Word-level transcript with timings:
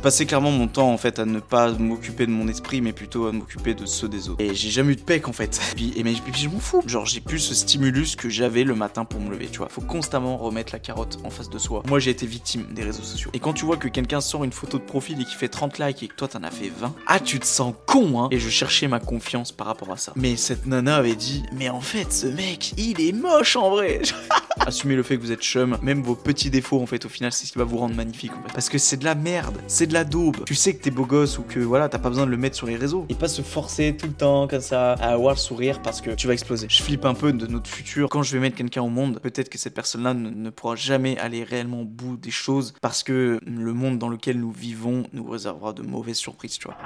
Passais 0.00 0.26
clairement 0.26 0.50
mon 0.50 0.66
temps 0.66 0.90
en 0.90 0.96
fait 0.96 1.18
à 1.18 1.26
ne 1.26 1.40
pas 1.40 1.70
m'occuper 1.72 2.26
de 2.26 2.30
mon 2.30 2.48
esprit 2.48 2.80
mais 2.80 2.92
plutôt 2.92 3.26
à 3.26 3.32
m'occuper 3.32 3.74
de 3.74 3.86
ceux 3.86 4.08
des 4.08 4.28
autres. 4.28 4.42
Et 4.42 4.54
j'ai 4.54 4.70
jamais 4.70 4.94
eu 4.94 4.96
de 4.96 5.02
pec 5.02 5.28
en 5.28 5.32
fait. 5.32 5.60
Et 5.96 6.02
mais, 6.02 6.14
puis 6.14 6.42
je 6.42 6.48
m'en 6.48 6.58
fous. 6.58 6.82
Genre 6.86 7.06
j'ai 7.06 7.20
plus 7.20 7.38
ce 7.38 7.54
stimulus 7.54 8.16
que 8.16 8.28
j'avais 8.28 8.64
le 8.64 8.74
matin 8.74 9.04
pour 9.04 9.20
me 9.20 9.30
lever, 9.30 9.48
tu 9.48 9.58
vois. 9.58 9.68
Faut 9.68 9.80
constamment 9.80 10.36
remettre 10.36 10.72
la 10.72 10.78
carotte 10.78 11.18
en 11.24 11.30
face 11.30 11.50
de 11.50 11.58
soi. 11.58 11.82
Moi 11.86 11.98
j'ai 11.98 12.10
été 12.10 12.26
victime 12.26 12.66
des 12.72 12.82
réseaux 12.82 13.02
sociaux. 13.02 13.30
Et 13.34 13.38
quand 13.38 13.52
tu 13.52 13.64
vois 13.64 13.76
que 13.76 13.88
quelqu'un 13.88 14.20
sort 14.20 14.44
une 14.44 14.52
photo 14.52 14.78
de 14.78 14.84
profil 14.84 15.20
et 15.20 15.24
qui 15.24 15.34
fait 15.34 15.48
30 15.48 15.78
likes 15.78 16.02
et 16.02 16.08
que 16.08 16.14
toi 16.14 16.28
t'en 16.28 16.42
as 16.42 16.50
fait 16.50 16.70
20, 16.74 16.94
ah 17.06 17.20
tu 17.20 17.38
te 17.38 17.46
sens 17.46 17.74
con 17.86 18.22
hein. 18.22 18.28
Et 18.30 18.38
je 18.38 18.48
cherchais 18.48 18.88
ma 18.88 19.00
confiance 19.00 19.52
par 19.52 19.66
rapport 19.66 19.92
à 19.92 19.96
ça. 19.96 20.12
Mais 20.16 20.36
cette 20.36 20.66
nana 20.66 20.96
avait 20.96 21.16
dit, 21.16 21.42
mais 21.52 21.68
en 21.68 21.80
fait 21.80 22.12
ce 22.12 22.26
mec 22.26 22.72
il 22.78 23.00
est 23.00 23.12
moche 23.12 23.56
en 23.56 23.70
vrai. 23.70 24.00
Assumez 24.60 24.96
le 24.96 25.02
fait 25.02 25.16
que 25.16 25.22
vous 25.22 25.32
êtes 25.32 25.42
chum, 25.42 25.78
même 25.82 26.02
vos 26.02 26.14
petits 26.14 26.50
défauts 26.50 26.80
en 26.80 26.86
fait 26.86 27.04
au 27.04 27.08
final 27.08 27.32
c'est 27.32 27.46
ce 27.46 27.52
qui 27.52 27.58
va 27.58 27.64
vous 27.64 27.78
rendre 27.78 27.94
magnifique 27.94 28.32
en 28.32 28.42
fait. 28.42 28.54
Parce 28.54 28.68
que 28.68 28.78
c'est 28.78 28.96
de 28.96 29.04
la 29.04 29.14
merde, 29.14 29.58
c'est 29.66 29.89
de 29.90 29.94
la 29.94 30.04
daube. 30.04 30.44
Tu 30.46 30.54
sais 30.54 30.74
que 30.74 30.82
t'es 30.82 30.90
beau 30.90 31.04
gosse 31.04 31.38
ou 31.38 31.42
que 31.42 31.58
voilà 31.58 31.88
t'as 31.88 31.98
pas 31.98 32.08
besoin 32.08 32.24
de 32.24 32.30
le 32.30 32.36
mettre 32.36 32.56
sur 32.56 32.66
les 32.66 32.76
réseaux. 32.76 33.06
Et 33.08 33.14
pas 33.14 33.28
se 33.28 33.42
forcer 33.42 33.96
tout 33.96 34.06
le 34.06 34.12
temps 34.12 34.46
comme 34.46 34.60
ça 34.60 34.92
à 34.92 35.12
avoir 35.12 35.34
le 35.34 35.38
sourire 35.38 35.82
parce 35.82 36.00
que 36.00 36.10
tu 36.12 36.28
vas 36.28 36.32
exploser. 36.32 36.68
Je 36.70 36.82
flippe 36.82 37.04
un 37.04 37.14
peu 37.14 37.32
de 37.32 37.46
notre 37.46 37.68
futur. 37.68 38.08
Quand 38.08 38.22
je 38.22 38.32
vais 38.32 38.40
mettre 38.40 38.56
quelqu'un 38.56 38.82
au 38.82 38.88
monde, 38.88 39.18
peut-être 39.20 39.48
que 39.48 39.58
cette 39.58 39.74
personne-là 39.74 40.14
ne, 40.14 40.30
ne 40.30 40.50
pourra 40.50 40.76
jamais 40.76 41.18
aller 41.18 41.42
réellement 41.42 41.82
au 41.82 41.84
bout 41.84 42.16
des 42.16 42.30
choses 42.30 42.72
parce 42.80 43.02
que 43.02 43.40
le 43.44 43.72
monde 43.72 43.98
dans 43.98 44.08
lequel 44.08 44.38
nous 44.38 44.52
vivons 44.52 45.06
nous 45.12 45.28
réservera 45.28 45.72
de 45.72 45.82
mauvaises 45.82 46.16
surprises, 46.16 46.58
tu 46.58 46.68
vois. 46.68 46.76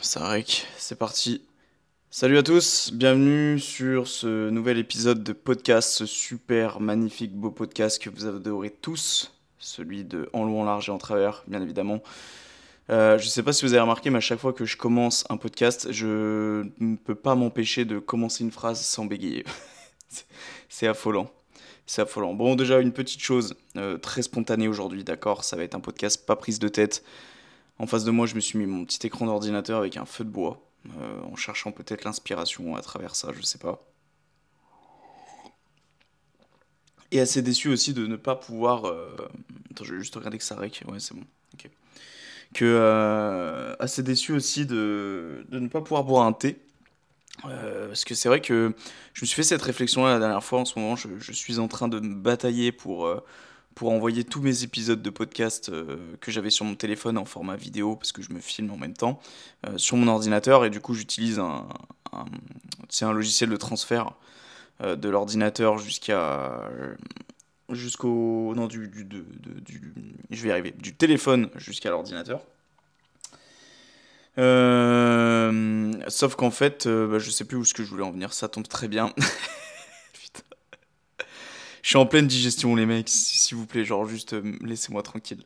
Ça 0.00 0.28
rec, 0.28 0.66
c'est 0.76 0.98
parti. 0.98 1.42
Salut 2.10 2.36
à 2.36 2.42
tous, 2.42 2.92
bienvenue 2.92 3.58
sur 3.58 4.06
ce 4.06 4.50
nouvel 4.50 4.78
épisode 4.78 5.24
de 5.24 5.32
podcast, 5.32 5.90
ce 5.90 6.06
super 6.06 6.78
magnifique 6.78 7.34
beau 7.34 7.50
podcast 7.50 8.02
que 8.02 8.10
vous 8.10 8.26
adorez 8.26 8.70
tous, 8.70 9.32
celui 9.62 10.04
de 10.04 10.28
En 10.32 10.44
long, 10.44 10.62
en 10.62 10.64
large 10.64 10.88
et 10.88 10.92
en 10.92 10.98
travers, 10.98 11.44
bien 11.46 11.62
évidemment. 11.62 12.02
Euh, 12.90 13.16
je 13.18 13.28
sais 13.28 13.42
pas 13.42 13.52
si 13.52 13.64
vous 13.64 13.72
avez 13.72 13.80
remarqué, 13.80 14.10
mais 14.10 14.18
à 14.18 14.20
chaque 14.20 14.40
fois 14.40 14.52
que 14.52 14.64
je 14.64 14.76
commence 14.76 15.24
un 15.30 15.36
podcast, 15.36 15.88
je 15.92 16.66
ne 16.78 16.96
peux 16.96 17.14
pas 17.14 17.34
m'empêcher 17.34 17.84
de 17.84 17.98
commencer 17.98 18.44
une 18.44 18.50
phrase 18.50 18.80
sans 18.80 19.06
bégayer. 19.06 19.44
C'est 20.68 20.86
affolant. 20.86 21.30
C'est 21.86 22.02
affolant. 22.02 22.34
Bon, 22.34 22.54
déjà, 22.54 22.80
une 22.80 22.92
petite 22.92 23.20
chose 23.20 23.54
euh, 23.76 23.98
très 23.98 24.22
spontanée 24.22 24.68
aujourd'hui, 24.68 25.04
d'accord 25.04 25.44
Ça 25.44 25.56
va 25.56 25.62
être 25.62 25.74
un 25.74 25.80
podcast 25.80 26.26
pas 26.26 26.36
prise 26.36 26.58
de 26.58 26.68
tête. 26.68 27.02
En 27.78 27.86
face 27.86 28.04
de 28.04 28.10
moi, 28.10 28.26
je 28.26 28.34
me 28.34 28.40
suis 28.40 28.58
mis 28.58 28.66
mon 28.66 28.84
petit 28.84 29.06
écran 29.06 29.26
d'ordinateur 29.26 29.78
avec 29.78 29.96
un 29.96 30.04
feu 30.04 30.24
de 30.24 30.30
bois. 30.30 30.60
Euh, 31.00 31.20
en 31.30 31.36
cherchant 31.36 31.70
peut-être 31.70 32.04
l'inspiration 32.04 32.74
à 32.74 32.82
travers 32.82 33.14
ça, 33.14 33.28
je 33.34 33.42
sais 33.42 33.58
pas. 33.58 33.80
Et 37.12 37.20
assez 37.20 37.42
déçu 37.42 37.68
aussi 37.68 37.94
de 37.94 38.06
ne 38.06 38.16
pas 38.16 38.34
pouvoir. 38.34 38.86
euh, 38.86 39.14
Attends, 39.70 39.84
je 39.84 39.92
vais 39.94 40.00
juste 40.00 40.16
regarder 40.16 40.38
que 40.38 40.44
ça 40.44 40.56
rec. 40.56 40.82
Ouais, 40.88 40.98
c'est 40.98 41.14
bon. 41.14 41.22
Que 42.54 42.64
euh, 42.66 43.74
assez 43.78 44.02
déçu 44.02 44.32
aussi 44.32 44.66
de, 44.66 45.46
de 45.48 45.58
ne 45.58 45.68
pas 45.68 45.80
pouvoir 45.80 46.04
boire 46.04 46.26
un 46.26 46.32
thé. 46.32 46.58
Euh, 47.46 47.88
parce 47.88 48.04
que 48.04 48.14
c'est 48.14 48.28
vrai 48.28 48.40
que 48.40 48.74
je 49.14 49.22
me 49.22 49.26
suis 49.26 49.36
fait 49.36 49.42
cette 49.42 49.62
réflexion-là 49.62 50.14
la 50.14 50.18
dernière 50.18 50.42
fois. 50.42 50.60
En 50.60 50.64
ce 50.64 50.78
moment, 50.78 50.96
je, 50.96 51.08
je 51.18 51.32
suis 51.32 51.58
en 51.58 51.68
train 51.68 51.88
de 51.88 52.00
me 52.00 52.14
batailler 52.14 52.72
pour, 52.72 53.08
pour 53.74 53.90
envoyer 53.90 54.24
tous 54.24 54.42
mes 54.42 54.64
épisodes 54.64 55.00
de 55.00 55.10
podcast 55.10 55.70
que 56.20 56.30
j'avais 56.30 56.50
sur 56.50 56.64
mon 56.66 56.74
téléphone 56.74 57.16
en 57.16 57.24
format 57.24 57.56
vidéo, 57.56 57.96
parce 57.96 58.12
que 58.12 58.20
je 58.22 58.32
me 58.32 58.40
filme 58.40 58.70
en 58.70 58.76
même 58.76 58.94
temps, 58.94 59.18
sur 59.76 59.96
mon 59.96 60.08
ordinateur. 60.08 60.64
Et 60.66 60.70
du 60.70 60.80
coup, 60.80 60.94
j'utilise 60.94 61.38
un, 61.38 61.68
un, 62.12 62.26
un 63.00 63.12
logiciel 63.12 63.48
de 63.50 63.56
transfert 63.56 64.12
de 64.82 65.08
l'ordinateur 65.08 65.78
jusqu'à 65.78 66.68
jusqu'au 67.70 68.52
non 68.54 68.66
du, 68.66 68.88
du, 68.88 69.04
du 69.04 69.94
je 70.30 70.42
vais 70.42 70.48
y 70.48 70.52
arriver 70.52 70.72
du 70.72 70.94
téléphone 70.94 71.48
jusqu'à 71.56 71.90
l'ordinateur. 71.90 72.42
Euh, 74.38 75.92
sauf 76.08 76.36
qu'en 76.36 76.50
fait 76.50 76.86
euh, 76.86 77.06
bah, 77.06 77.18
je 77.18 77.30
sais 77.30 77.44
plus 77.44 77.58
où 77.58 77.64
ce 77.64 77.74
que 77.74 77.84
je 77.84 77.90
voulais 77.90 78.02
en 78.02 78.10
venir 78.10 78.32
ça 78.32 78.48
tombe 78.48 78.66
très 78.66 78.88
bien. 78.88 79.12
Je 81.82 81.88
suis 81.88 81.96
en 81.96 82.06
pleine 82.06 82.28
digestion 82.28 82.76
les 82.76 82.86
mecs 82.86 83.08
s'il 83.08 83.56
vous 83.56 83.66
plaît 83.66 83.84
genre 83.84 84.06
juste 84.06 84.34
euh, 84.34 84.56
laissez-moi 84.62 85.02
tranquille. 85.02 85.42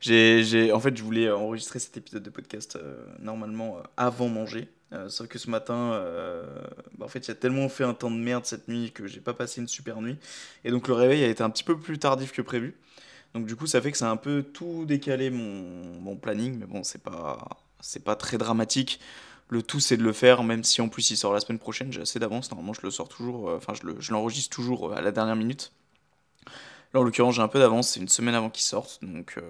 J'ai 0.00 0.72
en 0.72 0.80
fait 0.80 0.96
je 0.96 1.02
voulais 1.02 1.30
enregistrer 1.30 1.78
cet 1.78 1.96
épisode 1.96 2.24
de 2.24 2.30
podcast 2.30 2.74
euh, 2.76 3.04
normalement 3.20 3.78
euh, 3.78 3.82
avant 3.96 4.28
manger 4.28 4.68
euh, 4.92 5.08
sauf 5.08 5.28
que 5.28 5.38
ce 5.38 5.48
matin, 5.50 5.92
euh, 5.92 6.46
bah, 6.98 7.06
en 7.06 7.08
fait, 7.08 7.28
il 7.28 7.30
a 7.30 7.34
tellement 7.34 7.68
fait 7.68 7.84
un 7.84 7.94
temps 7.94 8.10
de 8.10 8.16
merde 8.16 8.44
cette 8.44 8.68
nuit 8.68 8.90
que 8.92 9.06
j'ai 9.06 9.20
pas 9.20 9.34
passé 9.34 9.60
une 9.60 9.68
super 9.68 10.00
nuit. 10.00 10.16
Et 10.64 10.70
donc 10.70 10.88
le 10.88 10.94
réveil 10.94 11.22
a 11.24 11.28
été 11.28 11.42
un 11.42 11.50
petit 11.50 11.64
peu 11.64 11.78
plus 11.78 11.98
tardif 11.98 12.32
que 12.32 12.42
prévu. 12.42 12.76
Donc 13.34 13.46
du 13.46 13.56
coup, 13.56 13.66
ça 13.66 13.80
fait 13.80 13.92
que 13.92 13.98
ça 13.98 14.08
a 14.08 14.12
un 14.12 14.16
peu 14.16 14.42
tout 14.42 14.84
décalé 14.86 15.30
mon, 15.30 16.16
planning. 16.16 16.58
Mais 16.58 16.66
bon, 16.66 16.82
c'est 16.82 17.02
pas, 17.02 17.48
c'est 17.80 18.04
pas 18.04 18.16
très 18.16 18.38
dramatique. 18.38 19.00
Le 19.48 19.62
tout, 19.62 19.80
c'est 19.80 19.96
de 19.96 20.02
le 20.04 20.12
faire, 20.12 20.42
même 20.44 20.64
si 20.64 20.80
en 20.80 20.88
plus 20.88 21.10
il 21.10 21.16
sort 21.16 21.32
la 21.32 21.40
semaine 21.40 21.58
prochaine. 21.58 21.92
J'ai 21.92 22.02
assez 22.02 22.18
d'avance. 22.18 22.50
Normalement, 22.50 22.72
je 22.72 22.82
le 22.82 22.90
sors 22.90 23.08
toujours, 23.08 23.50
euh, 23.50 23.56
enfin, 23.56 23.74
le- 23.84 24.00
je 24.00 24.12
l'enregistre 24.12 24.54
toujours 24.54 24.90
euh, 24.92 24.96
à 24.96 25.00
la 25.02 25.12
dernière 25.12 25.36
minute. 25.36 25.72
Là, 26.92 27.00
en 27.00 27.02
l'occurrence, 27.04 27.34
j'ai 27.36 27.42
un 27.42 27.48
peu 27.48 27.58
d'avance. 27.58 27.90
C'est 27.90 28.00
une 28.00 28.08
semaine 28.08 28.34
avant 28.34 28.50
qu'il 28.50 28.64
sorte. 28.64 29.00
Donc, 29.04 29.34
euh, 29.38 29.42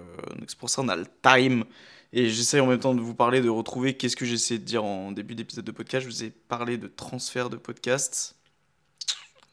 c'est 0.47 0.57
pour 0.57 0.69
ça 0.69 0.81
qu'on 0.81 0.89
a 0.89 0.95
le 0.95 1.05
time. 1.23 1.65
Et 2.13 2.29
j'essaye 2.29 2.59
en 2.59 2.67
même 2.67 2.79
temps 2.79 2.93
de 2.93 3.01
vous 3.01 3.15
parler, 3.15 3.41
de 3.41 3.49
retrouver 3.49 3.95
qu'est-ce 3.95 4.17
que 4.17 4.25
j'essayais 4.25 4.59
de 4.59 4.65
dire 4.65 4.83
en 4.83 5.11
début 5.11 5.35
d'épisode 5.35 5.63
de 5.63 5.71
podcast. 5.71 6.05
Je 6.05 6.11
vous 6.11 6.23
ai 6.23 6.29
parlé 6.29 6.77
de 6.77 6.87
transfert 6.87 7.49
de 7.49 7.55
podcast. 7.57 8.35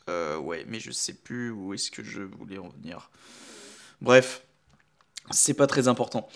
Euh, 0.09 0.39
ouais, 0.39 0.65
mais 0.67 0.81
je 0.81 0.91
sais 0.91 1.13
plus 1.13 1.51
où 1.51 1.73
est-ce 1.75 1.91
que 1.91 2.03
je 2.03 2.23
voulais 2.23 2.59
en 2.59 2.69
venir. 2.69 3.11
Bref, 4.01 4.43
c'est 5.31 5.55
pas 5.55 5.67
très 5.67 5.87
important. 5.87 6.29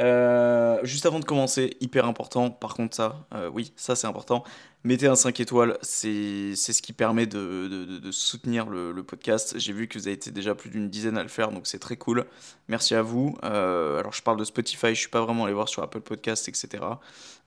Euh, 0.00 0.78
juste 0.84 1.06
avant 1.06 1.18
de 1.18 1.24
commencer, 1.24 1.76
hyper 1.80 2.04
important, 2.06 2.50
par 2.50 2.74
contre 2.74 2.94
ça, 2.94 3.26
euh, 3.34 3.50
oui, 3.52 3.72
ça 3.74 3.96
c'est 3.96 4.06
important, 4.06 4.44
mettez 4.84 5.08
un 5.08 5.16
5 5.16 5.40
étoiles, 5.40 5.76
c'est 5.82 6.54
ce 6.54 6.82
qui 6.82 6.92
permet 6.92 7.26
de, 7.26 8.00
soutenir 8.12 8.68
le, 8.68 9.02
podcast. 9.02 9.58
J'ai 9.58 9.72
vu 9.72 9.88
que 9.88 9.98
vous 9.98 10.06
avez 10.06 10.14
été 10.14 10.30
déjà 10.30 10.54
plus 10.54 10.70
d'une 10.70 10.88
dizaine 10.88 11.18
à 11.18 11.22
le 11.22 11.28
faire, 11.28 11.50
donc 11.50 11.66
c'est 11.66 11.78
très 11.80 11.96
cool. 11.96 12.26
Merci 12.68 12.94
à 12.94 13.02
vous. 13.02 13.36
Euh, 13.42 13.98
alors 13.98 14.12
je 14.12 14.22
parle 14.22 14.38
de 14.38 14.44
Spotify, 14.44 14.88
je 14.88 15.00
suis 15.00 15.08
pas 15.08 15.20
vraiment 15.20 15.44
allé 15.44 15.54
voir 15.54 15.68
sur 15.68 15.82
Apple 15.82 16.00
Podcast, 16.00 16.48
etc. 16.48 16.84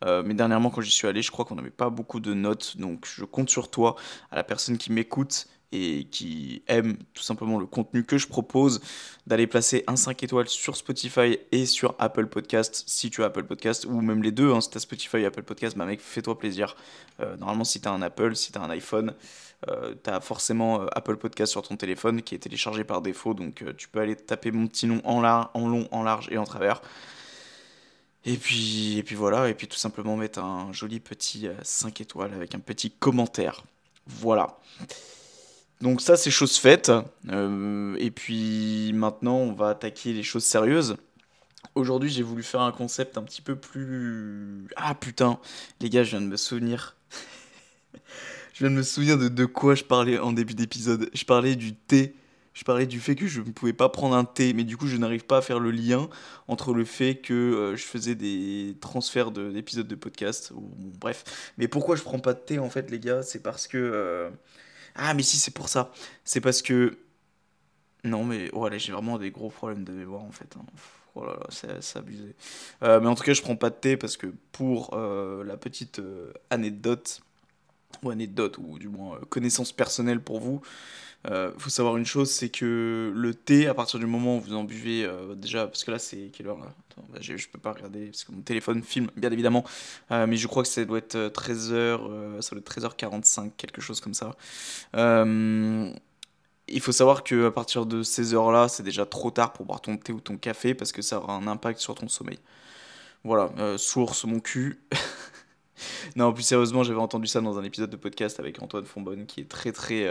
Mais 0.04 0.34
dernièrement 0.34 0.72
quand 0.72 0.82
j'y 0.82 0.92
suis 0.92 1.08
allé, 1.08 1.22
je 1.22 1.32
crois 1.32 1.46
qu'on 1.46 1.56
n'avait 1.56 1.70
pas 1.70 1.90
beaucoup 1.90 2.20
de 2.20 2.34
notes, 2.34 2.78
donc 2.78 3.06
je 3.06 3.24
compte 3.24 3.50
sur 3.50 3.70
toi, 3.70 3.96
à 4.32 4.36
la 4.36 4.44
personne 4.44 4.78
qui 4.78 4.92
m'écoute 4.92 5.48
et 5.72 6.06
qui 6.06 6.64
aime 6.68 6.98
tout 7.14 7.24
simplement 7.24 7.58
le 7.60 7.66
contenu 7.66 8.04
que 8.04 8.18
je 8.18 8.28
propose, 8.28 8.82
d'aller 9.28 9.48
placer 9.48 9.84
un 9.88 9.96
5 9.96 10.22
étoiles 10.24 10.48
sur 10.50 10.76
Spotify 10.76 11.38
et 11.52 11.66
sur 11.66 11.96
Apple 12.00 12.28
Podcast, 12.28 12.84
si 12.88 13.10
tu 13.10 13.24
as 13.24 13.28
Apple 13.28 13.44
Podcast, 13.44 13.86
ou 13.86 14.02
même 14.02 14.22
les 14.22 14.32
deux, 14.32 14.52
hein, 14.52 14.60
si 14.62 14.70
tu 14.70 14.78
as 14.78 14.82
Spotify 14.82 15.18
et 15.18 15.26
Apple 15.26 15.44
Podcast, 15.44 15.78
bah 15.78 15.86
mec, 15.86 16.02
fais-toi 16.02 16.38
plaisir. 16.38 16.76
Euh, 17.22 17.38
normalement, 17.38 17.64
si 17.64 17.80
tu 17.80 17.88
as 17.88 17.92
un 17.92 18.02
Apple, 18.02 18.36
si 18.36 18.52
tu 18.52 18.58
as 18.58 18.62
un 18.62 18.70
iPhone, 18.70 19.14
euh, 19.70 19.94
tu 20.04 20.10
as 20.10 20.20
forcément 20.20 20.82
euh, 20.82 20.88
Apple 20.94 21.18
Podcast 21.18 21.52
sur 21.52 21.62
ton 21.62 21.78
téléphone 21.78 22.22
qui 22.22 22.36
est 22.36 22.40
téléchargé 22.40 22.84
par 22.84 23.02
défaut, 23.02 23.34
donc 23.34 23.62
euh, 23.62 23.74
tu 23.78 23.88
peux 23.88 24.00
aller 24.00 24.16
taper 24.16 24.52
mon 24.52 24.68
petit 24.68 24.88
nom 24.88 25.02
en, 25.06 25.22
lar- 25.22 25.52
en 25.54 25.68
long, 25.70 25.88
en 25.92 26.04
large 26.04 26.28
et 26.32 26.38
en 26.38 26.44
travers. 26.46 26.82
Et 28.26 28.38
puis, 28.38 28.98
et 28.98 29.04
puis 29.04 29.16
voilà, 29.16 29.50
et 29.50 29.54
puis 29.56 29.68
tout 29.68 29.78
simplement 29.78 30.16
mettre 30.18 30.40
un 30.40 30.72
joli 30.74 31.00
petit 31.00 31.48
euh, 31.48 31.54
5 31.64 32.02
étoiles 32.02 32.34
avec 32.34 32.54
un 32.56 32.60
petit 32.60 32.92
commentaire. 32.92 33.64
Voilà. 34.06 34.60
Donc 35.82 36.02
ça, 36.02 36.16
c'est 36.18 36.32
chose 36.32 36.58
faite. 36.58 36.92
Euh, 37.30 37.96
et 38.00 38.12
puis 38.12 38.92
maintenant, 38.94 39.38
on 39.38 39.54
va 39.54 39.70
attaquer 39.70 40.14
les 40.14 40.24
choses 40.24 40.44
sérieuses. 40.46 40.96
Aujourd'hui, 41.76 42.10
j'ai 42.10 42.24
voulu 42.24 42.44
faire 42.44 42.62
un 42.62 42.72
concept 42.72 43.18
un 43.18 43.24
petit 43.24 43.42
peu 43.42 43.56
plus... 43.56 44.68
Ah 44.76 44.94
putain, 44.94 45.40
les 45.80 45.90
gars, 45.90 46.04
je 46.04 46.12
viens 46.12 46.22
de 46.22 46.28
me 46.28 46.38
souvenir. 46.38 46.98
je 48.54 48.60
viens 48.60 48.70
de 48.70 48.76
me 48.76 48.84
souvenir 48.84 49.18
de, 49.18 49.30
de 49.30 49.46
quoi 49.46 49.76
je 49.76 49.84
parlais 49.84 50.20
en 50.20 50.34
début 50.34 50.54
d'épisode. 50.54 51.10
Je 51.14 51.24
parlais 51.24 51.56
du 51.56 51.74
thé. 51.74 52.16
Je 52.54 52.66
parlais 52.66 52.86
du 52.86 53.00
fait 53.00 53.16
que 53.16 53.28
je 53.28 53.40
ne 53.40 53.52
pouvais 53.52 53.72
pas 53.72 53.88
prendre 53.88 54.14
un 54.14 54.26
thé, 54.26 54.52
mais 54.54 54.66
du 54.66 54.76
coup, 54.76 54.86
je 54.86 54.98
n'arrive 54.98 55.24
pas 55.26 55.38
à 55.38 55.42
faire 55.42 55.60
le 55.62 55.72
lien 55.72 56.10
entre 56.50 56.74
le 56.74 56.84
fait 56.84 57.16
que 57.16 57.34
euh, 57.34 57.76
je 57.78 57.84
faisais 57.84 58.14
des 58.14 58.76
transferts 58.82 59.32
de- 59.32 59.52
d'épisodes 59.52 59.88
de, 59.88 59.96
podcast. 59.96 60.52
ou- 60.54 60.60
bon, 60.60 60.92
bref. 61.00 61.54
Mais 61.58 61.70
pourquoi 61.70 61.96
je 61.96 62.02
prends 62.04 62.20
pas 62.20 62.34
de 62.34 62.40
thé, 62.40 62.60
en 62.60 62.70
fait, 62.70 62.92
les 62.92 63.00
gars? 63.00 63.24
C'est 63.24 63.42
parce 63.42 63.68
que... 63.68 63.78
euh, 63.78 64.30
Ah, 64.96 65.14
mais 65.14 65.24
si, 65.24 65.38
c'est 65.38 65.52
pour 65.54 65.70
ça. 65.70 65.92
C'est 66.24 66.42
parce 66.42 66.62
que... 66.62 66.98
Non, 68.04 68.24
mais 68.24 68.50
voilà, 68.54 68.78
j'ai 68.78 68.92
vraiment 68.94 69.18
des 69.20 69.32
gros 69.32 69.50
problèmes 69.50 69.84
de 69.84 69.92
mémoire, 69.94 70.24
en 70.24 70.32
fait. 70.32 70.56
hein. 70.58 70.66
oh 71.16 71.26
là 71.26 71.38
là, 71.40 71.48
c'est 71.82 71.98
abusé. 72.00 72.36
Euh, 72.84 73.00
mais 73.00 73.08
en 73.08 73.16
tout 73.16 73.24
cas, 73.24 73.34
je 73.34 73.42
prends 73.42 73.56
pas 73.56 73.70
de 73.70 73.76
thé 73.76 73.98
parce 73.98 74.18
que 74.18 74.28
pour 74.52 74.92
euh, 74.94 75.44
la 75.44 75.58
petite 75.58 76.00
euh, 76.00 76.34
anecdote, 76.50 77.22
ou 78.04 78.10
anecdote, 78.10 78.58
ou 78.58 78.80
du 78.80 78.88
moins 78.90 79.20
connaissance 79.30 79.72
personnelle 79.72 80.22
pour 80.22 80.40
vous, 80.40 80.62
il 81.30 81.60
faut 81.60 81.70
savoir 81.70 81.98
une 81.98 82.06
chose, 82.06 82.32
c'est 82.32 82.50
que 82.50 83.12
le 83.16 83.34
thé, 83.34 83.68
à 83.68 83.74
partir 83.74 84.00
du 84.00 84.06
moment 84.06 84.38
où 84.38 84.40
vous 84.40 84.54
en 84.56 84.64
buvez, 84.64 85.10
déjà, 85.36 85.68
parce 85.68 85.84
que 85.84 85.92
là, 85.92 86.00
c'est 86.00 86.32
quelle 86.34 86.48
heure 86.48 86.60
là? 86.60 86.74
Bah, 87.10 87.20
je, 87.22 87.34
peux 87.48 87.60
pas 87.60 87.72
regarder 87.72 88.08
parce 88.08 88.24
que 88.24 88.32
mon 88.32 88.42
téléphone 88.42 88.84
filme, 88.84 89.10
bien 89.16 89.32
évidemment, 89.32 89.64
mais 90.10 90.36
je 90.36 90.48
crois 90.48 90.64
que 90.64 90.70
ça 90.70 90.84
doit 90.84 90.98
être 90.98 91.18
13h, 91.18 92.42
ça 92.42 92.56
doit 92.56 92.60
être 92.60 92.80
13h45, 92.80 93.52
quelque 93.58 93.82
chose 93.82 94.02
comme 94.02 94.14
ça 94.14 94.36
il 96.72 96.82
faut 96.82 96.92
savoir 96.92 97.24
qu'à 97.24 97.52
partir 97.52 97.86
de 97.86 98.04
ces 98.04 98.34
heures-là, 98.34 98.68
c'est 98.68 98.84
déjà 98.84 99.06
trop 99.06 99.32
tard 99.32 99.54
pour 99.54 99.66
boire 99.66 99.82
ton 99.82 99.98
thé 99.98 100.14
ou 100.14 100.20
ton 100.20 100.38
café 100.38 100.74
parce 100.74 100.92
que 100.92 101.02
ça 101.02 101.18
aura 101.18 101.34
un 101.34 101.48
impact 101.48 101.80
sur 101.80 101.96
ton 101.96 102.08
sommeil. 102.08 102.40
Voilà, 103.24 103.52
euh, 103.60 103.78
source 103.78 104.26
mon 104.26 104.40
cul. 104.40 104.80
non, 106.16 106.34
plus 106.34 106.44
sérieusement, 106.44 106.84
j'avais 106.84 107.00
entendu 107.00 107.28
ça 107.28 107.42
dans 107.42 107.60
un 107.60 107.64
épisode 107.64 107.90
de 107.90 107.98
podcast 107.98 108.40
avec 108.40 108.62
Antoine 108.62 108.86
Fonbonne 108.86 109.26
qui 109.26 109.42
est 109.42 109.50
très 109.50 109.72
très 109.72 110.06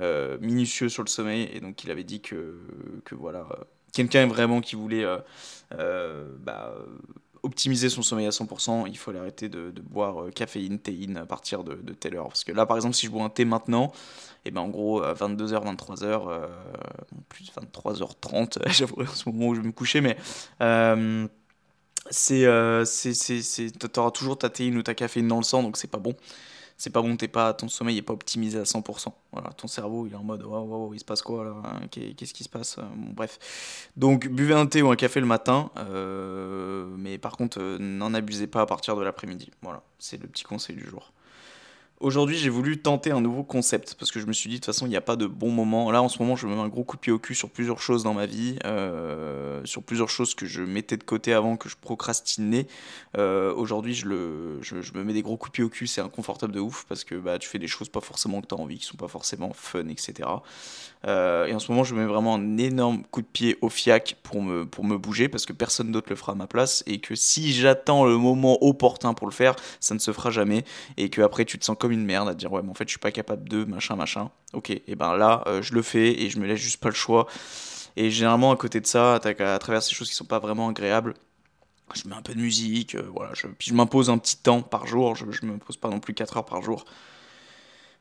euh, 0.00 0.36
euh, 0.36 0.38
minutieux 0.40 0.88
sur 0.88 1.02
le 1.02 1.08
sommeil 1.08 1.48
et 1.52 1.60
donc 1.60 1.84
il 1.84 1.90
avait 1.90 2.04
dit 2.04 2.20
que, 2.20 2.58
que 3.04 3.14
voilà, 3.14 3.46
quelqu'un 3.92 4.26
vraiment 4.26 4.60
qui 4.60 4.76
voulait 4.76 5.04
bah, 5.70 6.74
optimiser 7.46 7.88
son 7.88 8.02
sommeil 8.02 8.26
à 8.26 8.30
100%, 8.30 8.86
il 8.88 8.98
faut 8.98 9.14
arrêter 9.16 9.48
de, 9.48 9.72
boire 9.88 10.24
euh, 10.24 10.30
caféine, 10.30 10.78
théine 10.78 11.16
à 11.16 11.26
partir 11.26 11.64
de, 11.64 11.74
telle 11.92 12.16
heure. 12.16 12.28
Parce 12.28 12.44
que 12.44 12.52
là, 12.52 12.66
par 12.66 12.76
exemple, 12.76 12.94
si 12.94 13.06
je 13.06 13.10
bois 13.10 13.22
un 13.22 13.30
thé 13.30 13.44
maintenant, 13.44 13.92
et 14.44 14.48
eh 14.48 14.50
ben 14.50 14.60
en 14.60 14.68
gros, 14.68 15.02
à 15.02 15.14
22h, 15.14 15.64
23h, 15.76 16.28
euh, 16.28 16.46
plus 17.28 17.50
23h30, 17.52 18.58
j'avoue 18.68 19.02
en 19.02 19.06
ce 19.06 19.28
moment 19.28 19.48
où 19.48 19.54
je 19.54 19.60
vais 19.60 19.66
me 19.66 19.72
coucher, 19.72 20.00
mais 20.00 20.16
euh, 20.60 21.26
c'est, 22.10 22.44
euh, 22.44 22.84
c'est, 22.84 23.78
t'auras 23.92 24.10
toujours 24.10 24.38
ta 24.38 24.50
théine 24.50 24.76
ou 24.76 24.82
ta 24.82 24.94
caféine 24.94 25.28
dans 25.28 25.38
le 25.38 25.44
sang, 25.44 25.62
donc 25.62 25.76
c'est 25.76 25.90
pas 25.90 25.98
bon 25.98 26.14
c'est 26.78 26.90
pas 26.90 27.00
bon, 27.00 27.16
t'es 27.16 27.28
pas, 27.28 27.54
ton 27.54 27.68
sommeil 27.68 27.98
est 27.98 28.02
pas 28.02 28.12
optimisé 28.12 28.58
à 28.58 28.64
100%. 28.64 29.12
Voilà, 29.32 29.50
ton 29.50 29.66
cerveau 29.66 30.06
il 30.06 30.12
est 30.12 30.16
en 30.16 30.22
mode 30.22 30.42
waouh, 30.42 30.66
wow, 30.66 30.94
il 30.94 31.00
se 31.00 31.04
passe 31.04 31.22
quoi 31.22 31.44
là 31.44 31.54
hein, 31.64 31.86
Qu'est-ce 31.90 32.34
qui 32.34 32.44
se 32.44 32.48
passe 32.48 32.76
bon, 32.78 33.12
Bref. 33.14 33.38
Donc 33.96 34.28
buvez 34.28 34.54
un 34.54 34.66
thé 34.66 34.82
ou 34.82 34.90
un 34.90 34.96
café 34.96 35.20
le 35.20 35.26
matin, 35.26 35.70
euh, 35.78 36.86
mais 36.98 37.18
par 37.18 37.36
contre 37.36 37.60
euh, 37.60 37.78
n'en 37.78 38.12
abusez 38.12 38.46
pas 38.46 38.60
à 38.60 38.66
partir 38.66 38.96
de 38.96 39.02
l'après-midi. 39.02 39.50
Voilà, 39.62 39.82
c'est 39.98 40.20
le 40.20 40.28
petit 40.28 40.44
conseil 40.44 40.76
du 40.76 40.84
jour. 40.84 41.12
Aujourd'hui, 41.98 42.36
j'ai 42.36 42.50
voulu 42.50 42.76
tenter 42.76 43.10
un 43.10 43.22
nouveau 43.22 43.42
concept 43.42 43.94
parce 43.98 44.10
que 44.10 44.20
je 44.20 44.26
me 44.26 44.34
suis 44.34 44.50
dit 44.50 44.56
de 44.56 44.60
toute 44.60 44.66
façon, 44.66 44.84
il 44.84 44.90
n'y 44.90 44.96
a 44.96 45.00
pas 45.00 45.16
de 45.16 45.26
bon 45.26 45.50
moment. 45.50 45.90
Là, 45.90 46.02
en 46.02 46.10
ce 46.10 46.18
moment, 46.18 46.36
je 46.36 46.46
me 46.46 46.54
mets 46.54 46.60
un 46.60 46.68
gros 46.68 46.84
coup 46.84 46.96
de 46.96 47.00
pied 47.00 47.10
au 47.10 47.18
cul 47.18 47.34
sur 47.34 47.48
plusieurs 47.48 47.80
choses 47.80 48.02
dans 48.02 48.12
ma 48.12 48.26
vie, 48.26 48.58
euh, 48.66 49.64
sur 49.64 49.82
plusieurs 49.82 50.10
choses 50.10 50.34
que 50.34 50.44
je 50.44 50.60
mettais 50.60 50.98
de 50.98 51.04
côté 51.04 51.32
avant, 51.32 51.56
que 51.56 51.70
je 51.70 51.76
procrastinais. 51.80 52.66
Euh, 53.16 53.54
Aujourd'hui, 53.54 53.94
je, 53.94 54.06
me 54.06 55.04
mets 55.04 55.14
des 55.14 55.22
gros 55.22 55.38
coups 55.38 55.52
de 55.52 55.54
pied 55.54 55.64
au 55.64 55.70
cul, 55.70 55.86
c'est 55.86 56.02
inconfortable 56.02 56.52
de 56.52 56.60
ouf 56.60 56.84
parce 56.86 57.02
que 57.02 57.14
bah, 57.14 57.38
tu 57.38 57.48
fais 57.48 57.58
des 57.58 57.66
choses 57.66 57.88
pas 57.88 58.02
forcément 58.02 58.42
que 58.42 58.48
tu 58.48 58.54
as 58.54 58.58
envie, 58.58 58.76
qui 58.76 58.84
sont 58.84 58.98
pas 58.98 59.08
forcément 59.08 59.54
fun, 59.54 59.88
etc. 59.88 60.28
Euh, 61.06 61.46
et 61.46 61.54
en 61.54 61.58
ce 61.58 61.70
moment, 61.70 61.84
je 61.84 61.94
mets 61.94 62.04
vraiment 62.04 62.34
un 62.34 62.58
énorme 62.58 63.04
coup 63.04 63.22
de 63.22 63.26
pied 63.26 63.56
au 63.60 63.68
fiac 63.68 64.16
pour 64.22 64.42
me, 64.42 64.66
pour 64.66 64.84
me 64.84 64.98
bouger 64.98 65.28
parce 65.28 65.46
que 65.46 65.52
personne 65.52 65.92
d'autre 65.92 66.08
le 66.10 66.16
fera 66.16 66.32
à 66.32 66.34
ma 66.34 66.46
place 66.46 66.82
et 66.86 66.98
que 66.98 67.14
si 67.14 67.52
j'attends 67.52 68.04
le 68.04 68.16
moment 68.16 68.58
opportun 68.62 69.14
pour 69.14 69.26
le 69.26 69.32
faire, 69.32 69.54
ça 69.78 69.94
ne 69.94 70.00
se 70.00 70.12
fera 70.12 70.30
jamais 70.30 70.64
et 70.96 71.08
que 71.08 71.22
après 71.22 71.44
tu 71.44 71.58
te 71.58 71.64
sens 71.64 71.76
comme 71.78 71.92
une 71.92 72.04
merde 72.04 72.28
à 72.28 72.34
dire 72.34 72.52
ouais 72.52 72.62
mais 72.62 72.70
en 72.70 72.74
fait 72.74 72.84
je 72.84 72.90
suis 72.90 72.98
pas 72.98 73.12
capable 73.12 73.48
de 73.48 73.64
machin 73.64 73.94
machin. 73.94 74.30
Ok 74.52 74.70
et 74.70 74.96
ben 74.96 75.16
là 75.16 75.44
euh, 75.46 75.62
je 75.62 75.74
le 75.74 75.82
fais 75.82 76.20
et 76.22 76.28
je 76.28 76.38
me 76.40 76.46
laisse 76.46 76.60
juste 76.60 76.80
pas 76.80 76.88
le 76.88 76.94
choix. 76.94 77.26
Et 77.96 78.10
généralement 78.10 78.50
à 78.50 78.56
côté 78.56 78.80
de 78.80 78.86
ça, 78.86 79.14
à 79.14 79.58
travers 79.58 79.82
ces 79.82 79.94
choses 79.94 80.08
qui 80.08 80.14
sont 80.14 80.24
pas 80.24 80.38
vraiment 80.40 80.68
agréables, 80.68 81.14
je 81.94 82.08
mets 82.08 82.16
un 82.16 82.22
peu 82.22 82.34
de 82.34 82.40
musique, 82.40 82.96
euh, 82.96 83.08
voilà, 83.14 83.32
puis 83.58 83.70
je 83.70 83.74
m'impose 83.74 84.10
un 84.10 84.18
petit 84.18 84.36
temps 84.36 84.60
par 84.60 84.86
jour, 84.86 85.14
je, 85.14 85.24
je 85.30 85.46
me 85.46 85.56
pose 85.56 85.76
pas 85.76 85.88
non 85.88 86.00
plus 86.00 86.14
4 86.14 86.38
heures 86.38 86.44
par 86.44 86.62
jour. 86.62 86.84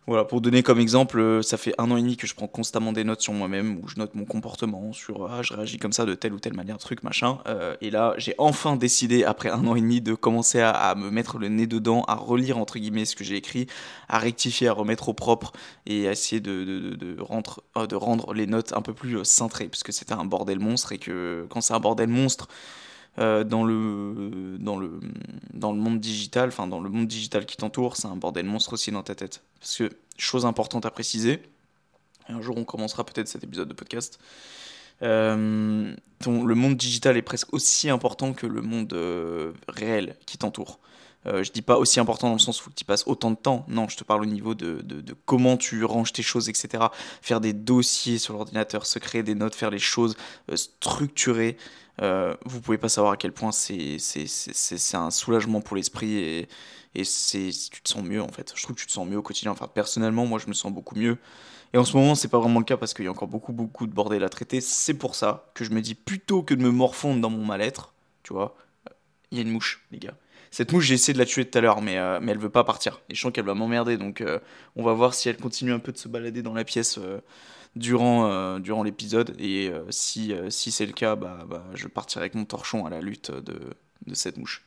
Voilà, 0.07 0.23
pour 0.23 0.39
donner 0.39 0.61
comme 0.61 0.79
exemple, 0.79 1.19
euh, 1.19 1.41
ça 1.41 1.57
fait 1.57 1.73
un 1.79 1.89
an 1.89 1.97
et 1.97 2.01
demi 2.01 2.15
que 2.15 2.27
je 2.27 2.35
prends 2.35 2.47
constamment 2.47 2.93
des 2.93 3.03
notes 3.03 3.21
sur 3.21 3.33
moi-même, 3.33 3.79
où 3.81 3.87
je 3.87 3.95
note 3.97 4.13
mon 4.13 4.25
comportement, 4.25 4.93
sur 4.93 5.25
ah, 5.31 5.41
je 5.41 5.55
réagis 5.55 5.79
comme 5.79 5.93
ça 5.93 6.05
de 6.05 6.13
telle 6.13 6.33
ou 6.33 6.39
telle 6.39 6.53
manière, 6.53 6.77
truc, 6.77 7.01
machin. 7.01 7.39
Euh, 7.47 7.75
et 7.81 7.89
là, 7.89 8.13
j'ai 8.17 8.35
enfin 8.37 8.75
décidé, 8.75 9.23
après 9.23 9.49
un 9.49 9.65
an 9.65 9.75
et 9.75 9.81
demi, 9.81 10.01
de 10.01 10.13
commencer 10.13 10.61
à, 10.61 10.93
me 10.93 11.09
mettre 11.09 11.39
le 11.39 11.47
nez 11.47 11.65
dedans, 11.65 12.03
à 12.07 12.13
relire 12.13 12.59
entre 12.59 12.77
guillemets 12.77 13.05
ce 13.05 13.15
que 13.15 13.23
j'ai 13.23 13.35
écrit, 13.35 13.65
à 14.07 14.19
rectifier, 14.19 14.67
à 14.67 14.73
remettre 14.73 15.09
au 15.09 15.13
propre 15.13 15.53
et 15.87 16.07
à 16.07 16.11
essayer 16.11 16.39
de, 16.39 16.63
de, 16.63 16.95
de, 16.95 17.17
euh, 17.77 17.87
de 17.87 17.95
rendre 17.95 18.33
les 18.35 18.45
notes 18.45 18.73
un 18.73 18.83
peu 18.83 18.93
plus 18.93 19.25
cintrées, 19.25 19.69
parce 19.69 19.81
que 19.81 19.91
c'était 19.91 20.13
un 20.13 20.25
bordel 20.25 20.59
monstre 20.59 20.91
et 20.91 20.99
que 20.99 21.47
quand 21.49 21.61
c'est 21.61 21.73
un 21.73 21.79
bordel 21.79 22.09
monstre, 22.09 22.47
euh, 23.19 23.43
dans, 23.43 23.63
le, 23.63 24.57
dans, 24.59 24.77
le, 24.77 24.99
dans 25.53 25.71
le 25.71 25.79
monde 25.79 25.99
digital, 25.99 26.49
enfin 26.49 26.67
dans 26.67 26.79
le 26.79 26.89
monde 26.89 27.07
digital 27.07 27.45
qui 27.45 27.57
t'entoure, 27.57 27.95
c'est 27.95 28.07
un 28.07 28.15
bordel 28.15 28.45
monstre 28.45 28.73
aussi 28.73 28.91
dans 28.91 29.03
ta 29.03 29.15
tête. 29.15 29.41
Parce 29.59 29.77
que, 29.77 29.89
chose 30.17 30.45
importante 30.45 30.85
à 30.85 30.91
préciser, 30.91 31.41
un 32.29 32.41
jour 32.41 32.57
on 32.57 32.63
commencera 32.63 33.05
peut-être 33.05 33.27
cet 33.27 33.43
épisode 33.43 33.67
de 33.67 33.73
podcast, 33.73 34.19
euh, 35.01 35.93
ton, 36.19 36.43
le 36.43 36.55
monde 36.55 36.75
digital 36.75 37.17
est 37.17 37.21
presque 37.21 37.53
aussi 37.53 37.89
important 37.89 38.33
que 38.33 38.47
le 38.47 38.61
monde 38.61 38.93
euh, 38.93 39.51
réel 39.67 40.15
qui 40.25 40.37
t'entoure. 40.37 40.79
Euh, 41.27 41.43
je 41.43 41.51
dis 41.51 41.63
pas 41.63 41.77
aussi 41.77 41.99
important 41.99 42.27
dans 42.27 42.33
le 42.33 42.39
sens 42.39 42.65
où 42.65 42.69
tu 42.75 42.85
passes 42.85 43.03
autant 43.07 43.31
de 43.31 43.35
temps. 43.35 43.65
Non, 43.67 43.87
je 43.89 43.97
te 43.97 44.03
parle 44.03 44.21
au 44.21 44.27
niveau 44.27 44.53
de, 44.53 44.81
de, 44.83 45.15
comment 45.25 45.57
tu 45.57 45.83
ranges 45.83 46.13
tes 46.13 46.21
choses, 46.21 46.49
etc. 46.49 46.85
Faire 47.21 47.41
des 47.41 47.53
dossiers 47.53 48.19
sur 48.19 48.35
l'ordinateur, 48.35 48.85
se 48.85 48.99
créer 48.99 49.23
des 49.23 49.33
notes, 49.33 49.55
faire 49.55 49.71
les 49.71 49.79
choses 49.79 50.15
structurées. 50.53 51.57
Euh, 52.01 52.35
vous 52.45 52.61
pouvez 52.61 52.77
pas 52.77 52.89
savoir 52.89 53.13
à 53.13 53.17
quel 53.17 53.31
point 53.31 53.51
c'est 53.51 53.97
un 54.93 55.11
soulagement 55.11 55.61
pour 55.61 55.77
l'esprit 55.77 56.17
et, 56.17 56.47
et 56.93 57.03
tu 57.03 57.81
te 57.81 57.89
sens 57.89 58.03
mieux 58.03 58.21
en 58.21 58.27
fait. 58.29 58.53
Je 58.55 58.63
trouve 58.63 58.75
que 58.75 58.81
tu 58.81 58.87
te 58.87 58.91
sens 58.91 59.07
mieux 59.07 59.17
au 59.17 59.21
quotidien. 59.21 59.51
Enfin, 59.51 59.67
personnellement, 59.67 60.25
moi 60.25 60.39
je 60.39 60.47
me 60.47 60.53
sens 60.53 60.71
beaucoup 60.71 60.95
mieux. 60.95 61.17
Et 61.73 61.77
en 61.77 61.83
ce 61.83 61.97
moment, 61.97 62.15
c'est 62.15 62.29
pas 62.29 62.39
vraiment 62.39 62.59
le 62.59 62.65
cas 62.65 62.77
parce 62.77 62.93
qu'il 62.93 63.05
y 63.05 63.07
a 63.07 63.11
encore 63.11 63.27
beaucoup, 63.27 63.51
beaucoup 63.51 63.85
de 63.85 63.93
bordel 63.93 64.23
à 64.23 64.29
traiter. 64.29 64.61
C'est 64.61 64.93
pour 64.93 65.15
ça 65.15 65.51
que 65.53 65.65
je 65.65 65.71
me 65.71 65.81
dis 65.81 65.95
plutôt 65.95 66.41
que 66.41 66.53
de 66.53 66.61
me 66.61 66.71
morfondre 66.71 67.19
dans 67.19 67.29
mon 67.29 67.43
mal-être, 67.43 67.93
tu 68.23 68.33
vois, 68.33 68.55
il 69.31 69.37
y 69.37 69.41
a 69.41 69.43
une 69.43 69.51
mouche, 69.51 69.85
les 69.91 69.99
gars. 69.99 70.15
Cette 70.51 70.71
mouche, 70.71 70.85
j'ai 70.85 70.93
essayé 70.93 71.13
de 71.13 71.19
la 71.19 71.25
tuer 71.25 71.43
tout 71.43 71.57
à 71.57 71.61
l'heure, 71.61 71.81
mais, 71.81 71.97
euh, 71.97 72.19
mais 72.21 72.31
elle 72.31 72.37
veut 72.37 72.49
pas 72.49 72.63
partir. 72.63 73.01
Et 73.09 73.15
je 73.15 73.19
sens 73.19 73.33
qu'elle 73.33 73.45
va 73.45 73.55
m'emmerder, 73.55 73.97
donc 73.97 74.21
euh, 74.21 74.39
on 74.77 74.83
va 74.83 74.93
voir 74.93 75.13
si 75.13 75.27
elle 75.27 75.35
continue 75.35 75.73
un 75.73 75.79
peu 75.79 75.91
de 75.91 75.97
se 75.97 76.07
balader 76.07 76.41
dans 76.41 76.53
la 76.53 76.63
pièce 76.63 76.97
durant, 77.75 78.29
euh, 78.29 78.59
durant 78.59 78.83
l'épisode. 78.83 79.35
Et 79.39 79.69
euh, 79.69 79.83
si, 79.89 80.33
euh, 80.33 80.49
si 80.49 80.71
c'est 80.71 80.85
le 80.85 80.93
cas, 80.93 81.15
bah, 81.15 81.45
bah, 81.47 81.65
je 81.73 81.87
partirai 81.87 82.23
avec 82.23 82.35
mon 82.35 82.45
torchon 82.45 82.85
à 82.85 82.89
la 82.89 83.01
lutte 83.01 83.31
de, 83.31 83.59
de 84.07 84.13
cette 84.13 84.37
mouche. 84.37 84.63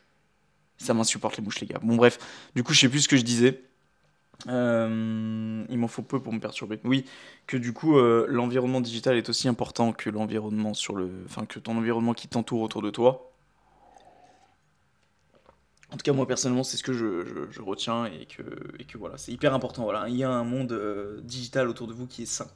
Ça 0.76 0.94
m'insupporte 0.94 1.36
les 1.36 1.42
mouches, 1.42 1.60
les 1.60 1.66
gars. 1.66 1.80
Bon, 1.82 1.96
bref, 1.96 2.18
du 2.54 2.62
coup, 2.62 2.72
je 2.72 2.80
sais 2.80 2.88
plus 2.88 3.00
ce 3.00 3.08
que 3.08 3.16
je 3.16 3.22
disais. 3.22 3.62
il 4.46 4.52
m'en 5.78 5.88
faut 5.88 6.02
peu 6.02 6.20
pour 6.22 6.32
me 6.32 6.38
perturber. 6.38 6.78
Oui, 6.84 7.04
que 7.46 7.56
du 7.56 7.72
coup, 7.72 7.98
l'environnement 7.98 8.80
digital 8.80 9.16
est 9.16 9.28
aussi 9.28 9.48
important 9.48 9.92
que 9.92 10.08
l'environnement 10.08 10.74
sur 10.74 10.94
le. 10.94 11.10
Enfin, 11.24 11.46
que 11.46 11.58
ton 11.58 11.76
environnement 11.76 12.14
qui 12.14 12.28
t'entoure 12.28 12.60
autour 12.60 12.82
de 12.82 12.90
toi. 12.90 13.32
En 15.90 15.96
tout 15.96 16.04
cas, 16.04 16.12
moi 16.12 16.28
personnellement, 16.28 16.62
c'est 16.62 16.76
ce 16.76 16.84
que 16.84 16.92
je, 16.92 17.48
je, 17.50 17.62
retiens 17.62 18.04
et 18.04 18.26
que, 18.26 18.42
et 18.78 18.84
que 18.84 18.98
voilà, 18.98 19.16
c'est 19.16 19.32
hyper 19.32 19.54
important. 19.54 19.82
Voilà, 19.82 20.08
il 20.08 20.16
y 20.16 20.22
a 20.22 20.30
un 20.30 20.44
monde 20.44 21.20
digital 21.24 21.66
autour 21.66 21.88
de 21.88 21.92
vous 21.92 22.06
qui 22.06 22.22
est 22.22 22.26
sain. 22.26 22.46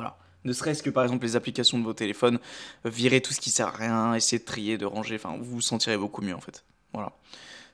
Voilà. 0.00 0.16
Ne 0.44 0.54
serait-ce 0.54 0.82
que 0.82 0.88
par 0.88 1.02
exemple 1.02 1.26
les 1.26 1.36
applications 1.36 1.78
de 1.78 1.84
vos 1.84 1.92
téléphones, 1.92 2.38
euh, 2.86 2.88
virer 2.88 3.20
tout 3.20 3.34
ce 3.34 3.40
qui 3.40 3.50
sert 3.50 3.68
à 3.68 3.72
rien, 3.72 4.14
essayer 4.14 4.38
de 4.38 4.44
trier, 4.44 4.78
de 4.78 4.86
ranger, 4.86 5.16
enfin 5.16 5.36
vous 5.36 5.44
vous 5.44 5.60
sentirez 5.60 5.98
beaucoup 5.98 6.22
mieux 6.22 6.34
en 6.34 6.40
fait. 6.40 6.64
Voilà. 6.94 7.12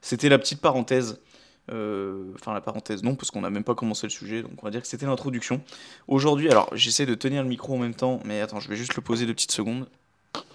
C'était 0.02 0.28
la 0.28 0.38
petite 0.38 0.61
parenthèse. 0.61 1.21
Euh, 1.73 2.33
enfin 2.37 2.54
la 2.54 2.61
parenthèse 2.61 3.02
non 3.02 3.16
parce 3.16 3.33
qu'on 3.33 3.40
n'a 3.40 3.50
même 3.50 3.64
pas 3.64 3.75
commencé 3.75 4.06
le 4.06 4.12
sujet 4.12 4.40
donc 4.40 4.52
on 4.62 4.64
va 4.64 4.71
dire 4.71 4.80
que 4.80 4.87
c'était 4.87 5.04
l'introduction 5.04 5.61
aujourd'hui 6.06 6.49
alors 6.49 6.68
j'essaie 6.76 7.06
de 7.06 7.16
tenir 7.16 7.42
le 7.42 7.49
micro 7.49 7.75
en 7.75 7.78
même 7.78 7.97
temps 7.97 8.21
mais 8.25 8.40
attends 8.40 8.61
je 8.61 8.68
vais 8.68 8.76
juste 8.76 8.95
le 8.95 9.02
poser 9.02 9.26
deux 9.26 9.35
petites 9.35 9.50
secondes 9.50 9.88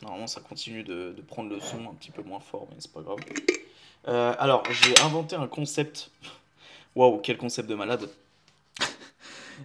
normalement 0.03 0.27
ça 0.27 0.39
continue 0.39 0.83
de, 0.83 1.13
prendre 1.27 1.49
le 1.49 1.59
son 1.59 1.79
un 1.79 1.93
petit 1.95 2.11
peu 2.11 2.23
moins 2.23 2.39
fort 2.39 2.65
mais 2.69 2.77
c'est 2.79 2.93
pas 2.93 3.01
grave 3.01 3.17
euh, 4.07 4.33
alors 4.39 4.63
j'ai 4.71 4.97
inventé 5.01 5.35
un 5.35 5.47
concept 5.47 6.11
waouh 6.95 7.17
quel 7.17 7.35
concept 7.35 7.67
de 7.67 7.75
malade 7.75 8.07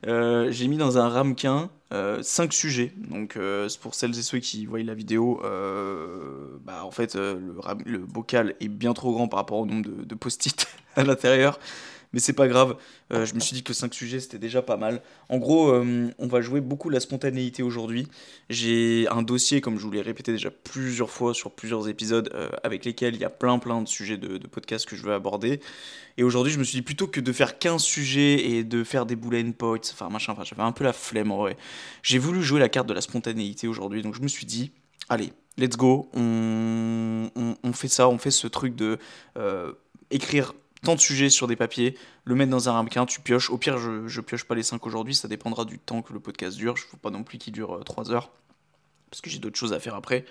euh, 0.06 0.50
j'ai 0.50 0.68
mis 0.68 0.76
dans 0.76 0.98
un 0.98 1.08
ramequin 1.08 1.70
5 1.90 1.94
euh, 1.94 2.50
sujets. 2.50 2.92
Donc, 2.96 3.36
euh, 3.36 3.68
pour 3.80 3.94
celles 3.94 4.18
et 4.18 4.22
ceux 4.22 4.38
qui 4.38 4.66
voient 4.66 4.82
la 4.82 4.94
vidéo, 4.94 5.40
bah, 6.64 6.84
en 6.84 6.90
fait, 6.90 7.14
le, 7.14 7.98
bocal 7.98 8.54
est 8.60 8.68
bien 8.68 8.92
trop 8.92 9.12
grand 9.12 9.28
par 9.28 9.38
rapport 9.38 9.58
au 9.58 9.66
nombre 9.66 9.88
de, 9.88 10.04
de 10.04 10.14
post-it 10.14 10.66
à 10.96 11.04
l'intérieur 11.04 11.58
mais 12.16 12.20
c'est 12.20 12.32
pas 12.32 12.48
grave. 12.48 12.78
Euh, 13.12 13.26
je 13.26 13.34
me 13.34 13.40
suis 13.40 13.52
dit 13.52 13.62
que 13.62 13.74
5 13.74 13.92
sujets 13.92 14.20
c'était 14.20 14.38
déjà 14.38 14.62
pas 14.62 14.78
mal. 14.78 15.02
En 15.28 15.36
gros, 15.36 15.68
euh, 15.68 16.10
on 16.18 16.26
va 16.26 16.40
jouer 16.40 16.62
beaucoup 16.62 16.88
la 16.88 16.98
spontanéité 16.98 17.62
aujourd'hui. 17.62 18.08
J'ai 18.48 19.06
un 19.10 19.20
dossier, 19.20 19.60
comme 19.60 19.78
je 19.78 19.82
vous 19.82 19.90
l'ai 19.90 20.00
répété 20.00 20.32
déjà 20.32 20.50
plusieurs 20.50 21.10
fois 21.10 21.34
sur 21.34 21.50
plusieurs 21.50 21.90
épisodes, 21.90 22.30
euh, 22.34 22.48
avec 22.62 22.86
lesquels 22.86 23.14
il 23.16 23.20
y 23.20 23.24
a 23.26 23.28
plein 23.28 23.58
plein 23.58 23.82
de 23.82 23.86
sujets 23.86 24.16
de, 24.16 24.38
de 24.38 24.46
podcast 24.46 24.88
que 24.88 24.96
je 24.96 25.02
veux 25.02 25.12
aborder. 25.12 25.60
Et 26.16 26.22
aujourd'hui, 26.22 26.50
je 26.54 26.58
me 26.58 26.64
suis 26.64 26.78
dit 26.78 26.82
plutôt 26.82 27.06
que 27.06 27.20
de 27.20 27.32
faire 27.34 27.58
15 27.58 27.82
sujets 27.82 28.48
et 28.48 28.64
de 28.64 28.82
faire 28.82 29.04
des 29.04 29.14
bullet 29.14 29.44
points, 29.52 29.78
enfin 29.92 30.08
machin, 30.08 30.32
enfin 30.32 30.44
j'avais 30.44 30.62
un 30.62 30.72
peu 30.72 30.84
la 30.84 30.94
flemme 30.94 31.30
en 31.32 31.36
vrai. 31.36 31.58
J'ai 32.02 32.18
voulu 32.18 32.42
jouer 32.42 32.60
la 32.60 32.70
carte 32.70 32.88
de 32.88 32.94
la 32.94 33.02
spontanéité 33.02 33.68
aujourd'hui, 33.68 34.00
donc 34.00 34.14
je 34.14 34.22
me 34.22 34.28
suis 34.28 34.46
dit, 34.46 34.72
allez, 35.10 35.34
let's 35.58 35.76
go, 35.76 36.08
on, 36.14 37.28
fait 37.74 37.88
ça, 37.88 38.08
on 38.08 38.16
fait 38.16 38.30
ce 38.30 38.46
truc 38.46 38.74
de 38.74 38.98
écrire 40.10 40.54
tant 40.86 40.94
de 40.94 41.00
sujets 41.00 41.30
sur 41.30 41.48
des 41.48 41.56
papiers, 41.56 41.98
le 42.24 42.36
mettre 42.36 42.52
dans 42.52 42.68
un 42.68 42.72
ramequin, 42.72 43.06
tu 43.06 43.20
pioches. 43.20 43.50
Au 43.50 43.58
pire, 43.58 43.76
je, 43.76 44.20
pioche 44.20 44.44
pas 44.44 44.54
les 44.54 44.62
5 44.62 44.86
aujourd'hui, 44.86 45.16
ça 45.16 45.26
dépendra 45.26 45.64
du 45.64 45.80
temps 45.80 46.00
que 46.00 46.12
le 46.12 46.20
podcast 46.20 46.56
dure. 46.56 46.76
Je 46.76 46.86
ne 46.86 46.92
veux 46.92 46.98
pas 46.98 47.10
non 47.10 47.24
plus 47.24 47.38
qu'il 47.38 47.52
dure 47.52 47.82
3 47.84 48.12
heures, 48.12 48.30
parce 49.10 49.20
que 49.20 49.28
j'ai 49.28 49.40
d'autres 49.40 49.58
choses 49.58 49.72
à 49.72 49.80
faire 49.80 49.96
après 49.96 50.24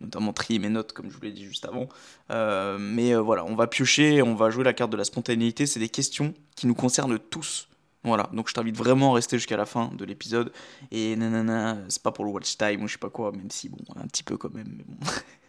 notamment 0.00 0.32
trier 0.32 0.58
mes 0.58 0.68
notes 0.68 0.92
comme 0.92 1.08
je 1.08 1.14
vous 1.14 1.22
l'ai 1.22 1.30
dit 1.30 1.44
juste 1.44 1.64
avant. 1.64 1.88
Euh, 2.32 2.76
mais 2.78 3.14
euh, 3.14 3.20
voilà, 3.20 3.44
on 3.44 3.54
va 3.54 3.68
piocher, 3.68 4.20
on 4.22 4.34
va 4.34 4.50
jouer 4.50 4.64
la 4.64 4.72
carte 4.72 4.90
de 4.90 4.96
la 4.96 5.04
spontanéité. 5.04 5.64
C'est 5.66 5.78
des 5.78 5.88
questions 5.88 6.34
qui 6.56 6.66
nous 6.66 6.74
concernent 6.74 7.16
tous. 7.16 7.68
Voilà, 8.02 8.28
donc 8.32 8.48
je 8.48 8.54
t'invite 8.54 8.76
vraiment 8.76 9.12
à 9.12 9.14
rester 9.14 9.38
jusqu'à 9.38 9.56
la 9.56 9.64
fin 9.64 9.92
de 9.96 10.04
l'épisode. 10.04 10.52
Et 10.90 11.14
nanana, 11.14 11.78
c'est 11.88 12.02
pas 12.02 12.10
pour 12.10 12.24
le 12.24 12.32
watch 12.32 12.56
time 12.58 12.82
ou 12.82 12.88
je 12.88 12.94
sais 12.94 12.98
pas 12.98 13.08
quoi, 13.08 13.30
même 13.30 13.50
si 13.50 13.68
bon, 13.68 13.78
un 13.94 14.08
petit 14.08 14.24
peu 14.24 14.36
quand 14.36 14.52
même, 14.52 14.74
mais 14.76 14.84
bon. 14.86 15.06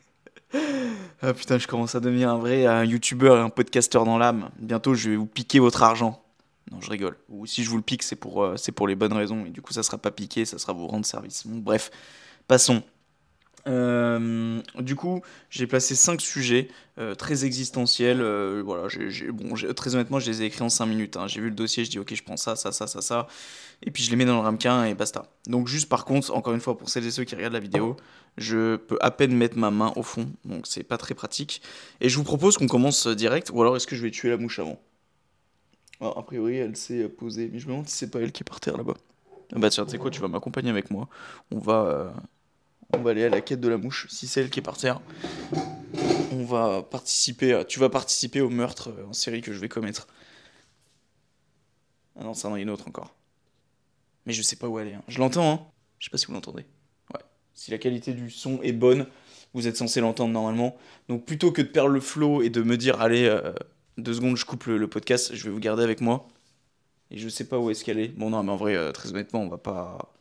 ah 1.22 1.34
putain, 1.34 1.58
je 1.58 1.68
commence 1.68 1.96
à 1.96 2.00
devenir 2.00 2.30
un 2.30 2.38
vrai 2.38 2.66
un 2.66 2.84
youtubeur 2.84 3.38
et 3.38 3.42
un 3.42 3.50
podcasteur 3.50 4.06
dans 4.06 4.18
l'âme. 4.18 4.50
Bientôt, 4.60 4.94
je 4.94 5.10
vais 5.10 5.16
vous 5.16 5.26
piquer 5.26 5.60
votre 5.60 5.84
argent. 5.84 6.22
Non, 6.72 6.82
je 6.82 6.90
rigole. 6.90 7.18
Ou 7.30 7.46
si 7.46 7.64
je 7.64 7.70
vous 7.70 7.78
le 7.78 7.84
pique, 7.84 8.04
c'est 8.04 8.16
pour, 8.16 8.44
euh, 8.44 8.58
c'est 8.58 8.72
pour 8.72 8.88
les 8.88 8.96
bonnes 8.96 9.14
raisons. 9.14 9.46
Et 9.46 9.50
du 9.50 9.62
coup, 9.62 9.74
ça 9.74 9.84
sera 9.84 9.98
pas 9.98 10.12
piqué, 10.12 10.46
ça 10.46 10.58
sera 10.58 10.74
vous 10.74 10.88
rendre 10.88 11.06
service. 11.06 11.46
Bon, 11.46 11.60
bref, 11.60 11.92
passons. 12.48 12.82
Euh, 13.68 14.62
du 14.80 14.96
coup, 14.96 15.22
j'ai 15.50 15.66
placé 15.66 15.96
5 15.96 16.22
sujets 16.22 16.68
euh, 17.00 17.16
très 17.16 17.46
existentiels. 17.46 18.22
Euh, 18.22 18.62
voilà, 18.64 18.88
bon, 19.32 19.56
très 19.76 19.96
honnêtement, 19.96 20.20
je 20.20 20.30
les 20.30 20.44
ai 20.44 20.46
écrits 20.46 20.62
en 20.62 20.70
5 20.70 20.86
minutes. 20.86 21.18
Hein. 21.18 21.28
J'ai 21.28 21.42
vu 21.42 21.50
le 21.50 21.56
dossier, 21.56 21.84
je 21.84 21.90
dis 21.90 22.00
ok, 22.00 22.14
je 22.14 22.24
prends 22.24 22.38
ça, 22.38 22.56
ça, 22.56 22.72
ça, 22.72 22.86
ça, 22.88 23.02
ça. 23.02 23.28
Et 23.82 23.92
puis 23.92 24.04
je 24.04 24.12
les 24.12 24.16
mets 24.16 24.26
dans 24.26 24.36
le 24.36 24.42
ramequin 24.42 24.86
et 24.86 24.94
basta. 24.94 25.26
Donc, 25.48 25.68
juste 25.68 25.90
par 25.90 26.06
contre, 26.06 26.34
encore 26.34 26.54
une 26.54 26.62
fois, 26.62 26.78
pour 26.78 26.90
celles 26.90 27.06
et 27.06 27.12
ceux 27.12 27.24
qui 27.24 27.36
regardent 27.36 27.54
la 27.54 27.60
vidéo, 27.60 27.98
je 28.38 28.76
peux 28.76 28.98
à 29.02 29.12
peine 29.12 29.36
mettre 29.36 29.58
ma 29.58 29.72
main 29.72 29.94
au 29.96 30.04
fond. 30.04 30.30
Donc, 30.46 30.68
c'est 30.68 30.84
pas 30.84 30.98
très 30.98 31.16
pratique. 31.16 31.62
Et 32.02 32.10
je 32.10 32.18
vous 32.18 32.24
propose 32.24 32.58
qu'on 32.58 32.68
commence 32.68 33.08
direct. 33.08 33.50
Ou 33.52 33.62
alors, 33.62 33.76
est-ce 33.76 33.88
que 33.88 33.96
je 33.96 34.04
vais 34.04 34.12
tuer 34.12 34.30
la 34.30 34.38
mouche 34.38 34.60
avant? 34.60 34.80
Ah, 36.02 36.14
A 36.18 36.22
priori, 36.22 36.58
elle 36.58 36.76
s'est 36.76 37.10
posée. 37.10 37.50
Mais 37.52 37.60
je 37.60 37.66
me 37.66 37.72
demande 37.72 37.88
si 37.90 37.96
c'est 37.98 38.12
pas 38.12 38.20
elle 38.20 38.32
qui 38.32 38.44
est 38.44 38.50
par 38.50 38.60
terre 38.60 38.78
là-bas. 38.78 38.96
Ah 39.56 39.60
bah 39.60 39.70
tiens, 39.70 39.86
tu 39.86 39.92
sais 39.92 39.98
quoi, 40.00 40.10
tu 40.10 40.22
vas 40.22 40.28
m'accompagner 40.28 40.72
avec 40.72 40.90
moi. 40.90 41.08
On 41.52 41.60
va 41.60 42.14
on 42.94 43.00
va 43.00 43.12
aller 43.12 43.24
à 43.24 43.30
la 43.30 43.42
quête 43.42 43.60
de 43.60 43.68
la 43.68 43.78
mouche, 43.78 44.08
si 44.10 44.28
c'est 44.28 44.42
elle 44.42 44.50
qui 44.50 44.60
est 44.60 44.64
par 44.64 44.78
terre. 44.78 45.02
On 46.32 46.44
va 46.44 46.84
participer, 46.84 47.64
tu 47.68 47.80
vas 47.80 47.90
participer 47.90 48.42
au 48.42 48.50
meurtre 48.50 48.94
en 49.08 49.14
série 49.14 49.42
que 49.42 49.54
je 49.54 49.60
vais 49.60 49.70
commettre. 49.70 50.08
Ah 52.18 52.24
non, 52.24 52.34
ça 52.34 52.50
en 52.50 52.54
a 52.54 52.60
une 52.60 52.70
autre 52.70 52.88
encore. 52.88 53.14
Mais 54.26 54.34
je 54.34 54.42
sais 54.42 54.56
pas 54.56 54.68
où 54.68 54.80
elle 54.80 54.90
est. 54.90 54.94
Hein. 54.94 55.04
Je 55.08 55.20
l'entends, 55.20 55.52
hein 55.52 55.68
Je 56.00 56.06
sais 56.06 56.12
pas 56.12 56.18
si 56.18 56.26
vous 56.28 56.34
l'entendez. 56.34 56.66
Ouais. 57.14 57.22
Si 57.54 57.72
la 57.72 57.78
qualité 57.78 58.14
du 58.14 58.30
son 58.30 58.62
est 58.62 58.72
bonne, 58.72 59.08
vous 59.54 59.68
êtes 59.68 59.78
censé 59.78 60.02
l'entendre 60.02 60.34
normalement. 60.34 60.76
Donc 61.10 61.26
plutôt 61.26 61.52
que 61.52 61.62
de 61.62 61.68
perdre 61.68 61.90
le 61.90 62.00
flow 62.00 62.42
et 62.42 62.50
de 62.50 62.62
me 62.62 62.78
dire, 62.78 63.02
allez, 63.02 63.26
euh, 63.26 63.54
deux 63.98 64.14
secondes, 64.14 64.38
je 64.38 64.46
coupe 64.46 64.66
le, 64.66 64.88
podcast, 64.88 65.36
je 65.36 65.44
vais 65.44 65.50
vous 65.50 65.60
garder 65.60 65.84
avec 65.84 66.02
moi. 66.02 66.28
Et 67.12 67.18
je 67.18 67.30
sais 67.30 67.48
pas 67.48 67.60
où 67.60 67.70
est-ce 67.70 67.86
qu'elle 67.86 68.00
est. 68.00 68.10
Bon, 68.10 68.30
non, 68.30 68.44
mais 68.44 68.52
en 68.52 68.56
vrai, 68.58 68.76
euh, 68.76 68.92
très 68.92 69.10
honnêtement, 69.10 69.42
on 69.42 69.50
va 69.50 69.58
pas, 69.58 70.14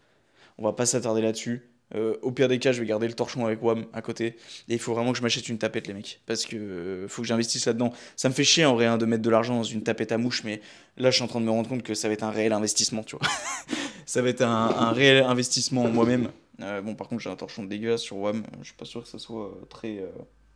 on 0.59 0.65
va 0.65 0.73
pas 0.73 0.87
s'attarder 0.87 1.23
là-dessus. 1.23 1.69
Euh, 1.95 2.17
au 2.23 2.33
pire 2.33 2.49
des 2.49 2.59
cas, 2.59 2.73
je 2.73 2.81
vais 2.81 2.87
garder 2.87 3.07
le 3.07 3.15
torchon 3.15 3.47
avec 3.47 3.63
WAM 3.63 3.87
à 3.93 4.03
côté. 4.03 4.37
Et 4.69 4.75
il 4.75 4.79
faut 4.79 4.95
vraiment 4.95 5.13
que 5.13 5.19
je 5.19 5.23
m'achète 5.23 5.49
une 5.49 5.59
tapette, 5.59 5.87
les 5.87 5.95
mecs. 5.95 6.21
Parce 6.27 6.45
que 6.45 6.57
euh, 6.57 7.09
faut 7.09 7.23
que 7.23 7.29
j'investisse 7.29 7.67
là-dedans. 7.67 7.93
Ça 8.17 8.29
me 8.29 8.35
fait 8.35 8.45
chier 8.45 8.65
en 8.65 8.75
vrai 8.75 8.87
hein, 8.87 8.99
de 8.99 9.07
mettre 9.07 9.23
de 9.23 9.31
l'argent 9.31 9.57
dans 9.57 9.63
une 9.63 9.83
tapette 9.83 10.13
à 10.13 10.19
mouche, 10.19 10.43
mais 10.45 10.61
là, 10.97 11.11
je 11.11 11.17
suis 11.17 11.25
en 11.25 11.29
train 11.29 11.41
de 11.41 11.47
me 11.47 11.51
rendre 11.51 11.69
compte 11.69 11.83
que 11.83 11.95
ça 11.95 12.09
va 12.09 12.15
être 12.15 12.25
un 12.25 12.31
réel 12.31 12.53
investissement, 12.53 13.03
tu 13.05 13.17
vois. 13.17 13.29
ça 14.07 14.23
va 14.23 14.29
être 14.29 14.43
un, 14.43 14.93
réel 14.93 15.23
investissement 15.23 15.85
en 15.85 15.89
moi-même. 15.89 16.31
Euh, 16.61 16.81
bon, 16.83 16.95
par 16.95 17.09
contre, 17.09 17.23
j'ai 17.23 17.31
un 17.31 17.37
torchon 17.37 17.65
dégueulasse 17.65 18.03
sur 18.03 18.17
WAM. 18.17 18.45
Je 18.61 18.67
suis 18.67 18.75
pas 18.75 18.85
sûr 18.85 19.03
que 19.03 19.09
ça 19.09 19.19
soit 19.19 19.57
très, 19.69 20.05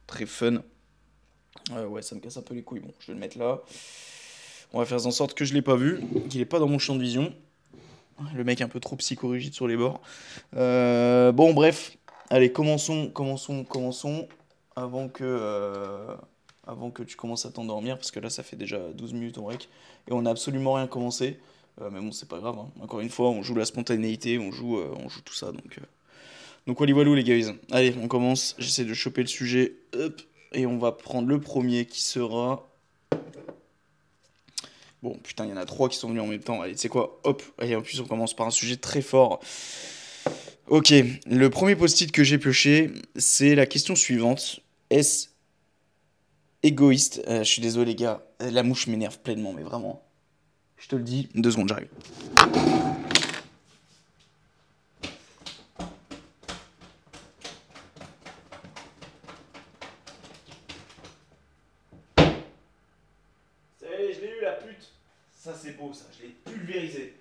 très 0.07 0.27
fun. 0.27 0.63
ouais, 1.71 2.03
ça 2.03 2.15
me 2.15 2.21
casse 2.21 2.37
un 2.37 2.43
peu 2.43 2.55
les 2.55 2.63
couilles. 2.63 2.81
Bon, 2.81 2.93
je 2.99 3.09
vais 3.09 3.15
le 3.15 3.21
mettre 3.21 3.39
là. 3.39 3.63
On 4.73 4.81
va 4.81 4.85
faire 4.85 5.07
en 5.07 5.11
sorte 5.11 5.35
que 5.35 5.45
je 5.45 5.55
l'ai 5.55 5.63
pas 5.63 5.77
vu, 5.77 6.01
qu'il 6.29 6.41
est 6.41 6.47
pas 6.47 6.59
dans 6.59 6.69
mon 6.69 6.79
champ 6.79 6.95
de 6.95 7.01
vision. 7.01 7.33
Le 8.35 8.45
mec 8.45 8.61
un 8.61 8.69
peu 8.69 8.81
trop 8.81 8.97
psychorigide 8.97 9.55
sur 9.55 9.69
les 9.69 9.77
bords. 9.77 10.01
Euh, 10.57 11.33
bon, 11.33 11.55
bref. 11.55 11.97
Allez, 12.31 12.53
commençons, 12.53 13.11
commençons, 13.11 13.65
commençons. 13.65 14.29
Avant 14.77 15.09
que, 15.09 15.25
euh, 15.25 16.15
avant 16.67 16.91
que 16.91 17.03
tu 17.03 17.17
commences 17.17 17.47
à 17.47 17.51
t'endormir, 17.51 17.97
parce 17.97 18.11
que 18.11 18.21
là, 18.21 18.31
ça 18.31 18.43
fait 18.43 18.57
déjà 18.57 18.79
12 18.95 19.13
minutes 19.13 19.39
en 19.39 19.47
rec. 19.47 19.69
Et 20.09 20.13
on 20.13 20.23
n'a 20.23 20.31
absolument 20.31 20.75
rien 20.75 20.87
commencé. 20.87 21.39
Euh, 21.81 21.91
mais 21.93 22.01
bon, 22.01 22.13
c'est 22.13 22.29
pas 22.29 22.39
grave. 22.39 22.57
Hein. 22.59 22.69
Encore 22.81 23.01
une 23.01 23.11
fois, 23.11 23.31
on 23.31 23.43
joue 23.43 23.55
la 23.55 23.65
spontanéité, 23.65 24.39
on 24.39 24.53
joue, 24.53 24.79
on 24.79 25.09
joue 25.09 25.21
tout 25.23 25.35
ça. 25.35 25.53
Donc, 25.53 25.81
donc 26.67 26.81
les 26.81 27.25
guys. 27.25 27.53
Allez, 27.71 27.95
on 28.03 28.09
commence. 28.09 28.55
J'essaie 28.59 28.85
de 28.85 28.95
choper 28.95 29.23
le 29.23 29.29
sujet. 29.29 29.75
Et 30.53 30.67
on 30.67 30.79
va 30.79 30.93
prendre 30.93 31.29
le 31.29 31.41
premier 31.41 31.87
qui 31.87 32.03
sera 32.03 32.69
Bon, 35.03 35.17
putain, 35.23 35.45
il 35.45 35.51
y 35.51 35.53
en 35.53 35.57
a 35.57 35.65
trois 35.65 35.89
qui 35.89 35.97
sont 35.97 36.09
venus 36.09 36.23
en 36.23 36.27
même 36.27 36.41
temps. 36.41 36.61
Allez, 36.61 36.75
tu 36.75 36.81
sais 36.81 36.89
quoi 36.89 37.21
Hop, 37.25 37.43
allez, 37.59 37.77
en 37.77 37.83
plus, 37.83 38.01
on 38.01 38.05
commence 38.05 38.35
par 38.35 38.47
un 38.47 38.51
sujet 38.51 38.77
très 38.77 39.01
fort. 39.01 39.41
Ok, 40.67 40.93
le 41.27 41.49
premier 41.49 41.77
post-it 41.77 42.11
que 42.11 42.25
j'ai 42.25 42.39
pioché, 42.39 42.91
c'est 43.17 43.55
la 43.55 43.67
question 43.67 43.95
suivante. 43.95 44.61
Est-ce 44.91 45.29
égoïste? 46.63 47.23
Euh, 47.29 47.39
Je 47.39 47.49
suis 47.49 47.63
désolé, 47.63 47.93
les 47.93 47.95
gars, 47.95 48.23
la 48.41 48.63
mouche 48.63 48.89
m'énerve 48.89 49.19
pleinement, 49.21 49.53
mais 49.53 49.63
vraiment. 49.63 50.03
Je 50.77 50.89
te 50.89 50.97
le 50.97 51.03
dis, 51.03 51.29
deux 51.35 51.53
secondes, 51.53 51.69
j'arrive. 51.69 51.89
c'est 65.59 65.77
beau 65.77 65.93
ça, 65.93 66.05
je 66.17 66.25
l'ai 66.27 66.35
pulvérisé. 66.45 67.15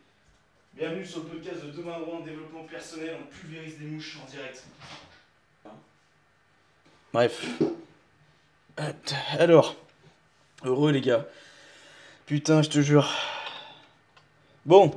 Bienvenue 0.78 1.08
sur 1.08 1.24
le 1.24 1.30
podcast 1.30 1.66
de 1.66 1.72
Demain 1.72 1.96
Rouen, 1.96 2.20
développement 2.20 2.64
personnel, 2.66 3.18
on 3.20 3.26
pulvérise 3.36 3.80
des 3.80 3.86
mouches 3.86 4.20
en 4.24 4.30
direct. 4.30 4.64
Bref. 7.12 7.48
Alors, 9.40 9.76
heureux 10.64 10.92
les 10.92 11.02
gars. 11.02 11.26
Putain, 12.28 12.62
je 12.62 12.70
te 12.70 12.80
jure. 12.80 13.12
Bon, 14.68 14.92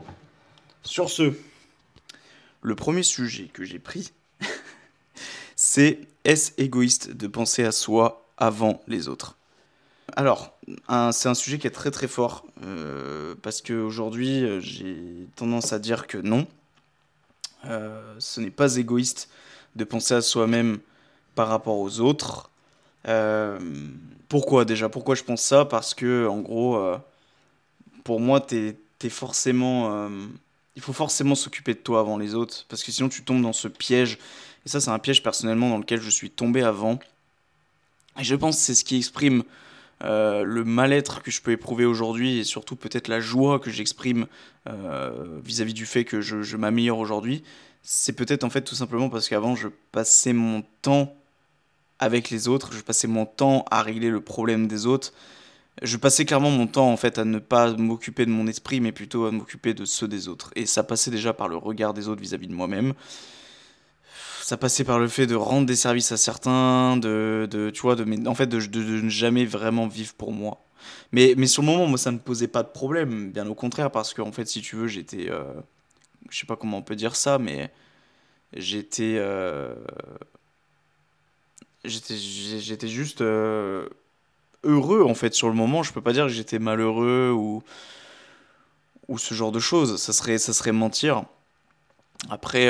sur 0.82 1.08
ce, 1.08 1.32
le 2.60 2.74
premier 2.74 3.02
sujet 3.02 3.46
que 3.46 3.64
j'ai 3.64 3.78
pris, 3.78 4.12
c'est 5.56 6.00
est-ce 6.24 6.52
égoïste 6.58 7.12
de 7.12 7.26
penser 7.26 7.64
à 7.64 7.72
soi 7.72 8.28
avant 8.36 8.82
les 8.86 9.08
autres? 9.08 9.38
Alors, 10.16 10.58
c'est 11.12 11.28
un 11.28 11.34
sujet 11.34 11.58
qui 11.58 11.66
est 11.66 11.72
très 11.72 11.90
très 11.90 12.08
fort, 12.08 12.46
euh, 12.64 13.34
parce 13.42 13.62
qu'aujourd'hui, 13.62 14.44
euh, 14.44 14.60
j'ai 14.60 14.96
tendance 15.36 15.72
à 15.72 15.78
dire 15.78 16.06
que 16.06 16.18
non, 16.18 16.46
euh, 17.66 18.14
ce 18.18 18.40
n'est 18.40 18.50
pas 18.50 18.76
égoïste 18.76 19.28
de 19.76 19.84
penser 19.84 20.14
à 20.14 20.22
soi-même 20.22 20.78
par 21.34 21.48
rapport 21.48 21.78
aux 21.78 22.00
autres. 22.00 22.50
pourquoi 24.28 24.64
déjà? 24.64 24.88
Pourquoi 24.88 25.14
je 25.14 25.24
pense 25.24 25.42
ça? 25.42 25.64
Parce 25.64 25.94
que, 25.94 26.26
en 26.28 26.40
gros, 26.40 26.80
pour 28.04 28.20
moi, 28.20 28.40
t'es 28.40 28.76
es 29.02 29.08
forcément... 29.08 30.08
il 30.76 30.82
faut 30.82 30.92
forcément 30.92 31.34
s'occuper 31.34 31.74
de 31.74 31.78
toi 31.78 32.00
avant 32.00 32.18
les 32.18 32.34
autres, 32.34 32.66
parce 32.68 32.82
que 32.84 32.92
sinon 32.92 33.08
tu 33.08 33.22
tombes 33.24 33.42
dans 33.42 33.52
ce 33.52 33.68
piège. 33.68 34.18
Et 34.66 34.68
ça, 34.68 34.80
c'est 34.80 34.90
un 34.90 34.98
piège 34.98 35.22
personnellement 35.22 35.70
dans 35.70 35.78
lequel 35.78 36.00
je 36.00 36.10
suis 36.10 36.30
tombé 36.30 36.62
avant. 36.62 36.98
Et 38.18 38.24
je 38.24 38.34
pense 38.34 38.56
que 38.56 38.62
c'est 38.62 38.74
ce 38.74 38.84
qui 38.84 38.96
exprime 38.96 39.44
euh, 40.02 40.44
le 40.44 40.64
mal-être 40.64 41.22
que 41.22 41.30
je 41.30 41.42
peux 41.42 41.50
éprouver 41.50 41.84
aujourd'hui 41.84 42.38
et 42.38 42.44
surtout 42.44 42.74
peut-être 42.74 43.08
la 43.08 43.20
joie 43.20 43.58
que 43.58 43.70
j'exprime 43.70 44.26
euh, 44.66 45.40
vis-à-vis 45.44 45.74
du 45.74 45.84
fait 45.84 46.04
que 46.04 46.20
je, 46.22 46.56
m'améliore 46.56 46.98
aujourd'hui, 46.98 47.42
c'est 47.82 48.14
peut-être 48.14 48.44
en 48.44 48.50
fait 48.50 48.62
tout 48.62 48.74
simplement 48.74 49.10
parce 49.10 49.28
qu'avant 49.28 49.54
je 49.54 49.68
passais 49.92 50.32
mon 50.32 50.62
temps 50.82 51.14
avec 51.98 52.30
les 52.30 52.48
autres, 52.48 52.72
je 52.72 52.80
passais 52.80 53.08
mon 53.08 53.26
temps 53.26 53.66
à 53.70 53.82
régler 53.82 54.08
le 54.08 54.22
problème 54.22 54.68
des 54.68 54.86
autres. 54.86 55.12
Je 55.82 55.96
passais 55.98 56.24
clairement 56.24 56.50
mon 56.50 56.66
temps 56.66 56.90
en 56.90 56.96
fait 56.96 57.18
à 57.18 57.24
ne 57.24 57.38
pas 57.38 57.72
m'occuper 57.74 58.24
de 58.24 58.30
mon 58.30 58.46
esprit 58.46 58.80
mais 58.80 58.92
plutôt 58.92 59.26
à 59.26 59.30
m'occuper 59.30 59.74
de 59.74 59.84
ceux 59.84 60.08
des 60.08 60.28
autres. 60.28 60.50
Et 60.56 60.64
ça 60.64 60.82
passait 60.82 61.10
déjà 61.10 61.34
par 61.34 61.48
le 61.48 61.56
regard 61.56 61.92
des 61.92 62.08
autres 62.08 62.22
vis-à-vis 62.22 62.46
-vis 62.46 62.50
de 62.50 62.54
moi-même 62.54 62.94
ça 64.50 64.56
passait 64.56 64.82
par 64.82 64.98
le 64.98 65.06
fait 65.06 65.28
de 65.28 65.36
rendre 65.36 65.64
des 65.64 65.76
services 65.76 66.10
à 66.10 66.16
certains, 66.16 66.96
de, 66.96 67.46
de 67.48 67.70
tu 67.70 67.82
vois, 67.82 67.94
de, 67.94 68.26
en 68.26 68.34
fait, 68.34 68.48
de, 68.48 68.56
ne 68.58 69.08
jamais 69.08 69.44
vraiment 69.44 69.86
vivre 69.86 70.12
pour 70.14 70.32
moi. 70.32 70.64
Mais, 71.12 71.34
mais 71.36 71.46
sur 71.46 71.62
le 71.62 71.68
moment, 71.68 71.86
moi, 71.86 71.98
ça 71.98 72.10
ne 72.10 72.16
me 72.16 72.20
posait 72.20 72.48
pas 72.48 72.64
de 72.64 72.68
problème, 72.68 73.30
bien 73.30 73.46
au 73.46 73.54
contraire, 73.54 73.92
parce 73.92 74.12
qu'en 74.12 74.32
fait, 74.32 74.46
si 74.46 74.60
tu 74.60 74.74
veux, 74.74 74.88
j'étais. 74.88 75.30
Euh, 75.30 75.44
je 76.30 76.40
sais 76.40 76.46
pas 76.46 76.56
comment 76.56 76.78
on 76.78 76.82
peut 76.82 76.96
dire 76.96 77.14
ça, 77.14 77.38
mais 77.38 77.70
j'étais. 78.52 79.18
Euh, 79.18 79.72
j'étais 81.84 82.88
juste 82.88 83.20
euh, 83.20 83.88
heureux, 84.64 85.04
en 85.04 85.14
fait, 85.14 85.32
sur 85.32 85.48
le 85.48 85.54
moment. 85.54 85.84
Je 85.84 85.92
peux 85.92 86.02
pas 86.02 86.12
dire 86.12 86.24
que 86.24 86.32
j'étais 86.32 86.58
malheureux 86.58 87.30
ou, 87.32 87.62
ou 89.06 89.16
ce 89.16 89.32
genre 89.32 89.52
de 89.52 89.60
choses. 89.60 89.96
Ça 90.02 90.12
serait, 90.12 90.38
ça 90.38 90.52
serait 90.52 90.72
mentir. 90.72 91.24
Après, 92.28 92.68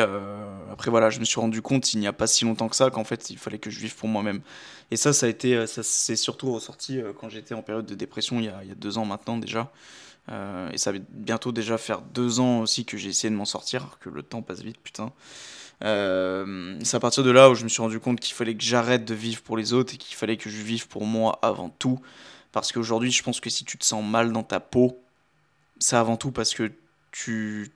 après 0.70 0.90
voilà, 0.90 1.10
je 1.10 1.18
me 1.18 1.24
suis 1.24 1.40
rendu 1.40 1.60
compte 1.60 1.92
il 1.92 2.00
n'y 2.00 2.06
a 2.06 2.12
pas 2.12 2.26
si 2.26 2.44
longtemps 2.44 2.68
que 2.68 2.76
ça 2.76 2.88
qu'en 2.90 3.04
fait 3.04 3.30
il 3.30 3.36
fallait 3.38 3.58
que 3.58 3.68
je 3.68 3.80
vive 3.80 3.96
pour 3.96 4.08
moi-même. 4.08 4.40
Et 4.90 4.96
ça, 4.96 5.12
ça 5.12 5.26
a 5.26 5.28
été, 5.28 5.66
ça 5.66 5.82
c'est 5.82 6.16
surtout 6.16 6.52
ressorti 6.52 7.00
quand 7.20 7.28
j'étais 7.28 7.54
en 7.54 7.62
période 7.62 7.84
de 7.84 7.94
dépression 7.94 8.38
il 8.38 8.44
y 8.44 8.48
a, 8.48 8.74
deux 8.76 8.96
ans 8.96 9.04
maintenant 9.04 9.36
déjà. 9.36 9.72
et 10.28 10.78
ça 10.78 10.92
va 10.92 10.98
bientôt 11.10 11.52
déjà 11.52 11.78
faire 11.78 12.00
deux 12.00 12.38
ans 12.38 12.60
aussi 12.60 12.84
que 12.84 12.96
j'ai 12.96 13.08
essayé 13.08 13.30
de 13.30 13.36
m'en 13.36 13.44
sortir, 13.44 13.98
que 14.00 14.08
le 14.08 14.22
temps 14.22 14.40
passe 14.40 14.62
vite, 14.62 14.78
putain. 14.82 15.12
Euh, 15.82 16.78
c'est 16.82 16.96
à 16.96 17.00
partir 17.00 17.24
de 17.24 17.30
là 17.30 17.50
où 17.50 17.54
je 17.54 17.64
me 17.64 17.68
suis 17.68 17.80
rendu 17.80 18.00
compte 18.00 18.20
qu'il 18.20 18.34
fallait 18.34 18.54
que 18.54 18.62
j'arrête 18.62 19.04
de 19.04 19.14
vivre 19.14 19.42
pour 19.42 19.56
les 19.56 19.72
autres 19.72 19.94
et 19.94 19.96
qu'il 19.96 20.16
fallait 20.16 20.36
que 20.36 20.50
je 20.50 20.62
vive 20.62 20.88
pour 20.88 21.04
moi 21.04 21.38
avant 21.42 21.70
tout. 21.70 22.00
Parce 22.52 22.72
qu'aujourd'hui, 22.72 23.12
je 23.12 23.22
pense 23.22 23.40
que 23.40 23.50
si 23.50 23.64
tu 23.64 23.78
te 23.78 23.84
sens 23.84 24.04
mal 24.04 24.32
dans 24.32 24.42
ta 24.42 24.60
peau, 24.60 25.00
c'est 25.78 25.96
avant 25.96 26.16
tout 26.16 26.32
parce 26.32 26.52
que 26.54 26.72
tu 27.12 27.70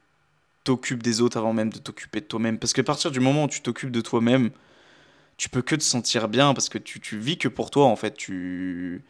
t'occupes 0.64 1.02
des 1.02 1.21
autres 1.21 1.37
avant 1.37 1.52
même 1.52 1.71
de 1.71 1.78
t'occuper 1.78 2.21
de 2.21 2.26
toi-même. 2.26 2.59
Parce 2.59 2.73
qu'à 2.73 2.83
partir 2.83 3.11
du 3.11 3.21
moment 3.21 3.44
où 3.44 3.49
tu 3.49 3.61
t'occupes 3.61 3.92
de 3.92 4.00
toi-même, 4.00 4.50
tu 5.37 5.49
peux 5.49 5.62
que 5.62 5.76
te 5.76 5.83
sentir 5.83 6.28
bien 6.28 6.54
parce 6.54 6.68
que 6.68 6.78
tu, 6.78 7.00
tu 7.00 7.18
vis 7.18 7.38
que 7.38 7.49
pour 7.49 7.71
toi 7.71 7.87
en 7.87 7.97
fait. 7.97 8.16
Tu 8.16 9.02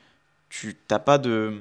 tu 0.51 0.77
t'as 0.89 0.99
pas 0.99 1.19
de 1.19 1.61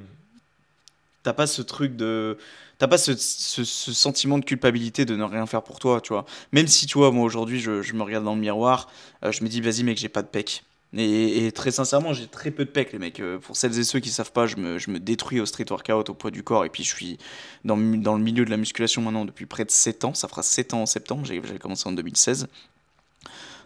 t'as 1.23 1.33
pas 1.33 1.47
ce 1.47 1.61
truc 1.61 1.95
de 1.95 2.37
t'as 2.77 2.87
pas 2.87 2.97
ce, 2.97 3.15
ce, 3.15 3.63
sentiment 3.63 4.37
de 4.37 4.45
culpabilité 4.45 5.05
de 5.05 5.15
ne 5.15 5.23
rien 5.23 5.45
faire 5.45 5.63
pour 5.63 5.79
toi, 5.79 6.01
tu. 6.01 6.13
Même 6.51 6.67
si, 6.67 6.85
tu 6.85 6.97
moi 6.97 7.09
aujourd'hui, 7.09 7.59
je, 7.59 7.81
je, 7.81 7.93
me 7.93 8.03
regarde 8.03 8.25
dans 8.25 8.35
le 8.35 8.41
miroir, 8.41 8.89
euh, 9.23 9.31
je 9.31 9.43
me 9.43 9.49
dis, 9.49 9.61
vas-y, 9.61 9.83
mec, 9.83 9.97
j'ai 9.97 10.09
pas 10.09 10.21
de 10.21 10.27
pec. 10.27 10.63
Et, 10.95 11.51
très 11.51 11.71
sincèrement, 11.71 12.13
j'ai 12.13 12.27
très 12.27 12.51
peu 12.51 12.65
de 12.65 12.69
pec, 12.69 12.93
les 12.93 12.99
mecs. 12.99 13.19
Euh, 13.19 13.39
pour 13.39 13.57
celles 13.57 13.77
et 13.79 13.83
ceux 13.83 13.99
qui 13.99 14.09
savent 14.09 14.31
pas, 14.31 14.45
je 14.45 14.57
me, 14.57 14.77
je 14.77 14.91
me, 14.91 14.99
détruis 14.99 15.39
au 15.39 15.45
street 15.45 15.65
workout, 15.69 16.09
au 16.09 16.13
poids 16.13 16.29
du 16.29 16.43
corps, 16.43 16.65
et 16.65 16.69
puis 16.69 16.83
je 16.83 16.93
suis 16.93 17.17
dans, 17.65 17.77
dans 17.77 18.15
le 18.15 18.23
milieu 18.23 18.45
de 18.45 18.51
la 18.51 18.57
musculation 18.57 19.01
maintenant 19.01 19.25
depuis 19.25 19.47
près 19.47 19.65
de 19.65 19.71
7 19.71 20.05
ans. 20.05 20.13
Ça 20.13 20.27
fera 20.27 20.43
7 20.43 20.75
ans 20.75 20.83
en 20.83 20.85
septembre, 20.85 21.25
j'ai 21.25 21.41
commencé 21.59 21.89
en 21.89 21.93
2016. 21.93 22.47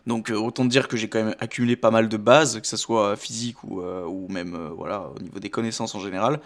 Donc 0.05 0.31
euh, 0.31 0.35
autant 0.35 0.63
dire 0.63 0.87
que 0.87 0.95
j'ai 0.95 1.09
quand 1.09 1.21
même 1.21 1.35
accumulé 1.39 1.75
pas 1.75 1.91
mal 1.91 2.07
de 2.07 2.15
bases, 2.15 2.61
que 2.61 2.67
ce 2.67 2.77
soit 2.77 3.17
physique 3.17 3.61
ou, 3.65 3.81
ou 3.81 4.27
même 4.29 4.55
voilà, 4.77 5.09
au 5.13 5.19
niveau 5.19 5.39
des 5.39 5.49
connaissances 5.49 5.95
en 5.95 5.99
général. 5.99 6.39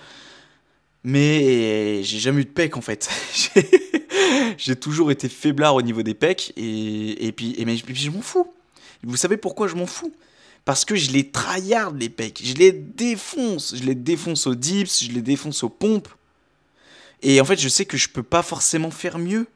Mais 1.03 2.01
j'ai 2.01 2.17
jamais 2.17 2.41
eu 2.41 2.45
de 2.45 2.49
pec 2.49 2.75
en 2.75 2.81
fait. 2.81 3.07
j'ai 4.57 4.75
toujours 4.75 5.11
été 5.11 5.29
faiblard 5.29 5.75
au 5.75 5.83
niveau 5.83 6.01
des 6.01 6.15
pecs 6.15 6.53
et, 6.57 7.27
et 7.27 7.31
puis, 7.31 7.53
et, 7.57 7.65
mais, 7.65 7.75
puis 7.75 7.95
je 7.95 8.09
m'en 8.09 8.21
fous. 8.21 8.51
Vous 9.03 9.17
savez 9.17 9.37
pourquoi 9.37 9.67
je 9.67 9.75
m'en 9.75 9.85
fous? 9.85 10.11
Parce 10.65 10.85
que 10.85 10.95
je 10.95 11.11
les 11.11 11.29
tryhard 11.29 11.91
les 11.91 12.09
pecs. 12.09 12.41
Je 12.43 12.53
les 12.53 12.71
défonce. 12.71 13.75
Je 13.75 13.83
les 13.83 13.95
défonce 13.95 14.47
aux 14.47 14.55
dips, 14.55 15.03
je 15.03 15.11
les 15.11 15.21
défonce 15.21 15.63
aux 15.63 15.69
pompes. 15.69 16.09
Et 17.21 17.41
en 17.41 17.45
fait, 17.45 17.59
je 17.59 17.69
sais 17.69 17.85
que 17.85 17.97
je 17.97 18.09
peux 18.09 18.23
pas 18.23 18.43
forcément 18.43 18.91
faire 18.91 19.17
mieux. 19.17 19.47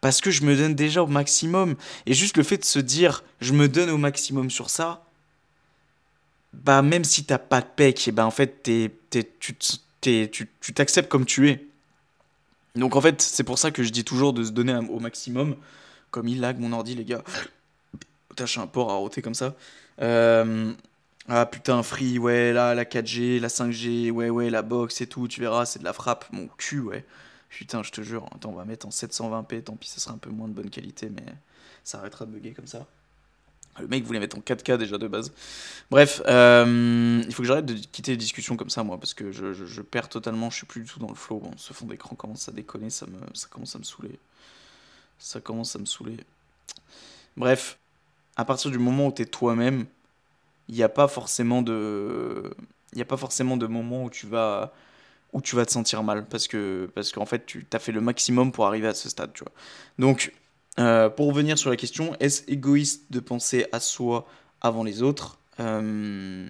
Parce 0.00 0.20
que 0.20 0.30
je 0.30 0.42
me 0.42 0.56
donne 0.56 0.74
déjà 0.74 1.02
au 1.02 1.06
maximum. 1.06 1.74
Et 2.06 2.14
juste 2.14 2.36
le 2.36 2.42
fait 2.42 2.58
de 2.58 2.64
se 2.64 2.78
dire, 2.78 3.24
je 3.40 3.52
me 3.52 3.68
donne 3.68 3.90
au 3.90 3.98
maximum 3.98 4.50
sur 4.50 4.70
ça, 4.70 5.04
bah 6.52 6.82
même 6.82 7.04
si 7.04 7.24
t'as 7.24 7.38
pas 7.38 7.60
de 7.60 7.66
pec, 7.66 8.08
et 8.08 8.12
bah 8.12 8.24
en 8.24 8.30
fait, 8.30 8.62
t'es, 8.62 8.90
tu 9.40 9.54
te 9.54 9.76
tu 10.00 10.74
t'acceptes 10.74 11.08
comme 11.08 11.26
tu 11.26 11.50
es. 11.50 11.66
Donc 12.76 12.94
en 12.96 13.00
fait, 13.00 13.20
c'est 13.20 13.42
pour 13.42 13.58
ça 13.58 13.70
que 13.70 13.82
je 13.82 13.90
dis 13.90 14.04
toujours 14.04 14.32
de 14.32 14.44
se 14.44 14.50
donner 14.50 14.74
au 14.74 15.00
maximum. 15.00 15.56
Comme 16.10 16.28
il 16.28 16.40
lag 16.40 16.58
mon 16.58 16.72
ordi, 16.72 16.94
les 16.94 17.04
gars. 17.04 17.22
Tâche 18.38 18.58
un 18.58 18.68
port 18.68 18.90
à 18.90 18.94
roter 18.94 19.20
comme 19.20 19.34
ça. 19.34 19.54
Euh, 20.00 20.72
ah 21.28 21.44
putain, 21.44 21.82
free, 21.82 22.18
ouais, 22.18 22.52
là, 22.52 22.74
la 22.74 22.84
4G, 22.84 23.40
la 23.40 23.48
5G, 23.48 24.10
ouais, 24.12 24.30
ouais, 24.30 24.48
la 24.48 24.62
box 24.62 25.00
et 25.00 25.08
tout, 25.08 25.26
tu 25.26 25.40
verras, 25.40 25.66
c'est 25.66 25.80
de 25.80 25.84
la 25.84 25.92
frappe. 25.92 26.26
Mon 26.32 26.46
cul, 26.56 26.80
ouais. 26.80 27.04
Putain, 27.50 27.82
je 27.82 27.90
te 27.90 28.00
jure. 28.00 28.26
Attends, 28.34 28.50
on 28.50 28.54
va 28.54 28.64
mettre 28.64 28.86
en 28.86 28.90
720p, 28.90 29.64
tant 29.64 29.74
pis, 29.74 29.88
ça 29.88 29.98
sera 29.98 30.14
un 30.14 30.18
peu 30.18 30.30
moins 30.30 30.46
de 30.46 30.52
bonne 30.52 30.70
qualité, 30.70 31.10
mais 31.10 31.24
ça 31.82 31.98
arrêtera 31.98 32.26
de 32.26 32.30
bugger 32.30 32.52
comme 32.52 32.68
ça. 32.68 32.86
Le 33.80 33.88
mec 33.88 34.04
voulait 34.04 34.20
mettre 34.20 34.38
en 34.38 34.40
4K 34.40 34.78
déjà 34.78 34.98
de 34.98 35.08
base. 35.08 35.32
Bref, 35.90 36.22
euh, 36.26 37.22
il 37.26 37.34
faut 37.34 37.42
que 37.42 37.48
j'arrête 37.48 37.66
de 37.66 37.74
quitter 37.74 38.12
les 38.12 38.16
discussions 38.16 38.56
comme 38.56 38.70
ça, 38.70 38.82
moi, 38.84 38.98
parce 38.98 39.14
que 39.14 39.32
je, 39.32 39.52
je, 39.52 39.82
perds 39.82 40.08
totalement, 40.08 40.50
je 40.50 40.56
suis 40.56 40.66
plus 40.66 40.82
du 40.82 40.88
tout 40.90 40.98
dans 41.00 41.08
le 41.08 41.14
flow. 41.14 41.38
Bon, 41.40 41.50
ce 41.56 41.72
fond 41.72 41.86
d'écran 41.86 42.14
commence 42.16 42.48
à 42.48 42.52
déconner, 42.52 42.90
ça, 42.90 43.06
me, 43.06 43.18
ça 43.34 43.48
commence 43.48 43.74
à 43.74 43.78
me 43.78 43.84
saouler. 43.84 44.18
Ça 45.18 45.40
commence 45.40 45.74
à 45.76 45.78
me 45.78 45.84
saouler. 45.84 46.16
Bref, 47.36 47.78
à 48.38 48.44
partir 48.46 48.70
du 48.70 48.78
moment 48.78 49.08
où 49.08 49.12
tu 49.12 49.22
es 49.22 49.26
toi-même, 49.26 49.86
il 50.68 50.76
n'y 50.76 50.82
a 50.82 50.88
pas 50.88 51.08
forcément 51.08 51.62
de. 51.62 52.54
Il 52.94 53.02
a 53.02 53.06
pas 53.06 53.18
forcément 53.18 53.56
de 53.58 53.66
moment 53.66 54.04
où 54.04 54.10
tu 54.10 54.26
vas 54.26 54.72
où 55.34 55.42
tu 55.42 55.56
vas 55.56 55.66
te 55.66 55.72
sentir 55.72 56.02
mal 56.02 56.26
parce 56.26 56.48
que 56.48 56.90
parce 56.94 57.12
qu'en 57.12 57.26
fait 57.26 57.46
tu 57.46 57.66
as 57.72 57.78
fait 57.78 57.92
le 57.92 58.00
maximum 58.00 58.52
pour 58.52 58.66
arriver 58.66 58.88
à 58.88 58.94
ce 58.94 59.10
stade 59.10 59.32
tu 59.34 59.44
vois 59.44 59.52
donc 59.98 60.32
euh, 60.78 61.10
pour 61.10 61.28
revenir 61.28 61.58
sur 61.58 61.70
la 61.70 61.76
question, 61.76 62.14
est-ce 62.20 62.42
égoïste 62.48 63.10
de 63.10 63.20
penser 63.20 63.66
à 63.72 63.80
soi 63.80 64.26
avant 64.60 64.84
les 64.84 65.02
autres? 65.02 65.38
Euh, 65.60 66.48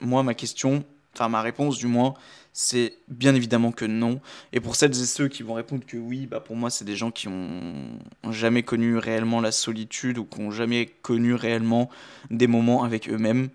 Moi, 0.00 0.22
ma 0.22 0.34
question, 0.34 0.84
enfin 1.16 1.28
ma 1.28 1.42
réponse 1.42 1.78
du 1.78 1.86
moins, 1.86 2.14
c'est 2.52 2.94
bien 3.08 3.34
évidemment 3.34 3.70
que 3.70 3.84
non. 3.84 4.20
Et 4.52 4.60
pour 4.60 4.76
celles 4.76 4.90
et 4.90 5.06
ceux 5.06 5.28
qui 5.28 5.42
vont 5.42 5.54
répondre 5.54 5.84
que 5.86 5.96
oui, 5.96 6.26
bah 6.26 6.40
pour 6.40 6.56
moi, 6.56 6.70
c'est 6.70 6.84
des 6.84 6.96
gens 6.96 7.10
qui 7.10 7.28
ont 7.28 7.98
jamais 8.30 8.62
connu 8.62 8.96
réellement 8.96 9.40
la 9.40 9.52
solitude 9.52 10.18
ou 10.18 10.24
qui 10.24 10.40
ont 10.40 10.50
jamais 10.50 10.86
connu 10.86 11.34
réellement 11.34 11.90
des 12.30 12.46
moments 12.46 12.82
avec 12.82 13.10
eux-mêmes. 13.10 13.50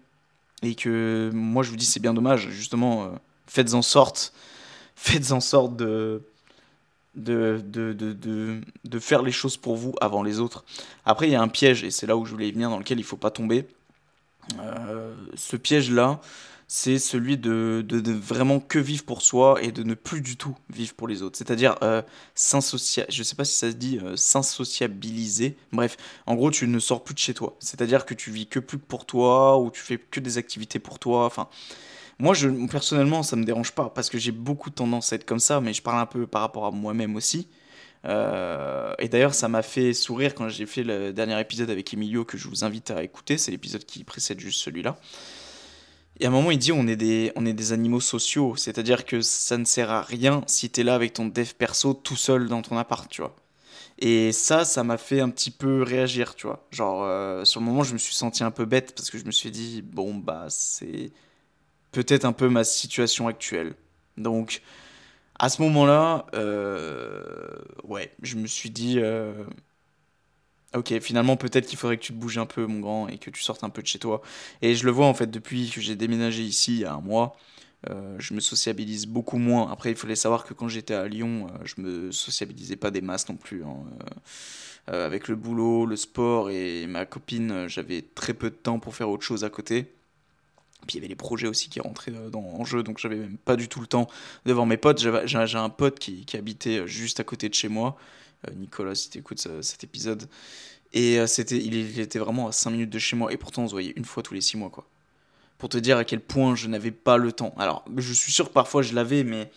Et 0.62 0.76
que 0.76 1.32
moi, 1.34 1.64
je 1.64 1.72
vous 1.72 1.78
dis, 1.78 1.86
c'est 1.86 2.00
bien 2.00 2.14
dommage. 2.14 2.50
Justement, 2.50 3.06
euh, 3.06 3.08
faites 3.48 3.74
en 3.74 3.82
sorte, 3.82 4.34
faites 4.96 5.32
en 5.32 5.40
sorte 5.40 5.76
de 5.76 6.22
de, 7.16 7.62
de, 7.66 7.92
de, 7.92 8.62
de, 8.86 9.00
faire 9.00 9.22
les 9.22 9.34
choses 9.34 9.58
pour 9.58 9.76
vous 9.76 9.94
avant 10.00 10.24
les 10.24 10.40
autres. 10.40 10.64
Après, 11.04 11.28
il 11.28 11.32
y 11.32 11.36
a 11.36 11.42
un 11.42 11.50
piège, 11.50 11.84
et 11.84 11.92
c'est 11.92 12.08
là 12.08 12.16
où 12.16 12.26
je 12.26 12.32
voulais 12.32 12.50
venir, 12.52 12.70
dans 12.70 12.78
lequel 12.78 13.00
il 13.00 13.04
faut 13.04 13.18
pas 13.18 13.32
tomber. 13.32 13.68
Euh, 14.60 15.14
ce 15.36 15.58
piège-là, 15.58 16.22
c'est 16.74 17.00
celui 17.00 17.38
de, 17.38 17.84
de, 17.86 18.14
vraiment 18.14 18.62
que 18.62 18.80
vivre 18.80 19.04
pour 19.04 19.24
soi 19.24 19.62
et 19.62 19.74
de 19.74 19.84
ne 19.84 19.94
plus 19.94 20.22
du 20.22 20.38
tout 20.38 20.56
vivre 20.70 20.94
pour 20.94 21.10
les 21.10 21.22
autres. 21.22 21.38
C'est-à-dire 21.38 21.76
euh, 21.84 22.02
je 22.34 22.56
ne 22.56 23.24
sais 23.24 23.36
pas 23.36 23.44
si 23.44 23.58
ça 23.58 23.70
se 23.70 23.76
dit 23.76 24.00
euh, 24.02 24.16
s'insociabiliser. 24.16 25.58
Bref, 25.74 25.98
en 26.28 26.36
gros, 26.36 26.50
tu 26.50 26.70
ne 26.70 26.80
sors 26.80 27.04
plus 27.04 27.14
de 27.14 27.20
chez 27.20 27.34
toi. 27.34 27.58
C'est-à-dire 27.60 28.06
que 28.06 28.14
tu 28.14 28.32
vis 28.32 28.48
que 28.48 28.60
plus 28.60 28.78
pour 28.78 29.06
toi 29.06 29.60
ou 29.60 29.70
tu 29.70 29.82
fais 29.82 29.98
que 29.98 30.22
des 30.22 30.38
activités 30.38 30.80
pour 30.80 30.98
toi. 30.98 31.26
Enfin, 31.26 31.50
moi, 32.20 32.34
je, 32.34 32.48
personnellement, 32.68 33.22
ça 33.22 33.36
me 33.36 33.44
dérange 33.44 33.74
pas 33.74 33.90
parce 33.90 34.10
que 34.10 34.18
j'ai 34.18 34.32
beaucoup 34.32 34.70
tendance 34.70 35.12
à 35.12 35.18
être 35.18 35.26
comme 35.26 35.40
ça, 35.40 35.60
mais 35.60 35.74
je 35.74 35.82
parle 35.82 36.00
un 36.00 36.06
peu 36.06 36.26
par 36.26 36.40
rapport 36.40 36.66
à 36.66 36.72
moi-même 36.72 37.18
aussi. 37.18 37.50
Euh, 38.06 38.94
et 38.98 39.10
d'ailleurs, 39.10 39.34
ça 39.34 39.50
m'a 39.50 39.62
fait 39.62 39.92
sourire 39.92 40.34
quand 40.34 40.48
j'ai 40.48 40.66
fait 40.66 40.84
le 40.84 41.12
dernier 41.12 41.38
épisode 41.38 41.70
avec 41.70 41.94
Emilio 41.94 42.24
que 42.24 42.38
je 42.38 42.48
vous 42.48 42.64
invite 42.64 42.92
à 42.92 43.04
écouter. 43.04 43.38
C'est 43.38 43.52
l'épisode 43.52 43.84
qui 43.84 44.06
précède 44.06 44.40
juste 44.40 44.62
celui-là. 44.62 44.98
Et 46.22 46.26
à 46.26 46.28
un 46.28 46.32
moment, 46.32 46.52
il 46.52 46.60
dit 46.60 46.72
on 46.72 46.88
est 46.88 46.96
des, 46.96 47.32
on 47.36 47.48
est 47.48 47.54
des 47.54 47.74
animaux 47.74 48.00
sociaux. 48.00 48.56
C'est-à-dire 48.56 49.06
que 49.06 49.22
ça 49.22 49.58
ne 49.58 49.66
sert 49.66 49.90
à 49.90 50.04
rien 50.04 50.44
si 50.46 50.70
tu 50.70 50.82
es 50.82 50.84
là 50.84 50.94
avec 50.94 51.14
ton 51.14 51.26
dev 51.26 51.54
perso 51.58 51.96
tout 51.96 52.16
seul 52.16 52.48
dans 52.48 52.62
ton 52.62 52.78
appart, 52.78 53.10
tu 53.10 53.22
vois. 53.22 53.36
Et 53.98 54.32
ça, 54.32 54.64
ça 54.64 54.84
m'a 54.84 54.98
fait 54.98 55.20
un 55.20 55.30
petit 55.30 55.50
peu 55.52 55.82
réagir, 55.82 56.36
tu 56.36 56.46
vois. 56.46 56.68
Genre, 56.72 57.04
euh, 57.04 57.44
sur 57.44 57.60
le 57.60 57.66
moment, 57.66 57.84
je 57.84 57.94
me 57.94 57.98
suis 57.98 58.14
senti 58.14 58.44
un 58.44 58.52
peu 58.52 58.66
bête 58.66 58.94
parce 58.96 59.10
que 59.10 59.18
je 59.18 59.26
me 59.26 59.32
suis 59.32 59.50
dit, 59.50 59.82
bon, 59.82 60.14
bah, 60.14 60.46
c'est 60.50 61.12
peut-être 61.92 62.26
un 62.26 62.34
peu 62.34 62.50
ma 62.50 62.64
situation 62.64 63.28
actuelle. 63.28 63.74
Donc, 64.18 64.62
à 65.40 65.50
ce 65.50 65.62
moment-là, 65.64 66.28
euh, 66.36 67.50
ouais, 67.84 68.12
je 68.22 68.36
me 68.38 68.48
suis 68.48 68.70
dit, 68.70 69.00
euh, 69.00 69.44
ok, 70.76 71.00
finalement, 71.00 71.38
peut-être 71.38 71.68
qu'il 71.68 71.78
faudrait 71.78 71.98
que 71.98 72.04
tu 72.04 72.14
te 72.14 72.18
bouges 72.18 72.38
un 72.38 72.46
peu, 72.46 72.66
mon 72.66 72.80
grand, 72.80 73.08
et 73.08 73.18
que 73.18 73.30
tu 73.30 73.42
sortes 73.42 73.64
un 73.64 73.70
peu 73.70 73.82
de 73.82 73.88
chez 73.88 74.00
toi. 74.00 74.22
Et 74.62 74.76
je 74.76 74.86
le 74.86 74.92
vois, 74.92 75.08
en 75.08 75.14
fait, 75.14 75.30
depuis 75.30 75.70
que 75.70 75.82
j'ai 75.82 75.96
déménagé 75.96 76.44
ici 76.44 76.74
il 76.74 76.80
y 76.80 76.86
a 76.86 76.94
un 76.94 77.02
mois, 77.02 77.38
euh, 77.90 78.16
je 78.20 78.34
me 78.34 78.40
sociabilise 78.40 79.08
beaucoup 79.08 79.38
moins. 79.38 79.72
Après, 79.72 79.92
il 79.92 79.96
fallait 79.98 80.16
savoir 80.16 80.46
que 80.46 80.54
quand 80.54 80.68
j'étais 80.68 80.94
à 80.94 81.08
Lyon, 81.08 81.48
je 81.64 81.82
me 81.82 82.12
sociabilisais 82.12 82.76
pas 82.76 82.92
des 82.92 83.02
masses 83.02 83.28
non 83.30 83.36
plus. 83.36 83.64
Hein. 83.64 83.78
avec 84.88 85.28
le 85.28 85.36
boulot, 85.36 85.86
le 85.86 85.96
sport 85.96 86.50
et 86.50 86.88
ma 86.88 87.06
copine, 87.06 87.68
j'avais 87.68 88.04
très 88.16 88.34
peu 88.34 88.50
de 88.50 88.56
temps 88.56 88.80
pour 88.80 88.96
faire 88.96 89.10
autre 89.10 89.24
chose 89.24 89.44
à 89.44 89.50
côté. 89.50 89.88
Puis 90.88 90.96
il 90.98 91.02
y 91.02 91.02
avait 91.02 91.08
les 91.08 91.16
projets 91.16 91.48
aussi 91.48 91.70
qui 91.70 91.80
rentraient 91.80 92.14
euh, 92.14 92.32
en 92.34 92.66
jeu, 92.66 92.84
donc 92.84 92.98
j'avais 92.98 93.18
même 93.18 93.38
pas 93.38 93.56
du 93.56 93.68
tout 93.68 93.82
le 93.82 93.88
temps 93.88 94.08
de 94.46 94.54
voir 94.54 94.66
mes 94.66 94.78
potes. 94.78 95.00
J'ai 95.00 95.58
un 95.58 95.70
pote 95.70 96.00
qui, 96.00 96.26
habitait 96.36 96.80
euh, 96.80 96.88
juste 96.88 97.20
à 97.20 97.24
côté 97.24 97.50
de 97.50 97.54
chez 97.54 97.68
moi, 97.68 97.98
euh, 97.98 98.21
Nicolas, 98.56 98.96
si 98.96 99.10
tu 99.10 99.20
écoutes 99.20 99.48
cet 99.62 99.84
épisode. 99.84 100.28
Et 100.94 101.26
c'était, 101.28 101.58
il, 101.58 102.00
était 102.00 102.20
vraiment 102.20 102.48
à 102.48 102.52
5 102.52 102.72
minutes 102.72 102.90
de 102.90 103.00
chez 103.00 103.16
moi, 103.16 103.32
et 103.32 103.38
pourtant 103.38 103.64
on 103.64 103.68
se 103.68 103.72
voyait 103.72 103.94
une 103.96 104.06
fois 104.06 104.24
tous 104.24 104.34
les 104.34 104.42
6 104.42 104.58
mois, 104.58 104.70
quoi. 104.70 104.86
Pour 105.58 105.70
te 105.70 105.78
dire 105.78 105.98
à 105.98 106.04
quel 106.04 106.20
point 106.20 106.56
je 106.56 106.68
n'avais 106.68 106.92
pas 106.92 107.18
le 107.18 107.32
temps. 107.32 107.54
Alors, 107.58 107.86
je 107.96 108.14
suis 108.14 108.32
sûr 108.32 108.48
que 108.50 108.54
parfois 108.54 108.82
je 108.82 108.94
l'avais, 108.94 109.24
mais, 109.24 109.52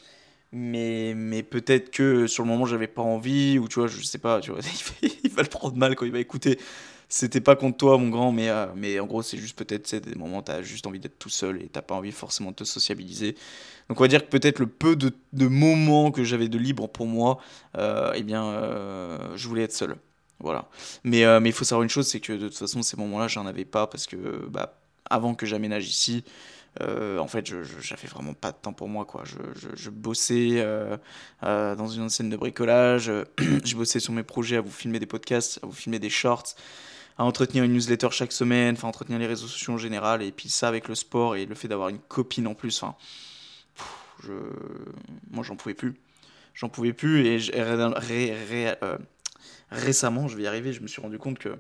mais, 0.53 1.14
mais 1.16 1.42
peut-être 1.42 1.90
que 1.90 2.27
sur 2.27 2.44
le 2.44 2.49
moment 2.49 2.66
j'avais 2.66 2.87
pas 2.87 3.03
envie, 3.03 3.59
ou 3.59 3.68
tu 3.68 3.81
vois, 3.81 3.88
je 3.88 4.01
sais 4.03 4.18
pas, 4.18 4.40
tu 4.40 4.53
vois, 4.53 4.61
il 5.03 5.31
va 5.31 5.42
le 5.42 5.49
prendre 5.49 5.77
mal 5.77 5.97
quand 5.97 6.05
il 6.05 6.12
va 6.12 6.20
écouter 6.20 6.59
c'était 7.09 7.40
pas 7.40 7.55
contre 7.55 7.77
toi, 7.77 7.99
mon 7.99 8.09
grand, 8.09 8.33
mais, 8.33 8.49
euh, 8.49 8.66
mais 8.75 8.99
en 8.99 9.07
gros, 9.07 9.23
c'est 9.23 9.38
juste 9.38 9.57
peut-être 9.57 9.94
des 9.94 10.14
moments 10.16 10.38
où 10.38 10.42
tu 10.42 10.51
as 10.51 10.62
juste 10.62 10.87
envie 10.87 10.99
d'être 10.99 11.18
tout 11.18 11.29
seul 11.29 11.62
et 11.62 11.68
t'as 11.68 11.83
pas 11.83 11.94
envie 11.94 12.11
forcément 12.11 12.51
de 12.51 12.57
te 12.57 12.64
sociabiliser. 12.64 13.37
Donc, 13.88 14.01
on 14.01 14.05
va 14.05 14.09
dire 14.09 14.25
que 14.25 14.31
peut-être 14.31 14.59
le 14.59 14.66
peu 14.66 14.97
de, 14.97 15.12
moments 15.47 16.11
que 16.11 16.25
j'avais 16.25 16.49
de 16.49 16.59
libre 16.59 16.88
pour 16.88 17.07
moi, 17.07 17.38
euh, 17.77 18.12
eh 18.14 18.23
bien, 18.23 18.44
euh, 18.47 19.37
je 19.37 19.47
voulais 19.49 19.62
être 19.62 19.73
seul. 19.73 19.97
Voilà. 20.40 20.68
Mais 21.05 21.25
euh, 21.25 21.40
mais 21.40 21.51
il 21.51 21.53
faut 21.53 21.64
savoir 21.64 21.83
une 21.83 21.90
chose, 21.90 22.09
c'est 22.09 22.20
que 22.20 22.33
de 22.33 22.49
toute 22.49 22.59
façon, 22.59 22.83
ces 22.83 22.97
moments-là, 22.97 23.29
j'en 23.29 23.47
avais 23.47 23.64
pas 23.64 23.87
parce 23.87 24.07
que 24.07 24.47
bah, 24.49 24.79
avant 25.09 25.35
que 25.35 25.47
j'aménage 25.47 25.88
ici, 25.88 26.25
en 26.81 27.29
fait, 27.29 27.47
je, 27.47 27.62
j'avais 27.81 28.09
vraiment 28.09 28.35
pas 28.35 28.51
de 28.51 28.57
temps 28.61 28.73
pour 28.73 28.88
moi, 28.88 29.05
quoi. 29.05 29.23
Je, 29.25 29.37
je, 29.77 29.90
bossais 29.90 30.66
dans 31.42 31.87
une 31.87 32.09
scène 32.09 32.31
de 32.31 32.37
bricolage, 32.37 33.12
je 33.38 33.77
bossais 33.77 34.01
sur 34.01 34.12
mes 34.12 34.25
projets, 34.25 34.57
à 34.57 34.61
vous 34.61 34.73
filmer 34.73 34.99
des 34.99 35.07
podcasts, 35.07 35.61
à 35.62 35.66
vous 35.66 35.73
filmer 35.73 36.01
des 36.01 36.11
shorts, 36.11 36.55
à 37.16 37.25
entretenir 37.25 37.64
une 37.64 37.73
newsletter 37.73 38.09
chaque 38.11 38.33
semaine, 38.33 38.75
enfin 38.75 38.88
entretenir 38.88 39.18
les 39.18 39.27
réseaux 39.27 39.47
sociaux 39.47 39.75
en 39.75 39.79
général, 39.79 40.23
et 40.23 40.33
puis 40.33 40.49
ça 40.49 40.68
avec 40.68 40.88
le 40.88 40.94
sport 40.94 41.37
et 41.37 41.47
le 41.47 41.55
fait 41.55 41.68
d'avoir 41.68 41.90
une 41.90 42.01
copine 42.01 42.47
en 42.49 42.55
plus, 42.55 42.83
je, 44.27 44.33
moi 45.31 45.45
j'en 45.45 45.57
pouvais 45.57 45.75
plus, 45.75 45.95
j'en 46.55 46.69
pouvais 46.69 46.93
plus 46.93 47.27
et 47.27 47.39
récemment, 49.71 50.29
je 50.29 50.37
vais 50.37 50.45
y 50.45 50.47
arriver, 50.47 50.73
je 50.73 50.81
me 50.81 50.87
suis 50.87 51.03
rendu 51.03 51.19
compte 51.19 51.39
que 51.39 51.57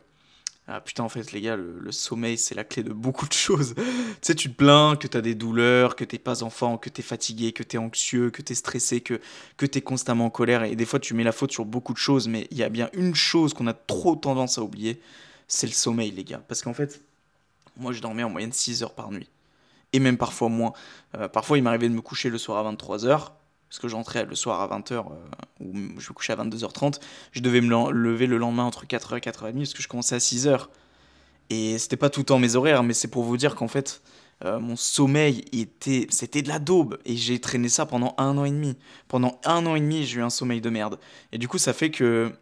ah 0.66 0.80
putain, 0.80 1.02
en 1.02 1.10
fait, 1.10 1.32
les 1.32 1.42
gars, 1.42 1.56
le, 1.56 1.92
sommeil, 1.92 2.38
c'est 2.38 2.54
la 2.54 2.64
clé 2.64 2.82
de 2.82 2.92
beaucoup 2.92 3.28
de 3.28 3.34
choses. 3.34 3.74
tu 3.76 3.82
sais, 4.22 4.34
tu 4.34 4.50
te 4.50 4.56
plains 4.56 4.96
que 4.96 5.06
tu 5.06 5.16
as 5.16 5.20
des 5.20 5.34
douleurs, 5.34 5.94
que 5.94 6.04
t'es 6.04 6.18
pas 6.18 6.42
enfant, 6.42 6.78
que 6.78 6.88
tu 6.88 7.00
es 7.00 7.04
fatigué, 7.04 7.52
que 7.52 7.62
tu 7.62 7.76
es 7.76 7.78
anxieux, 7.78 8.30
que 8.30 8.40
tu 8.40 8.52
es 8.52 8.54
stressé, 8.54 9.02
que, 9.02 9.20
que 9.58 9.66
tu 9.66 9.78
es 9.78 9.82
constamment 9.82 10.26
en 10.26 10.30
colère. 10.30 10.62
Et 10.62 10.74
des 10.74 10.86
fois, 10.86 11.00
tu 11.00 11.12
mets 11.12 11.22
la 11.22 11.32
faute 11.32 11.52
sur 11.52 11.66
beaucoup 11.66 11.92
de 11.92 11.98
choses, 11.98 12.28
mais 12.28 12.48
il 12.50 12.56
y 12.56 12.62
a 12.62 12.70
bien 12.70 12.88
une 12.94 13.14
chose 13.14 13.52
qu'on 13.52 13.66
a 13.66 13.74
trop 13.74 14.16
tendance 14.16 14.56
à 14.56 14.62
oublier, 14.62 15.02
c'est 15.48 15.66
le 15.66 15.74
sommeil, 15.74 16.12
les 16.12 16.24
gars. 16.24 16.42
Parce 16.48 16.62
qu'en 16.62 16.72
fait, 16.72 17.02
moi, 17.76 17.92
je 17.92 18.00
dormais 18.00 18.22
en 18.22 18.30
moyenne 18.30 18.52
6 18.52 18.82
heures 18.82 18.94
par 18.94 19.10
nuit. 19.10 19.28
Et 19.94 20.00
même 20.00 20.18
parfois 20.18 20.48
moins. 20.48 20.72
Euh, 21.16 21.28
parfois, 21.28 21.56
il 21.56 21.62
m'arrivait 21.62 21.88
de 21.88 21.94
me 21.94 22.02
coucher 22.02 22.28
le 22.28 22.36
soir 22.36 22.58
à 22.58 22.64
23 22.64 23.06
heures 23.06 23.32
parce 23.68 23.80
que 23.80 23.88
j'entrais 23.88 24.24
le 24.24 24.34
soir 24.34 24.60
à 24.60 24.78
20h, 24.78 24.92
euh, 24.92 25.00
ou 25.58 25.74
je 25.98 26.10
me 26.10 26.12
couchais 26.14 26.32
à 26.32 26.36
22h30, 26.36 27.00
je 27.32 27.40
devais 27.40 27.60
me 27.60 27.90
lever 27.90 28.28
le 28.28 28.38
lendemain 28.38 28.62
entre 28.62 28.86
4h 28.86 29.16
et 29.16 29.20
4h30, 29.20 29.56
parce 29.56 29.74
que 29.74 29.82
je 29.82 29.88
commençais 29.88 30.14
à 30.14 30.18
6h. 30.18 30.68
Et 31.50 31.78
c'était 31.78 31.96
pas 31.96 32.08
tout 32.08 32.20
le 32.20 32.26
temps 32.26 32.38
mes 32.38 32.54
horaires, 32.54 32.84
mais 32.84 32.94
c'est 32.94 33.08
pour 33.08 33.24
vous 33.24 33.36
dire 33.36 33.56
qu'en 33.56 33.66
fait, 33.66 34.00
euh, 34.44 34.60
mon 34.60 34.76
sommeil 34.76 35.44
était, 35.52 36.06
c'était 36.10 36.42
de 36.42 36.48
la 36.48 36.60
daube, 36.60 36.98
et 37.04 37.16
j'ai 37.16 37.40
traîné 37.40 37.68
ça 37.68 37.84
pendant 37.84 38.14
un 38.16 38.38
an 38.38 38.44
et 38.44 38.50
demi. 38.50 38.76
Pendant 39.08 39.40
un 39.44 39.66
an 39.66 39.74
et 39.74 39.80
demi, 39.80 40.04
j'ai 40.04 40.20
eu 40.20 40.22
un 40.22 40.30
sommeil 40.30 40.60
de 40.60 40.70
merde. 40.70 41.00
Et 41.32 41.38
du 41.38 41.48
coup, 41.48 41.58
ça 41.58 41.72
fait 41.72 41.90
que, 41.90 42.32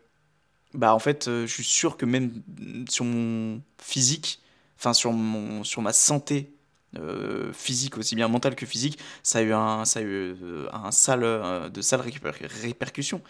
bah 0.75 0.95
en 0.95 0.99
fait, 0.99 1.27
je 1.27 1.47
suis 1.47 1.65
sûr 1.65 1.97
que 1.97 2.05
même 2.05 2.43
sur 2.91 3.07
mon 3.07 3.63
physique, 3.79 4.43
enfin 4.79 4.93
sur, 4.93 5.13
mon, 5.13 5.65
sur 5.65 5.81
ma 5.81 5.95
santé 5.95 6.53
euh, 6.99 7.53
physique, 7.55 7.97
aussi 7.97 8.15
bien 8.15 8.29
mental 8.29 8.55
que 8.55 8.67
physique, 8.67 8.99
ça 9.23 9.39
a 9.39 9.43
eu 9.43 9.53
un, 9.53 9.87
ça 9.87 10.01
a 10.01 10.03
eu, 10.03 10.37
euh, 10.43 10.69
un 10.73 10.91
sale, 10.91 11.23
euh, 11.25 11.69
de 11.71 11.81
sales 11.81 12.03
répercussions. 12.03 13.23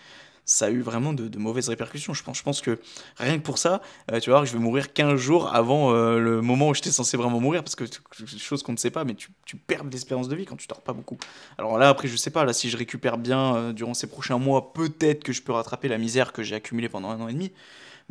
Ça 0.44 0.66
a 0.66 0.70
eu 0.70 0.81
vraiment 0.81 1.12
de, 1.12 1.38
mauvaises 1.38 1.68
répercussions. 1.68 2.12
Je 2.12 2.25
pense, 2.25 2.38
je 2.38 2.42
pense 2.42 2.61
que 2.61 2.81
rien 3.18 3.38
que 3.38 3.44
pour 3.44 3.59
ça, 3.59 3.81
tu 4.20 4.31
vas 4.31 4.38
voir 4.38 4.44
je 4.44 4.53
vais 4.53 4.59
mourir 4.59 4.92
15 4.92 5.14
jours 5.14 5.55
avant 5.55 5.92
le 5.92 6.40
moment 6.40 6.70
où 6.70 6.75
j'étais 6.75 6.90
censé 6.90 7.16
vraiment 7.16 7.38
mourir, 7.38 7.62
parce 7.62 7.77
que 7.77 7.85
chose 8.27 8.64
qu'on 8.64 8.72
ne 8.72 8.77
sait 8.77 8.90
pas, 8.90 9.05
mais 9.05 9.14
tu, 9.14 9.57
perds 9.57 9.85
l'espérance 9.85 10.27
de 10.27 10.35
vie 10.35 10.44
quand 10.44 10.57
tu 10.57 10.66
dors 10.66 10.81
pas 10.81 10.94
beaucoup. 10.94 11.16
Alors 11.59 11.79
là, 11.79 11.88
après, 11.88 12.09
je 12.09 12.16
sais 12.16 12.31
pas, 12.31 12.44
là, 12.44 12.53
si 12.53 12.68
je 12.70 12.77
récupère 12.77 13.18
bien 13.18 13.72
durant 13.72 13.94
ces 13.94 14.09
prochains 14.09 14.38
mois, 14.38 14.72
peut-être 14.72 15.22
que 15.22 15.33
je 15.33 15.42
peux 15.42 15.53
rattraper 15.53 15.87
la 15.87 15.98
misère 15.98 16.33
que 16.33 16.42
j'ai 16.42 16.57
accumulée 16.57 16.88
pendant 16.88 17.11
un 17.11 17.20
an 17.20 17.29
et 17.29 17.35
demi. 17.35 17.53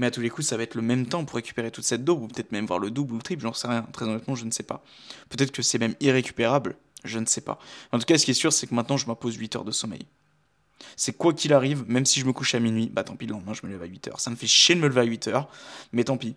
Mais 0.02 0.08
à 0.08 0.12
tous 0.12 0.22
les 0.22 0.32
coups, 0.32 0.48
ça 0.48 0.58
va 0.58 0.64
être 0.64 0.74
le 0.74 0.82
même 0.82 1.06
temps 1.06 1.24
pour 1.26 1.36
récupérer 1.36 1.70
toute 1.70 1.84
cette 1.84 2.04
daube, 2.04 2.24
ou 2.24 2.28
peut-être 2.28 2.52
même 2.52 2.66
voir 2.66 2.80
le 2.80 2.90
double 2.90 3.14
ou 3.14 3.18
le 3.18 3.22
triple, 3.22 3.44
j'en 3.44 3.54
sais 3.54 3.68
rien. 3.68 3.84
Très 3.94 4.06
honnêtement, 4.06 4.34
je 4.34 4.46
ne 4.46 4.50
sais 4.50 4.64
pas. 4.64 4.84
Peut-être 5.30 5.52
que 5.52 5.62
c'est 5.62 5.78
même 5.78 5.94
irrécupérable, 6.00 6.76
je 7.04 7.20
ne 7.20 7.28
sais 7.28 7.42
pas. 7.42 7.60
En 7.92 8.00
tout 8.00 8.06
cas, 8.06 8.18
ce 8.18 8.26
qui 8.26 8.32
est 8.32 8.34
sûr, 8.34 8.52
c'est 8.52 8.66
que 8.66 8.74
maintenant, 8.74 8.98
je 8.98 9.06
m'impose 9.06 9.36
8 9.36 9.58
heures 9.58 9.64
de 9.64 9.72
sommeil. 9.72 10.08
C'est 10.96 11.16
quoi 11.16 11.34
qu'il 11.34 11.54
arrive, 11.54 11.86
même 11.88 12.08
si 12.08 12.20
je 12.20 12.26
me 12.26 12.34
couche 12.34 12.56
à 12.56 12.60
minuit, 12.60 12.90
bah 12.92 13.04
tant 13.04 13.16
pis, 13.16 13.28
le 13.28 13.34
lendemain, 13.34 13.54
je 13.54 13.64
me 13.64 13.72
lève 13.72 13.84
à 13.84 13.86
8 13.86 14.08
heures. 14.08 14.20
Ça 14.20 14.32
me 14.32 14.36
fait 14.36 14.48
chier 14.48 14.74
de 14.74 14.80
me 14.80 14.88
lever 14.88 15.02
à 15.02 15.04
8 15.04 15.28
heures, 15.28 15.50
mais 15.94 16.04
tant 16.04 16.18
pis. 16.18 16.36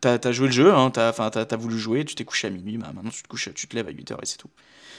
T'as 0.00 0.18
as 0.20 0.32
joué 0.32 0.48
le 0.48 0.52
jeu, 0.52 0.74
hein, 0.74 0.90
t'as 0.90 1.10
as, 1.10 1.56
voulu 1.56 1.78
jouer, 1.78 2.04
tu 2.04 2.16
t'es 2.16 2.24
couché 2.24 2.48
à 2.48 2.50
minuit, 2.50 2.78
bah 2.78 2.90
maintenant 2.92 3.12
tu 3.12 3.22
te, 3.22 3.28
couches, 3.28 3.54
tu 3.54 3.68
te 3.68 3.76
lèves 3.76 3.86
à 3.86 3.92
8 3.92 4.10
heures 4.10 4.22
et 4.24 4.26
c'est 4.26 4.38
tout. 4.38 4.50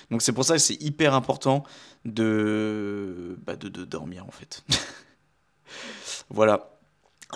Donc 0.09 0.21
c'est 0.21 0.31
pour 0.31 0.45
ça 0.45 0.53
que 0.53 0.61
c'est 0.61 0.81
hyper 0.81 1.13
important 1.13 1.65
de, 2.05 3.37
bah, 3.45 3.57
de 3.57 3.83
dormir 3.83 4.25
en 4.25 4.31
fait. 4.31 4.63
voilà. 6.29 6.74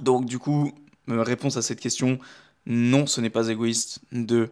Donc 0.02 0.26
du 0.26 0.40
coup, 0.40 0.72
réponse 1.08 1.58
à 1.58 1.62
cette 1.62 1.80
question, 1.80 2.20
non, 2.66 3.08
ce 3.08 3.22
n'est 3.22 3.30
pas 3.30 3.50
égoïste 3.50 4.00
de 4.12 4.52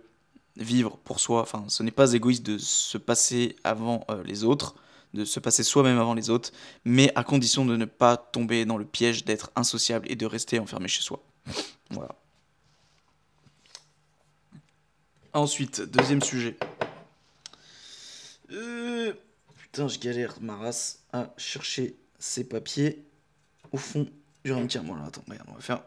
vivre 0.56 0.98
pour 1.04 1.20
soi, 1.20 1.42
enfin 1.42 1.66
ce 1.68 1.84
n'est 1.84 1.92
pas 1.92 2.14
égoïste 2.14 2.46
de 2.46 2.58
se 2.58 2.98
passer 2.98 3.56
avant 3.64 4.06
euh, 4.10 4.24
les 4.24 4.44
autres, 4.44 4.76
de 5.14 5.24
se 5.24 5.40
passer 5.40 5.64
soi-même 5.64 6.00
avant 6.00 6.14
les 6.14 6.30
autres, 6.30 6.52
mais 6.84 7.12
à 7.16 7.24
condition 7.24 7.66
de 7.66 7.76
ne 7.76 7.86
pas 7.86 8.18
tomber 8.18 8.66
dans 8.66 8.78
le 8.78 8.86
piège 8.86 9.24
d'être 9.24 9.52
insociable 9.56 10.10
et 10.12 10.16
de 10.16 10.26
rester 10.26 10.60
enfermé 10.60 10.88
chez 10.88 11.02
soi. 11.02 11.24
Voilà. 11.92 12.16
Ensuite, 15.34 15.82
deuxième 15.82 16.22
sujet. 16.22 16.58
Euh, 18.52 19.14
putain, 19.58 19.88
je 19.88 20.00
galère 20.00 20.36
ma 20.42 20.56
race 20.56 21.04
à 21.14 21.34
chercher 21.38 21.96
ces 22.18 22.44
papiers 22.44 23.06
au 23.72 23.78
fond 23.78 24.08
tiens, 24.68 24.84
bon, 24.84 24.96
attends, 25.04 25.24
on 25.48 25.54
va 25.54 25.62
faire 25.62 25.82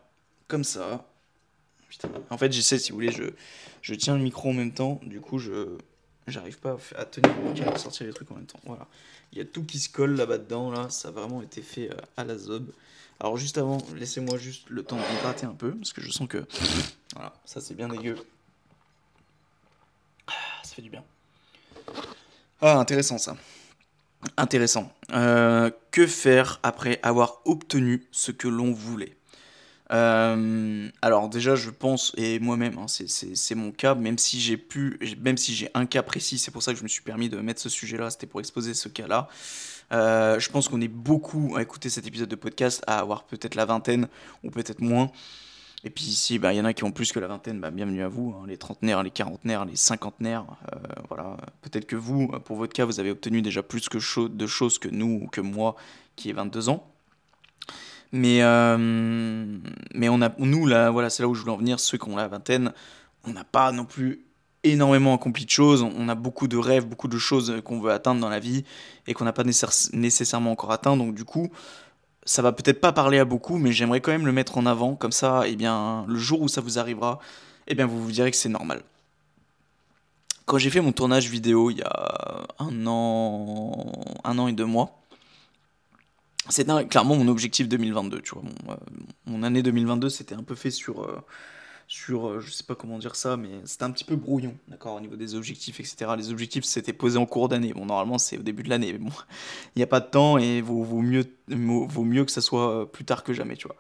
comme 0.49 0.65
ça. 0.65 1.07
En 2.31 2.39
fait, 2.39 2.53
j'essaie, 2.53 2.79
si 2.79 2.91
vous 2.91 2.97
voulez, 2.97 3.13
je, 3.13 3.25
je 3.83 3.95
tiens 3.95 4.17
le 4.17 4.23
micro 4.23 4.51
en 4.51 4.53
même 4.53 4.73
temps, 4.73 5.01
du 5.03 5.21
coup, 5.21 5.39
je 5.39 5.77
j'arrive 6.27 6.59
pas 6.59 6.77
à 6.97 7.05
tenir 7.05 7.69
à 7.69 7.79
sortir 7.79 8.07
les 8.07 8.13
trucs 8.13 8.31
en 8.31 8.37
même 8.37 8.47
temps. 8.47 8.61
Voilà. 8.65 8.87
Il 9.33 9.39
y 9.39 9.41
a 9.41 9.45
tout 9.45 9.65
qui 9.65 9.79
se 9.79 9.89
colle 9.89 10.15
là-bas 10.15 10.39
dedans, 10.39 10.71
là, 10.71 10.89
ça 10.91 11.09
a 11.09 11.11
vraiment 11.11 11.43
été 11.43 11.63
fait 11.63 11.91
euh, 11.91 11.97
à 12.17 12.25
la 12.25 12.39
zob. 12.39 12.71
Alors, 13.19 13.37
juste 13.37 13.59
avant, 13.59 13.79
laissez-moi 13.97 14.39
juste 14.39 14.71
le 14.71 14.83
temps 14.83 14.97
de 14.97 15.21
gratter 15.23 15.47
un 15.47 15.55
peu, 15.55 15.73
parce 15.73 15.93
que 15.93 16.01
je 16.01 16.11
sens 16.11 16.29
que. 16.29 16.47
Voilà, 17.15 17.35
ça 17.45 17.61
c'est 17.61 17.75
bien 17.75 17.89
dégueu. 17.89 18.17
Ah, 20.27 20.33
ça 20.63 20.75
fait 20.75 20.83
du 20.83 20.91
bien. 20.91 21.05
Ah, 22.61 22.79
intéressant 22.79 23.19
ça. 23.19 23.37
Intéressant. 24.37 24.93
Euh, 25.13 25.71
que 25.91 26.07
faire 26.07 26.61
après 26.63 27.01
avoir 27.03 27.41
obtenu 27.45 28.07
ce 28.13 28.31
que 28.33 28.49
l'on 28.49 28.73
voulait 28.73 29.17
euh, 29.93 30.89
alors 31.03 31.29
déjà 31.29 31.57
je 31.57 31.69
pense 31.69 32.13
et 32.17 32.39
moi-même 32.39 32.79
hein, 32.79 32.87
c'est 32.87 33.55
mon 33.57 33.73
cas 33.73 33.97
même 33.97 34.19
si 34.19 34.41
j'ai 34.41 34.57
pu 34.57 35.01
même 35.21 35.37
si 35.37 35.53
j'ai 35.53 35.69
un 35.75 35.85
cas 35.85 36.05
précis 36.05 36.39
c'est 36.39 36.53
pour 36.53 36.63
ça 36.63 36.73
que 36.73 36.79
je 36.79 36.85
me 36.85 36.89
suis 36.89 37.03
permis 37.03 37.29
de 37.29 37.39
mettre 37.39 37.61
ce 37.61 37.69
sujet 37.69 37.97
là 37.97 38.09
c'était 38.09 38.29
pour 38.29 38.39
exposer 38.39 38.73
ce 38.75 38.89
cas 38.89 39.09
là 39.09 39.29
euh, 39.91 40.39
je 40.39 40.49
pense 40.49 40.69
qu'on 40.69 40.81
est 40.81 40.87
beaucoup 40.87 41.55
à 41.57 41.63
écouter 41.63 41.91
cet 41.91 42.07
épisode 42.07 42.29
de 42.29 42.37
podcast 42.37 42.85
à 42.87 43.01
avoir 43.01 43.25
peut-être 43.25 43.57
la 43.57 43.65
vingtaine 43.65 44.07
ou 44.45 44.51
peut-être 44.51 44.81
moins 44.81 45.11
et 45.83 45.91
puis 45.91 46.05
ici, 46.05 46.39
bah, 46.39 46.53
il 46.53 46.59
y 46.59 46.61
en 46.61 46.67
a 46.67 46.75
qui 46.75 46.85
ont 46.85 46.93
plus 46.93 47.11
que 47.11 47.21
la 47.21 47.27
vingtaine, 47.27 47.59
bah, 47.59 47.71
bienvenue 47.71 48.03
à 48.03 48.09
vous, 48.09 48.35
hein, 48.37 48.45
les 48.47 48.59
trentenaires, 48.59 49.03
les 49.03 49.11
quarantenaires, 49.11 49.65
les 49.65 49.77
cinquantenaires. 49.77 50.45
Euh, 50.73 50.79
voilà. 51.09 51.39
Peut-être 51.63 51.87
que 51.87 51.97
vous, 51.97 52.29
pour 52.45 52.57
votre 52.57 52.75
cas, 52.75 52.85
vous 52.85 53.01
avez 53.01 53.11
obtenu 53.11 53.41
déjà 53.41 53.63
plus 53.63 53.89
que 53.89 54.29
de 54.29 54.47
choses 54.47 54.79
que 54.79 54.89
nous 54.89 55.23
ou 55.25 55.27
que 55.29 55.41
moi, 55.41 55.77
qui 56.17 56.29
ai 56.29 56.33
22 56.35 56.69
ans. 56.69 56.87
Mais, 58.13 58.43
euh, 58.43 58.77
mais 59.95 60.09
on 60.11 60.21
a, 60.21 60.31
nous, 60.39 60.67
là, 60.67 60.91
voilà, 60.91 61.09
c'est 61.09 61.23
là 61.23 61.29
où 61.29 61.35
je 61.35 61.41
voulais 61.41 61.53
en 61.53 61.57
venir, 61.57 61.81
ceux 61.81 61.97
qui 61.97 62.09
ont 62.09 62.17
la 62.17 62.29
vingtaine, 62.29 62.73
on 63.25 63.33
n'a 63.33 63.45
pas 63.45 63.73
non 63.73 63.87
plus 63.87 64.27
énormément 64.63 65.15
accompli 65.15 65.47
de 65.47 65.51
choses, 65.51 65.83
on 65.83 66.09
a 66.11 66.15
beaucoup 66.15 66.47
de 66.47 66.59
rêves, 66.59 66.87
beaucoup 66.87 67.09
de 67.09 67.17
choses 67.17 67.63
qu'on 67.65 67.81
veut 67.81 67.93
atteindre 67.93 68.21
dans 68.21 68.29
la 68.29 68.41
vie 68.41 68.65
et 69.07 69.15
qu'on 69.15 69.25
n'a 69.25 69.33
pas 69.33 69.45
nécessairement 69.45 70.53
encore 70.53 70.73
atteint. 70.73 70.97
Donc 70.99 71.15
du 71.15 71.25
coup, 71.25 71.51
ça 72.31 72.43
va 72.43 72.53
peut-être 72.53 72.81
pas 72.81 72.93
parler 72.93 73.19
à 73.19 73.25
beaucoup, 73.25 73.59
mais 73.59 73.73
j'aimerais 73.73 74.01
quand 74.01 74.13
même 74.13 74.25
le 74.25 74.31
mettre 74.31 74.57
en 74.57 74.65
avant, 74.65 74.95
comme 74.95 75.11
ça, 75.11 75.43
eh 75.49 75.57
bien, 75.57 76.05
le 76.07 76.15
jour 76.17 76.41
où 76.43 76.47
ça 76.47 76.61
vous 76.61 76.79
arrivera, 76.79 77.19
eh 77.67 77.75
bien, 77.75 77.87
vous 77.87 78.01
vous 78.01 78.13
direz 78.13 78.31
que 78.31 78.37
c'est 78.37 78.49
normal. 78.49 78.83
Quand 80.47 80.57
j'ai 80.57 80.71
fait 80.71 80.81
mon 80.81 80.93
tournage 80.93 81.29
vidéo 81.29 81.73
il 81.73 81.79
y 81.79 81.83
a 81.83 82.47
un 82.61 82.87
an, 82.87 83.93
un 84.23 84.39
an 84.39 84.47
et 84.47 84.53
deux 84.53 84.65
mois, 84.65 85.03
c'était 86.49 86.87
clairement 86.87 87.17
mon 87.17 87.27
objectif 87.27 87.69
2022, 87.69 88.21
tu 88.21 88.35
vois. 88.35 88.45
Mon, 89.27 89.43
euh, 89.43 89.47
année 89.47 89.65
2022, 89.65 90.09
c'était 90.09 90.37
un 90.37 90.45
peu 90.45 90.55
fait 90.55 90.71
sur, 90.71 91.03
euh, 91.03 91.21
sur, 91.91 92.29
euh, 92.29 92.41
je 92.41 92.53
sais 92.53 92.63
pas 92.63 92.77
comment 92.77 92.99
dire 92.99 93.17
ça, 93.17 93.37
mais 93.37 93.49
c'était 93.65 93.83
un 93.83 93.91
petit 93.91 94.05
peu 94.05 94.15
brouillon, 94.15 94.55
d'accord, 94.69 94.95
au 94.95 95.01
niveau 95.01 95.17
des 95.17 95.35
objectifs, 95.35 95.81
etc. 95.81 96.13
Les 96.17 96.31
objectifs 96.31 96.63
s'étaient 96.63 96.93
posés 96.93 97.19
en 97.19 97.27
cours 97.27 97.49
d'année. 97.49 97.73
Bon, 97.75 97.85
normalement, 97.85 98.17
c'est 98.17 98.39
au 98.39 98.43
début 98.43 98.63
de 98.63 98.69
l'année, 98.69 98.93
mais 98.93 98.99
bon, 98.99 99.11
il 99.75 99.81
n'y 99.81 99.83
a 99.83 99.89
pas 99.89 99.99
de 99.99 100.07
temps 100.07 100.39
et 100.39 100.61
vaut, 100.61 100.85
vaut, 100.85 101.03
mieux, 101.03 101.25
vaut 101.49 102.05
mieux 102.05 102.25
que 102.25 102.31
ça 102.31 102.41
soit 102.41 102.83
euh, 102.83 102.85
plus 102.85 103.05
tard 103.05 103.25
que 103.25 103.33
jamais, 103.33 103.57
tu 103.57 103.67
vois. 103.67 103.77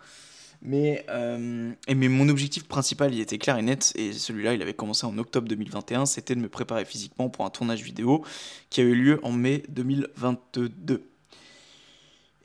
Mais, 0.60 1.06
euh, 1.08 1.72
mais 1.88 2.08
mon 2.08 2.28
objectif 2.28 2.64
principal, 2.64 3.14
il 3.14 3.20
était 3.20 3.38
clair 3.38 3.56
et 3.58 3.62
net, 3.62 3.92
et 3.94 4.12
celui-là, 4.12 4.54
il 4.54 4.60
avait 4.60 4.74
commencé 4.74 5.06
en 5.06 5.16
octobre 5.16 5.46
2021, 5.46 6.04
c'était 6.04 6.34
de 6.34 6.40
me 6.40 6.48
préparer 6.48 6.84
physiquement 6.84 7.30
pour 7.30 7.44
un 7.44 7.50
tournage 7.50 7.82
vidéo 7.82 8.24
qui 8.70 8.80
a 8.80 8.84
eu 8.84 8.94
lieu 8.94 9.20
en 9.22 9.30
mai 9.30 9.62
2022. 9.68 11.09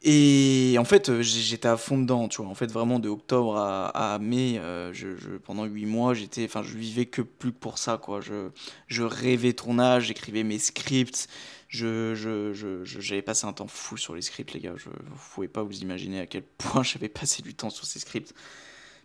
Et 0.08 0.76
en 0.78 0.86
fait, 0.86 1.10
euh, 1.10 1.24
j'étais 1.24 1.68
à 1.68 1.78
fond 1.78 1.98
dedans, 1.98 2.28
tu 2.28 2.39
vois. 2.39 2.52
En 2.52 2.54
fait, 2.54 2.72
vraiment, 2.72 3.00
de 3.00 3.10
octobre 3.10 3.58
à, 3.58 4.20
mai, 4.20 4.60
euh, 4.60 4.94
je, 4.94 5.08
pendant 5.38 5.65
huit 5.65 5.88
mois, 5.88 6.13
j'étais, 6.13 6.46
enfin, 6.46 6.62
je 6.62 6.78
vivais 6.78 7.08
que 7.08 7.24
plus 7.24 7.52
que 7.52 7.58
pour 7.58 7.80
ça, 7.80 7.98
quoi. 7.98 8.22
Je, 8.22 8.50
je 8.86 9.02
rêvais 9.02 9.54
tournage, 9.54 10.06
j'écrivais 10.06 10.44
mes 10.44 10.60
scripts. 10.60 11.28
Je, 11.70 12.13
je, 12.13 12.84
j'avais 12.84 13.24
passé 13.24 13.48
un 13.48 13.54
temps 13.54 13.65
fou 13.68 13.98
sur 13.98 14.13
les 14.13 14.22
scripts, 14.22 14.54
les 14.54 14.60
gars. 14.60 14.76
Je, 14.78 14.89
vous 14.89 15.30
pouvez 15.34 15.48
pas 15.48 15.63
vous 15.63 15.80
imaginer 15.80 16.20
à 16.20 16.28
quel 16.28 16.44
point 16.44 16.84
j'avais 16.84 17.10
passé 17.10 17.41
du 17.41 17.56
temps 17.56 17.72
sur 17.72 17.86
ces 17.86 17.98
scripts. 17.98 18.36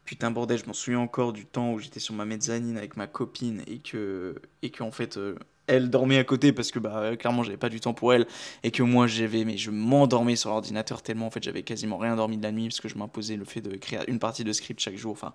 putain 0.05 0.31
bordel, 0.31 0.59
je 0.59 0.67
m'en 0.67 0.75
souviens 0.75 1.01
encore 1.01 1.33
du 1.33 1.47
temps 1.47 1.73
où 1.73 1.79
j'étais 1.79 2.01
sur 2.01 2.13
ma 2.15 2.27
mezzanine 2.27 2.77
avec 2.77 2.99
ma 2.99 3.07
copine 3.07 3.63
et 3.67 3.79
que 3.79 4.35
et 4.63 4.71
que 4.71 4.83
en 4.83 4.91
fait 4.93 5.17
euh, 5.17 5.37
elle 5.71 5.91
dormait 5.91 6.19
à 6.19 6.25
côté 6.25 6.53
parce 6.53 6.71
que 6.71 6.79
bah 6.79 7.17
clairement 7.17 7.43
j'avais 7.43 7.57
pas 7.57 7.69
du 7.69 7.81
temps 7.81 7.95
pour 7.95 8.13
elle 8.13 8.27
et 8.63 8.71
que 8.71 8.83
moi 8.83 9.07
j'avais 9.07 9.45
mais 9.45 9.57
je 9.57 9.71
m'endormais 9.71 10.37
sur 10.37 10.51
l'ordinateur 10.51 11.03
tellement 11.03 11.27
en 11.27 11.31
fait 11.31 11.43
j'avais 11.43 11.63
quasiment 11.63 11.97
rien 11.97 12.17
dormi 12.17 12.37
de 12.37 12.43
la 12.43 12.53
nuit 12.53 12.69
parce 12.69 12.81
que 12.81 12.89
je 12.89 12.99
m'imposais 12.99 13.37
le 13.37 13.45
fait 13.45 13.61
de 13.61 13.77
créer 13.77 14.01
une 14.09 14.19
partie 14.19 14.45
de 14.45 14.53
script 14.53 14.81
chaque 14.81 14.97
jour 14.97 15.13
enfin 15.13 15.33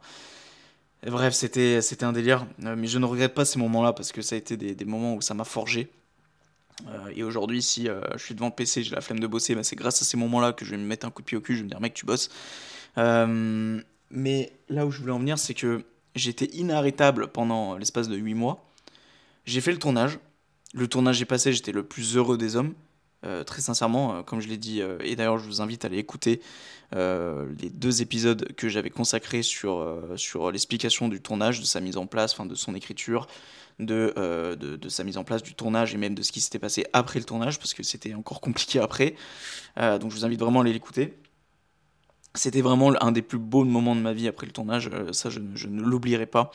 bref 1.06 1.34
c'était 1.34 1.82
c'était 1.82 2.04
un 2.04 2.14
délire 2.14 2.46
euh, 2.66 2.76
mais 2.78 2.88
je 2.88 3.00
ne 3.00 3.06
regrette 3.06 3.34
pas 3.34 3.46
ces 3.46 3.60
moments 3.60 3.82
là 3.82 3.94
parce 3.94 4.12
que 4.12 4.22
ça 4.22 4.36
a 4.36 4.38
été 4.38 4.58
des, 4.58 4.86
moments 4.86 5.16
où 5.16 5.22
ça 5.22 5.34
m'a 5.34 5.46
forgé 5.46 5.90
euh, 6.90 7.08
et 7.16 7.24
aujourd'hui, 7.24 7.62
si 7.62 7.88
euh, 7.88 8.02
je 8.18 8.18
suis 8.18 8.36
devant 8.36 8.48
le 8.48 8.52
PC, 8.52 8.84
j'ai 8.84 8.94
la 8.94 9.00
flemme 9.00 9.22
de 9.22 9.28
bosser, 9.28 9.56
bah, 9.56 9.64
c'est 9.64 9.78
grâce 9.78 10.02
à 10.02 10.06
ces 10.06 10.18
moments-là 10.18 10.52
que 10.52 10.66
je 10.66 10.72
vais 10.72 10.78
me 10.78 10.84
mettre 10.84 11.08
un 11.08 11.10
coup 11.10 11.22
de 11.22 11.26
pied 11.26 11.38
au 11.38 11.40
cul, 11.40 11.54
je 11.54 11.60
vais 11.60 11.64
me 11.64 11.70
dire, 11.70 11.80
mec, 11.80 11.94
tu 11.94 12.06
bosses. 12.06 12.30
Mais 12.98 14.52
là 14.68 14.86
où 14.86 14.92
je 14.92 15.00
voulais 15.00 15.14
en 15.14 15.20
venir, 15.20 15.40
c'est 15.40 15.54
que 15.54 15.86
j'étais 16.16 16.48
inarrêtable 16.48 17.28
pendant 17.28 17.78
l'espace 17.78 18.10
de 18.10 18.18
8 18.18 18.34
mois. 18.34 18.66
J'ai 19.46 19.62
fait 19.62 19.72
le 19.72 19.80
tournage. 19.80 20.20
Le 20.76 20.88
tournage 20.88 21.22
est 21.22 21.26
passé, 21.26 21.54
j'étais 21.54 21.72
le 21.72 21.84
plus 21.84 22.18
heureux 22.18 22.38
des 22.38 22.56
hommes. 22.56 22.74
très 23.46 23.62
sincèrement, 23.62 24.24
comme 24.24 24.42
je 24.42 24.48
l'ai 24.48 24.58
dit, 24.58 24.82
et 25.04 25.16
d'ailleurs 25.16 25.40
je 25.40 25.46
vous 25.46 25.62
invite 25.62 25.86
à 25.86 25.88
aller 25.88 25.98
écouter 25.98 26.42
les 26.92 27.70
deux 27.72 28.02
épisodes 28.02 28.54
que 28.56 28.68
j'avais 28.68 28.90
consacrés 28.90 29.42
sur, 29.42 30.52
l'explication 30.52 31.08
du 31.08 31.22
tournage, 31.22 31.62
de 31.62 31.66
sa 31.66 31.80
mise 31.80 31.98
en 31.98 32.08
place, 32.08 32.34
enfin 32.34 32.46
de 32.46 32.56
son 32.56 32.76
écriture, 32.76 33.28
euh, 33.82 34.56
de, 34.56 34.90
sa 34.90 35.04
mise 35.04 35.18
en 35.18 35.26
place, 35.26 35.44
du 35.44 35.54
tournage 35.54 35.94
et 35.94 35.98
même 35.98 36.16
de 36.16 36.22
ce 36.22 36.32
qui 36.32 36.40
s'était 36.40 36.60
passé 36.60 36.86
après 36.94 37.20
le 37.20 37.26
tournage, 37.26 37.60
parce 37.60 37.74
que 37.74 37.84
c'était 37.84 38.14
encore 38.14 38.40
compliqué 38.40 38.80
après. 38.80 39.16
Euh, 39.78 39.98
donc 39.98 40.12
je 40.12 40.16
vous 40.16 40.26
invite 40.26 40.40
vraiment 40.40 40.60
à 40.60 40.64
aller 40.64 40.74
l'écouter. 40.74 41.18
C'était 42.36 42.62
vraiment 42.62 42.94
un 43.02 43.12
des 43.12 43.22
plus 43.22 43.38
beaux 43.38 43.64
moments 43.66 43.96
de 43.96 44.02
ma 44.02 44.14
vie 44.14 44.28
après 44.28 44.46
le 44.46 44.54
tournage, 44.54 44.90
euh, 44.94 45.12
ça 45.12 45.30
je, 45.30 45.40
ne 45.40 45.82
l'oublierai 45.82 46.26
pas. 46.26 46.52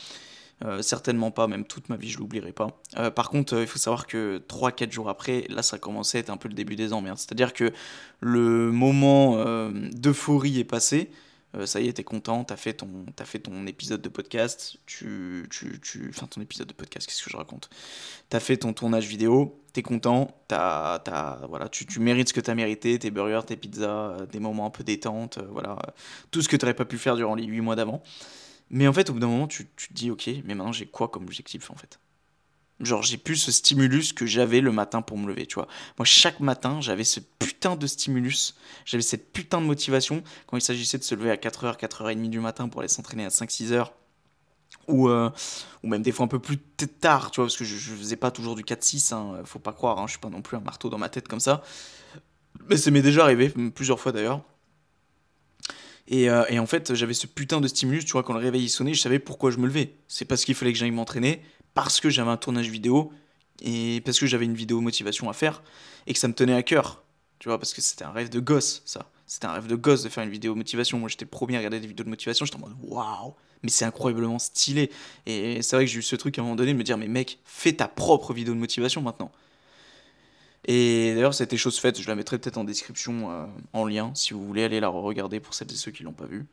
Certainement 0.83 1.31
pas, 1.31 1.47
même 1.47 1.65
toute 1.65 1.89
ma 1.89 1.97
vie 1.97 2.11
je 2.11 2.19
l'oublierai 2.19 2.53
pas. 2.53 2.81
par 3.15 3.31
contre, 3.31 3.59
il 3.61 3.67
faut 3.67 3.79
savoir 3.79 4.07
que 4.07 4.43
3-4 4.49 4.93
jours 4.93 5.09
après, 5.09 5.47
là 5.49 5.63
ça 5.63 5.79
commençait 5.79 6.19
à 6.19 6.21
être 6.21 6.31
un 6.31 6.37
peu 6.37 6.49
le 6.49 6.55
début 6.55 6.77
des 6.77 6.93
emmerdes. 6.93 7.19
C'est-à-dire 7.19 7.53
que 7.53 7.73
le 8.21 8.71
moment 8.71 9.43
d'euphorie 9.93 10.59
est 10.59 10.65
passé, 10.65 11.11
euh, 11.57 11.67
ça 11.67 11.81
y 11.81 11.89
est, 11.89 11.95
t'es 11.95 12.05
content, 12.05 12.45
t'as 12.45 12.57
fait, 12.57 12.75
ton, 12.75 13.07
as 13.19 13.25
fait 13.25 13.41
ton 13.41 13.67
épisode 13.67 14.01
de 14.01 14.09
podcast, 14.09 14.77
tu, 14.87 15.49
tu, 15.51 15.81
tu, 15.81 16.07
enfin 16.09 16.27
ton 16.27 16.41
épisode 16.41 16.69
de 16.69 16.73
podcast, 16.73 17.09
qu'est-ce 17.09 17.25
que 17.25 17.31
je 17.31 17.37
raconte? 17.37 17.71
T'as 18.29 18.39
fait 18.39 18.59
ton 18.59 18.73
tournage 18.73 19.07
vidéo, 19.07 19.61
t'es 19.73 19.83
content, 19.83 20.31
as, 20.53 21.03
as, 21.07 21.47
voilà, 21.49 21.69
tu, 21.69 21.87
tu 21.87 21.99
mérites 21.99 22.29
ce 22.29 22.35
que 22.35 22.41
t'as 22.41 22.55
mérité, 22.55 22.97
tes 23.01 23.11
burgers, 23.11 23.41
tes 23.47 23.57
pizzas, 23.57 23.89
euh, 23.89 24.27
des 24.27 24.39
moments 24.39 24.67
un 24.67 24.71
peu 24.71 24.85
détente, 24.85 25.39
euh, 25.39 25.47
voilà, 25.51 25.77
tout 26.31 26.41
ce 26.41 26.49
que 26.49 26.57
t'aurais 26.57 26.75
pas 26.75 26.85
pu 26.85 26.99
faire 26.99 27.17
durant 27.17 27.35
les 27.35 27.45
8 27.45 27.61
mois 27.61 27.75
d'avant. 27.75 28.01
Mais 28.71 28.87
en 28.87 28.93
fait, 28.93 29.11
au 29.11 29.15
bout 29.15 29.21
d'un 29.21 29.27
moment, 29.27 29.49
tu, 29.49 29.69
tu 29.77 29.89
te 29.89 29.95
dis, 29.95 30.11
ok, 30.11 30.29
mais 30.45 30.55
maintenant 30.55 30.73
j'ai 30.73 30.87
quoi 30.87 31.09
comme 31.09 31.25
objectif 31.25 31.71
en 31.71 31.77
fait? 31.77 31.99
Genre, 32.81 33.03
j'ai 33.03 33.19
plus 33.19 33.37
ce 33.37 33.53
stimulus 33.53 34.15
que 34.15 34.25
j'avais 34.25 34.63
le 34.63 34.73
matin 34.73 35.03
pour 35.03 35.19
me 35.19 35.29
lever, 35.29 35.45
tu 35.47 35.57
vois. 35.57 35.69
Moi, 35.99 36.07
chaque 36.07 36.41
matin, 36.41 36.81
j'avais 36.81 37.05
ce 37.05 37.21
putain 37.21 37.77
de 37.77 37.87
stimulus, 37.87 38.57
j'avais 38.87 39.03
cette 39.03 39.35
putain 39.35 39.61
de 39.61 39.67
motivation 39.67 40.23
quand 40.47 40.57
il 40.57 40.63
s'agissait 40.63 40.97
de 40.97 41.03
se 41.03 41.15
lever 41.15 41.31
à 41.31 41.37
4h, 41.37 41.79
4h30 41.79 42.31
du 42.31 42.41
matin 42.41 42.69
pour 42.69 42.81
aller 42.81 42.89
s'entraîner 42.89 43.27
à 43.27 43.29
5-6h. 43.29 43.91
Ou, 44.89 45.09
euh, 45.11 45.31
ou 45.83 45.89
même 45.89 46.01
des 46.01 46.11
fois 46.11 46.25
un 46.25 46.29
peu 46.29 46.39
plus 46.39 46.59
tard, 46.59 47.31
tu 47.31 47.37
vois, 47.37 47.47
parce 47.47 47.57
que 47.57 47.65
je, 47.65 47.77
je 47.77 47.95
faisais 47.95 48.17
pas 48.17 48.31
toujours 48.31 48.55
du 48.55 48.63
4-6, 48.63 49.13
hein, 49.13 49.43
faut 49.45 49.59
pas 49.59 49.73
croire, 49.73 49.99
hein, 49.99 50.07
je 50.07 50.13
suis 50.13 50.21
pas 50.21 50.31
non 50.31 50.41
plus 50.41 50.57
un 50.57 50.61
marteau 50.61 50.89
dans 50.89 50.99
ma 50.99 51.11
tête 51.11 51.29
comme 51.29 51.41
ça. 51.41 51.63
Mais 52.69 52.77
ça 52.77 52.91
m'est 52.91 53.03
déjà 53.03 53.25
arrivé, 53.25 53.51
plusieurs 53.75 54.01
fois 54.01 54.13
d'ailleurs. 54.13 54.43
Et, 56.11 56.29
euh, 56.29 56.45
et, 56.49 56.59
en 56.59 56.67
fait, 56.67 56.95
j'avais 56.95 57.15
ce 57.15 57.29
putain 57.29 57.61
de 57.61 57.69
stimulus, 57.69 58.05
tu 58.05 58.13
vois, 58.13 58.25
quand 58.25 58.33
le 58.33 58.41
réveil 58.41 58.69
sonnait, 58.69 58.95
je 58.95 59.01
savais 59.01 59.21
pourquoi 59.21 59.53
je 59.53 59.59
me 59.59 59.67
levais. 59.67 59.95
C'est 60.09 60.25
parce 60.25 60.45
qu'il 60.45 60.57
fallait 60.57 60.73
que 60.73 60.79
j'aille 60.79 60.91
m'entraîner, 60.91 61.41
parce 61.73 62.01
que 62.01 62.11
j'avais 62.11 62.31
un 62.31 62.37
tournage 62.37 62.69
vidéo 62.69 63.13
et 63.63 64.03
parce 64.05 64.19
que 64.19 64.27
j'avais 64.27 64.45
une 64.45 64.55
vidéo 64.55 64.81
motivation 64.81 65.31
à 65.31 65.33
faire 65.33 65.63
et 66.07 66.13
que 66.13 66.19
ça 66.19 66.27
me 66.27 66.35
tenait 66.35 66.55
à 66.55 66.65
cœur. 66.65 67.05
Tu 67.39 67.49
vois, 67.49 67.59
parce 67.59 67.73
que 67.73 67.81
c'était 67.81 68.05
un 68.05 68.11
rêve 68.11 68.29
de 68.29 68.41
gosse, 68.41 68.83
ça. 68.85 69.09
C'était 69.27 69.47
un 69.47 69.53
rêve 69.53 69.69
de 69.69 69.77
gosse 69.77 70.03
de 70.03 70.09
faire 70.09 70.25
une 70.25 70.31
vidéo 70.31 70.57
motivation. 70.57 70.99
Moi, 70.99 71.09
j'étais 71.09 71.25
le 71.25 71.31
premier 71.31 71.55
à 71.55 71.59
regarder 71.59 71.79
des 71.79 71.87
vidéos 71.87 72.05
de 72.05 72.11
motivation. 72.11 72.45
J'étais 72.45 72.57
en 72.57 72.67
mode 72.67 72.77
waouh, 72.83 73.35
mais 73.63 73.71
c'est 73.71 73.85
incroyablement 73.85 74.41
stylé. 74.41 74.91
Et 75.27 75.63
c'est 75.63 75.77
vrai 75.77 75.85
que 75.85 75.91
j'ai 75.93 76.01
eu 76.01 76.03
ce 76.03 76.17
truc 76.17 76.37
à 76.37 76.43
un 76.43 76.45
moment 76.45 76.57
donné 76.57 76.73
de 76.73 76.79
me 76.79 76.83
dire, 76.83 76.99
mais 76.99 77.07
mec, 77.07 77.39
fais 77.45 77.73
ta 77.73 77.87
propre 77.87 78.35
vidéo 78.35 78.53
de 78.55 78.59
motivation 78.59 79.01
maintenant. 79.01 79.31
Et 80.67 81.15
d'ailleurs, 81.15 81.35
c'était 81.35 81.57
chose 81.57 81.79
faite. 81.79 82.01
Je 82.01 82.09
la 82.09 82.15
mettrai 82.15 82.39
peut-être 82.39 82.59
en 82.59 82.65
description, 82.65 83.31
euh, 83.31 83.47
en 83.73 83.87
lien, 83.87 84.13
si 84.15 84.35
vous 84.35 84.45
voulez 84.45 84.65
aller 84.65 84.81
la 84.81 84.89
regarder 84.89 85.41
pour 85.41 85.55
celles 85.55 85.73
et 85.73 85.77
ceux 85.77 85.91
qui 85.91 86.03
l'ont 86.03 86.13
pas 86.13 86.27
vue. 86.27 86.47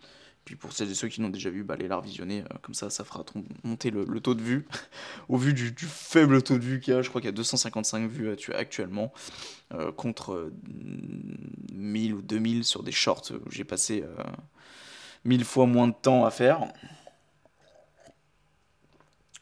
Puis 0.46 0.56
pour 0.56 0.72
celles 0.72 0.90
et 0.90 0.96
ceux 0.96 1.10
qui 1.10 1.20
l'ont 1.20 1.30
déjà 1.30 1.50
vu, 1.50 1.64
bah, 1.64 1.74
allez 1.74 1.90
la 1.90 1.98
revisionner, 1.98 2.42
euh, 2.42 2.58
comme 2.62 2.74
ça, 2.74 2.90
ça 2.90 3.04
fera 3.04 3.26
monter 3.66 3.92
le, 3.92 4.06
taux 4.22 4.34
de 4.34 4.42
vue. 4.42 4.66
Au 5.30 5.36
vu 5.36 5.54
du, 5.54 5.74
faible 5.86 6.42
taux 6.42 6.58
de 6.58 6.64
vue 6.64 6.80
qu'il 6.80 6.94
y 6.94 6.98
a, 6.98 7.02
je 7.02 7.10
crois 7.10 7.20
qu'il 7.20 7.28
y 7.28 7.34
a 7.34 7.36
255 7.36 8.10
vues 8.10 8.32
actuellement, 8.56 9.12
euh, 9.74 9.92
contre 9.92 10.52
1000 11.74 12.14
ou 12.14 12.22
2000 12.22 12.64
sur 12.64 12.84
des 12.84 12.94
shorts 12.94 13.32
où 13.46 13.52
j'ai 13.52 13.66
passé 13.66 14.06
1000 15.26 15.44
fois 15.44 15.66
moins 15.66 15.90
de 15.90 15.96
temps 16.02 16.24
à 16.24 16.32
faire. 16.32 16.62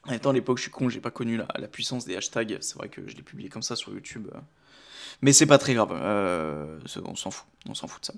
En 0.06 0.12
même 0.12 0.20
temps, 0.20 0.30
à 0.30 0.34
l'époque, 0.34 0.58
je 0.58 0.64
suis 0.64 0.72
con, 0.72 0.90
j'ai 0.90 1.02
pas 1.02 1.12
connu 1.12 1.38
la, 1.38 1.68
puissance 1.68 2.06
des 2.06 2.16
hashtags. 2.16 2.58
C'est 2.62 2.76
vrai 2.76 2.90
que 2.90 3.08
je 3.08 3.16
l'ai 3.16 3.24
publié 3.24 3.50
comme 3.50 3.64
ça 3.64 3.76
sur 3.76 3.92
YouTube. 3.92 4.28
Mais 5.22 5.34
c'est 5.34 5.46
pas 5.46 5.58
très 5.58 5.74
grave. 5.74 5.90
Euh, 5.94 6.80
on 7.06 7.16
s'en 7.16 7.32
fout. 7.32 7.48
On 7.68 7.74
s'en 7.74 7.88
fout 7.88 8.02
de 8.02 8.06
ça. 8.08 8.14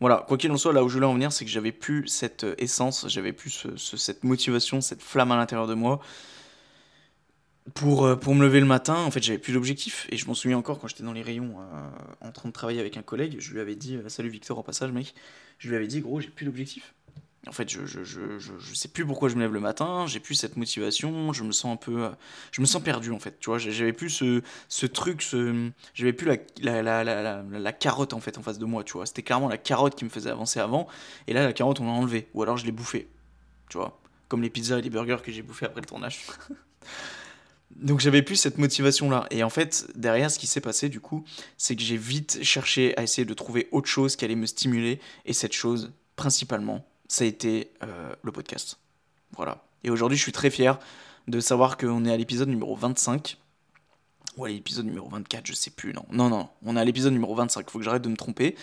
Voilà, 0.00 0.24
quoi 0.26 0.38
qu'il 0.38 0.50
en 0.52 0.56
soit, 0.56 0.72
là 0.72 0.84
où 0.84 0.88
je 0.88 0.94
voulais 0.94 1.06
en 1.06 1.14
venir, 1.14 1.32
c'est 1.32 1.44
que 1.44 1.50
j'avais 1.50 1.72
plus 1.72 2.06
cette 2.06 2.44
euh, 2.44 2.54
essence, 2.58 3.06
j'avais 3.08 3.32
plus 3.32 3.66
cette 3.76 4.22
motivation, 4.22 4.80
cette 4.80 5.02
flamme 5.02 5.32
à 5.32 5.36
l'intérieur 5.36 5.66
de 5.66 5.74
moi 5.74 6.00
pour, 7.74 8.06
euh, 8.06 8.14
pour 8.14 8.34
me 8.34 8.42
lever 8.42 8.60
le 8.60 8.66
matin. 8.66 8.94
En 8.94 9.10
fait, 9.10 9.22
j'avais 9.22 9.38
plus 9.38 9.52
d'objectif. 9.52 10.06
Et 10.10 10.16
je 10.16 10.26
m'en 10.26 10.34
souviens 10.34 10.56
encore 10.56 10.78
quand 10.78 10.86
j'étais 10.86 11.02
dans 11.02 11.12
les 11.12 11.22
rayons 11.22 11.56
en 12.20 12.32
train 12.32 12.48
de 12.48 12.54
travailler 12.54 12.80
avec 12.80 12.96
un 12.96 13.02
collègue. 13.02 13.36
Je 13.40 13.52
lui 13.52 13.60
avais 13.60 13.74
dit 13.74 13.98
Salut 14.06 14.30
Victor, 14.30 14.58
en 14.58 14.62
passage, 14.62 14.92
mec. 14.92 15.14
Je 15.58 15.68
lui 15.68 15.76
avais 15.76 15.88
dit 15.88 16.00
Gros, 16.00 16.20
j'ai 16.20 16.28
plus 16.28 16.46
d'objectif. 16.46 16.94
En 17.46 17.52
fait, 17.52 17.70
je, 17.70 17.86
je, 17.86 18.02
je, 18.02 18.20
je, 18.38 18.74
sais 18.74 18.88
plus 18.88 19.06
pourquoi 19.06 19.28
je 19.28 19.36
me 19.36 19.40
lève 19.40 19.52
le 19.52 19.60
matin, 19.60 20.06
j'ai 20.06 20.18
plus 20.18 20.34
cette 20.34 20.56
motivation, 20.56 21.32
je 21.32 21.44
me 21.44 21.52
sens 21.52 21.72
un 21.72 21.76
peu. 21.76 22.10
Je 22.50 22.60
me 22.60 22.66
sens 22.66 22.82
perdu 22.82 23.12
en 23.12 23.20
fait, 23.20 23.38
tu 23.38 23.48
vois. 23.48 23.58
J'avais 23.58 23.92
plus 23.92 24.10
ce, 24.10 24.42
ce 24.68 24.86
truc, 24.86 25.22
ce, 25.22 25.70
j'avais 25.94 26.12
plus 26.12 26.26
la, 26.26 26.82
la, 26.82 27.04
la, 27.04 27.42
la, 27.42 27.72
carotte 27.72 28.12
en 28.12 28.20
fait 28.20 28.38
en 28.38 28.42
face 28.42 28.58
de 28.58 28.64
moi, 28.64 28.82
tu 28.82 28.94
vois. 28.94 29.06
C'était 29.06 29.22
clairement 29.22 29.48
la 29.48 29.56
carotte 29.56 29.94
qui 29.94 30.04
me 30.04 30.10
faisait 30.10 30.30
avancer 30.30 30.58
avant, 30.58 30.88
et 31.28 31.32
là 31.32 31.44
la 31.44 31.52
carotte 31.52 31.78
on 31.80 31.86
l'a 31.86 31.92
enlevée, 31.92 32.28
ou 32.34 32.42
alors 32.42 32.56
je 32.56 32.66
l'ai 32.66 32.72
bouffée, 32.72 33.08
tu 33.70 33.78
vois. 33.78 34.00
Comme 34.26 34.42
les 34.42 34.50
pizzas 34.50 34.78
et 34.78 34.82
les 34.82 34.90
burgers 34.90 35.22
que 35.24 35.30
j'ai 35.30 35.42
bouffés 35.42 35.66
après 35.66 35.80
le 35.80 35.86
tournage. 35.86 36.26
Donc 37.76 38.00
j'avais 38.00 38.22
plus 38.22 38.36
cette 38.36 38.58
motivation 38.58 39.08
là. 39.10 39.26
Et 39.30 39.44
en 39.44 39.50
fait, 39.50 39.86
derrière, 39.94 40.30
ce 40.30 40.38
qui 40.38 40.48
s'est 40.48 40.60
passé 40.60 40.88
du 40.88 41.00
coup, 41.00 41.24
c'est 41.56 41.76
que 41.76 41.82
j'ai 41.82 41.96
vite 41.96 42.40
cherché 42.42 42.98
à 42.98 43.04
essayer 43.04 43.24
de 43.24 43.34
trouver 43.34 43.68
autre 43.70 43.88
chose 43.88 44.16
qui 44.16 44.24
allait 44.24 44.34
me 44.34 44.46
stimuler, 44.46 45.00
et 45.24 45.32
cette 45.32 45.52
chose, 45.52 45.92
principalement, 46.16 46.84
ça 47.08 47.24
a 47.24 47.26
été 47.26 47.72
euh, 47.82 48.14
le 48.22 48.32
podcast. 48.32 48.78
Voilà. 49.36 49.64
Et 49.82 49.90
aujourd'hui, 49.90 50.16
je 50.16 50.22
suis 50.22 50.32
très 50.32 50.50
fier 50.50 50.78
de 51.26 51.40
savoir 51.40 51.76
qu'on 51.76 52.04
est 52.04 52.12
à 52.12 52.16
l'épisode 52.16 52.48
numéro 52.48 52.76
25. 52.76 53.38
Ou 54.36 54.44
à 54.44 54.48
l'épisode 54.48 54.86
numéro 54.86 55.08
24, 55.08 55.46
je 55.46 55.52
sais 55.52 55.70
plus, 55.70 55.92
non. 55.92 56.04
Non, 56.12 56.28
non, 56.28 56.48
on 56.64 56.76
est 56.76 56.80
à 56.80 56.84
l'épisode 56.84 57.12
numéro 57.12 57.34
25, 57.34 57.64
il 57.66 57.70
faut 57.70 57.78
que 57.78 57.84
j'arrête 57.84 58.02
de 58.02 58.08
me 58.08 58.16
tromper. 58.16 58.54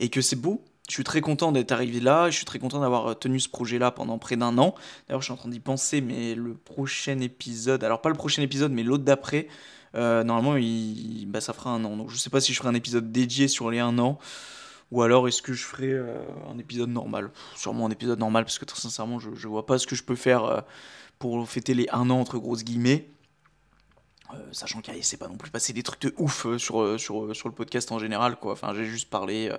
Et 0.00 0.10
que 0.10 0.20
c'est 0.20 0.36
beau. 0.36 0.62
Je 0.88 0.94
suis 0.94 1.04
très 1.04 1.20
content 1.20 1.52
d'être 1.52 1.72
arrivé 1.72 2.00
là, 2.00 2.30
je 2.30 2.36
suis 2.36 2.46
très 2.46 2.58
content 2.58 2.80
d'avoir 2.80 3.08
euh, 3.08 3.14
tenu 3.14 3.40
ce 3.40 3.48
projet-là 3.48 3.90
pendant 3.90 4.18
près 4.18 4.36
d'un 4.36 4.56
an. 4.58 4.74
D'ailleurs, 5.06 5.20
je 5.20 5.26
suis 5.26 5.32
en 5.32 5.36
train 5.36 5.50
d'y 5.50 5.60
penser, 5.60 6.00
mais 6.00 6.34
le 6.34 6.54
prochain 6.54 7.20
épisode, 7.20 7.84
alors 7.84 8.00
pas 8.00 8.08
le 8.08 8.14
prochain 8.14 8.40
épisode, 8.42 8.72
mais 8.72 8.82
l'autre 8.82 9.04
d'après, 9.04 9.48
euh, 9.94 10.24
normalement, 10.24 10.56
il, 10.56 11.26
bah, 11.26 11.40
ça 11.40 11.52
fera 11.52 11.70
un 11.70 11.84
an. 11.84 11.96
Donc 11.96 12.10
je 12.10 12.16
sais 12.16 12.30
pas 12.30 12.40
si 12.40 12.52
je 12.52 12.58
ferai 12.58 12.68
un 12.70 12.74
épisode 12.74 13.12
dédié 13.12 13.48
sur 13.48 13.70
les 13.70 13.80
un 13.80 13.98
an. 13.98 14.18
Ou 14.90 15.02
alors 15.02 15.28
est-ce 15.28 15.42
que 15.42 15.52
je 15.52 15.64
ferai 15.64 15.90
euh, 15.90 16.22
un 16.50 16.58
épisode 16.58 16.88
normal? 16.88 17.30
Sûrement 17.54 17.86
un 17.86 17.90
épisode 17.90 18.18
normal 18.18 18.44
parce 18.44 18.58
que 18.58 18.64
très 18.64 18.80
sincèrement 18.80 19.18
je, 19.18 19.48
vois 19.48 19.66
pas 19.66 19.78
ce 19.78 19.86
que 19.86 19.94
je 19.94 20.02
peux 20.02 20.16
faire 20.16 20.44
euh, 20.44 20.60
pour 21.18 21.48
fêter 21.48 21.74
les 21.74 21.88
1 21.90 22.10
an 22.10 22.20
entre 22.20 22.38
grosses 22.38 22.64
guillemets. 22.64 23.10
Euh, 24.34 24.36
sachant 24.52 24.82
qu'il 24.82 25.02
s'est 25.02 25.16
pas 25.16 25.28
non 25.28 25.38
plus 25.38 25.50
passé 25.50 25.72
des 25.72 25.82
trucs 25.82 26.02
de 26.02 26.12
ouf 26.18 26.46
sur, 26.58 27.00
sur, 27.00 27.34
sur 27.34 27.48
le 27.48 27.54
podcast 27.54 27.90
en 27.92 27.98
général 27.98 28.36
quoi. 28.36 28.52
Enfin 28.52 28.74
j'ai 28.74 28.84
juste 28.84 29.08
parlé, 29.08 29.50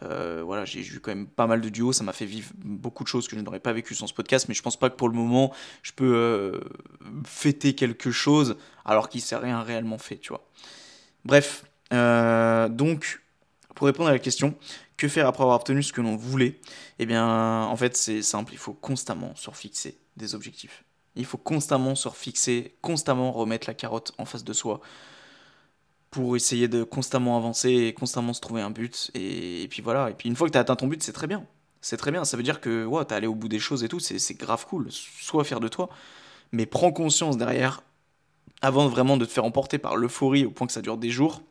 voilà 0.00 0.64
j'ai 0.64 0.80
eu 0.80 1.00
quand 1.00 1.10
même 1.10 1.26
pas 1.26 1.46
mal 1.46 1.60
de 1.60 1.68
duos, 1.68 1.92
ça 1.92 2.02
m'a 2.02 2.14
fait 2.14 2.24
vivre 2.24 2.50
beaucoup 2.56 3.02
de 3.02 3.08
choses 3.08 3.28
que 3.28 3.36
je 3.36 3.42
n'aurais 3.42 3.60
pas 3.60 3.74
vécu 3.74 3.94
sans 3.94 4.06
ce 4.06 4.14
podcast, 4.14 4.46
mais 4.48 4.54
je 4.54 4.62
pense 4.62 4.78
pas 4.78 4.88
que 4.88 4.96
pour 4.96 5.10
le 5.10 5.14
moment 5.14 5.52
je 5.82 5.92
peux 5.92 6.62
fêter 7.26 7.74
quelque 7.74 8.10
chose 8.10 8.56
alors 8.86 9.10
qu'il 9.10 9.20
s'est 9.20 9.36
rien 9.36 9.60
réellement 9.60 9.98
fait, 9.98 10.16
tu 10.16 10.30
vois. 10.30 10.46
Bref, 11.26 11.66
donc 11.90 13.20
pour 13.76 13.86
répondre 13.86 14.08
à 14.08 14.12
la 14.12 14.18
question, 14.18 14.54
que 14.96 15.06
faire 15.06 15.28
après 15.28 15.42
avoir 15.42 15.56
obtenu 15.56 15.82
ce 15.82 15.92
que 15.92 16.00
l'on 16.00 16.16
voulait? 16.16 16.58
Eh 16.98 17.06
bien, 17.06 17.62
en 17.64 17.76
fait, 17.76 17.96
c'est 17.96 18.22
simple, 18.22 18.54
il 18.54 18.58
faut 18.58 18.72
constamment 18.72 19.34
surfixer 19.36 19.98
des 20.16 20.34
objectifs. 20.34 20.82
Il 21.14 21.26
faut 21.26 21.36
constamment 21.36 21.94
surfixer, 21.94 22.74
constamment 22.80 23.30
remettre 23.32 23.68
la 23.68 23.74
carotte 23.74 24.12
en 24.18 24.24
face 24.24 24.44
de 24.44 24.52
soi 24.52 24.80
pour 26.10 26.36
essayer 26.36 26.68
de 26.68 26.82
constamment 26.82 27.36
avancer 27.36 27.70
et 27.70 27.92
constamment 27.92 28.32
se 28.32 28.40
trouver 28.40 28.62
un 28.62 28.70
but. 28.70 29.10
Et, 29.14 29.66
puis 29.68 29.82
voilà, 29.82 30.10
et 30.10 30.14
puis 30.14 30.30
une 30.30 30.36
fois 30.36 30.46
que 30.46 30.52
tu 30.52 30.58
as 30.58 30.62
atteint 30.62 30.76
ton 30.76 30.86
but, 30.86 31.02
c'est 31.02 31.12
très 31.12 31.26
bien. 31.26 31.44
c'est 31.82 31.98
très 31.98 32.10
bien. 32.10 32.24
Ça 32.24 32.38
veut 32.38 32.42
dire 32.42 32.62
que 32.62 32.86
ouais, 32.86 33.04
t'es 33.04 33.14
allé 33.14 33.26
au 33.26 33.34
bout 33.34 33.48
des 33.48 33.58
choses 33.58 33.84
et 33.84 33.88
tout, 33.88 34.00
c'est 34.00 34.34
grave 34.34 34.66
cool. 34.66 34.88
Sois 34.90 35.44
fier 35.44 35.60
de 35.60 35.68
toi, 35.68 35.90
mais 36.50 36.64
prends 36.64 36.92
conscience 36.92 37.36
derrière, 37.36 37.82
avant 38.62 38.88
vraiment 38.88 39.18
de 39.18 39.26
te 39.26 39.30
faire 39.30 39.44
emporter 39.44 39.76
par 39.76 39.96
l'euphorie 39.96 40.46
au 40.46 40.50
point 40.50 40.66
que 40.66 40.72
ça 40.72 40.80
dure 40.80 40.96
des 40.96 41.10
jours. 41.10 41.42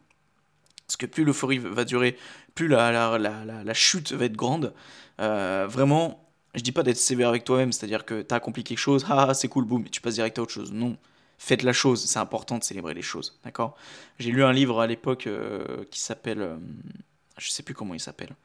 Parce 0.87 0.97
que 0.97 1.05
plus 1.05 1.23
l'euphorie 1.23 1.57
va 1.57 1.83
durer, 1.83 2.17
plus 2.53 2.67
la, 2.67 3.73
chute 3.73 4.11
va 4.11 4.25
être 4.25 4.35
grande. 4.35 4.73
Euh, 5.19 5.65
vraiment, 5.67 6.25
je 6.55 6.61
dis 6.61 6.71
pas 6.71 6.83
d'être 6.83 6.97
sévère 6.97 7.29
avec 7.29 7.43
toi-même, 7.43 7.71
c'est-à-dire 7.71 8.05
que 8.05 8.21
t'as 8.21 8.37
accompli 8.37 8.63
quelque 8.63 8.79
chose, 8.79 9.05
ah 9.09 9.33
c'est 9.33 9.47
cool, 9.47 9.65
boum, 9.65 9.85
et 9.85 9.89
tu 9.89 10.01
passes 10.01 10.15
direct 10.15 10.39
à 10.39 10.41
autre 10.41 10.53
chose. 10.53 10.71
Non, 10.71 10.97
faites 11.37 11.63
la 11.63 11.73
chose, 11.73 12.05
c'est 12.05 12.19
important 12.19 12.57
de 12.57 12.63
célébrer 12.63 12.93
les 12.93 13.01
choses, 13.01 13.37
d'accord? 13.43 13.75
J'ai 14.19 14.31
lu 14.31 14.43
un 14.43 14.53
livre 14.53 14.79
à 14.79 14.87
l'époque 14.87 15.27
euh, 15.27 15.83
qui 15.91 15.99
s'appelle, 15.99 16.41
euh, 16.41 16.55
je 17.37 17.49
sais 17.49 17.63
plus 17.63 17.73
comment 17.73 17.93
il 17.93 17.99
s'appelle. 17.99 18.35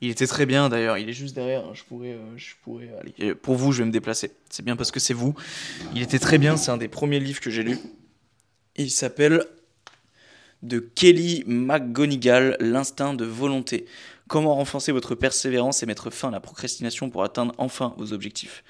Il 0.00 0.10
était 0.10 0.28
très 0.28 0.46
bien 0.46 0.68
d'ailleurs, 0.68 0.96
il 0.98 1.08
est 1.08 1.12
juste 1.12 1.34
derrière, 1.34 1.64
hein, 1.64 1.72
je 1.74 1.82
pourrais, 1.82 2.12
euh, 2.12 2.36
je 2.36 2.54
pourrais 2.62 2.90
aller. 3.00 3.34
pour 3.34 3.56
vous, 3.56 3.72
je 3.72 3.78
vais 3.78 3.86
me 3.86 3.92
déplacer, 3.92 4.30
c'est 4.48 4.64
bien 4.64 4.76
parce 4.76 4.92
que 4.92 5.00
c'est 5.00 5.14
vous. 5.14 5.34
Il 5.94 6.02
était 6.02 6.20
très 6.20 6.38
bien, 6.38 6.56
c'est 6.56 6.70
un 6.70 6.76
des 6.76 6.88
premiers 6.88 7.20
livres 7.20 7.40
que 7.40 7.50
j'ai 7.50 7.64
lu. 7.64 7.78
Il 8.76 8.92
s'appelle 8.92 9.44
de 10.62 10.78
Kelly 10.78 11.44
McGonigal, 11.46 12.56
L'instinct 12.60 13.14
de 13.14 13.24
volonté. 13.24 13.86
Comment 14.28 14.54
renforcer 14.54 14.92
votre 14.92 15.14
persévérance 15.14 15.82
et 15.82 15.86
mettre 15.86 16.10
fin 16.10 16.28
à 16.28 16.30
la 16.30 16.40
procrastination 16.40 17.08
pour 17.08 17.24
atteindre 17.24 17.54
enfin 17.56 17.94
vos 17.96 18.12
objectifs? 18.12 18.62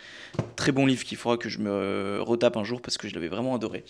Très 0.54 0.70
bon 0.70 0.86
livre 0.86 1.04
qu'il 1.04 1.18
faudra 1.18 1.36
que 1.36 1.48
je 1.48 1.58
me 1.58 2.20
retape 2.20 2.56
un 2.56 2.64
jour 2.64 2.80
parce 2.80 2.96
que 2.96 3.08
je 3.08 3.14
l'avais 3.14 3.28
vraiment 3.28 3.54
adoré. 3.54 3.84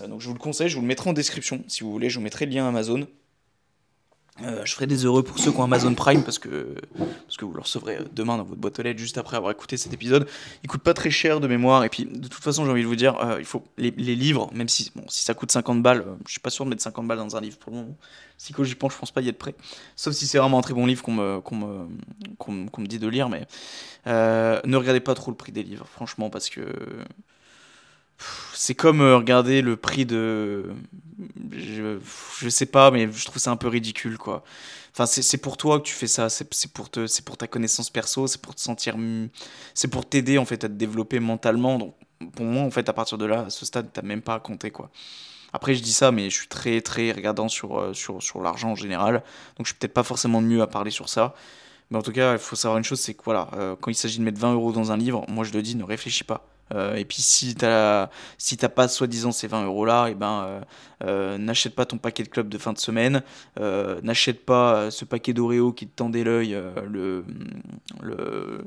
Euh, 0.00 0.08
donc 0.08 0.20
je 0.20 0.26
vous 0.26 0.34
le 0.34 0.40
conseille, 0.40 0.68
je 0.68 0.74
vous 0.74 0.80
le 0.80 0.88
mettrai 0.88 1.10
en 1.10 1.12
description 1.12 1.62
si 1.68 1.84
vous 1.84 1.92
voulez, 1.92 2.10
je 2.10 2.18
vous 2.18 2.24
mettrai 2.24 2.46
le 2.46 2.52
lien 2.52 2.66
Amazon. 2.66 3.06
Euh, 4.42 4.64
je 4.64 4.74
ferai 4.74 4.88
des 4.88 5.04
heureux 5.04 5.22
pour 5.22 5.38
ceux 5.38 5.52
qui 5.52 5.58
ont 5.58 5.62
Amazon 5.62 5.94
Prime 5.94 6.24
parce 6.24 6.40
que, 6.40 6.74
parce 6.98 7.36
que 7.36 7.44
vous 7.44 7.52
le 7.52 7.60
recevrez 7.60 7.98
demain 8.12 8.36
dans 8.36 8.42
votre 8.42 8.60
boîte 8.60 8.76
aux 8.80 8.82
lettres 8.82 8.98
juste 8.98 9.16
après 9.16 9.36
avoir 9.36 9.52
écouté 9.52 9.76
cet 9.76 9.92
épisode. 9.92 10.28
Il 10.64 10.68
coûte 10.68 10.82
pas 10.82 10.92
très 10.92 11.10
cher 11.10 11.38
de 11.38 11.46
mémoire 11.46 11.84
et 11.84 11.88
puis 11.88 12.04
de 12.04 12.26
toute 12.26 12.42
façon 12.42 12.64
j'ai 12.64 12.70
envie 12.72 12.82
de 12.82 12.88
vous 12.88 12.96
dire, 12.96 13.16
euh, 13.20 13.36
il 13.38 13.44
faut 13.44 13.62
les, 13.78 13.92
livres, 13.92 14.50
même 14.52 14.68
si 14.68 14.90
bon, 14.96 15.04
si 15.08 15.22
ça 15.22 15.34
coûte 15.34 15.52
50 15.52 15.82
balles, 15.82 16.00
euh, 16.00 16.16
je 16.26 16.32
suis 16.32 16.40
pas 16.40 16.50
sûr 16.50 16.64
de 16.64 16.70
mettre 16.70 16.82
50 16.82 17.06
balles 17.06 17.18
dans 17.18 17.36
un 17.36 17.40
livre 17.40 17.58
pour 17.58 17.70
le 17.70 17.78
moment. 17.78 17.96
Pense, 18.56 18.66
je 18.66 18.74
pense 18.98 19.10
pas 19.12 19.20
y 19.20 19.28
être 19.28 19.38
prêt. 19.38 19.54
Sauf 19.94 20.14
si 20.14 20.26
c'est 20.26 20.38
vraiment 20.38 20.58
un 20.58 20.62
très 20.62 20.74
bon 20.74 20.86
livre 20.86 21.02
qu'on 21.04 21.12
me, 21.12 21.40
qu'on 21.40 21.54
me, 21.54 21.88
qu'on 22.36 22.80
me 22.80 22.86
dit 22.86 22.98
de 22.98 23.06
lire, 23.06 23.28
mais 23.28 23.46
ne 24.04 24.76
regardez 24.76 25.00
pas 25.00 25.14
trop 25.14 25.30
le 25.30 25.36
prix 25.36 25.52
des 25.52 25.62
livres, 25.62 25.86
franchement, 25.86 26.28
parce 26.28 26.50
que 26.50 26.66
c'est 28.54 28.74
comme 28.74 29.00
euh, 29.00 29.16
regarder 29.16 29.62
le 29.62 29.76
prix 29.76 30.06
de. 30.06 30.70
Je, 31.52 31.98
je 32.38 32.48
sais 32.48 32.66
pas, 32.66 32.90
mais 32.90 33.10
je 33.10 33.24
trouve 33.24 33.38
ça 33.38 33.50
un 33.50 33.56
peu 33.56 33.68
ridicule, 33.68 34.18
quoi. 34.18 34.44
Enfin, 34.92 35.06
c'est 35.06 35.38
pour 35.38 35.56
toi 35.56 35.80
que 35.80 35.84
tu 35.84 35.94
fais 35.94 36.06
ça, 36.06 36.28
c'est 36.28 36.72
pour, 36.72 36.88
te, 36.88 37.22
pour 37.22 37.36
ta 37.36 37.48
connaissance 37.48 37.90
perso, 37.90 38.28
c'est 38.28 38.40
pour 38.40 38.54
te 38.54 38.60
sentir. 38.60 38.96
C'est 39.74 39.88
pour 39.88 40.08
t'aider, 40.08 40.38
en 40.38 40.44
fait, 40.44 40.62
à 40.62 40.68
te 40.68 40.74
développer 40.74 41.18
mentalement. 41.18 41.78
Donc, 41.78 41.96
pour 42.34 42.46
moi, 42.46 42.62
en 42.62 42.70
fait, 42.70 42.88
à 42.88 42.92
partir 42.92 43.18
de 43.18 43.24
là, 43.24 43.46
à 43.46 43.50
ce 43.50 43.66
stade, 43.66 43.88
t'as 43.92 44.02
même 44.02 44.22
pas 44.22 44.34
à 44.34 44.40
compter, 44.40 44.70
quoi. 44.70 44.90
Après, 45.52 45.74
je 45.74 45.82
dis 45.82 45.92
ça, 45.92 46.12
mais 46.12 46.30
je 46.30 46.36
suis 46.36 46.48
très, 46.48 46.80
très 46.80 47.10
regardant 47.10 47.48
sur, 47.48 47.78
euh, 47.78 47.92
sur, 47.92 48.22
sur 48.22 48.40
l'argent 48.40 48.70
en 48.72 48.74
général. 48.76 49.24
Donc, 49.56 49.66
je 49.66 49.72
suis 49.72 49.74
peut-être 49.74 49.94
pas 49.94 50.02
forcément 50.04 50.40
mieux 50.40 50.62
à 50.62 50.68
parler 50.68 50.90
sur 50.92 51.08
ça. 51.08 51.34
Mais 51.90 51.98
en 51.98 52.02
tout 52.02 52.12
cas, 52.12 52.32
il 52.32 52.38
faut 52.38 52.56
savoir 52.56 52.78
une 52.78 52.84
chose 52.84 53.00
c'est 53.00 53.14
que 53.14 53.22
voilà, 53.24 53.48
euh, 53.54 53.76
quand 53.80 53.90
il 53.90 53.94
s'agit 53.94 54.18
de 54.18 54.24
mettre 54.24 54.38
20 54.38 54.54
euros 54.54 54.72
dans 54.72 54.90
un 54.90 54.96
livre, 54.96 55.24
moi 55.28 55.44
je 55.44 55.52
le 55.52 55.62
dis, 55.62 55.76
ne 55.76 55.84
réfléchis 55.84 56.24
pas. 56.24 56.46
Euh, 56.72 56.94
et 56.94 57.04
puis 57.04 57.20
si 57.20 57.54
t'as 57.54 58.08
si 58.38 58.56
t'as 58.56 58.68
pas 58.68 58.88
soi-disant 58.88 59.32
ces 59.32 59.46
20 59.46 59.64
euros 59.66 59.84
là, 59.84 60.08
et 60.08 60.12
eh 60.12 60.14
ben 60.14 60.44
euh, 60.44 60.60
euh, 61.04 61.38
n'achète 61.38 61.74
pas 61.74 61.84
ton 61.84 61.98
paquet 61.98 62.22
de 62.22 62.28
club 62.28 62.48
de 62.48 62.58
fin 62.58 62.72
de 62.72 62.78
semaine, 62.78 63.22
n'achète 64.02 64.44
pas 64.44 64.90
ce 64.90 65.04
paquet 65.04 65.32
d'Oreo 65.32 65.72
qui 65.72 65.86
te 65.86 65.94
tendait 65.94 66.24
l'œil 66.24 66.58
le, 66.86 67.24
le 68.02 68.64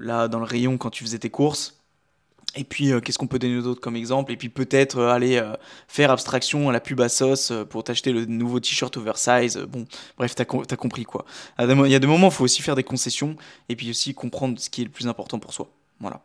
là 0.00 0.28
dans 0.28 0.38
le 0.38 0.44
rayon 0.44 0.78
quand 0.78 0.90
tu 0.90 1.04
faisais 1.04 1.18
tes 1.18 1.30
courses. 1.30 1.78
Et 2.54 2.64
puis, 2.64 2.92
qu'est-ce 3.02 3.16
qu'on 3.16 3.26
peut 3.26 3.38
donner 3.38 3.62
d'autre 3.62 3.80
comme 3.80 3.96
exemple? 3.96 4.30
Et 4.30 4.36
puis, 4.36 4.50
peut-être 4.50 5.00
aller 5.00 5.42
faire 5.88 6.10
abstraction 6.10 6.68
à 6.68 6.72
la 6.72 6.80
pub 6.80 7.00
à 7.00 7.08
sauce 7.08 7.50
pour 7.70 7.82
t'acheter 7.82 8.12
le 8.12 8.26
nouveau 8.26 8.60
t-shirt 8.60 8.94
oversize. 8.98 9.56
bon, 9.56 9.86
bref, 10.18 10.34
t'as 10.34 10.44
as 10.44 10.76
compris 10.76 11.04
quoi. 11.04 11.24
Il 11.58 11.88
y 11.88 11.94
a 11.94 11.98
des 11.98 12.06
moments, 12.06 12.28
il 12.28 12.32
faut 12.32 12.44
aussi 12.44 12.62
faire 12.62 12.76
des 12.76 12.84
concessions 12.84 13.36
et 13.68 13.76
puis 13.76 13.90
aussi 13.90 14.14
comprendre 14.14 14.58
ce 14.58 14.68
qui 14.70 14.82
est 14.82 14.84
le 14.84 14.90
plus 14.90 15.08
important 15.08 15.38
pour 15.38 15.54
soi. 15.54 15.70
Voilà. 16.02 16.20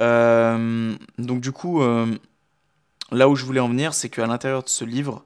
Euh, 0.00 0.94
donc 1.16 1.40
du 1.40 1.50
coup, 1.50 1.82
euh, 1.82 2.14
là 3.10 3.28
où 3.28 3.34
je 3.34 3.44
voulais 3.44 3.58
en 3.58 3.68
venir, 3.68 3.94
c'est 3.94 4.10
qu'à 4.10 4.26
l'intérieur 4.26 4.62
de 4.62 4.68
ce 4.68 4.84
livre, 4.84 5.24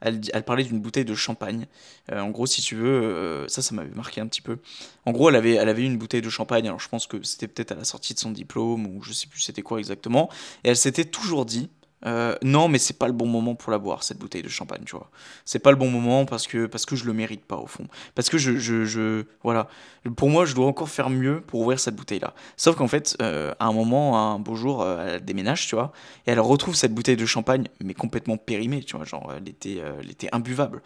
elle, 0.00 0.20
parlait 0.44 0.64
d'une 0.64 0.80
bouteille 0.80 1.04
de 1.04 1.14
champagne. 1.14 1.66
Euh, 2.12 2.20
en 2.20 2.30
gros, 2.30 2.46
si 2.46 2.62
tu 2.62 2.76
veux, 2.76 3.44
ça, 3.48 3.60
ça 3.60 3.74
m'avait 3.74 3.94
marqué 3.94 4.20
un 4.20 4.26
petit 4.26 4.42
peu. 4.42 4.58
En 5.04 5.12
gros, 5.12 5.30
elle 5.30 5.36
avait, 5.36 5.54
elle 5.54 5.68
avait 5.68 5.84
une 5.84 5.98
bouteille 5.98 6.22
de 6.22 6.30
champagne. 6.30 6.66
Alors, 6.66 6.80
je 6.80 6.88
pense 6.88 7.06
que 7.06 7.22
c'était 7.22 7.48
peut-être 7.48 7.72
à 7.72 7.74
la 7.74 7.84
sortie 7.84 8.14
de 8.14 8.18
son 8.18 8.30
diplôme 8.30 8.86
ou 8.86 9.02
je 9.02 9.12
sais 9.12 9.26
plus 9.26 9.40
c'était 9.40 9.62
quoi 9.62 9.78
exactement. 9.78 10.30
Et 10.62 10.68
elle 10.68 10.76
s'était 10.76 11.06
toujours 11.06 11.44
dit, 11.44 11.70
euh, 12.06 12.34
non, 12.42 12.68
mais 12.68 12.78
c'est 12.78 12.98
pas 12.98 13.06
le 13.06 13.12
bon 13.12 13.26
moment 13.26 13.54
pour 13.54 13.72
la 13.72 13.78
boire, 13.78 14.02
cette 14.02 14.18
bouteille 14.18 14.42
de 14.42 14.48
champagne, 14.48 14.82
tu 14.84 14.96
vois. 14.96 15.10
C'est 15.44 15.58
pas 15.58 15.70
le 15.70 15.76
bon 15.76 15.90
moment 15.90 16.26
parce 16.26 16.46
que, 16.46 16.66
parce 16.66 16.84
que 16.86 16.96
je 16.96 17.04
le 17.04 17.12
mérite 17.12 17.44
pas, 17.44 17.56
au 17.56 17.66
fond. 17.66 17.86
Parce 18.14 18.28
que 18.28 18.38
je, 18.38 18.56
je, 18.58 19.24
Voilà. 19.42 19.68
Pour 20.16 20.28
moi, 20.28 20.44
je 20.44 20.54
dois 20.54 20.66
encore 20.66 20.88
faire 20.88 21.10
mieux 21.10 21.40
pour 21.40 21.60
ouvrir 21.60 21.80
cette 21.80 21.96
bouteille-là. 21.96 22.34
Sauf 22.56 22.76
qu'en 22.76 22.88
fait, 22.88 23.16
euh, 23.22 23.54
à 23.58 23.66
un 23.66 23.72
moment, 23.72 24.34
un 24.34 24.38
beau 24.38 24.54
jour, 24.54 24.82
euh, 24.82 25.14
elle 25.14 25.24
déménage, 25.24 25.66
tu 25.66 25.74
vois, 25.74 25.92
et 26.26 26.32
elle 26.32 26.40
retrouve 26.40 26.74
cette 26.74 26.92
bouteille 26.92 27.16
de 27.16 27.26
champagne, 27.26 27.68
mais 27.82 27.94
complètement 27.94 28.36
périmée, 28.36 28.82
tu 28.82 28.96
vois, 28.96 29.04
genre, 29.06 29.32
elle 29.36 29.48
était, 29.48 29.82
elle 30.00 30.10
était 30.10 30.28
imbuvable. 30.32 30.82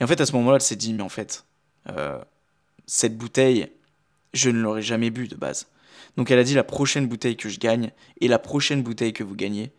Et 0.00 0.04
en 0.04 0.06
fait, 0.06 0.20
à 0.20 0.26
ce 0.26 0.32
moment-là, 0.32 0.56
elle 0.56 0.62
s'est 0.62 0.76
dit, 0.76 0.92
mais 0.92 1.02
en 1.02 1.08
fait, 1.08 1.44
cette 2.86 3.16
bouteille, 3.16 3.68
je 4.34 4.50
ne 4.50 4.60
l'aurais 4.60 4.82
jamais 4.82 5.10
bu 5.10 5.28
de 5.28 5.36
base. 5.36 5.66
Donc 6.16 6.30
elle 6.30 6.38
a 6.38 6.44
dit 6.44 6.54
la 6.54 6.64
prochaine 6.64 7.06
bouteille 7.06 7.36
que 7.36 7.48
je 7.48 7.58
gagne 7.58 7.90
et 8.20 8.28
la 8.28 8.38
prochaine 8.38 8.82
bouteille 8.82 9.12
que 9.12 9.24
vous 9.24 9.34
gagnez, 9.34 9.72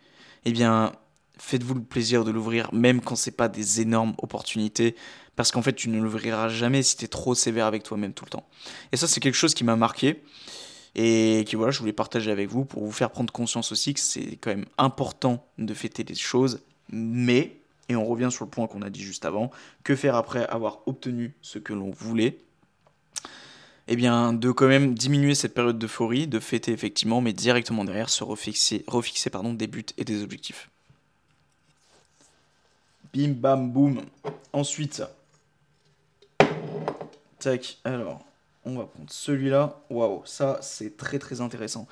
eh 0.45 0.51
bien, 0.51 0.93
faites-vous 1.37 1.75
le 1.75 1.83
plaisir 1.83 2.23
de 2.23 2.31
l'ouvrir, 2.31 2.73
même 2.73 3.01
quand 3.01 3.15
c'est 3.15 3.31
pas 3.31 3.49
des 3.49 3.81
énormes 3.81 4.13
opportunités, 4.17 4.95
parce 5.35 5.51
qu'en 5.51 5.61
fait, 5.61 5.73
tu 5.73 5.89
ne 5.89 5.99
l'ouvriras 6.01 6.49
jamais 6.49 6.83
si 6.83 6.97
tu 6.97 7.05
es 7.05 7.07
trop 7.07 7.35
sévère 7.35 7.65
avec 7.65 7.83
toi-même 7.83 8.13
tout 8.13 8.25
le 8.25 8.29
temps. 8.29 8.47
Et 8.91 8.97
ça, 8.97 9.07
c'est 9.07 9.19
quelque 9.19 9.35
chose 9.35 9.53
qui 9.53 9.63
m'a 9.63 9.75
marqué 9.75 10.23
et 10.95 11.43
qui 11.47 11.55
voilà, 11.55 11.71
je 11.71 11.79
voulais 11.79 11.93
partager 11.93 12.29
avec 12.29 12.49
vous 12.49 12.65
pour 12.65 12.83
vous 12.83 12.91
faire 12.91 13.09
prendre 13.09 13.33
conscience 13.33 13.71
aussi 13.71 13.95
que 13.95 13.99
c'est 13.99 14.37
quand 14.39 14.51
même 14.51 14.65
important 14.77 15.43
de 15.57 15.73
fêter 15.73 16.03
les 16.03 16.15
choses, 16.15 16.61
mais 16.91 17.57
et 17.89 17.95
on 17.95 18.05
revient 18.05 18.29
sur 18.31 18.45
le 18.45 18.49
point 18.49 18.67
qu'on 18.67 18.81
a 18.81 18.89
dit 18.89 19.01
juste 19.01 19.25
avant, 19.25 19.51
que 19.83 19.95
faire 19.95 20.15
après 20.15 20.45
avoir 20.47 20.79
obtenu 20.87 21.35
ce 21.41 21.59
que 21.59 21.73
l'on 21.73 21.91
voulait 21.91 22.37
eh 23.87 23.95
bien, 23.95 24.33
de 24.33 24.51
quand 24.51 24.67
même 24.67 24.93
diminuer 24.93 25.35
cette 25.35 25.53
période 25.53 25.77
d'euphorie, 25.77 26.27
de 26.27 26.39
fêter 26.39 26.71
effectivement, 26.71 27.21
mais 27.21 27.33
directement 27.33 27.83
derrière 27.83 28.09
se 28.09 28.23
refixer, 28.23 28.83
refixer 28.87 29.29
pardon, 29.29 29.53
des 29.53 29.67
buts 29.67 29.85
et 29.97 30.05
des 30.05 30.23
objectifs. 30.23 30.69
Bim 33.13 33.33
bam 33.33 33.71
boum. 33.71 34.01
Ensuite, 34.53 35.03
tac, 37.39 37.77
alors, 37.83 38.25
on 38.65 38.77
va 38.77 38.85
prendre 38.85 39.09
celui-là. 39.09 39.81
Waouh, 39.89 40.21
ça 40.25 40.59
c'est 40.61 40.97
très 40.97 41.19
très 41.19 41.41
intéressant. 41.41 41.87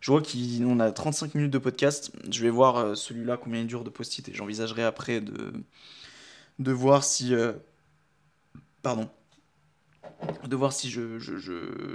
Je 0.00 0.10
vois 0.10 0.22
qu'on 0.22 0.80
a 0.80 0.90
35 0.90 1.34
minutes 1.34 1.52
de 1.52 1.58
podcast. 1.58 2.12
Je 2.30 2.42
vais 2.42 2.50
voir 2.50 2.76
euh, 2.76 2.94
celui-là 2.94 3.36
combien 3.36 3.60
il 3.60 3.66
dure 3.66 3.84
de 3.84 3.90
post-it 3.90 4.28
et 4.28 4.34
j'envisagerai 4.34 4.82
après 4.82 5.20
de, 5.20 5.52
de 6.58 6.72
voir 6.72 7.04
si. 7.04 7.34
Euh, 7.34 7.52
pardon 8.82 9.08
de 10.48 10.56
voir 10.56 10.72
si 10.72 10.90
je, 10.90 11.18
je, 11.18 11.36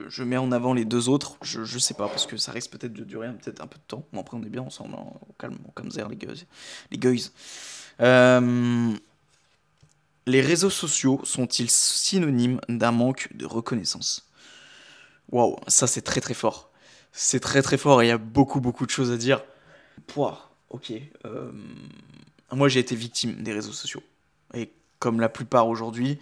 je, 0.08 0.24
mets 0.24 0.38
en 0.38 0.52
avant 0.52 0.74
les 0.74 0.86
deux 0.86 1.10
autres. 1.10 1.38
Je, 1.42 1.64
je 1.64 1.80
sais 1.80 1.94
pas, 1.94 2.08
parce 2.08 2.26
que 2.26 2.38
ça 2.38 2.52
risque 2.52 2.72
peut-être 2.72 2.94
de 2.94 3.04
durer 3.04 3.28
peut-être 3.34 3.62
un 3.62 3.68
peu 3.68 3.78
de 3.78 3.84
temps. 3.88 4.06
Mais 4.14 4.20
après, 4.20 4.38
on 4.38 4.44
est 4.44 4.50
bien 4.50 4.62
ensemble, 4.62 4.96
hein, 4.96 5.06
au 5.28 5.34
calme, 5.34 5.58
au 5.68 5.72
calme 5.72 5.90
les 6.10 6.18
guys. 6.18 6.46
Les. 6.92 7.32
Euh, 8.00 8.94
les 10.28 10.42
réseaux 10.42 10.70
sociaux 10.70 11.22
sont-ils 11.24 11.70
synonymes 11.70 12.60
d'un 12.68 12.92
manque 12.92 13.30
de 13.34 13.46
reconnaissance? 13.46 14.30
Waouh, 15.32 15.56
ça 15.68 15.88
c'est 15.88 16.02
très 16.02 16.22
très 16.22 16.34
fort. 16.34 16.70
C'est 17.14 17.40
très 17.40 17.62
très 17.62 17.78
fort 17.78 18.02
et 18.02 18.08
il 18.08 18.10
y 18.10 18.12
a 18.12 18.18
beaucoup 18.18 18.60
beaucoup 18.60 18.86
de 18.86 18.92
choses 18.92 19.12
à 19.12 19.18
dire. 19.18 19.42
Pouah, 20.06 20.52
ok. 20.70 20.92
Euh, 21.26 21.52
moi 22.52 22.68
j'ai 22.68 22.82
été 22.82 22.96
victime 22.96 23.42
des 23.42 23.54
réseaux 23.54 23.72
sociaux. 23.72 24.04
Et 24.54 24.72
comme 25.00 25.22
la 25.22 25.30
plupart 25.30 25.68
aujourd'hui, 25.68 26.20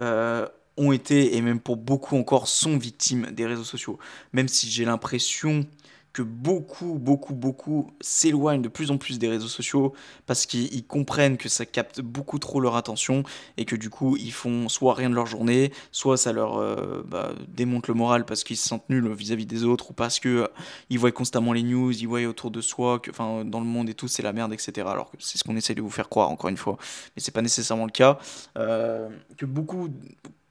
euh, 0.00 0.48
ont 0.76 0.92
été, 0.92 1.36
et 1.36 1.42
même 1.42 1.60
pour 1.60 1.76
beaucoup 1.76 2.16
encore, 2.16 2.48
sont 2.48 2.78
victimes 2.78 3.30
des 3.32 3.46
réseaux 3.46 3.64
sociaux. 3.64 3.98
Même 4.32 4.48
si 4.48 4.70
j'ai 4.70 4.84
l'impression 4.84 5.66
que 6.12 6.22
beaucoup, 6.22 6.98
beaucoup, 6.98 7.34
beaucoup 7.34 7.90
s'éloignent 8.00 8.60
de 8.60 8.68
plus 8.68 8.90
en 8.90 8.98
plus 8.98 9.18
des 9.18 9.28
réseaux 9.28 9.48
sociaux 9.48 9.94
parce 10.26 10.46
qu'ils 10.46 10.84
comprennent 10.86 11.36
que 11.36 11.48
ça 11.48 11.64
capte 11.64 12.00
beaucoup 12.00 12.38
trop 12.38 12.60
leur 12.60 12.76
attention 12.76 13.22
et 13.56 13.64
que 13.64 13.76
du 13.76 13.88
coup 13.88 14.16
ils 14.16 14.32
font 14.32 14.68
soit 14.68 14.94
rien 14.94 15.08
de 15.08 15.14
leur 15.14 15.26
journée, 15.26 15.72
soit 15.90 16.16
ça 16.16 16.32
leur 16.32 16.58
euh, 16.58 17.02
bah, 17.06 17.32
démonte 17.48 17.88
le 17.88 17.94
moral 17.94 18.24
parce 18.24 18.44
qu'ils 18.44 18.56
se 18.56 18.68
sentent 18.68 18.88
nuls 18.90 19.10
vis-à-vis 19.12 19.46
des 19.46 19.64
autres 19.64 19.90
ou 19.90 19.94
parce 19.94 20.20
que 20.20 20.28
euh, 20.28 20.98
voient 20.98 21.12
constamment 21.12 21.52
les 21.52 21.62
news, 21.62 21.92
ils 21.92 22.06
voient 22.06 22.24
autour 22.26 22.50
de 22.50 22.60
soi 22.60 22.98
que, 22.98 23.10
enfin, 23.10 23.44
dans 23.44 23.60
le 23.60 23.66
monde 23.66 23.88
et 23.88 23.94
tout 23.94 24.08
c'est 24.08 24.22
la 24.22 24.32
merde, 24.32 24.52
etc. 24.52 24.86
Alors 24.90 25.10
que 25.10 25.16
c'est 25.18 25.38
ce 25.38 25.44
qu'on 25.44 25.56
essaie 25.56 25.74
de 25.74 25.82
vous 25.82 25.90
faire 25.90 26.08
croire 26.08 26.30
encore 26.30 26.50
une 26.50 26.56
fois, 26.56 26.76
mais 27.16 27.22
c'est 27.22 27.32
pas 27.32 27.42
nécessairement 27.42 27.86
le 27.86 27.90
cas. 27.90 28.18
Euh, 28.58 29.08
que 29.38 29.46
beaucoup 29.46 29.88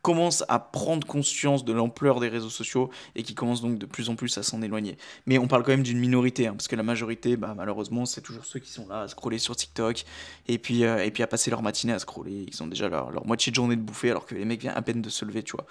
commencent 0.01 0.43
à 0.47 0.59
prendre 0.59 1.05
conscience 1.05 1.63
de 1.63 1.73
l'ampleur 1.73 2.19
des 2.19 2.27
réseaux 2.27 2.49
sociaux 2.49 2.89
et 3.15 3.23
qui 3.23 3.35
commencent 3.35 3.61
donc 3.61 3.77
de 3.77 3.85
plus 3.85 4.09
en 4.09 4.15
plus 4.15 4.37
à 4.37 4.43
s'en 4.43 4.61
éloigner. 4.61 4.97
Mais 5.25 5.37
on 5.37 5.47
parle 5.47 5.63
quand 5.63 5.71
même 5.71 5.83
d'une 5.83 5.99
minorité, 5.99 6.47
hein, 6.47 6.53
parce 6.53 6.67
que 6.67 6.75
la 6.75 6.83
majorité, 6.83 7.37
bah, 7.37 7.53
malheureusement, 7.55 8.05
c'est 8.05 8.21
toujours 8.21 8.45
ceux 8.45 8.59
qui 8.59 8.71
sont 8.71 8.87
là 8.87 9.01
à 9.01 9.07
scroller 9.07 9.37
sur 9.37 9.55
TikTok 9.55 10.05
et 10.47 10.57
puis, 10.57 10.83
euh, 10.83 11.03
et 11.05 11.11
puis 11.11 11.23
à 11.23 11.27
passer 11.27 11.51
leur 11.51 11.61
matinée 11.61 11.93
à 11.93 11.99
scroller. 11.99 12.45
Ils 12.47 12.63
ont 12.63 12.67
déjà 12.67 12.89
leur, 12.89 13.11
leur, 13.11 13.25
moitié 13.25 13.51
de 13.51 13.55
journée 13.55 13.75
de 13.75 13.81
bouffer 13.81 14.09
alors 14.09 14.25
que 14.25 14.35
les 14.35 14.45
mecs 14.45 14.61
viennent 14.61 14.75
à 14.75 14.81
peine 14.81 15.01
de 15.01 15.09
se 15.09 15.25
lever, 15.25 15.43
tu 15.43 15.53
vois. 15.53 15.65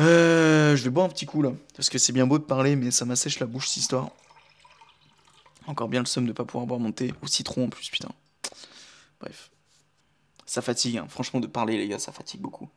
Euh, 0.00 0.76
je 0.76 0.84
vais 0.84 0.90
boire 0.90 1.06
un 1.06 1.08
petit 1.10 1.26
coup 1.26 1.42
là, 1.42 1.52
parce 1.76 1.90
que 1.90 1.98
c'est 1.98 2.12
bien 2.12 2.26
beau 2.26 2.38
de 2.38 2.44
parler, 2.44 2.76
mais 2.76 2.90
ça 2.90 3.04
m'assèche 3.04 3.40
la 3.40 3.46
bouche 3.46 3.68
cette 3.68 3.78
histoire. 3.78 4.10
Encore 5.66 5.88
bien 5.88 6.00
le 6.00 6.06
somme 6.06 6.26
de 6.26 6.32
pas 6.32 6.44
pouvoir 6.44 6.66
boire 6.66 6.80
mon 6.80 6.92
thé 6.92 7.12
au 7.20 7.26
citron 7.26 7.64
en 7.64 7.68
plus, 7.68 7.90
putain. 7.90 8.08
Bref. 9.20 9.50
Ça 10.48 10.62
fatigue, 10.62 10.96
hein. 10.96 11.06
franchement, 11.10 11.40
de 11.40 11.46
parler, 11.46 11.76
les 11.76 11.86
gars, 11.88 11.98
ça 11.98 12.10
fatigue 12.10 12.40
beaucoup. 12.40 12.70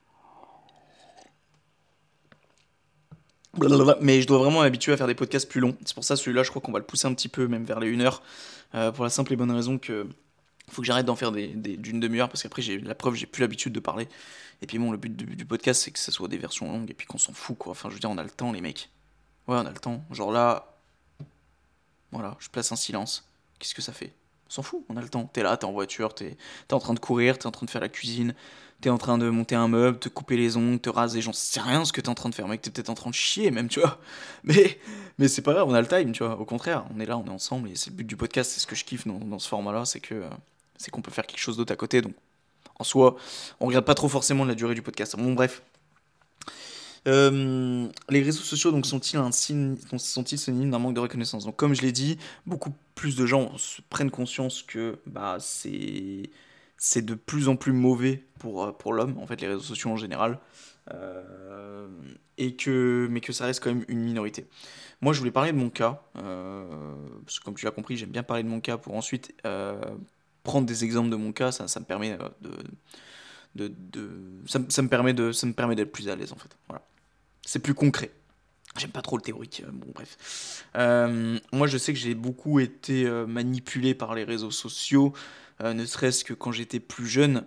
Mais 4.01 4.21
je 4.21 4.27
dois 4.27 4.39
vraiment 4.39 4.59
m'habituer 4.59 4.91
à 4.91 4.97
faire 4.97 5.07
des 5.07 5.15
podcasts 5.15 5.49
plus 5.49 5.61
longs. 5.61 5.77
C'est 5.85 5.93
pour 5.93 6.03
ça, 6.03 6.17
celui-là, 6.17 6.43
je 6.43 6.49
crois 6.49 6.61
qu'on 6.61 6.73
va 6.73 6.79
le 6.79 6.85
pousser 6.85 7.07
un 7.07 7.13
petit 7.13 7.29
peu, 7.29 7.47
même 7.47 7.63
vers 7.63 7.79
les 7.79 7.95
1 7.95 8.01
heure. 8.01 8.21
Euh, 8.75 8.91
pour 8.91 9.05
la 9.05 9.09
simple 9.09 9.31
et 9.31 9.35
bonne 9.37 9.51
raison 9.51 9.77
que 9.77 10.05
faut 10.69 10.81
que 10.81 10.85
j'arrête 10.85 11.05
d'en 11.05 11.15
faire 11.15 11.31
des, 11.31 11.47
d'une 11.47 12.01
demi-heure 12.01 12.27
parce 12.29 12.43
qu'après 12.43 12.61
j'ai 12.61 12.79
la 12.79 12.95
preuve 12.95 13.15
j'ai 13.15 13.25
plus 13.25 13.41
l'habitude 13.41 13.73
de 13.73 13.81
parler 13.81 14.07
et 14.61 14.67
puis 14.67 14.79
bon 14.79 14.91
le 14.91 14.97
but 14.97 15.13
du, 15.13 15.45
podcast 15.45 15.81
c'est 15.81 15.91
que 15.91 15.99
ce 15.99 16.13
soit 16.13 16.29
des 16.29 16.37
versions 16.37 16.71
longues 16.71 16.89
et 16.89 16.93
puis 16.93 17.05
qu'on 17.05 17.17
s'en 17.17 17.33
fout 17.33 17.57
quoi 17.57 17.71
enfin 17.71 17.89
je 17.89 17.95
veux 17.95 17.99
dire 17.99 18.09
on 18.09 18.17
a 18.17 18.23
le 18.23 18.29
temps 18.29 18.53
les 18.53 18.61
mecs 18.61 18.89
ouais 19.49 19.57
on 19.57 19.65
a 19.65 19.69
le 19.69 19.79
temps 19.79 20.01
genre 20.11 20.31
là 20.31 20.77
voilà 22.13 22.37
je 22.39 22.47
place 22.47 22.71
un 22.71 22.77
silence 22.77 23.27
qu'est-ce 23.59 23.75
que 23.75 23.81
ça 23.81 23.91
fait? 23.91 24.13
S'en 24.51 24.63
fout 24.63 24.83
on 24.89 24.97
a 24.97 25.01
le 25.01 25.09
temps 25.09 25.29
t'es 25.31 25.43
là 25.43 25.57
t'es 25.57 25.65
en 25.65 25.71
voiture 25.71 26.13
t'es 26.13 26.37
es 26.69 26.73
en 26.73 26.79
train 26.79 26.93
de 26.93 26.99
courir 26.99 27.37
t'es 27.37 27.47
en 27.47 27.51
train 27.51 27.65
de 27.65 27.71
faire 27.71 27.81
la 27.81 27.89
cuisine 27.89 28.33
t'es 28.81 28.89
en 28.89 28.97
train 28.97 29.17
de 29.17 29.29
monter 29.29 29.55
un 29.55 29.67
meuble 29.67 29.99
te 29.99 30.09
couper 30.09 30.37
les 30.37 30.57
ongles 30.57 30.79
te 30.79 30.89
raser 30.89 31.21
j'en 31.21 31.33
sais 31.33 31.61
rien 31.61 31.85
ce 31.85 31.93
que 31.93 32.01
t'es 32.01 32.09
en 32.09 32.15
train 32.15 32.29
de 32.29 32.35
faire 32.35 32.47
mec 32.47 32.61
t'es 32.61 32.71
peut-être 32.71 32.89
en 32.89 32.95
train 32.95 33.09
de 33.09 33.15
chier 33.15 33.51
même 33.51 33.67
tu 33.67 33.79
vois 33.79 33.99
mais 34.43 34.79
mais 35.17 35.27
c'est 35.27 35.41
pas 35.41 35.53
grave 35.53 35.67
on 35.67 35.73
a 35.73 35.81
le 35.81 35.87
time 35.87 36.11
tu 36.11 36.23
vois 36.23 36.39
au 36.39 36.45
contraire 36.45 36.85
on 36.95 36.99
est 36.99 37.05
là 37.05 37.17
on 37.17 37.25
est 37.25 37.29
ensemble 37.29 37.69
et 37.69 37.75
c'est 37.75 37.89
le 37.89 37.95
but 37.95 38.07
du 38.07 38.17
podcast 38.17 38.51
c'est 38.51 38.59
ce 38.59 38.67
que 38.67 38.75
je 38.75 38.85
kiffe 38.85 39.07
dans, 39.07 39.19
dans 39.19 39.39
ce 39.39 39.47
format 39.47 39.71
là 39.71 39.85
c'est 39.85 39.99
que 39.99 40.23
c'est 40.81 40.91
qu'on 40.91 41.01
peut 41.01 41.11
faire 41.11 41.27
quelque 41.27 41.39
chose 41.39 41.57
d'autre 41.57 41.71
à 41.71 41.75
côté. 41.75 42.01
Donc, 42.01 42.13
en 42.79 42.83
soi, 42.83 43.15
on 43.59 43.67
regarde 43.67 43.85
pas 43.85 43.93
trop 43.93 44.09
forcément 44.09 44.43
la 44.43 44.55
durée 44.55 44.73
du 44.73 44.81
podcast. 44.81 45.15
Bon, 45.15 45.33
bref. 45.33 45.61
Euh, 47.07 47.87
les 48.09 48.21
réseaux 48.21 48.43
sociaux 48.43 48.71
donc 48.71 48.85
sont-ils 48.85 49.17
un 49.17 49.31
signe, 49.31 49.75
sont-ils 49.97 50.37
synonymes 50.37 50.71
d'un 50.71 50.79
manque 50.79 50.93
de 50.93 50.99
reconnaissance? 50.99 51.45
Donc, 51.45 51.55
comme 51.55 51.73
je 51.73 51.81
l'ai 51.81 51.91
dit, 51.91 52.17
beaucoup 52.45 52.73
plus 52.95 53.15
de 53.15 53.25
gens 53.25 53.51
prennent 53.89 54.11
conscience 54.11 54.61
que 54.63 54.99
bah 55.07 55.37
c'est 55.39 56.29
c'est 56.77 57.03
de 57.03 57.15
plus 57.15 57.47
en 57.47 57.55
plus 57.55 57.71
mauvais 57.73 58.23
pour 58.39 58.63
euh, 58.63 58.71
pour 58.71 58.93
l'homme 58.93 59.17
en 59.19 59.25
fait 59.27 59.41
les 59.41 59.47
réseaux 59.47 59.61
sociaux 59.61 59.89
en 59.89 59.97
général 59.97 60.39
euh, 60.93 61.87
et 62.37 62.55
que 62.55 63.07
mais 63.09 63.21
que 63.21 63.33
ça 63.33 63.45
reste 63.45 63.63
quand 63.63 63.73
même 63.73 63.85
une 63.87 64.01
minorité. 64.01 64.45
Moi, 65.01 65.13
je 65.13 65.19
voulais 65.19 65.31
parler 65.31 65.51
de 65.51 65.57
mon 65.57 65.69
cas 65.71 66.03
parce 66.13 67.39
que 67.39 67.43
comme 67.45 67.55
tu 67.55 67.65
l'as 67.65 67.71
compris, 67.71 67.97
j'aime 67.97 68.09
bien 68.11 68.23
parler 68.23 68.43
de 68.43 68.49
mon 68.49 68.61
cas 68.61 68.77
pour 68.77 68.95
ensuite 68.95 69.33
prendre 70.43 70.67
des 70.67 70.83
exemples 70.83 71.09
de 71.09 71.15
mon 71.15 71.31
cas, 71.33 71.51
ça, 71.51 71.67
ça 71.67 71.79
me 71.79 71.85
permet 71.85 72.17
de, 72.41 72.51
de, 73.55 73.67
de 73.91 74.09
ça, 74.45 74.59
ça, 74.69 74.81
me 74.81 74.87
permet 74.89 75.13
de 75.13 75.31
ça 75.31 75.47
me 75.47 75.53
permet 75.53 75.75
d'être 75.75 75.91
plus 75.91 76.09
à 76.09 76.15
l'aise 76.15 76.33
en 76.33 76.37
fait. 76.37 76.55
C'est 77.45 77.59
plus 77.59 77.73
concret. 77.73 78.11
J'aime 78.77 78.91
pas 78.91 79.01
trop 79.01 79.17
le 79.17 79.21
théorique. 79.21 79.63
Euh, 79.65 79.71
bon 79.71 79.91
bref. 79.93 80.65
Euh, 80.75 81.37
moi 81.51 81.67
je 81.67 81.77
sais 81.77 81.93
que 81.93 81.99
j'ai 81.99 82.15
beaucoup 82.15 82.59
été 82.59 83.09
manipulé 83.27 83.93
par 83.93 84.15
les 84.15 84.23
réseaux 84.23 84.51
sociaux, 84.51 85.13
ne 85.63 85.85
serait-ce 85.85 86.23
que 86.23 86.33
quand 86.33 86.51
j'étais 86.51 86.79
plus 86.79 87.07
jeune. 87.07 87.45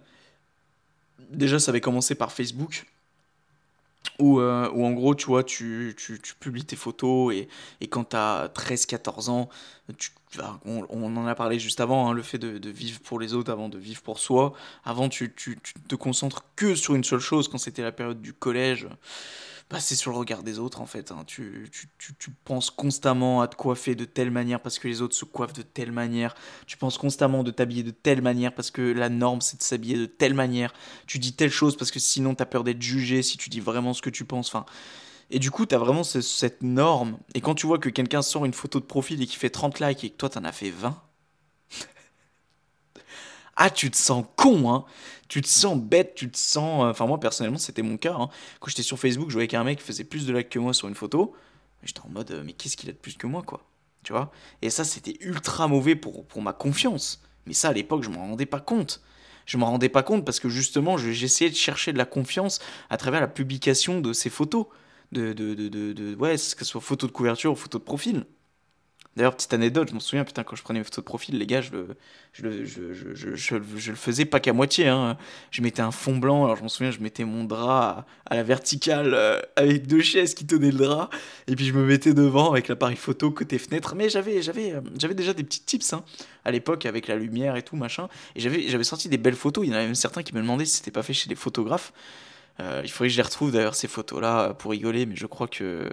Déjà 1.31 1.59
ça 1.59 1.71
avait 1.71 1.81
commencé 1.81 2.15
par 2.15 2.33
Facebook. 2.33 2.87
Où, 4.21 4.41
en 4.41 4.93
gros, 4.93 5.15
tu 5.15 5.27
vois, 5.27 5.43
tu, 5.43 5.95
tu, 5.97 6.21
tu 6.21 6.35
publies 6.35 6.65
tes 6.65 6.77
photos 6.77 7.35
et, 7.35 7.49
et 7.81 7.89
quand 7.89 8.11
tu 8.11 8.17
as 8.17 8.49
13-14 8.55 9.31
ans, 9.31 9.49
tu, 9.99 10.11
on, 10.65 11.17
en 11.17 11.27
a 11.27 11.35
parlé 11.35 11.59
juste 11.59 11.81
avant, 11.81 12.09
hein, 12.09 12.13
le 12.13 12.23
fait 12.23 12.39
de, 12.39 12.71
vivre 12.71 13.01
pour 13.01 13.19
les 13.19 13.35
autres 13.35 13.53
avant 13.53 13.69
de 13.69 13.79
vivre 13.79 14.03
pour 14.03 14.19
soi. 14.19 14.53
Avant, 14.85 15.09
tu, 15.09 15.33
tu, 15.35 15.59
te 15.89 15.95
concentres 15.95 16.45
que 16.57 16.75
sur 16.75 16.95
une 16.95 17.05
seule 17.05 17.21
chose 17.21 17.49
quand 17.49 17.59
c'était 17.59 17.83
la 17.83 17.93
période 17.93 18.21
du 18.21 18.33
collège. 18.33 18.89
Bah, 19.71 19.81
c'est 19.81 19.97
sur 19.97 20.11
le 20.13 20.19
regard 20.19 20.43
des 20.43 20.59
autres 20.59 20.81
en 20.81 20.87
fait. 20.87 21.11
Hein. 21.11 21.25
Tu, 21.27 21.71
tu, 21.99 22.31
penses 22.45 22.71
constamment 22.71 23.41
à 23.41 23.49
te 23.49 23.57
coiffer 23.57 23.95
de 23.95 24.05
telle 24.05 24.31
manière 24.31 24.61
parce 24.61 24.79
que 24.79 24.89
les 24.89 25.01
autres 25.01 25.15
se 25.15 25.25
coiffent 25.25 25.55
de 25.55 25.63
telle 25.63 25.91
manière. 25.91 26.35
Tu 26.67 26.77
penses 26.77 26.99
constamment 26.99 27.43
de 27.43 27.51
t'habiller 27.51 27.83
de 27.83 27.91
telle 27.91 28.21
manière 28.21 28.55
parce 28.55 28.71
que 28.71 28.83
la 28.83 29.09
norme 29.09 29.41
c'est 29.41 29.57
de 29.57 29.63
s'habiller 29.63 29.97
de 29.97 30.07
telle 30.07 30.35
manière. 30.35 30.73
Tu 31.07 31.19
dis 31.19 31.35
telle 31.35 31.51
chose 31.51 31.77
parce 31.77 31.91
que 31.91 31.99
sinon 31.99 32.35
t'as 32.35 32.45
peur 32.45 32.63
d'être 32.63 32.83
jugé 32.83 33.23
si 33.23 33.39
tu 33.39 33.49
dis 33.49 33.61
vraiment 33.61 33.95
ce 33.95 34.03
que 34.03 34.11
tu 34.11 34.25
penses. 34.25 34.49
Enfin, 34.49 34.67
et 35.31 35.39
du 35.39 35.51
coup, 35.51 35.67
tu 35.67 35.75
as 35.75 35.79
vraiment 35.79 36.05
cette 36.05 36.63
norme. 36.63 37.19
Et 37.35 37.41
quand 37.41 37.55
tu 37.55 37.67
vois 37.67 37.79
que 37.79 37.89
quelqu'un 37.89 38.23
sort 38.23 38.45
une 38.45 38.53
photo 38.53 38.81
de 38.81 38.85
profil 38.85 39.23
et 39.23 39.27
qui 39.27 39.37
fait 39.37 39.51
30 39.51 39.81
likes 39.81 40.05
et 40.05 40.11
que 40.11 40.17
toi, 40.17 40.29
t'en 40.29 40.45
as 40.45 40.53
fait 40.53 40.71
20, 40.71 41.01
ah, 43.57 43.71
tu 43.71 43.91
te 43.91 43.97
sens 43.97 44.25
con, 44.37 44.73
hein. 44.73 44.85
Tu 45.29 45.41
te 45.41 45.49
sens 45.49 45.79
bête, 45.79 46.15
tu 46.15 46.31
te 46.31 46.37
sens. 46.37 46.85
Euh, 46.85 46.91
enfin, 46.91 47.07
moi, 47.07 47.19
personnellement, 47.19 47.59
c'était 47.59 47.83
mon 47.83 47.97
cas. 47.97 48.15
Hein. 48.15 48.29
Quand 48.61 48.69
j'étais 48.69 48.83
sur 48.83 48.99
Facebook, 48.99 49.29
je 49.31 49.35
voyais 49.35 49.49
qu'un 49.49 49.65
mec 49.65 49.81
faisait 49.81 50.05
plus 50.05 50.27
de 50.27 50.33
likes 50.37 50.51
que 50.51 50.59
moi 50.59 50.75
sur 50.75 50.89
une 50.89 50.95
photo. 50.95 51.35
J'étais 51.83 52.01
en 52.01 52.09
mode, 52.09 52.31
euh, 52.31 52.43
mais 52.45 52.53
qu'est-ce 52.53 52.77
qu'il 52.77 52.89
a 52.89 52.93
de 52.93 52.99
plus 52.99 53.17
que 53.17 53.27
moi, 53.27 53.43
quoi 53.43 53.65
Tu 54.03 54.13
vois 54.13 54.31
Et 54.63 54.71
ça, 54.71 54.85
c'était 54.85 55.17
ultra 55.21 55.69
mauvais 55.69 55.97
pour, 55.97 56.27
pour 56.27 56.43
ma 56.43 56.53
confiance. 56.53 57.23
Mais 57.47 57.53
ça, 57.53 57.69
à 57.69 57.73
l'époque, 57.73 58.03
je 58.03 58.11
m'en 58.11 58.27
rendais 58.29 58.47
pas 58.47 58.61
compte. 58.61 59.03
Je 59.47 59.57
m'en 59.57 59.67
rendais 59.67 59.89
pas 59.89 60.03
compte 60.03 60.25
parce 60.25 60.41
que 60.41 60.49
justement, 60.49 60.97
j'essayais 60.97 61.51
de 61.51 61.57
chercher 61.57 61.93
de 61.93 61.99
la 61.99 62.07
confiance 62.07 62.61
à 62.89 62.97
travers 62.97 63.21
la 63.21 63.29
publication 63.29 64.01
de 64.01 64.13
ces 64.13 64.31
photos 64.31 64.67
de, 65.13 65.33
de, 65.33 65.55
de, 65.55 65.93
de, 65.93 66.15
ouais, 66.17 66.35
que 66.35 66.39
ce 66.39 66.65
soit 66.65 66.81
photo 66.81 67.07
de 67.07 67.13
couverture 67.13 67.53
ou 67.53 67.57
photo 67.57 67.79
de 67.79 67.85
profil. 67.85 68.25
D'ailleurs, 69.17 69.37
petite 69.37 69.55
anecdote, 69.55 69.89
je 69.89 69.95
m'en 69.95 70.01
souviens, 70.01 70.25
putain, 70.25 70.43
quand 70.43 70.57
je 70.57 70.63
prenais 70.63 70.81
mes 70.81 70.85
photos 70.85 71.05
de 71.05 71.07
profil, 71.07 71.39
les 71.39 71.47
gars, 71.47 71.61
je 71.61 71.71
le, 72.43 73.95
faisais 73.95 74.25
pas 74.25 74.41
qu'à 74.41 74.53
moitié. 74.53 74.89
Hein. 74.89 75.17
Je 75.53 75.63
mettais 75.63 75.83
un 75.83 75.93
fond 75.93 76.17
blanc, 76.17 76.45
alors 76.45 76.57
je 76.57 76.63
m'en 76.63 76.69
souviens, 76.69 76.91
je 76.91 76.99
mettais 76.99 77.25
mon 77.25 77.45
drap 77.45 78.07
à, 78.27 78.35
la 78.35 78.43
verticale 78.43 79.15
euh, 79.15 79.41
avec 79.55 79.87
deux 79.87 80.01
chaises 80.01 80.35
qui 80.35 80.47
tenaient 80.47 80.73
le 80.73 80.79
drap, 80.79 81.11
et 81.47 81.55
puis 81.55 81.65
je 81.65 81.73
me 81.75 81.85
mettais 81.85 82.13
devant 82.13 82.51
avec 82.51 82.67
l'appareil 82.67 82.97
photo 82.97 83.31
côté 83.31 83.59
fenêtre. 83.59 83.95
Mais 83.95 84.09
j'avais, 84.09 84.41
euh, 84.75 84.81
déjà 85.15 85.33
des 85.33 85.45
petits 85.45 85.63
tips 85.63 85.93
hein, 85.93 86.05
à 86.45 86.51
l'époque 86.51 86.85
avec 86.85 87.07
la 87.07 87.15
lumière 87.15 87.55
et 87.55 87.63
tout, 87.63 87.77
machin. 87.77 88.09
Et 88.35 88.41
j'avais, 88.41 88.67
j'avais 88.69 88.85
sorti 88.85 89.09
des 89.09 89.19
belles 89.19 89.37
photos. 89.37 89.65
Il 89.65 89.71
y 89.71 89.73
en 89.73 89.77
avait 89.77 89.87
même 89.87 89.95
certains 89.95 90.25
qui 90.25 90.35
me 90.35 90.41
demandaient 90.41 90.65
si 90.65 90.79
c'était 90.79 90.91
pas 90.91 91.05
fait 91.05 91.13
chez 91.13 91.29
des 91.29 91.37
photographes. 91.37 91.93
Euh, 92.59 92.83
il 92.85 92.91
faudrait 92.91 93.09
que 93.09 93.13
je 93.13 93.19
les 93.19 93.23
retrouve 93.23 93.53
d'ailleurs 93.53 93.77
ces 93.77 93.89
photos-là 93.89 94.55
pour 94.55 94.73
rigoler, 94.73 95.07
mais 95.07 95.15
je 95.15 95.27
crois 95.27 95.47
que 95.47 95.89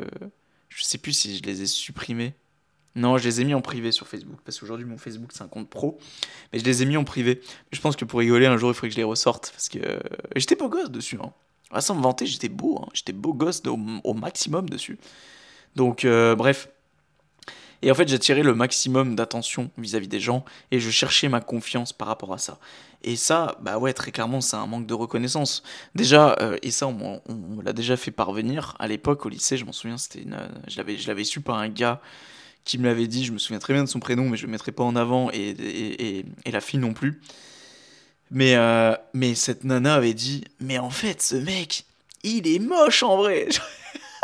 je 0.70 0.84
sais 0.84 0.98
plus 0.98 1.14
si 1.14 1.38
je 1.38 1.44
les 1.44 1.62
ai 1.62 1.68
supprimées. 1.68 2.34
Non, 2.96 3.18
je 3.18 3.24
les 3.24 3.42
ai 3.42 3.44
mis 3.46 3.54
en 3.54 3.62
privé 3.62 3.92
sur 3.92 4.08
Facebook 4.08 4.40
parce 4.44 4.60
qu'aujourd'hui 4.60 4.86
mon 4.86 4.98
Facebook 4.98 5.32
c'est 5.34 5.44
un 5.44 5.48
compte 5.48 5.70
pro, 5.70 5.98
mais 6.52 6.60
je 6.60 6.66
les 6.66 6.84
ai 6.84 6.86
mis 6.86 6.98
en 6.98 7.04
privé. 7.04 7.42
je 7.72 7.80
pense 7.80 7.96
que 7.96 8.04
pour 8.04 8.20
rigoler 8.20 8.48
un 8.48 8.58
jour 8.58 8.70
il 8.72 8.74
faudrait 8.74 8.90
que 8.90 8.96
je 8.96 9.00
les 9.00 9.06
ressorte 9.06 9.52
parce 9.52 9.70
que 9.70 9.80
j'étais 10.36 10.56
beau 10.56 10.68
gosse 10.68 10.92
dessus. 10.92 11.18
Hein. 11.22 11.82
sans 11.82 11.96
me 11.96 12.02
vanter, 12.02 12.26
j'étais 12.26 12.50
beau, 12.50 12.80
hein. 12.82 12.90
j'étais 12.94 13.14
beau 13.14 13.34
gosse 13.34 13.62
au, 13.66 14.14
maximum 14.14 14.70
dessus. 14.70 15.00
Donc 15.76 16.04
euh, 16.04 16.36
bref, 16.36 16.68
et 17.82 17.92
en 17.92 17.96
fait, 17.96 18.08
j'attirais 18.08 18.44
le 18.44 18.54
maximum 18.54 19.16
d'attention 19.16 19.72
vis-à-vis 19.78 20.08
des 20.08 20.20
gens 20.20 20.46
et 20.70 20.80
je 20.80 20.90
cherchais 20.90 21.30
ma 21.30 21.42
confiance 21.42 21.94
par 21.94 22.08
rapport 22.08 22.34
à 22.34 22.38
ça. 22.38 22.60
Et 23.04 23.16
ça, 23.16 23.58
bah 23.62 23.80
ouais, 23.80 23.94
très 23.94 24.12
clairement, 24.12 24.42
c'est 24.42 24.56
un 24.56 24.68
manque 24.68 24.86
de 24.86 24.94
reconnaissance. 24.94 25.64
Déjà, 25.96 26.36
euh, 26.40 26.58
et 26.62 26.70
ça, 26.70 26.88
on, 26.88 27.22
on, 27.28 27.62
l'a 27.62 27.74
déjà 27.74 27.98
fait 27.98 28.12
parvenir 28.12 28.76
à 28.78 28.88
l'époque 28.88 29.26
au 29.26 29.30
lycée, 29.30 29.58
je 29.58 29.66
m'en 29.66 29.72
souviens, 29.72 29.98
c'était 29.98 30.22
une, 30.22 30.38
je 30.68 31.08
l'avais 31.08 31.24
su 31.24 31.42
par 31.42 31.58
un 31.58 31.70
gars 31.70 32.00
qui 32.64 32.78
me 32.78 32.86
l'avait 32.86 33.08
dit, 33.08 33.26
je 33.26 33.32
me 33.32 33.38
souviens 33.38 33.60
très 33.60 33.74
bien 33.74 33.84
de 33.84 33.90
son 33.90 34.00
prénom, 34.00 34.30
mais 34.30 34.38
je 34.38 34.46
le 34.46 34.52
mettrai 34.52 34.72
pas 34.72 34.84
en 34.84 34.96
avant, 34.96 35.32
et, 35.32 35.50
et, 35.50 36.26
et, 36.46 36.52
la 36.52 36.62
fille 36.62 36.80
non 36.80 36.94
plus. 36.94 37.22
Mais, 38.30 38.56
euh, 38.56 38.96
mais 39.14 39.36
cette 39.36 39.64
nana 39.64 39.96
avait 39.96 40.14
dit, 40.14 40.44
mais 40.60 40.78
en 40.78 40.90
fait, 40.90 41.22
ce 41.22 41.36
mec, 41.36 41.86
il 42.24 42.48
est 42.48 42.60
moche 42.60 43.04
en 43.04 43.18
vrai. 43.18 43.48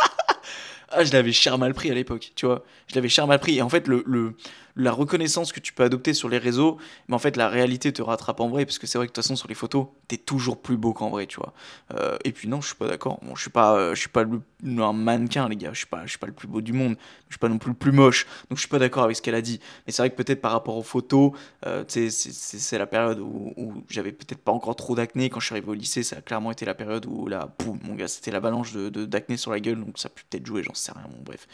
ah, 0.90 1.04
je 1.04 1.12
l'avais 1.12 1.34
cher 1.34 1.58
mal 1.58 1.74
pris 1.74 1.92
à 1.92 1.94
l'époque, 1.94 2.32
tu 2.36 2.46
vois. 2.46 2.64
Je 2.88 2.96
l'avais 2.96 3.10
cher 3.10 3.28
mal 3.28 3.40
pris. 3.40 3.58
Et 3.58 3.62
en 3.62 3.70
fait, 3.70 3.88
le, 3.88 4.04
le, 4.06 4.36
la 4.78 4.92
reconnaissance 4.92 5.52
que 5.52 5.60
tu 5.60 5.74
peux 5.74 5.84
adopter 5.84 6.14
sur 6.14 6.30
les 6.30 6.38
réseaux, 6.38 6.78
mais 7.08 7.16
en 7.16 7.20
fait, 7.20 7.36
la 7.36 7.50
réalité 7.50 7.92
te 7.92 8.02
rattrape 8.02 8.40
en 8.40 8.48
vrai, 8.48 8.66
parce 8.66 8.78
que 8.78 8.88
c'est 8.88 8.98
vrai 8.98 9.08
que 9.08 9.12
de 9.12 9.16
toute 9.16 9.24
façon, 9.24 9.36
sur 9.36 9.48
les 9.48 9.56
photos, 9.56 9.88
t'es 10.08 10.18
toujours 10.18 10.62
plus 10.62 10.78
beau 10.78 10.94
qu'en 10.94 11.10
vrai, 11.10 11.26
tu 11.26 11.38
vois. 11.38 11.54
Euh, 11.96 12.18
et 12.24 12.32
puis, 12.32 12.48
non, 12.48 12.62
je 12.62 12.68
suis 12.68 12.76
pas 12.76 12.88
d'accord. 12.88 13.20
Bon, 13.24 13.36
je 13.36 13.42
suis 13.42 13.50
pas, 13.50 13.76
euh, 13.76 13.96
je 13.96 14.00
suis 14.00 14.10
pas 14.10 14.24
un 14.24 14.94
mannequin, 14.94 15.50
les 15.50 15.56
gars. 15.56 15.72
Je 15.74 15.80
suis 15.80 15.88
pas, 15.88 16.04
je 16.06 16.12
suis 16.12 16.20
pas 16.20 16.28
le 16.28 16.34
plus 16.34 16.48
beau 16.48 16.62
du 16.62 16.74
monde. 16.74 16.96
Je 17.28 17.34
suis 17.34 17.40
pas 17.40 17.50
non 17.50 17.58
plus 17.58 17.72
le 17.72 17.78
plus 17.78 17.92
moche. 17.92 18.26
Donc, 18.50 18.58
je 18.58 18.62
suis 18.62 18.70
pas 18.70 18.80
d'accord 18.80 19.04
avec 19.04 19.18
ce 19.18 19.22
qu'elle 19.22 19.36
a 19.36 19.42
dit. 19.42 19.60
Mais 19.86 19.92
c'est 19.92 20.02
vrai 20.02 20.10
que 20.10 20.16
peut-être 20.16 20.42
par 20.42 20.52
rapport 20.52 20.78
aux 20.78 20.84
photos, 20.84 21.32
euh, 21.66 21.84
c'est 21.88 22.78
la 22.78 22.88
période 22.88 23.20
où, 23.20 23.84
j'avais 23.90 24.12
peut-être 24.12 24.40
pas 24.40 24.52
encore 24.52 24.76
trop 24.76 24.96
d'acné. 24.96 25.30
Quand 25.30 25.40
je 25.40 25.48
suis 25.48 25.54
arrivé 25.54 25.70
au 25.70 25.74
lycée, 25.74 26.04
ça 26.04 26.18
a 26.18 26.22
clairement 26.22 26.52
été 26.52 26.66
la 26.66 26.76
période 26.76 27.06
où 27.06 27.28
là, 27.28 27.48
poum, 27.58 27.80
mon 27.84 27.96
gars, 27.96 28.08
c'était 28.08 28.32
l'avalanche 28.32 28.74
de 28.74 29.06
d'acné 29.06 29.38
sur 29.38 29.52
la 29.52 29.60
gueule, 29.60 29.84
donc 29.84 29.98
ça 29.98 30.10
peut 30.10 30.22
peut-être 30.30 30.46
jouer, 30.46 30.64
j'en 30.64 30.74
sais 30.74 30.92
rien. 30.92 31.04
Bon, 31.10 31.24
bref. 31.24 31.48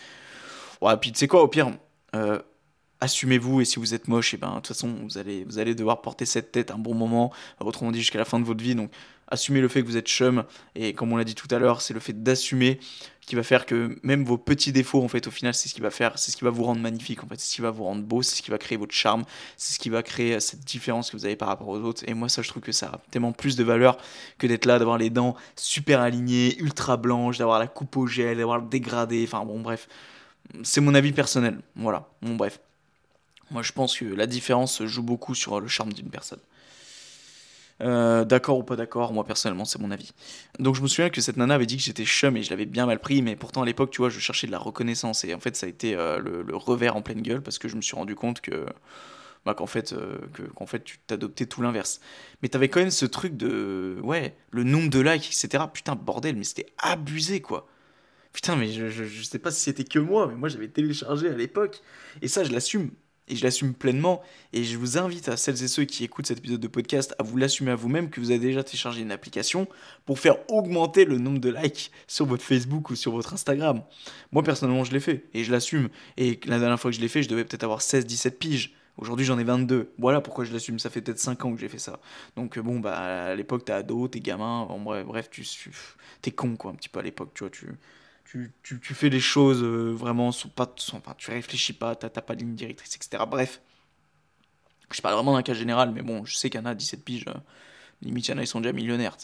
Ouais, 0.82 0.98
puis 0.98 1.12
tu 1.12 1.20
sais 1.20 1.28
quoi, 1.28 1.44
au 1.44 1.48
pire, 1.48 1.72
euh, 2.16 2.40
assumez-vous 3.04 3.62
et 3.62 3.66
si 3.66 3.80
vous 3.80 3.94
êtes 3.94 4.08
moche, 4.08 4.34
et 4.34 4.38
eh 4.38 4.40
ben 4.40 4.50
de 4.50 4.56
toute 4.56 4.68
façon 4.68 4.96
vous 5.04 5.18
allez 5.18 5.44
vous 5.46 5.60
allez 5.60 5.76
devoir 5.76 6.02
porter 6.02 6.26
cette 6.26 6.52
tête 6.52 6.72
un 6.72 6.78
bon 6.78 6.94
moment, 6.94 7.32
autrement 7.60 7.92
dit 7.92 8.00
jusqu'à 8.00 8.20
la 8.20 8.26
fin 8.26 8.40
de 8.40 8.46
votre 8.46 8.64
vie. 8.64 8.76
Donc 8.76 8.92
Assumez 9.34 9.62
le 9.62 9.68
fait 9.68 9.82
que 9.82 9.88
vous 9.88 9.98
êtes 9.98 10.08
chum, 10.08 10.44
et 10.76 10.94
comme 10.94 11.12
on 11.12 11.18
l'a 11.18 11.24
dit 11.24 11.34
tout 11.34 11.48
à 11.50 11.58
l'heure, 11.58 11.82
c'est 11.82 11.94
le 11.94 12.00
fait 12.00 12.22
d'assumer 12.22 12.80
qui 13.22 13.36
va 13.36 13.42
faire 13.42 13.66
que 13.66 13.98
même 14.04 14.26
vos 14.26 14.38
petits 14.38 14.72
défauts, 14.74 15.02
en 15.02 15.08
fait, 15.08 15.26
au 15.28 15.32
final, 15.32 15.54
c'est 15.56 15.70
ce 15.70 15.74
qui 15.74 15.82
va 15.82 15.90
faire, 15.90 16.20
c'est 16.20 16.30
ce 16.30 16.38
qui 16.38 16.44
va 16.44 16.50
vous 16.50 16.64
rendre 16.64 16.82
magnifique, 16.82 17.24
en 17.24 17.28
fait, 17.28 17.40
c'est 17.40 17.50
ce 17.50 17.56
qui 17.56 17.62
va 17.62 17.72
vous 17.72 17.86
rendre 17.86 18.04
beau, 18.04 18.22
c'est 18.22 18.36
ce 18.36 18.42
qui 18.44 18.52
va 18.52 18.58
créer 18.58 18.78
votre 18.78 18.94
charme, 18.94 19.24
c'est 19.56 19.74
ce 19.74 19.80
qui 19.80 19.90
va 19.90 20.04
créer 20.04 20.40
cette 20.40 20.60
différence 20.60 21.10
que 21.10 21.18
vous 21.18 21.26
avez 21.26 21.38
par 21.38 21.48
rapport 21.48 21.70
aux 21.70 21.80
autres. 21.80 22.04
Et 22.06 22.14
moi, 22.14 22.28
ça, 22.30 22.42
je 22.42 22.50
trouve 22.50 22.62
que 22.62 22.74
ça 22.74 22.88
a 22.88 23.02
tellement 23.10 23.32
plus 23.32 23.56
de 23.56 23.64
valeur 23.64 23.98
que 24.38 24.46
d'être 24.46 24.66
là, 24.66 24.78
d'avoir 24.78 24.98
les 24.98 25.10
dents 25.10 25.36
super 25.56 26.02
alignées, 26.02 26.56
ultra 26.60 26.98
blanches, 26.98 27.38
d'avoir 27.38 27.58
la 27.58 27.68
coupe 27.68 27.96
au 27.98 28.06
gel, 28.06 28.38
d'avoir 28.38 28.60
le 28.60 28.68
dégradé, 28.68 29.24
enfin 29.26 29.44
bon, 29.46 29.62
bref. 29.62 29.88
C'est 30.64 30.82
mon 30.82 30.94
avis 30.94 31.14
personnel, 31.14 31.60
voilà, 31.76 32.10
bon, 32.22 32.36
bref. 32.36 32.60
Moi, 33.52 33.62
je 33.62 33.72
pense 33.72 33.98
que 33.98 34.06
la 34.06 34.26
différence 34.26 34.84
joue 34.84 35.04
beaucoup 35.04 35.36
sur 35.36 35.60
le 35.60 35.68
charme 35.68 35.94
d'une 35.94 36.10
personne. 36.10 36.40
Euh, 37.82 38.24
d'accord 38.24 38.60
ou 38.60 38.64
pas 38.64 38.76
d'accord, 38.76 39.14
moi 39.14 39.26
personnellement 39.26 39.66
c'est 39.66 39.80
mon 39.80 39.92
avis. 39.92 40.12
Donc 40.60 40.76
je 40.76 40.82
me 40.82 40.88
souviens 40.88 41.10
que 41.10 41.22
cette 41.22 41.38
nana 41.38 41.56
avait 41.56 41.66
dit 41.66 41.78
que 41.78 41.84
j'étais 41.84 42.06
chum 42.06 42.38
et 42.38 42.44
je 42.44 42.50
l'avais 42.50 42.66
bien 42.66 42.86
mal 42.86 43.00
pris, 43.00 43.22
mais 43.22 43.36
pourtant 43.36 43.64
à 43.64 43.66
l'époque 43.66 43.90
tu 43.92 43.98
vois 43.98 44.10
je 44.10 44.20
cherchais 44.20 44.48
de 44.48 44.52
la 44.52 44.60
reconnaissance 44.60 45.26
et 45.26 45.34
en 45.34 45.40
fait 45.40 45.56
ça 45.56 45.66
a 45.66 45.70
été 45.70 45.96
euh, 45.96 46.20
le, 46.20 46.56
revers 46.56 46.96
en 46.96 47.02
pleine 47.02 47.22
gueule 47.22 47.42
parce 47.42 47.58
que 47.58 47.68
je 47.68 47.76
me 47.76 47.82
suis 47.82 47.96
rendu 47.96 48.16
compte 48.16 48.42
que 48.42 48.66
bah, 49.46 49.54
qu'en 49.56 49.66
fait 49.66 49.92
euh, 49.94 50.18
que, 50.34 50.44
qu'en 50.44 50.68
fait 50.68 50.84
tu 50.84 51.00
t'adoptais 51.08 51.48
tout 51.48 51.62
l'inverse. 51.62 52.00
Mais 52.42 52.50
t'avais 52.50 52.70
quand 52.70 52.80
même 52.80 52.92
ce 52.92 53.06
truc 53.06 53.36
de 53.36 53.98
ouais 54.04 54.36
le 54.52 54.64
nombre 54.64 54.90
de 54.90 55.00
likes 55.00 55.28
etc. 55.28 55.64
Putain 55.74 55.96
bordel 55.96 56.36
mais 56.36 56.44
c'était 56.44 56.68
abusé 56.78 57.42
quoi. 57.42 57.68
Putain 58.34 58.56
mais 58.56 58.72
je, 58.72 58.90
je, 58.90 59.04
je 59.04 59.24
sais 59.24 59.40
pas 59.40 59.52
si 59.52 59.62
c'était 59.62 59.84
que 59.84 60.00
moi 60.00 60.28
mais 60.28 60.36
moi 60.36 60.48
j'avais 60.48 60.68
téléchargé 60.68 61.28
à 61.28 61.36
l'époque 61.36 61.82
et 62.22 62.28
ça 62.28 62.44
je 62.44 62.52
l'assume 62.52 62.92
et 63.28 63.36
je 63.36 63.44
l'assume 63.44 63.74
pleinement. 63.74 64.22
Et 64.52 64.64
je 64.64 64.78
vous 64.78 64.98
invite 64.98 65.30
à 65.30 65.38
celles 65.38 65.64
et 65.64 65.68
ceux 65.68 65.86
qui 65.86 66.04
écoutent 66.04 66.28
cet 66.28 66.40
épisode 66.40 66.60
de 66.60 66.68
podcast 66.68 67.16
à 67.20 67.24
vous 67.24 67.38
l'assumer 67.38 67.72
à 67.72 67.76
vous-même 67.76 68.10
que 68.10 68.20
vous 68.20 68.32
avez 68.32 68.40
déjà 68.40 68.64
téléchargé 68.64 69.02
une 69.02 69.12
application 69.12 69.68
pour 70.06 70.20
faire 70.20 70.38
augmenter 70.50 71.06
le 71.06 71.18
nombre 71.18 71.40
de 71.40 71.50
likes 71.50 71.92
sur 72.08 72.26
votre 72.26 72.44
Facebook 72.44 72.90
ou 72.90 72.96
sur 72.96 73.12
votre 73.12 73.34
Instagram. 73.34 73.82
Moi 74.32 74.44
personnellement 74.44 74.84
je 74.84 74.92
l'ai 74.92 75.00
fait 75.00 75.26
et 75.34 75.44
je 75.44 75.52
l'assume. 75.52 75.90
Et 76.18 76.40
la 76.46 76.60
dernière 76.60 76.80
fois 76.80 76.92
que 76.92 76.98
je 76.98 77.02
l'ai 77.02 77.08
fait, 77.08 77.24
je 77.24 77.30
devais 77.30 77.46
peut-être 77.46 77.64
avoir 77.64 77.80
16-17 77.80 78.32
piges. 78.32 78.74
Aujourd'hui 78.98 79.26
j'en 79.26 79.40
ai 79.40 79.44
22. 79.44 79.94
Voilà 79.98 80.22
pourquoi 80.22 80.46
je 80.46 80.54
l'assume. 80.54 80.78
Ça 80.78 80.90
fait 80.90 81.02
peut-être 81.02 81.20
5 81.20 81.46
ans 81.46 81.54
que 81.54 81.60
j'ai 81.60 81.70
fait 81.70 81.80
ça. 81.80 82.00
Donc 82.36 82.60
bon, 82.60 82.80
bah 82.80 82.98
à 82.98 83.36
l'époque 83.36 83.66
t'es 83.66 83.74
ado, 83.74 84.08
t'es 84.08 84.20
gamin. 84.20 84.68
bref, 84.80 85.06
bref, 85.06 85.30
tu 85.32 85.46
t'es 86.22 86.32
con 86.32 86.56
quoi 86.56 86.72
un 86.72 86.76
petit 86.76 86.90
peu 86.90 87.00
à 87.00 87.04
l'époque. 87.04 87.32
Tu 87.34 87.44
vois, 87.44 87.50
tu 87.50 87.68
tu, 88.64 88.94
fais 88.94 89.10
les 89.10 89.20
choses 89.20 89.64
euh, 89.64 89.92
vraiment 89.92 90.32
sans 90.32 90.50
pas. 90.50 90.72
Sans, 90.78 90.98
enfin, 90.98 91.16
tu 91.18 91.32
réfléchis 91.32 91.74
pas, 91.74 91.96
t'as 91.96 92.10
pas 92.10 92.36
de 92.36 92.42
ligne 92.42 92.56
directrice, 92.56 92.96
etc. 92.96 93.24
Bref. 93.30 93.62
Je 94.92 95.02
parle 95.02 95.16
vraiment 95.16 95.34
d'un 95.34 95.42
cas 95.42 95.54
général, 95.54 95.92
mais 95.92 96.04
bon, 96.04 96.24
je 96.26 96.36
sais 96.36 96.50
qu'il 96.50 96.60
y 96.60 96.64
en 96.64 96.68
a 96.68 96.76
17 96.76 97.04
piges. 97.04 97.26
Euh, 97.28 97.34
limite, 98.02 98.28
il 98.28 98.32
y 98.32 98.34
en 98.34 98.38
a, 98.38 98.44
ils 98.44 98.48
sont 98.48 98.62
déjà 98.62 98.74
millionnaires. 98.74 99.18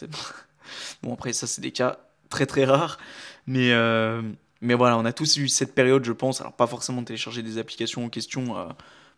bon, 1.02 1.14
après, 1.14 1.32
ça, 1.32 1.46
c'est 1.46 1.60
des 1.60 1.70
cas 1.70 1.98
très 2.28 2.46
très 2.46 2.64
rares. 2.64 2.98
Mais, 3.46 3.72
euh, 3.72 4.22
mais 4.60 4.74
voilà, 4.74 4.98
on 4.98 5.04
a 5.04 5.12
tous 5.12 5.36
eu 5.36 5.48
cette 5.48 5.74
période, 5.74 6.04
je 6.04 6.12
pense. 6.12 6.40
Alors, 6.40 6.54
pas 6.54 6.66
forcément 6.66 7.04
télécharger 7.04 7.42
des 7.42 7.58
applications 7.58 8.04
en 8.04 8.08
question 8.08 8.68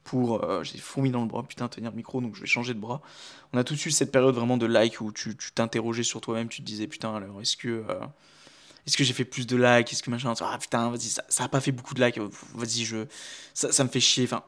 pour. 0.04 0.44
J'ai 0.62 0.78
fourmi 0.78 1.10
dans 1.10 1.22
le 1.22 1.26
bras, 1.26 1.42
putain, 1.42 1.68
tenir 1.68 1.90
le 1.90 1.96
micro, 1.96 2.20
donc 2.20 2.34
je 2.36 2.42
vais 2.42 2.46
changer 2.46 2.74
de 2.74 2.80
bras. 2.80 3.00
On 3.52 3.58
a 3.58 3.64
tous 3.64 3.86
eu 3.86 3.90
cette 3.90 4.12
période 4.12 4.34
vraiment 4.34 4.58
de 4.58 4.66
like 4.66 5.00
où 5.00 5.10
tu 5.10 5.34
t'interrogeais 5.54 6.02
sur 6.02 6.20
toi-même, 6.20 6.48
tu 6.48 6.60
te 6.60 6.66
disais, 6.66 6.86
putain, 6.86 7.14
alors, 7.14 7.40
est-ce 7.40 7.56
que 7.56 7.84
est-ce 8.86 8.96
que 8.96 9.04
j'ai 9.04 9.12
fait 9.12 9.24
plus 9.24 9.46
de 9.46 9.56
likes? 9.56 9.92
Est-ce 9.92 10.02
que 10.02 10.10
machin? 10.10 10.34
Ah 10.40 10.58
putain, 10.60 10.90
vas-y, 10.90 11.08
ça, 11.08 11.24
ça 11.28 11.44
a 11.44 11.48
pas 11.48 11.60
fait 11.60 11.72
beaucoup 11.72 11.94
de 11.94 12.04
likes. 12.04 12.18
Vas-y, 12.54 12.84
je, 12.84 13.06
ça, 13.54 13.84
me 13.84 13.88
fait 13.88 14.00
chier. 14.00 14.24
Enfin, 14.24 14.42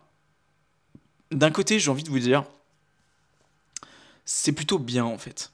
d'un 1.30 1.50
côté, 1.50 1.78
j'ai 1.78 1.90
envie 1.90 2.02
de 2.02 2.10
vous 2.10 2.18
dire, 2.18 2.44
c'est 4.24 4.52
plutôt 4.52 4.78
bien 4.78 5.04
en 5.04 5.18
fait 5.18 5.52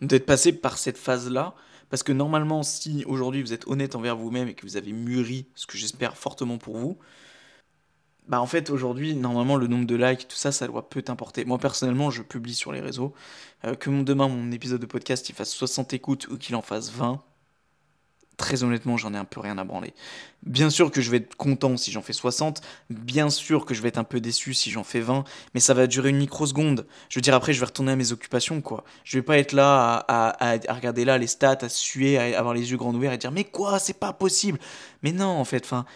d'être 0.00 0.26
passé 0.26 0.52
par 0.52 0.78
cette 0.78 0.98
phase-là. 0.98 1.54
Parce 1.90 2.02
que 2.02 2.12
normalement, 2.12 2.62
si 2.62 3.04
aujourd'hui 3.06 3.42
vous 3.42 3.52
êtes 3.52 3.68
honnête 3.68 3.94
envers 3.94 4.16
vous-même 4.16 4.48
et 4.48 4.54
que 4.54 4.62
vous 4.66 4.76
avez 4.76 4.92
mûri, 4.92 5.46
ce 5.54 5.66
que 5.66 5.76
j'espère 5.76 6.16
fortement 6.16 6.58
pour 6.58 6.76
vous, 6.78 6.98
bah 8.26 8.40
en 8.40 8.46
fait 8.46 8.70
aujourd'hui, 8.70 9.14
normalement 9.14 9.56
le 9.56 9.66
nombre 9.66 9.86
de 9.86 9.94
likes, 9.94 10.26
tout 10.28 10.36
ça, 10.36 10.50
ça 10.50 10.66
doit 10.66 10.88
peu 10.88 11.02
t'importer. 11.02 11.44
Moi 11.44 11.58
personnellement, 11.58 12.10
je 12.10 12.22
publie 12.22 12.54
sur 12.54 12.72
les 12.72 12.80
réseaux. 12.80 13.12
Euh, 13.64 13.74
que 13.74 13.90
demain 14.02 14.28
mon 14.28 14.50
épisode 14.50 14.80
de 14.80 14.86
podcast 14.86 15.28
il 15.28 15.34
fasse 15.34 15.52
60 15.52 15.92
écoutes 15.92 16.26
ou 16.28 16.38
qu'il 16.38 16.56
en 16.56 16.62
fasse 16.62 16.90
20, 16.90 17.22
très 18.36 18.64
honnêtement, 18.64 18.96
j'en 18.96 19.14
ai 19.14 19.16
un 19.16 19.24
peu 19.24 19.40
rien 19.40 19.58
à 19.58 19.64
branler. 19.64 19.94
Bien 20.42 20.70
sûr 20.70 20.90
que 20.90 21.00
je 21.00 21.10
vais 21.10 21.18
être 21.18 21.36
content 21.36 21.76
si 21.76 21.90
j'en 21.90 22.02
fais 22.02 22.12
60, 22.12 22.60
bien 22.90 23.30
sûr 23.30 23.64
que 23.64 23.74
je 23.74 23.80
vais 23.80 23.88
être 23.88 23.98
un 23.98 24.04
peu 24.04 24.20
déçu 24.20 24.54
si 24.54 24.70
j'en 24.70 24.84
fais 24.84 25.00
20, 25.00 25.24
mais 25.54 25.60
ça 25.60 25.74
va 25.74 25.86
durer 25.86 26.10
une 26.10 26.18
microseconde. 26.18 26.86
Je 27.08 27.18
veux 27.18 27.22
dire, 27.22 27.34
après, 27.34 27.52
je 27.52 27.60
vais 27.60 27.66
retourner 27.66 27.92
à 27.92 27.96
mes 27.96 28.12
occupations, 28.12 28.60
quoi. 28.60 28.84
Je 29.04 29.16
vais 29.16 29.22
pas 29.22 29.38
être 29.38 29.52
là 29.52 30.04
à, 30.08 30.74
regarder 30.74 31.04
là 31.04 31.18
les 31.18 31.26
stats, 31.26 31.58
à 31.62 31.68
suer, 31.68 32.18
à 32.18 32.38
avoir 32.38 32.54
les 32.54 32.70
yeux 32.70 32.76
grands 32.76 32.94
ouverts 32.94 33.12
et 33.12 33.18
dire, 33.18 33.32
mais 33.32 33.44
quoi, 33.44 33.78
c'est 33.78 33.98
pas 33.98 34.12
possible. 34.12 34.58
Mais 35.02 35.12
non, 35.12 35.26
en 35.26 35.44
fait, 35.44 35.64
enfin. 35.64 35.86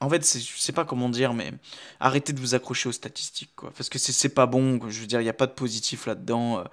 en 0.00 0.08
fait, 0.08 0.38
je 0.38 0.60
sais 0.60 0.72
pas 0.72 0.84
comment 0.84 1.08
dire, 1.08 1.34
mais 1.34 1.52
arrêtez 1.98 2.32
de 2.32 2.40
vous 2.40 2.54
accrocher 2.54 2.88
aux 2.88 2.92
statistiques, 2.92 3.52
quoi. 3.56 3.72
Parce 3.76 3.88
que 3.88 3.98
c'est 3.98 4.28
pas 4.28 4.46
bon, 4.46 4.78
Je 4.88 5.00
veux 5.00 5.06
dire, 5.06 5.20
il 5.20 5.24
n'y 5.24 5.30
a 5.30 5.34
pas 5.34 5.46
de 5.46 5.52
positif 5.52 6.06
là-dedans. 6.06 6.60
Euh, 6.60 6.64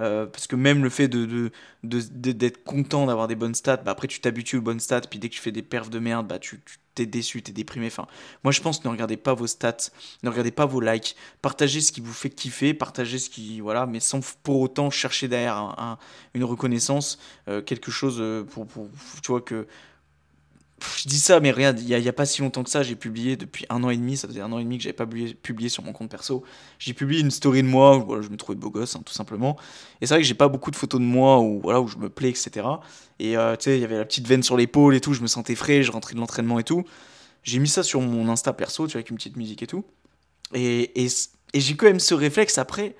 euh, 0.00 0.26
parce 0.26 0.46
que 0.46 0.56
même 0.56 0.82
le 0.82 0.90
fait 0.90 1.08
de, 1.08 1.50
d'être 1.82 2.64
content 2.64 3.06
d'avoir 3.06 3.28
des 3.28 3.34
bonnes 3.34 3.54
stats, 3.54 3.78
bah 3.78 3.92
après 3.92 4.08
tu 4.08 4.20
t'habitues 4.20 4.56
aux 4.58 4.62
bonnes 4.62 4.80
stats, 4.80 5.02
puis 5.02 5.18
dès 5.18 5.28
que 5.28 5.34
tu 5.34 5.40
fais 5.40 5.52
des 5.52 5.62
perfs 5.62 5.90
de 5.90 5.98
merde, 5.98 6.26
bah 6.26 6.38
tu, 6.38 6.60
t'es 6.94 7.06
déçu, 7.06 7.42
t'es 7.42 7.52
déprimé. 7.52 7.86
Enfin, 7.86 8.06
moi 8.44 8.52
je 8.52 8.60
pense 8.60 8.84
ne 8.84 8.90
regardez 8.90 9.16
pas 9.16 9.34
vos 9.34 9.46
stats, 9.46 9.90
ne 10.22 10.28
regardez 10.28 10.50
pas 10.50 10.66
vos 10.66 10.80
likes, 10.80 11.16
partagez 11.40 11.80
ce 11.80 11.92
qui 11.92 12.00
vous 12.00 12.12
fait 12.12 12.30
kiffer, 12.30 12.74
partagez 12.74 13.18
ce 13.18 13.30
qui 13.30 13.60
voilà, 13.60 13.86
mais 13.86 14.00
sans 14.00 14.20
pour 14.42 14.60
autant 14.60 14.90
chercher 14.90 15.28
derrière 15.28 15.76
une 16.34 16.44
reconnaissance, 16.44 17.18
euh, 17.48 17.62
quelque 17.62 17.90
chose 17.90 18.16
euh, 18.20 18.44
pour, 18.44 18.66
pour, 18.66 18.88
tu 19.22 19.30
vois 19.30 19.40
que 19.40 19.66
je 20.82 21.08
dis 21.08 21.18
ça, 21.18 21.40
mais 21.40 21.50
rien, 21.52 21.74
il 21.74 21.86
n'y 21.86 22.08
a, 22.08 22.12
pas 22.12 22.26
si 22.26 22.42
longtemps 22.42 22.62
que 22.62 22.68
ça, 22.68 22.82
j'ai 22.82 22.96
publié 22.96 23.36
depuis 23.36 23.64
un 23.70 23.82
an 23.82 23.88
et 23.88 23.96
demi, 23.96 24.16
ça 24.16 24.28
faisait 24.28 24.42
un 24.42 24.52
an 24.52 24.58
et 24.58 24.64
demi 24.64 24.76
que 24.76 24.84
j'avais 24.84 24.92
pas 24.92 25.06
publié, 25.06 25.70
sur 25.70 25.82
mon 25.82 25.92
compte 25.92 26.10
perso. 26.10 26.44
J'ai 26.78 26.92
publié 26.92 27.22
une 27.22 27.30
story 27.30 27.62
de 27.62 27.68
moi 27.68 28.06
je 28.20 28.28
me 28.28 28.36
trouvais 28.36 28.58
beau 28.58 28.70
gosse, 28.70 28.94
hein, 28.94 29.02
tout 29.04 29.14
simplement. 29.14 29.56
Et 30.00 30.06
c'est 30.06 30.14
vrai 30.14 30.20
que 30.20 30.28
j'ai 30.28 30.34
pas 30.34 30.48
beaucoup 30.48 30.70
de 30.70 30.76
photos 30.76 31.00
de 31.00 31.06
moi 31.06 31.40
où, 31.40 31.62
où 31.64 31.88
je 31.88 31.96
me 31.96 32.10
plais, 32.10 32.28
etc. 32.28 32.66
Et 33.18 33.38
euh, 33.38 33.56
tu 33.56 33.64
sais, 33.64 33.78
il 33.78 33.80
y 33.80 33.84
avait 33.84 33.96
la 33.96 34.04
petite 34.04 34.28
veine 34.28 34.42
sur 34.42 34.56
l'épaule 34.56 34.94
et 34.94 35.00
tout, 35.00 35.14
je 35.14 35.22
me 35.22 35.26
sentais 35.26 35.54
frais, 35.54 35.82
je 35.82 35.90
rentrais 35.90 36.14
de 36.14 36.20
l'entraînement 36.20 36.58
et 36.58 36.64
tout. 36.64 36.84
J'ai 37.42 37.58
mis 37.58 37.68
ça 37.68 37.82
sur 37.82 38.00
mon 38.02 38.28
Insta 38.28 38.52
perso, 38.52 38.86
tu 38.86 38.92
vois, 38.92 38.98
avec 38.98 39.10
une 39.10 39.16
petite 39.16 39.36
musique 39.36 39.62
et 39.62 39.66
tout. 39.66 39.84
Et, 40.54 40.92
j'ai 41.54 41.76
quand 41.76 41.86
même 41.86 42.00
ce 42.00 42.12
réflexe 42.12 42.58
après 42.58 42.96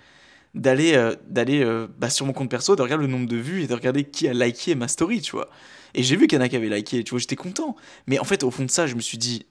d'aller 0.55 0.95
euh, 0.95 1.14
euh, 1.37 1.89
bah, 1.99 2.09
sur 2.09 2.24
mon 2.24 2.33
compte 2.33 2.51
perso, 2.51 2.74
de 2.74 2.81
regarder 2.81 3.05
le 3.05 3.12
nombre 3.12 3.29
de 3.29 3.37
vues 3.37 3.62
et 3.62 3.66
de 3.66 3.74
regarder 3.74 4.05
qui 4.05 4.29
a 4.29 4.33
liké 4.33 4.74
ma 4.74 4.89
story, 4.89 5.20
tu 5.20 5.33
vois. 5.33 5.51
Et 5.97 6.03
j'ai 6.03 6.15
vu 6.15 6.27
qu'il 6.27 6.39
y 6.39 6.41
en 6.41 6.45
a 6.45 6.49
qui 6.51 6.57
avaient 6.57 6.69
liké, 6.69 7.03
tu 7.03 7.11
vois, 7.11 7.19
j'étais 7.19 7.37
content. 7.37 7.75
Mais 8.07 8.19
en 8.19 8.25
fait, 8.25 8.45
au 8.45 8.51
fond 8.51 8.65
de 8.65 8.71
ça, 8.71 8.87
je 8.87 8.95
me 8.95 9.01
suis 9.01 9.17
dit, 9.17 9.47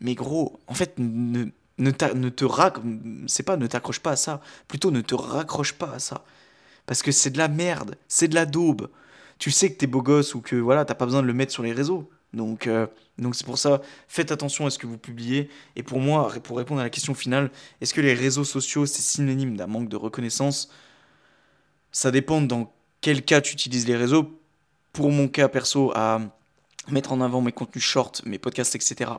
mais 0.00 0.16
gros, 0.16 0.58
en 0.66 0.74
fait, 0.74 0.94
ne, 0.98 1.46
ne, 1.78 1.90
te 1.92 2.44
c'est 3.28 3.44
pas 3.44 3.56
ne 3.56 3.66
t'accroche 3.68 4.00
pas 4.00 4.10
à 4.10 4.16
ça, 4.16 4.40
plutôt 4.66 4.90
ne 4.90 5.00
te 5.00 5.14
raccroche 5.14 5.74
pas 5.74 5.92
à 5.94 6.00
ça. 6.00 6.24
Parce 6.86 7.00
que 7.00 7.12
c'est 7.12 7.30
de 7.30 7.38
la 7.38 7.46
merde, 7.46 7.96
c'est 8.08 8.26
de 8.26 8.34
la 8.34 8.44
daube. 8.44 8.90
Tu 9.38 9.52
sais 9.52 9.72
que 9.72 9.78
t'es 9.78 9.86
beau 9.86 10.02
gosse 10.02 10.34
ou 10.34 10.40
que 10.40 10.56
voilà, 10.56 10.84
t'as 10.84 10.96
pas 10.96 11.06
besoin 11.06 11.22
de 11.22 11.28
le 11.28 11.32
mettre 11.32 11.52
sur 11.52 11.62
les 11.62 11.72
réseaux. 11.72 12.10
Donc, 12.32 12.66
euh, 12.66 12.88
donc 13.18 13.36
c'est 13.36 13.46
pour 13.46 13.58
ça, 13.58 13.80
faites 14.08 14.32
attention 14.32 14.66
à 14.66 14.70
ce 14.70 14.80
que 14.80 14.88
vous 14.88 14.98
publiez. 14.98 15.48
Et 15.76 15.84
pour 15.84 16.00
moi, 16.00 16.32
pour 16.42 16.58
répondre 16.58 16.80
à 16.80 16.84
la 16.84 16.90
question 16.90 17.14
finale, 17.14 17.52
est-ce 17.80 17.94
que 17.94 18.00
les 18.00 18.14
réseaux 18.14 18.44
sociaux 18.44 18.84
c'est 18.84 19.00
synonyme 19.00 19.56
d'un 19.56 19.68
manque 19.68 19.88
de 19.88 19.96
reconnaissance? 19.96 20.70
Ça 21.92 22.10
dépend 22.10 22.40
dans 22.40 22.74
quel 23.00 23.24
cas 23.24 23.40
tu 23.40 23.52
utilises 23.52 23.86
les 23.86 23.96
réseaux 23.96 24.40
pour 24.94 25.10
mon 25.10 25.28
cas 25.28 25.48
perso, 25.48 25.92
à 25.94 26.20
mettre 26.88 27.12
en 27.12 27.20
avant 27.20 27.42
mes 27.42 27.52
contenus 27.52 27.84
shorts, 27.84 28.22
mes 28.24 28.38
podcasts, 28.38 28.74
etc. 28.74 29.10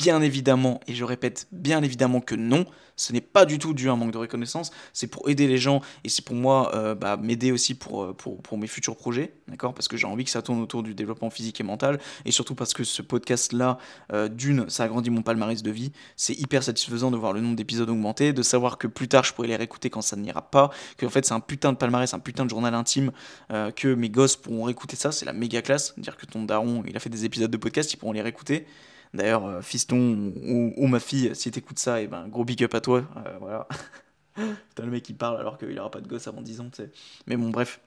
Bien 0.00 0.22
évidemment, 0.22 0.80
et 0.86 0.94
je 0.94 1.04
répète, 1.04 1.46
bien 1.52 1.82
évidemment 1.82 2.22
que 2.22 2.34
non, 2.34 2.64
ce 2.96 3.12
n'est 3.12 3.20
pas 3.20 3.44
du 3.44 3.58
tout 3.58 3.74
dû 3.74 3.90
à 3.90 3.92
un 3.92 3.96
manque 3.96 4.12
de 4.12 4.18
reconnaissance, 4.18 4.70
c'est 4.94 5.08
pour 5.08 5.28
aider 5.28 5.46
les 5.46 5.58
gens 5.58 5.82
et 6.04 6.08
c'est 6.08 6.24
pour 6.24 6.36
moi 6.36 6.74
euh, 6.74 6.94
bah, 6.94 7.18
m'aider 7.18 7.52
aussi 7.52 7.74
pour, 7.74 8.04
euh, 8.04 8.14
pour, 8.14 8.40
pour, 8.40 8.56
mes 8.56 8.66
futurs 8.66 8.96
projets, 8.96 9.34
d'accord 9.46 9.74
Parce 9.74 9.88
que 9.88 9.98
j'ai 9.98 10.06
envie 10.06 10.24
que 10.24 10.30
ça 10.30 10.40
tourne 10.40 10.58
autour 10.62 10.82
du 10.82 10.94
développement 10.94 11.28
physique 11.28 11.60
et 11.60 11.64
mental 11.64 12.00
et 12.24 12.30
surtout 12.30 12.54
parce 12.54 12.72
que 12.72 12.82
ce 12.82 13.02
podcast-là, 13.02 13.76
euh, 14.14 14.28
d'une, 14.28 14.70
ça 14.70 14.84
agrandit 14.84 15.10
mon 15.10 15.20
palmarès 15.20 15.62
de 15.62 15.70
vie, 15.70 15.92
c'est 16.16 16.34
hyper 16.34 16.62
satisfaisant 16.62 17.10
de 17.10 17.18
voir 17.18 17.34
le 17.34 17.42
nombre 17.42 17.56
d'épisodes 17.56 17.90
augmenter, 17.90 18.32
de 18.32 18.42
savoir 18.42 18.78
que 18.78 18.86
plus 18.86 19.08
tard 19.08 19.24
je 19.24 19.34
pourrai 19.34 19.48
les 19.48 19.56
réécouter 19.56 19.90
quand 19.90 20.00
ça 20.00 20.16
n'ira 20.16 20.40
pas, 20.50 20.70
que 20.96 21.04
en 21.04 21.10
fait 21.10 21.26
c'est 21.26 21.34
un 21.34 21.40
putain 21.40 21.74
de 21.74 21.76
palmarès, 21.76 22.14
un 22.14 22.20
putain 22.20 22.46
de 22.46 22.50
journal 22.50 22.72
intime, 22.74 23.12
que 23.50 23.92
mes 23.92 24.08
gosses 24.08 24.36
pourront 24.36 24.64
réécouter 24.64 24.96
ça, 24.96 25.12
c'est 25.12 25.26
la 25.26 25.34
méga 25.34 25.60
classe, 25.60 25.92
dire 25.98 26.16
que 26.16 26.24
ton 26.24 26.44
daron 26.44 26.84
il 26.88 26.96
a 26.96 27.00
fait 27.00 27.10
des 27.10 27.26
épisodes 27.26 27.50
de 27.50 27.56
podcast, 27.58 27.92
ils 27.92 27.98
pourront 27.98 28.12
les 28.12 28.22
réécouter. 28.22 28.66
D'ailleurs, 29.12 29.44
euh, 29.44 29.60
fiston 29.60 30.32
ou, 30.76 30.86
ma 30.86 31.00
fille, 31.00 31.34
si 31.34 31.50
t'écoutes 31.50 31.78
ça, 31.78 32.00
et 32.00 32.04
eh 32.04 32.06
ben 32.06 32.28
gros 32.28 32.44
big 32.44 32.62
up 32.62 32.74
à 32.74 32.80
toi. 32.80 33.04
Euh, 33.26 33.38
voilà. 33.40 33.66
Putain, 34.34 34.84
le 34.84 34.90
mec 34.90 35.08
il 35.08 35.16
parle 35.16 35.38
alors 35.38 35.58
qu'il 35.58 35.78
aura 35.78 35.90
pas 35.90 36.00
de 36.00 36.06
gosse 36.06 36.28
avant 36.28 36.42
10 36.42 36.60
ans, 36.60 36.70
tu. 36.72 36.82
Mais 37.26 37.36
bon, 37.36 37.50
bref. 37.50 37.80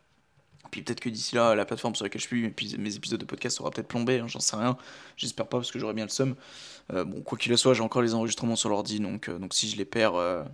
Puis 0.71 0.81
peut-être 0.81 0.99
que 0.99 1.09
d'ici 1.09 1.35
là, 1.35 1.55
la 1.55 1.65
plateforme 1.65 1.95
sur 1.95 2.03
laquelle 2.03 2.21
je 2.21 2.27
suis, 2.27 2.49
puis 2.49 2.75
mes 2.77 2.95
épisodes 2.95 3.19
de 3.19 3.25
podcast 3.25 3.57
sera 3.57 3.69
peut-être 3.69 3.87
plombé, 3.87 4.19
hein, 4.19 4.27
j'en 4.27 4.39
sais 4.39 4.55
rien. 4.55 4.77
J'espère 5.15 5.47
pas 5.47 5.57
parce 5.57 5.71
que 5.71 5.79
j'aurais 5.79 5.93
bien 5.93 6.05
le 6.05 6.09
seum. 6.09 6.35
Euh, 6.91 7.05
bon, 7.05 7.21
quoi 7.21 7.37
qu'il 7.37 7.53
en 7.53 7.57
soit, 7.57 7.73
j'ai 7.73 7.83
encore 7.83 8.01
les 8.01 8.13
enregistrements 8.13 8.55
sur 8.55 8.69
l'ordi, 8.69 8.99
donc, 8.99 9.29
donc 9.29 9.53
si 9.53 9.69
je 9.69 9.77
les 9.77 9.85
perds. 9.85 10.45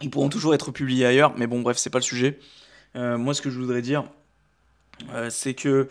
Ils 0.00 0.10
pourront 0.10 0.28
toujours 0.28 0.54
être 0.54 0.72
publiés 0.72 1.06
ailleurs, 1.06 1.36
mais 1.36 1.46
bon, 1.46 1.62
bref, 1.62 1.78
c'est 1.78 1.90
pas 1.90 1.98
le 1.98 2.04
sujet. 2.04 2.38
Moi, 2.94 3.34
ce 3.34 3.40
que 3.40 3.50
je 3.50 3.58
voudrais 3.58 3.82
dire, 3.82 4.04
c'est 5.30 5.54
que. 5.54 5.88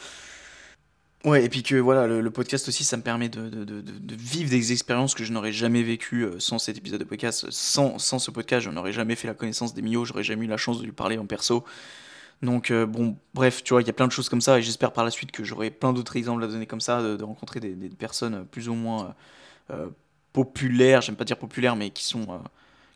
Ouais, 1.27 1.43
et 1.43 1.49
puis 1.49 1.61
que 1.61 1.75
voilà, 1.75 2.07
le, 2.07 2.31
podcast 2.31 2.67
aussi, 2.67 2.83
ça 2.83 2.97
me 2.97 3.03
permet 3.03 3.29
de, 3.29 4.15
vivre 4.15 4.49
des 4.49 4.71
expériences 4.71 5.13
que 5.13 5.23
je 5.23 5.33
n'aurais 5.33 5.51
jamais 5.51 5.83
vécues 5.83 6.23
euh, 6.23 6.39
sans 6.39 6.57
cet 6.57 6.77
épisode 6.77 6.99
de 6.99 7.05
podcast. 7.05 7.47
Sans, 7.49 7.99
sans 7.99 8.17
ce 8.17 8.31
podcast, 8.31 8.65
je 8.65 8.71
n'aurais 8.71 8.93
jamais 8.93 9.15
fait 9.15 9.27
la 9.27 9.33
connaissance 9.33 9.73
d'Emilio, 9.73 10.05
j'aurais 10.05 10.23
jamais 10.23 10.45
eu 10.45 10.49
la 10.49 10.57
chance 10.57 10.79
de 10.79 10.85
lui 10.85 10.91
parler 10.91 11.17
en 11.17 11.25
perso. 11.25 11.63
Donc, 12.41 12.71
bon, 12.71 13.17
bref, 13.33 13.63
tu 13.63 13.73
vois, 13.73 13.81
il 13.81 13.87
y 13.87 13.89
a 13.89 13.93
plein 13.93 14.07
de 14.07 14.11
choses 14.11 14.29
comme 14.29 14.41
ça, 14.41 14.59
et 14.59 14.61
j'espère 14.61 14.93
par 14.93 15.03
la 15.03 15.11
suite 15.11 15.31
que 15.31 15.43
j'aurai 15.43 15.71
plein 15.71 15.91
d'autres 15.91 16.15
exemples 16.17 16.43
à 16.43 16.47
donner 16.47 16.67
comme 16.67 16.81
ça, 16.81 17.01
de, 17.01 17.23
rencontrer 17.23 17.59
des, 17.59 17.73
des, 17.73 17.89
personnes 17.89 18.45
plus 18.45 18.69
ou 18.69 18.75
moins 18.75 19.15
populaires, 20.33 21.01
j'aime 21.01 21.15
pas 21.15 21.25
dire 21.25 21.37
populaires, 21.37 21.75
mais 21.75 21.89
qui 21.89 22.05
sont 22.05 22.39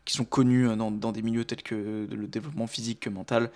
qui 0.04 0.14
sont 0.14 0.24
connus 0.24 0.68
euh, 0.68 0.76
dans, 0.76 0.90
dans, 0.90 1.12
des 1.12 1.22
milieux 1.22 1.44
tels 1.44 1.62
que 1.62 2.06
le 2.10 2.26
développement 2.26 2.66
physique 2.66 3.00
que 3.00 3.10
mental. 3.10 3.50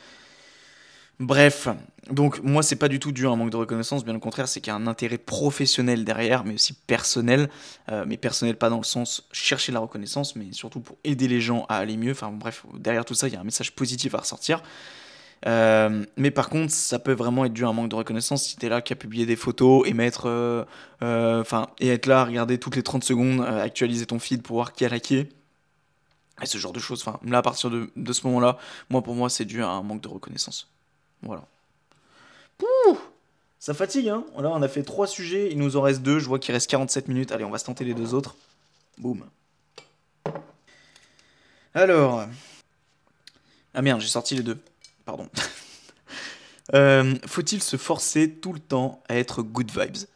Bref, 1.18 1.68
donc 2.10 2.42
moi 2.42 2.62
c'est 2.62 2.76
pas 2.76 2.88
du 2.88 3.00
tout 3.00 3.10
dû 3.10 3.26
à 3.26 3.30
un 3.30 3.36
manque 3.36 3.48
de 3.48 3.56
reconnaissance, 3.56 4.04
bien 4.04 4.14
au 4.14 4.18
contraire, 4.18 4.48
c'est 4.48 4.60
qu'il 4.60 4.70
y 4.70 4.76
a 4.76 4.76
un 4.76 4.86
intérêt 4.86 5.16
professionnel 5.16 6.04
derrière, 6.04 6.44
mais 6.44 6.54
aussi 6.54 6.74
personnel, 6.74 7.48
euh, 7.90 8.04
mais 8.06 8.18
personnel 8.18 8.56
pas 8.56 8.68
dans 8.68 8.76
le 8.76 8.84
sens 8.84 9.26
chercher 9.32 9.72
la 9.72 9.80
reconnaissance, 9.80 10.36
mais 10.36 10.52
surtout 10.52 10.80
pour 10.80 10.98
aider 11.04 11.26
les 11.26 11.40
gens 11.40 11.64
à 11.70 11.76
aller 11.76 11.96
mieux. 11.96 12.10
Enfin 12.12 12.30
bref, 12.30 12.66
derrière 12.74 13.06
tout 13.06 13.14
ça, 13.14 13.28
il 13.28 13.34
y 13.34 13.36
a 13.36 13.40
un 13.40 13.44
message 13.44 13.72
positif 13.72 14.14
à 14.14 14.18
ressortir. 14.18 14.62
Euh, 15.46 16.04
mais 16.18 16.30
par 16.30 16.50
contre, 16.50 16.72
ça 16.72 16.98
peut 16.98 17.12
vraiment 17.12 17.46
être 17.46 17.52
dû 17.52 17.64
à 17.64 17.68
un 17.68 17.72
manque 17.72 17.90
de 17.90 17.96
reconnaissance 17.96 18.44
si 18.44 18.56
t'es 18.56 18.68
là 18.68 18.82
qui 18.82 18.92
a 18.92 18.96
publié 18.96 19.24
des 19.24 19.36
photos 19.36 19.88
et 19.88 19.94
mettre, 19.94 20.66
enfin, 21.00 21.68
et 21.80 21.88
être 21.88 22.06
là, 22.06 22.24
regarder 22.26 22.58
toutes 22.58 22.76
les 22.76 22.82
30 22.82 23.04
secondes, 23.04 23.40
actualiser 23.40 24.06
ton 24.06 24.18
feed 24.18 24.42
pour 24.42 24.56
voir 24.56 24.72
qui 24.74 24.84
a 24.84 24.88
liké 24.88 25.30
et 26.42 26.46
ce 26.46 26.58
genre 26.58 26.72
de 26.72 26.80
choses. 26.80 27.02
Enfin, 27.06 27.18
là, 27.24 27.38
à 27.38 27.42
partir 27.42 27.70
de 27.70 28.12
ce 28.12 28.26
moment-là, 28.26 28.58
moi, 28.90 29.02
pour 29.02 29.14
moi, 29.14 29.30
c'est 29.30 29.46
dû 29.46 29.62
à 29.62 29.68
un 29.68 29.82
manque 29.82 30.02
de 30.02 30.08
reconnaissance. 30.08 30.68
Voilà. 31.22 31.44
Pouh 32.58 32.98
ça 33.66 33.74
fatigue, 33.74 34.08
hein 34.10 34.24
Là, 34.38 34.50
on 34.50 34.62
a 34.62 34.68
fait 34.68 34.84
trois 34.84 35.08
sujets, 35.08 35.50
il 35.50 35.58
nous 35.58 35.76
en 35.76 35.80
reste 35.80 36.00
deux. 36.02 36.20
Je 36.20 36.28
vois 36.28 36.38
qu'il 36.38 36.54
reste 36.54 36.70
47 36.70 37.08
minutes. 37.08 37.32
Allez, 37.32 37.42
on 37.44 37.50
va 37.50 37.58
se 37.58 37.64
tenter 37.64 37.84
les 37.84 37.94
deux 37.94 38.14
autres. 38.14 38.36
Boum. 38.96 39.26
Alors. 41.74 42.26
Ah 43.74 43.82
merde, 43.82 44.00
j'ai 44.00 44.06
sorti 44.06 44.36
les 44.36 44.42
deux. 44.42 44.58
Pardon. 45.04 45.28
Euh, 46.74 47.14
faut-il 47.28 47.62
se 47.62 47.76
forcer 47.76 48.28
tout 48.28 48.52
le 48.52 48.58
temps 48.58 49.00
à 49.08 49.14
être 49.14 49.40
good 49.40 49.70
vibes? 49.70 50.08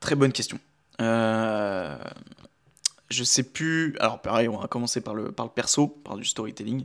Très 0.00 0.16
bonne 0.16 0.32
question. 0.32 0.60
Euh, 1.00 1.96
je 3.08 3.24
sais 3.24 3.42
plus. 3.42 3.96
Alors, 3.98 4.20
pareil, 4.20 4.48
on 4.48 4.58
va 4.58 4.68
commencer 4.68 5.00
par 5.00 5.14
le, 5.14 5.32
par 5.32 5.46
le 5.46 5.50
perso, 5.50 5.86
par 5.86 6.16
du 6.16 6.26
storytelling. 6.26 6.84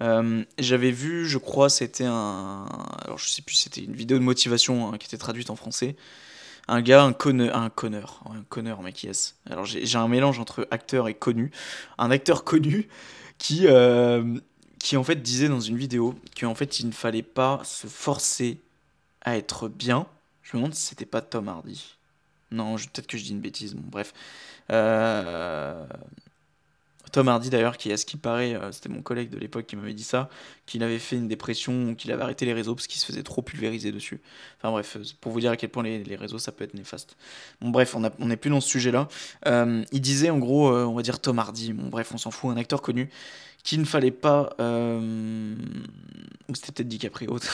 Euh, 0.00 0.44
j'avais 0.58 0.90
vu, 0.90 1.26
je 1.26 1.38
crois, 1.38 1.68
c'était 1.68 2.04
un. 2.04 2.66
Alors, 3.04 3.18
je 3.18 3.28
sais 3.28 3.42
plus, 3.42 3.56
c'était 3.56 3.82
une 3.82 3.94
vidéo 3.94 4.18
de 4.18 4.24
motivation 4.24 4.92
hein, 4.92 4.98
qui 4.98 5.06
était 5.06 5.18
traduite 5.18 5.50
en 5.50 5.56
français. 5.56 5.96
Un 6.68 6.82
gars, 6.82 7.02
un 7.02 7.12
conneur, 7.12 7.56
un 7.56 7.70
conneur, 7.70 8.22
un 8.30 8.42
conneur, 8.48 8.82
mec. 8.82 9.06
Alors, 9.48 9.64
j'ai 9.64 9.96
un 9.96 10.08
mélange 10.08 10.38
entre 10.38 10.68
acteur 10.70 11.08
et 11.08 11.14
connu. 11.14 11.50
Un 11.96 12.10
acteur 12.10 12.44
connu 12.44 12.88
qui, 13.38 13.66
euh, 13.66 14.38
qui 14.78 14.96
en 14.96 15.04
fait 15.04 15.16
disait 15.22 15.48
dans 15.48 15.60
une 15.60 15.76
vidéo 15.76 16.14
qu'en 16.38 16.54
fait, 16.54 16.80
il 16.80 16.86
ne 16.86 16.92
fallait 16.92 17.22
pas 17.22 17.62
se 17.64 17.86
forcer 17.86 18.58
à 19.22 19.36
être 19.36 19.68
bien. 19.68 20.06
Je 20.42 20.56
me 20.56 20.62
demande 20.62 20.74
si 20.74 20.82
c'était 20.82 21.06
pas 21.06 21.22
Tom 21.22 21.48
Hardy. 21.48 21.96
Non, 22.50 22.76
peut-être 22.76 23.06
que 23.06 23.18
je 23.18 23.24
dis 23.24 23.32
une 23.32 23.40
bêtise. 23.40 23.74
Bon, 23.74 23.88
bref. 23.90 24.12
Euh, 24.70 25.86
Tom 27.12 27.28
Hardy 27.28 27.50
d'ailleurs, 27.50 27.76
qui 27.76 27.92
à 27.92 27.96
ce 27.96 28.06
qui 28.06 28.16
paraît, 28.16 28.54
euh, 28.54 28.72
c'était 28.72 28.88
mon 28.88 29.02
collègue 29.02 29.30
de 29.30 29.38
l'époque 29.38 29.66
qui 29.66 29.76
m'avait 29.76 29.94
dit 29.94 30.04
ça, 30.04 30.28
qu'il 30.66 30.82
avait 30.82 30.98
fait 30.98 31.16
une 31.16 31.28
dépression, 31.28 31.94
qu'il 31.94 32.12
avait 32.12 32.22
arrêté 32.22 32.44
les 32.44 32.52
réseaux 32.52 32.74
parce 32.74 32.86
qu'il 32.86 33.00
se 33.00 33.06
faisait 33.06 33.22
trop 33.22 33.42
pulvériser 33.42 33.92
dessus. 33.92 34.20
Enfin 34.58 34.70
bref, 34.70 34.96
euh, 34.96 35.04
pour 35.20 35.32
vous 35.32 35.40
dire 35.40 35.50
à 35.50 35.56
quel 35.56 35.70
point 35.70 35.82
les, 35.82 36.16
réseaux 36.16 36.38
ça 36.38 36.52
peut 36.52 36.64
être 36.64 36.74
néfaste. 36.74 37.16
Bon 37.60 37.70
bref, 37.70 37.94
on 37.94 38.26
n'est 38.26 38.36
plus 38.36 38.50
dans 38.50 38.60
ce 38.60 38.68
sujet-là. 38.68 39.08
il 39.46 40.00
disait 40.00 40.30
en 40.30 40.38
gros, 40.38 40.70
on 40.70 40.94
va 40.94 41.02
dire 41.02 41.20
Tom 41.20 41.38
Hardy, 41.38 41.72
bon 41.72 41.88
bref, 41.88 42.10
on 42.12 42.18
s'en 42.18 42.30
fout, 42.30 42.50
un 42.50 42.56
acteur 42.56 42.82
connu, 42.82 43.08
qu'il 43.62 43.80
ne 43.80 43.84
fallait 43.84 44.10
pas... 44.10 44.54
Ou 44.58 46.54
c'était 46.54 46.72
peut-être 46.72 46.88
DiCaprio. 46.88 47.38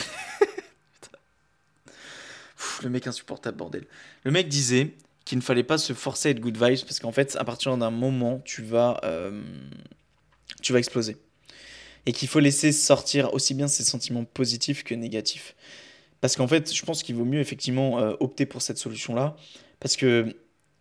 le 2.83 2.89
mec 2.89 3.07
insupportable, 3.07 3.57
bordel. 3.57 3.85
Le 4.23 4.31
mec 4.31 4.47
disait 4.47 4.95
qu'il 5.25 5.39
ne 5.39 5.43
fallait 5.43 5.63
pas 5.63 5.77
se 5.77 5.93
forcer 5.93 6.29
à 6.29 6.31
être 6.31 6.39
good 6.39 6.55
vibes 6.55 6.81
parce 6.81 6.99
qu'en 6.99 7.11
fait, 7.11 7.35
à 7.39 7.43
partir 7.43 7.75
d'un 7.77 7.91
moment, 7.91 8.41
tu 8.45 8.61
vas, 8.61 8.99
euh, 9.03 9.41
tu 10.61 10.71
vas 10.71 10.79
exploser. 10.79 11.17
Et 12.05 12.13
qu'il 12.13 12.27
faut 12.27 12.39
laisser 12.39 12.71
sortir 12.71 13.33
aussi 13.33 13.55
bien 13.55 13.67
ses 13.67 13.83
sentiments 13.83 14.23
positifs 14.23 14.83
que 14.83 14.93
négatifs. 14.93 15.55
Parce 16.21 16.35
qu'en 16.35 16.47
fait, 16.47 16.73
je 16.73 16.85
pense 16.85 17.01
qu'il 17.01 17.15
vaut 17.15 17.25
mieux 17.25 17.39
effectivement 17.39 17.99
euh, 17.99 18.13
opter 18.19 18.45
pour 18.45 18.61
cette 18.61 18.77
solution-là. 18.77 19.35
Parce 19.79 19.97
que 19.97 20.35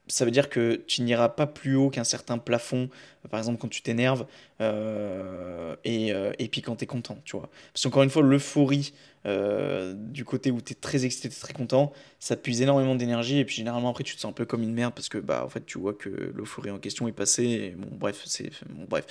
ça 0.06 0.24
veut 0.24 0.30
dire 0.30 0.50
que 0.50 0.82
tu 0.86 1.02
n'iras 1.02 1.30
pas 1.30 1.46
plus 1.46 1.76
haut 1.76 1.88
qu'un 1.88 2.04
certain 2.04 2.38
plafond, 2.38 2.90
par 3.30 3.40
exemple 3.40 3.58
quand 3.58 3.68
tu 3.68 3.82
t'énerves, 3.82 4.26
euh, 4.60 5.76
et, 5.84 6.12
euh, 6.12 6.32
et, 6.38 6.48
puis 6.48 6.60
quand 6.60 6.76
tu 6.76 6.84
es 6.84 6.86
content, 6.86 7.18
tu 7.24 7.36
vois. 7.36 7.48
Parce 7.72 7.84
qu'encore 7.84 8.02
une 8.02 8.10
fois, 8.10 8.22
l'euphorie 8.22 8.92
euh, 9.26 9.94
du 9.96 10.24
côté 10.24 10.50
où 10.50 10.60
tu 10.60 10.72
es 10.72 10.76
très 10.76 11.06
excité, 11.06 11.28
es 11.28 11.30
très 11.30 11.54
content, 11.54 11.92
ça 12.18 12.36
puise 12.36 12.60
énormément 12.60 12.94
d'énergie, 12.94 13.38
et 13.38 13.44
puis 13.44 13.56
généralement 13.56 13.90
après 13.90 14.04
tu 14.04 14.14
te 14.14 14.20
sens 14.20 14.30
un 14.30 14.34
peu 14.34 14.44
comme 14.44 14.62
une 14.62 14.74
merde, 14.74 14.92
parce 14.94 15.08
que 15.08 15.18
bah 15.18 15.42
en 15.44 15.48
fait 15.48 15.64
tu 15.64 15.78
vois 15.78 15.94
que 15.94 16.10
l'euphorie 16.34 16.70
en 16.70 16.78
question 16.78 17.08
est 17.08 17.12
passée, 17.12 17.44
et 17.44 17.70
bon 17.70 17.88
bref, 17.92 18.22
c'est... 18.26 18.50
Bon, 18.68 18.86
bref. 18.88 19.06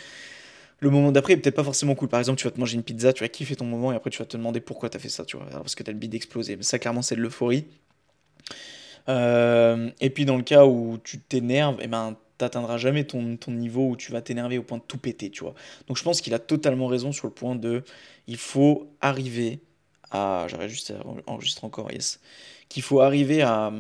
Le 0.80 0.90
moment 0.90 1.14
d'après 1.14 1.34
est 1.34 1.38
peut-être 1.38 1.56
pas 1.56 1.64
forcément 1.64 1.96
cool. 1.96 2.10
Par 2.10 2.20
exemple, 2.20 2.40
tu 2.40 2.44
vas 2.44 2.52
te 2.52 2.60
manger 2.60 2.76
une 2.76 2.84
pizza, 2.84 3.14
tu 3.14 3.24
vas 3.24 3.30
kiffer 3.30 3.56
ton 3.56 3.66
moment, 3.66 3.94
et 3.94 3.96
après 3.96 4.10
tu 4.10 4.20
vas 4.20 4.26
te 4.26 4.36
demander 4.36 4.60
pourquoi 4.60 4.90
tu 4.90 4.98
as 4.98 5.00
fait 5.00 5.10
ça, 5.10 5.24
tu 5.24 5.38
vois. 5.38 5.46
parce 5.46 5.76
que 5.76 5.84
tu 5.84 5.90
as 5.90 5.94
le 5.94 6.00
bide 6.00 6.12
d'exploser. 6.12 6.58
Mais 6.58 6.64
ça, 6.64 6.78
clairement, 6.78 7.02
c'est 7.02 7.16
de 7.16 7.22
l'euphorie. 7.22 7.66
Euh, 9.10 9.90
et 10.00 10.10
puis 10.10 10.26
dans 10.26 10.38
le 10.38 10.44
cas 10.44 10.66
où 10.66 10.98
tu 11.04 11.20
t'énerves, 11.20 11.80
et 11.82 11.86
eh 11.86 11.88
ben 11.88 12.16
t'atteindras 12.38 12.78
jamais 12.78 13.04
ton, 13.06 13.38
ton 13.38 13.52
niveau 13.52 13.90
où 13.90 13.96
tu 13.96 14.12
vas 14.12 14.22
t'énerver 14.22 14.58
au 14.58 14.64
point 14.64 14.78
de 14.78 14.84
tout 14.84 14.98
péter, 14.98 15.30
tu 15.30 15.44
vois. 15.44 15.54
Donc 15.88 15.98
je 15.98 16.04
pense 16.04 16.22
qu'il 16.22 16.34
a 16.34 16.40
totalement 16.40 16.88
raison 16.88 17.12
sur 17.12 17.28
le 17.28 17.34
point 17.34 17.56
de 17.56 17.84
il 18.28 18.38
faut 18.38 18.88
arriver 19.02 19.60
à 20.12 20.46
j'arrête 20.50 20.70
juste 20.70 20.92
à 20.92 21.04
enregistrer 21.28 21.68
encore, 21.68 21.92
yes. 21.92 22.20
Qu'il 22.70 22.84
faut 22.84 23.02
arriver 23.02 23.42
à 23.42 23.72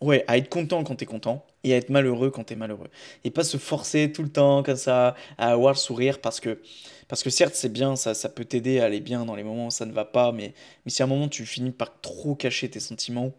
ouais, 0.00 0.24
à 0.26 0.36
être 0.36 0.48
content 0.48 0.84
quand 0.84 0.96
t'es 0.96 1.06
content 1.06 1.44
et 1.64 1.74
à 1.74 1.76
être 1.76 1.90
malheureux 1.90 2.30
quand 2.30 2.44
t'es 2.44 2.56
malheureux. 2.56 2.88
Et 3.24 3.30
pas 3.30 3.44
se 3.44 3.56
forcer 3.56 4.12
tout 4.12 4.22
le 4.22 4.28
temps 4.28 4.62
comme 4.62 4.76
ça 4.76 5.14
à 5.38 5.52
avoir 5.52 5.72
le 5.72 5.78
sourire 5.78 6.20
parce 6.20 6.40
que 6.40 6.60
parce 7.08 7.22
que 7.22 7.30
certes, 7.30 7.54
c'est 7.54 7.68
bien, 7.72 7.96
ça, 7.96 8.14
ça 8.14 8.28
peut 8.28 8.44
t'aider 8.44 8.80
à 8.80 8.86
aller 8.86 9.00
bien 9.00 9.24
dans 9.24 9.36
les 9.36 9.44
moments 9.44 9.68
où 9.68 9.70
ça 9.70 9.86
ne 9.86 9.92
va 9.92 10.04
pas, 10.04 10.32
mais, 10.32 10.54
mais 10.84 10.90
si 10.90 11.02
à 11.02 11.06
un 11.06 11.08
moment 11.08 11.28
tu 11.28 11.46
finis 11.46 11.70
par 11.72 12.00
trop 12.00 12.34
cacher 12.34 12.68
tes 12.70 12.80
sentiments, 12.80 13.32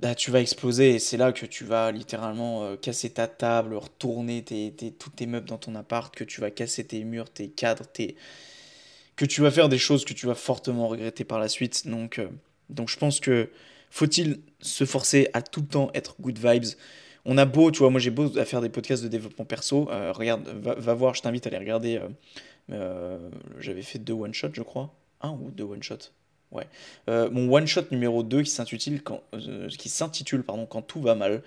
bah, 0.00 0.14
tu 0.14 0.30
vas 0.30 0.40
exploser 0.40 0.94
et 0.94 0.98
c'est 0.98 1.16
là 1.18 1.32
que 1.32 1.44
tu 1.44 1.64
vas 1.64 1.92
littéralement 1.92 2.64
euh, 2.64 2.76
casser 2.76 3.10
ta 3.10 3.28
table, 3.28 3.74
retourner 3.74 4.42
tes, 4.42 4.72
tes, 4.72 4.92
tous 4.92 5.10
tes 5.10 5.26
meubles 5.26 5.48
dans 5.48 5.58
ton 5.58 5.74
appart, 5.74 6.14
que 6.14 6.24
tu 6.24 6.40
vas 6.40 6.50
casser 6.50 6.84
tes 6.86 7.04
murs, 7.04 7.30
tes 7.30 7.50
cadres, 7.50 7.86
tes... 7.86 8.16
que 9.16 9.24
tu 9.24 9.42
vas 9.42 9.50
faire 9.50 9.68
des 9.68 9.78
choses 9.78 10.04
que 10.04 10.14
tu 10.14 10.26
vas 10.26 10.34
fortement 10.34 10.88
regretter 10.88 11.24
par 11.24 11.38
la 11.38 11.48
suite. 11.48 11.86
Donc, 11.86 12.18
euh, 12.18 12.28
donc 12.68 12.88
je 12.88 12.96
pense 12.96 13.20
que 13.20 13.50
faut-il 13.90 14.40
se 14.60 14.84
forcer 14.84 15.28
à 15.32 15.42
tout 15.42 15.60
le 15.60 15.66
temps 15.66 15.90
être 15.94 16.16
good 16.20 16.38
vibes? 16.38 16.74
On 17.30 17.38
a 17.38 17.44
beau, 17.44 17.70
tu 17.70 17.78
vois, 17.78 17.90
moi 17.90 18.00
j'ai 18.00 18.10
beau 18.10 18.36
à 18.36 18.44
faire 18.44 18.60
des 18.60 18.68
podcasts 18.68 19.04
de 19.04 19.08
développement 19.08 19.44
perso. 19.44 19.88
Euh, 19.90 20.10
regarde, 20.12 20.48
va, 20.48 20.94
voir, 20.94 21.14
je 21.14 21.22
t'invite 21.22 21.46
à 21.46 21.48
aller 21.48 21.58
regarder. 21.58 21.96
Euh, 21.96 22.08
euh, 22.72 23.30
j'avais 23.60 23.82
fait 23.82 24.00
deux 24.00 24.14
one-shots, 24.14 24.50
je 24.52 24.62
crois. 24.62 24.92
Un 25.20 25.30
ou 25.30 25.50
deux 25.52 25.64
one-shots 25.64 26.10
Ouais. 26.50 26.66
mon 27.06 27.48
one-shot 27.54 27.84
numéro 27.92 28.24
2 28.24 28.42
qui 28.42 28.50
s'intitule 28.50 29.04
quand, 29.04 29.22
qui 29.78 29.88
s'intitule 29.88 30.42
pardon, 30.42 30.66
Quand 30.66 30.82
tout 30.82 31.00
va 31.00 31.14
mal. 31.14 31.42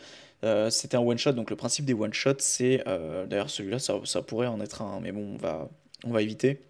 C'était 0.70 0.96
un 0.96 1.02
one-shot, 1.02 1.34
donc 1.34 1.50
le 1.50 1.58
principe 1.58 1.84
des 1.84 1.94
one-shots, 1.94 2.40
c'est. 2.40 2.82
D'ailleurs, 3.28 3.50
celui-là, 3.50 3.80
ça, 3.80 4.00
ça, 4.06 4.22
pourrait 4.22 4.48
en 4.48 4.62
être 4.62 4.82
un, 4.82 5.02
mais 5.02 5.12
bon, 5.12 5.34
on 5.34 5.38
va, 5.38 5.70
on 6.06 6.12
va 6.12 6.22
éviter. 6.22 6.62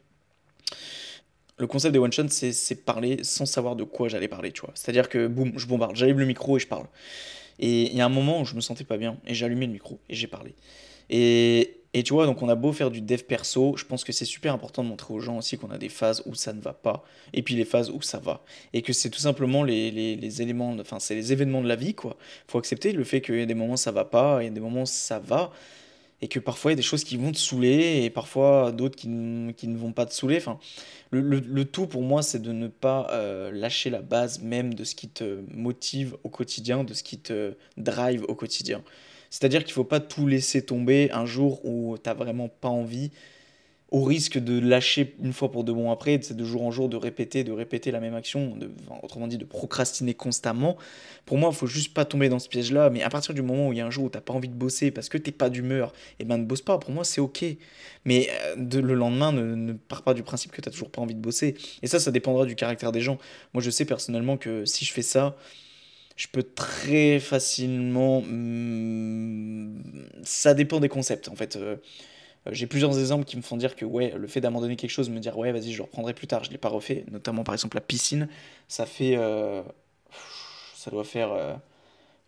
Le 1.59 1.67
concept 1.67 1.93
des 1.93 1.99
one-shots, 1.99 2.29
c'est 2.29 2.83
parler 2.83 3.23
sans 3.23 3.45
savoir 3.45 3.75
de 3.75 3.83
quoi 3.83 4.09
j'allais 4.09 4.27
parler, 4.27 4.51
tu 4.51 4.61
vois. 4.61 4.71
C'est-à-dire 4.73 5.09
que, 5.09 5.27
boum, 5.27 5.53
je 5.55 5.67
bombarde, 5.67 5.95
j'allume 5.95 6.17
le 6.17 6.25
micro 6.25 6.57
et 6.57 6.59
je 6.59 6.67
parle. 6.67 6.87
Et 7.59 7.91
il 7.91 7.97
y 7.97 8.01
a 8.01 8.05
un 8.05 8.09
moment 8.09 8.41
où 8.41 8.45
je 8.45 8.55
me 8.55 8.61
sentais 8.61 8.83
pas 8.83 8.97
bien 8.97 9.17
et 9.25 9.33
j'ai 9.33 9.45
allumé 9.45 9.65
le 9.65 9.73
micro 9.73 9.99
et 10.09 10.15
j'ai 10.15 10.27
parlé. 10.27 10.55
Et, 11.09 11.77
et, 11.93 12.03
tu 12.03 12.13
vois, 12.13 12.25
donc 12.25 12.41
on 12.41 12.49
a 12.49 12.55
beau 12.55 12.71
faire 12.71 12.89
du 12.89 13.01
dev 13.01 13.21
perso, 13.23 13.75
je 13.77 13.85
pense 13.85 14.03
que 14.03 14.11
c'est 14.11 14.25
super 14.25 14.53
important 14.53 14.83
de 14.83 14.89
montrer 14.89 15.13
aux 15.13 15.19
gens 15.19 15.37
aussi 15.37 15.57
qu'on 15.57 15.69
a 15.69 15.77
des 15.77 15.89
phases 15.89 16.23
où 16.25 16.33
ça 16.33 16.53
ne 16.53 16.61
va 16.61 16.73
pas 16.73 17.03
et 17.33 17.43
puis 17.43 17.55
les 17.55 17.65
phases 17.65 17.89
où 17.89 18.01
ça 18.01 18.19
va. 18.19 18.43
Et 18.73 18.81
que 18.81 18.93
c'est 18.93 19.09
tout 19.09 19.19
simplement 19.19 19.63
les, 19.63 19.91
les, 19.91 20.41
éléments, 20.41 20.75
enfin 20.79 20.99
c'est 20.99 21.15
les 21.15 21.31
événements 21.31 21.61
de 21.61 21.67
la 21.67 21.75
vie 21.75 21.93
quoi. 21.93 22.17
Faut 22.47 22.57
accepter 22.57 22.93
le 22.93 23.03
fait 23.03 23.21
qu'il 23.21 23.37
y 23.37 23.41
a 23.41 23.45
des 23.45 23.53
moments 23.53 23.73
où 23.73 23.77
ça 23.77 23.91
va 23.91 24.05
pas, 24.05 24.41
il 24.41 24.45
y 24.45 24.47
a 24.47 24.51
des 24.51 24.59
moments 24.59 24.83
où 24.83 24.87
ça 24.87 25.19
va 25.19 25.51
et 26.23 26.29
que 26.29 26.39
parfois 26.39 26.71
il 26.71 26.73
y 26.73 26.75
a 26.75 26.77
des 26.77 26.81
choses 26.81 27.03
qui 27.03 27.17
vont 27.17 27.33
te 27.33 27.37
saouler 27.37 28.03
et 28.05 28.09
parfois 28.09 28.71
d'autres 28.71 28.95
qui, 28.95 29.09
qui, 29.57 29.67
ne 29.67 29.77
vont 29.77 29.91
pas 29.91 30.05
te 30.05 30.13
saouler. 30.13 30.37
Enfin, 30.37 30.57
le, 31.11 31.19
le, 31.21 31.65
tout 31.65 31.85
pour 31.85 32.01
moi, 32.01 32.23
c'est 32.23 32.41
de 32.41 32.53
ne 32.53 32.67
pas 32.69 33.09
euh, 33.11 33.51
lâcher 33.51 33.89
la 33.89 34.01
base 34.01 34.41
même 34.41 34.73
de 34.73 34.85
ce 34.85 34.95
qui 34.95 35.09
te 35.09 35.41
motive 35.51 36.15
au 36.23 36.29
quotidien, 36.29 36.85
de 36.85 36.93
ce 36.93 37.03
qui 37.03 37.19
te 37.19 37.55
drive 37.75 38.23
au 38.29 38.35
quotidien. 38.35 38.83
C'est-à-dire 39.29 39.65
qu'il 39.65 39.73
faut 39.73 39.83
pas 39.83 39.99
tout 39.99 40.25
laisser 40.25 40.65
tomber 40.65 41.11
un 41.11 41.25
jour 41.25 41.59
où 41.65 41.97
t'as 41.97 42.13
vraiment 42.13 42.47
pas 42.47 42.69
envie 42.69 43.11
au 43.93 44.01
risque 44.01 44.39
de 44.39 44.59
lâcher 44.59 45.15
une 45.23 45.33
fois 45.33 45.51
pour 45.51 45.63
de 45.63 45.71
bon 45.71 45.91
après, 45.91 46.19
c'est 46.23 46.35
de 46.35 46.43
jour 46.43 46.63
en 46.63 46.71
jour 46.71 46.89
de 46.89 46.97
répéter, 46.97 47.43
de 47.43 47.51
répéter 47.51 47.91
la 47.91 47.99
même 47.99 48.15
action, 48.15 48.55
de, 48.55 48.71
autrement 49.03 49.27
dit 49.27 49.37
de 49.37 49.45
procrastiner 49.45 50.15
constamment. 50.15 50.77
Pour 51.27 51.37
moi, 51.37 51.51
il 51.53 51.55
faut 51.55 51.67
juste 51.67 51.93
pas 51.93 52.03
tomber 52.03 52.27
dans 52.27 52.39
ce 52.39 52.49
piège-là, 52.49 52.89
mais 52.89 53.03
à 53.03 53.09
partir 53.11 53.35
du 53.35 53.43
moment 53.43 53.67
où 53.67 53.71
il 53.71 53.77
y 53.77 53.81
a 53.81 53.85
un 53.85 53.91
jour 53.91 54.05
où 54.05 54.09
t'as 54.09 54.19
pas 54.19 54.33
envie 54.33 54.47
de 54.49 54.55
bosser 54.55 54.89
parce 54.89 55.09
que 55.09 55.19
t'es 55.19 55.31
pas 55.31 55.51
d'humeur, 55.51 55.93
et 56.13 56.23
eh 56.23 56.25
ben 56.25 56.39
ne 56.39 56.43
bosse 56.43 56.63
pas, 56.63 56.79
pour 56.79 56.89
moi 56.89 57.03
c'est 57.03 57.21
ok. 57.21 57.45
Mais 58.05 58.29
euh, 58.31 58.55
de, 58.57 58.79
le 58.79 58.95
lendemain, 58.95 59.31
ne, 59.31 59.53
ne 59.53 59.73
pars 59.73 60.01
pas 60.01 60.15
du 60.15 60.23
principe 60.23 60.51
que 60.51 60.61
t'as 60.61 60.71
toujours 60.71 60.89
pas 60.89 61.01
envie 61.03 61.13
de 61.13 61.21
bosser. 61.21 61.55
Et 61.83 61.87
ça, 61.87 61.99
ça 61.99 62.09
dépendra 62.09 62.45
du 62.47 62.55
caractère 62.55 62.91
des 62.91 63.01
gens. 63.01 63.19
Moi, 63.53 63.61
je 63.61 63.69
sais 63.69 63.85
personnellement 63.85 64.37
que 64.37 64.65
si 64.65 64.85
je 64.85 64.91
fais 64.91 65.03
ça, 65.03 65.37
je 66.15 66.27
peux 66.27 66.43
très 66.43 67.19
facilement... 67.19 68.23
Hmm, 68.25 69.79
ça 70.23 70.55
dépend 70.55 70.79
des 70.79 70.89
concepts, 70.89 71.29
en 71.29 71.35
fait. 71.35 71.59
Euh, 72.45 72.49
euh, 72.49 72.53
j'ai 72.53 72.67
plusieurs 72.67 72.97
exemples 72.99 73.25
qui 73.25 73.37
me 73.37 73.41
font 73.41 73.57
dire 73.57 73.75
que 73.75 73.85
ouais, 73.85 74.13
le 74.17 74.27
fait 74.27 74.41
d'abandonner 74.41 74.75
quelque 74.75 74.89
chose, 74.89 75.09
me 75.09 75.19
dire 75.19 75.37
ouais, 75.37 75.51
vas-y, 75.51 75.71
je 75.71 75.77
le 75.77 75.83
reprendrai 75.83 76.13
plus 76.13 76.27
tard, 76.27 76.43
je 76.43 76.51
l'ai 76.51 76.57
pas 76.57 76.69
refait. 76.69 77.05
Notamment 77.11 77.43
par 77.43 77.53
exemple 77.55 77.77
la 77.77 77.81
piscine, 77.81 78.27
ça 78.67 78.85
fait. 78.85 79.15
Euh, 79.17 79.61
ça 80.75 80.91
doit 80.91 81.05
faire 81.05 81.61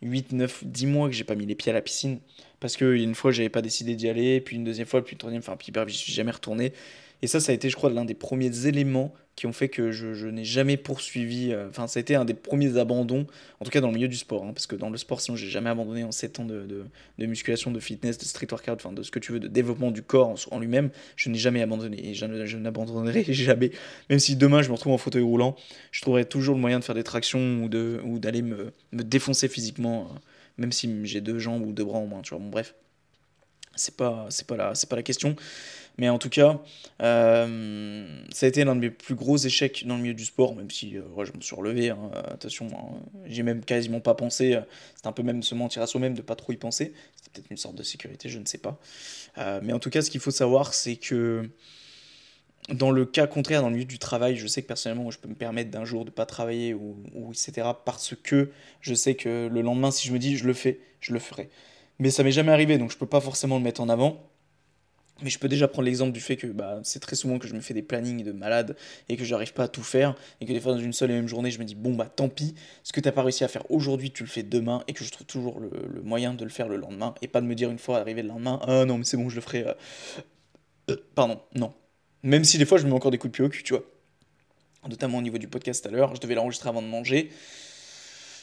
8, 0.00 0.32
9, 0.32 0.64
10 0.64 0.86
mois 0.86 1.08
que 1.08 1.14
j'ai 1.14 1.24
pas 1.24 1.34
mis 1.34 1.44
les 1.44 1.54
pieds 1.54 1.70
à 1.70 1.74
la 1.74 1.82
piscine. 1.82 2.20
Parce 2.58 2.76
que 2.76 2.96
une 2.96 3.14
fois, 3.14 3.30
j'avais 3.30 3.50
pas 3.50 3.60
décidé 3.60 3.96
d'y 3.96 4.08
aller, 4.08 4.40
puis 4.40 4.56
une 4.56 4.64
deuxième 4.64 4.86
fois, 4.86 5.04
puis 5.04 5.12
une 5.12 5.18
troisième, 5.18 5.40
enfin, 5.40 5.56
puis 5.56 5.72
bref, 5.72 5.88
j'y 5.88 5.98
suis 5.98 6.12
jamais 6.12 6.30
retourné. 6.30 6.72
Et 7.20 7.26
ça, 7.26 7.38
ça 7.38 7.52
a 7.52 7.54
été, 7.54 7.68
je 7.68 7.76
crois, 7.76 7.90
l'un 7.90 8.06
des 8.06 8.14
premiers 8.14 8.66
éléments 8.66 9.12
qui 9.36 9.46
ont 9.46 9.52
fait 9.52 9.68
que 9.68 9.92
je, 9.92 10.26
n'ai 10.26 10.44
jamais 10.44 10.78
poursuivi. 10.78 11.52
Euh, 11.52 11.68
enfin, 11.68 11.86
ça 11.86 11.98
a 11.98 12.00
été 12.00 12.14
un 12.14 12.24
des 12.24 12.32
premiers 12.32 12.78
abandons, 12.78 13.26
en 13.60 13.64
tout 13.66 13.70
cas 13.70 13.82
dans 13.82 13.88
le 13.88 13.94
milieu 13.94 14.08
du 14.08 14.16
sport. 14.16 14.44
Hein, 14.44 14.52
parce 14.54 14.66
que 14.66 14.74
dans 14.74 14.88
le 14.88 14.96
sport, 14.96 15.20
sinon, 15.20 15.36
j'ai 15.36 15.48
jamais 15.48 15.68
abandonné 15.68 16.04
en 16.04 16.10
7 16.10 16.40
ans 16.40 16.44
de, 16.46 16.66
de, 17.18 17.26
musculation, 17.26 17.70
de 17.70 17.78
fitness, 17.78 18.16
de 18.16 18.24
street 18.24 18.48
workout, 18.50 18.76
enfin, 18.76 18.92
de 18.92 19.02
ce 19.02 19.10
que 19.10 19.18
tu 19.18 19.32
veux, 19.32 19.38
de 19.38 19.46
développement 19.46 19.90
du 19.90 20.02
corps 20.02 20.34
en, 20.50 20.58
lui-même. 20.58 20.90
Je 21.16 21.28
n'ai 21.28 21.38
jamais 21.38 21.60
abandonné 21.60 22.08
et 22.08 22.14
je, 22.14 22.46
je 22.46 22.56
n'abandonnerai 22.56 23.24
jamais. 23.28 23.72
Même 24.08 24.18
si 24.18 24.36
demain, 24.36 24.62
je 24.62 24.68
me 24.68 24.74
retrouve 24.74 24.94
en 24.94 24.98
fauteuil 24.98 25.22
roulant, 25.22 25.54
je 25.92 26.00
trouverai 26.00 26.24
toujours 26.24 26.54
le 26.54 26.60
moyen 26.60 26.78
de 26.78 26.84
faire 26.84 26.94
des 26.94 27.04
tractions 27.04 27.62
ou, 27.62 27.68
de, 27.68 28.00
ou 28.04 28.18
d'aller 28.18 28.40
me, 28.40 28.72
me 28.92 29.02
défoncer 29.02 29.48
physiquement, 29.48 30.04
euh, 30.04 30.18
même 30.56 30.72
si 30.72 31.04
j'ai 31.04 31.20
deux 31.20 31.38
jambes 31.38 31.66
ou 31.66 31.72
deux 31.72 31.84
bras 31.84 31.98
en 31.98 32.06
moins. 32.06 32.22
Tu 32.22 32.30
vois, 32.30 32.38
bon, 32.38 32.48
bref. 32.48 32.74
C'est 33.78 33.94
pas, 33.94 34.28
pas, 34.48 34.72
pas 34.88 34.96
la 34.96 35.02
question. 35.02 35.36
Mais 35.98 36.08
en 36.08 36.18
tout 36.18 36.28
cas, 36.28 36.60
euh, 37.02 38.06
ça 38.30 38.46
a 38.46 38.48
été 38.48 38.64
l'un 38.64 38.74
de 38.74 38.80
mes 38.80 38.90
plus 38.90 39.14
gros 39.14 39.36
échecs 39.36 39.84
dans 39.86 39.96
le 39.96 40.02
milieu 40.02 40.14
du 40.14 40.24
sport, 40.24 40.54
même 40.54 40.70
si 40.70 40.96
euh, 40.98 41.02
je 41.24 41.32
me 41.32 41.40
suis 41.40 41.56
relevé. 41.56 41.90
Hein, 41.90 42.10
attention, 42.26 42.68
hein, 42.72 43.00
j'ai 43.26 43.42
même 43.42 43.64
quasiment 43.64 44.00
pas 44.00 44.14
pensé. 44.14 44.54
Euh, 44.54 44.60
c'est 44.94 45.06
un 45.06 45.12
peu 45.12 45.22
même 45.22 45.42
se 45.42 45.54
mentir 45.54 45.82
à 45.82 45.86
soi-même 45.86 46.14
de 46.14 46.22
pas 46.22 46.36
trop 46.36 46.52
y 46.52 46.56
penser. 46.56 46.92
C'était 47.16 47.30
peut-être 47.32 47.50
une 47.50 47.56
sorte 47.56 47.76
de 47.76 47.82
sécurité, 47.82 48.28
je 48.28 48.38
ne 48.38 48.44
sais 48.44 48.58
pas. 48.58 48.78
mais 49.62 49.72
en 49.72 49.78
tout 49.78 49.90
cas, 49.90 50.02
ce 50.02 50.10
qu'il 50.10 50.20
faut 50.20 50.30
savoir, 50.30 50.74
c'est 50.74 50.96
que 50.96 51.48
dans 52.68 52.90
le 52.90 53.04
cas 53.04 53.26
contraire, 53.26 53.62
dans 53.62 53.68
le 53.68 53.74
milieu 53.74 53.86
du 53.86 53.98
travail, 53.98 54.36
je 54.36 54.46
sais 54.46 54.62
que 54.62 54.66
personnellement, 54.66 55.10
je 55.10 55.18
peux 55.18 55.28
me 55.28 55.34
permettre 55.34 55.70
d'un 55.70 55.84
jour 55.84 56.04
de 56.04 56.10
pas 56.10 56.26
travailler 56.26 56.74
ou, 56.74 56.96
etc. 57.30 57.68
parce 57.84 58.14
que 58.22 58.50
je 58.80 58.94
sais 58.94 59.14
que 59.14 59.48
le 59.50 59.60
lendemain, 59.62 59.90
si 59.90 60.08
je 60.08 60.12
me 60.12 60.18
dis 60.18 60.36
je 60.36 60.46
le 60.46 60.52
fais, 60.52 60.80
je 61.00 61.12
le 61.12 61.20
ferai. 61.20 61.48
Mais 61.98 62.10
ça 62.10 62.22
m'est 62.22 62.32
jamais 62.32 62.52
arrivé, 62.52 62.76
donc 62.76 62.90
je 62.90 62.98
peux 62.98 63.06
pas 63.06 63.20
forcément 63.20 63.56
le 63.56 63.62
mettre 63.62 63.80
en 63.80 63.88
avant. 63.88 64.20
Mais 65.22 65.30
je 65.30 65.38
peux 65.38 65.48
déjà 65.48 65.66
prendre 65.66 65.86
l'exemple 65.86 66.12
du 66.12 66.20
fait 66.20 66.36
que 66.36 66.46
bah, 66.46 66.80
c'est 66.82 67.00
très 67.00 67.16
souvent 67.16 67.38
que 67.38 67.48
je 67.48 67.54
me 67.54 67.60
fais 67.60 67.72
des 67.72 67.82
plannings 67.82 68.22
de 68.22 68.32
malade 68.32 68.76
et 69.08 69.16
que 69.16 69.24
j'arrive 69.24 69.54
pas 69.54 69.64
à 69.64 69.68
tout 69.68 69.82
faire 69.82 70.14
et 70.42 70.46
que 70.46 70.52
des 70.52 70.60
fois 70.60 70.72
dans 70.72 70.78
une 70.78 70.92
seule 70.92 71.10
et 71.10 71.14
même 71.14 71.26
journée 71.26 71.50
je 71.50 71.58
me 71.58 71.64
dis 71.64 71.74
bon 71.74 71.94
bah 71.94 72.10
tant 72.14 72.28
pis, 72.28 72.54
ce 72.82 72.92
que 72.92 73.00
t'as 73.00 73.12
pas 73.12 73.22
réussi 73.22 73.42
à 73.42 73.48
faire 73.48 73.70
aujourd'hui 73.70 74.10
tu 74.10 74.24
le 74.24 74.28
fais 74.28 74.42
demain 74.42 74.84
et 74.88 74.92
que 74.92 75.04
je 75.04 75.10
trouve 75.10 75.26
toujours 75.26 75.58
le, 75.58 76.02
moyen 76.02 76.34
de 76.34 76.44
le 76.44 76.50
faire 76.50 76.68
le 76.68 76.76
lendemain 76.76 77.14
et 77.22 77.28
pas 77.28 77.40
de 77.40 77.46
me 77.46 77.54
dire 77.54 77.70
une 77.70 77.78
fois 77.78 77.98
arrivé 77.98 78.20
le 78.22 78.28
lendemain 78.28 78.60
ah 78.66 78.84
non 78.84 78.98
mais 78.98 79.04
c'est 79.04 79.16
bon 79.16 79.30
je 79.30 79.36
le 79.36 79.40
ferai. 79.40 79.66
Euh, 79.66 79.72
euh, 80.90 80.96
pardon, 81.14 81.40
non. 81.54 81.72
Même 82.22 82.44
si 82.44 82.58
des 82.58 82.66
fois 82.66 82.78
je 82.78 82.84
me 82.84 82.90
mets 82.90 82.96
encore 82.96 83.10
des 83.10 83.18
coups 83.18 83.32
de 83.32 83.36
pied 83.36 83.44
au 83.44 83.48
cul, 83.48 83.62
tu 83.62 83.72
vois. 83.72 83.84
Notamment 84.88 85.18
au 85.18 85.22
niveau 85.22 85.38
du 85.38 85.48
podcast 85.48 85.84
à 85.86 85.90
l'heure, 85.90 86.14
je 86.14 86.20
devais 86.20 86.34
l'enregistrer 86.34 86.68
avant 86.68 86.82
de 86.82 86.86
manger. 86.86 87.30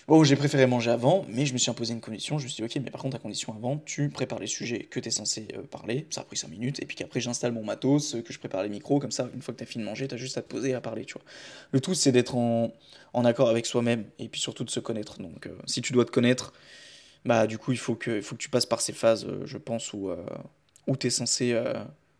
Bon, 0.06 0.22
j'ai 0.26 0.36
préféré 0.36 0.68
manger 0.68 0.92
avant, 0.92 1.26
mais 1.30 1.46
je 1.46 1.54
me 1.54 1.58
suis 1.58 1.72
imposé 1.72 1.94
une 1.94 2.02
condition. 2.02 2.38
Je 2.38 2.44
me 2.44 2.50
suis 2.50 2.62
dit, 2.62 2.64
ok, 2.64 2.84
mais 2.84 2.92
par 2.92 3.02
contre, 3.02 3.16
à 3.16 3.20
condition 3.20 3.54
avant, 3.54 3.78
tu 3.78 4.10
prépares 4.10 4.40
les 4.40 4.48
sujets 4.48 4.80
que 4.80 5.00
tu 5.00 5.08
es 5.08 5.12
censé 5.12 5.48
euh, 5.56 5.62
parler. 5.64 6.08
Ça 6.10 6.22
a 6.22 6.24
pris 6.26 6.36
5 6.36 6.50
minutes. 6.50 6.82
Et 6.82 6.86
puis 6.86 6.98
qu'après, 6.98 7.22
j'installe 7.22 7.54
mon 7.54 7.64
matos, 7.64 8.16
euh, 8.16 8.22
que 8.22 8.34
je 8.34 8.40
prépare 8.40 8.64
les 8.64 8.70
micros. 8.70 9.00
Comme 9.00 9.12
ça, 9.12 9.30
une 9.34 9.42
fois 9.42 9.54
que 9.54 9.60
tu 9.60 9.64
as 9.64 9.68
fini 9.68 9.86
de 9.86 9.90
manger, 9.90 10.10
tu 10.10 10.16
as 10.16 10.18
juste 10.18 10.38
à 10.38 10.42
te 10.42 10.50
poser 10.50 10.72
et 10.72 10.74
à 10.74 10.82
parler, 10.82 11.06
tu 11.06 11.14
vois. 11.14 11.24
Le 11.72 11.80
tout, 11.80 11.94
c'est 11.94 12.12
d'être 12.12 12.36
en, 12.36 12.74
en, 13.14 13.24
accord 13.24 13.48
avec 13.48 13.66
soi-même 13.66 14.04
et 14.20 14.28
puis 14.28 14.42
surtout 14.42 14.66
de 14.66 14.70
se 14.70 14.82
connaître. 14.82 15.20
Donc, 15.20 15.48
euh, 15.48 15.58
si 15.68 15.82
tu 15.82 15.94
dois 15.94 16.04
te 16.04 16.12
connaître, 16.12 16.52
bah, 17.24 17.48
du 17.48 17.58
coup, 17.58 17.72
il 17.72 17.80
faut 17.80 17.96
que, 17.96 18.20
faut 18.20 18.36
que 18.36 18.42
tu 18.42 18.50
passes 18.50 18.66
par 18.66 18.82
ces 18.82 18.94
phases, 18.94 19.26
je 19.46 19.58
pense, 19.58 19.94
où, 19.94 20.12
où 20.88 20.98
tu 20.98 21.08
es, 21.08 21.10
censé, 21.10 21.58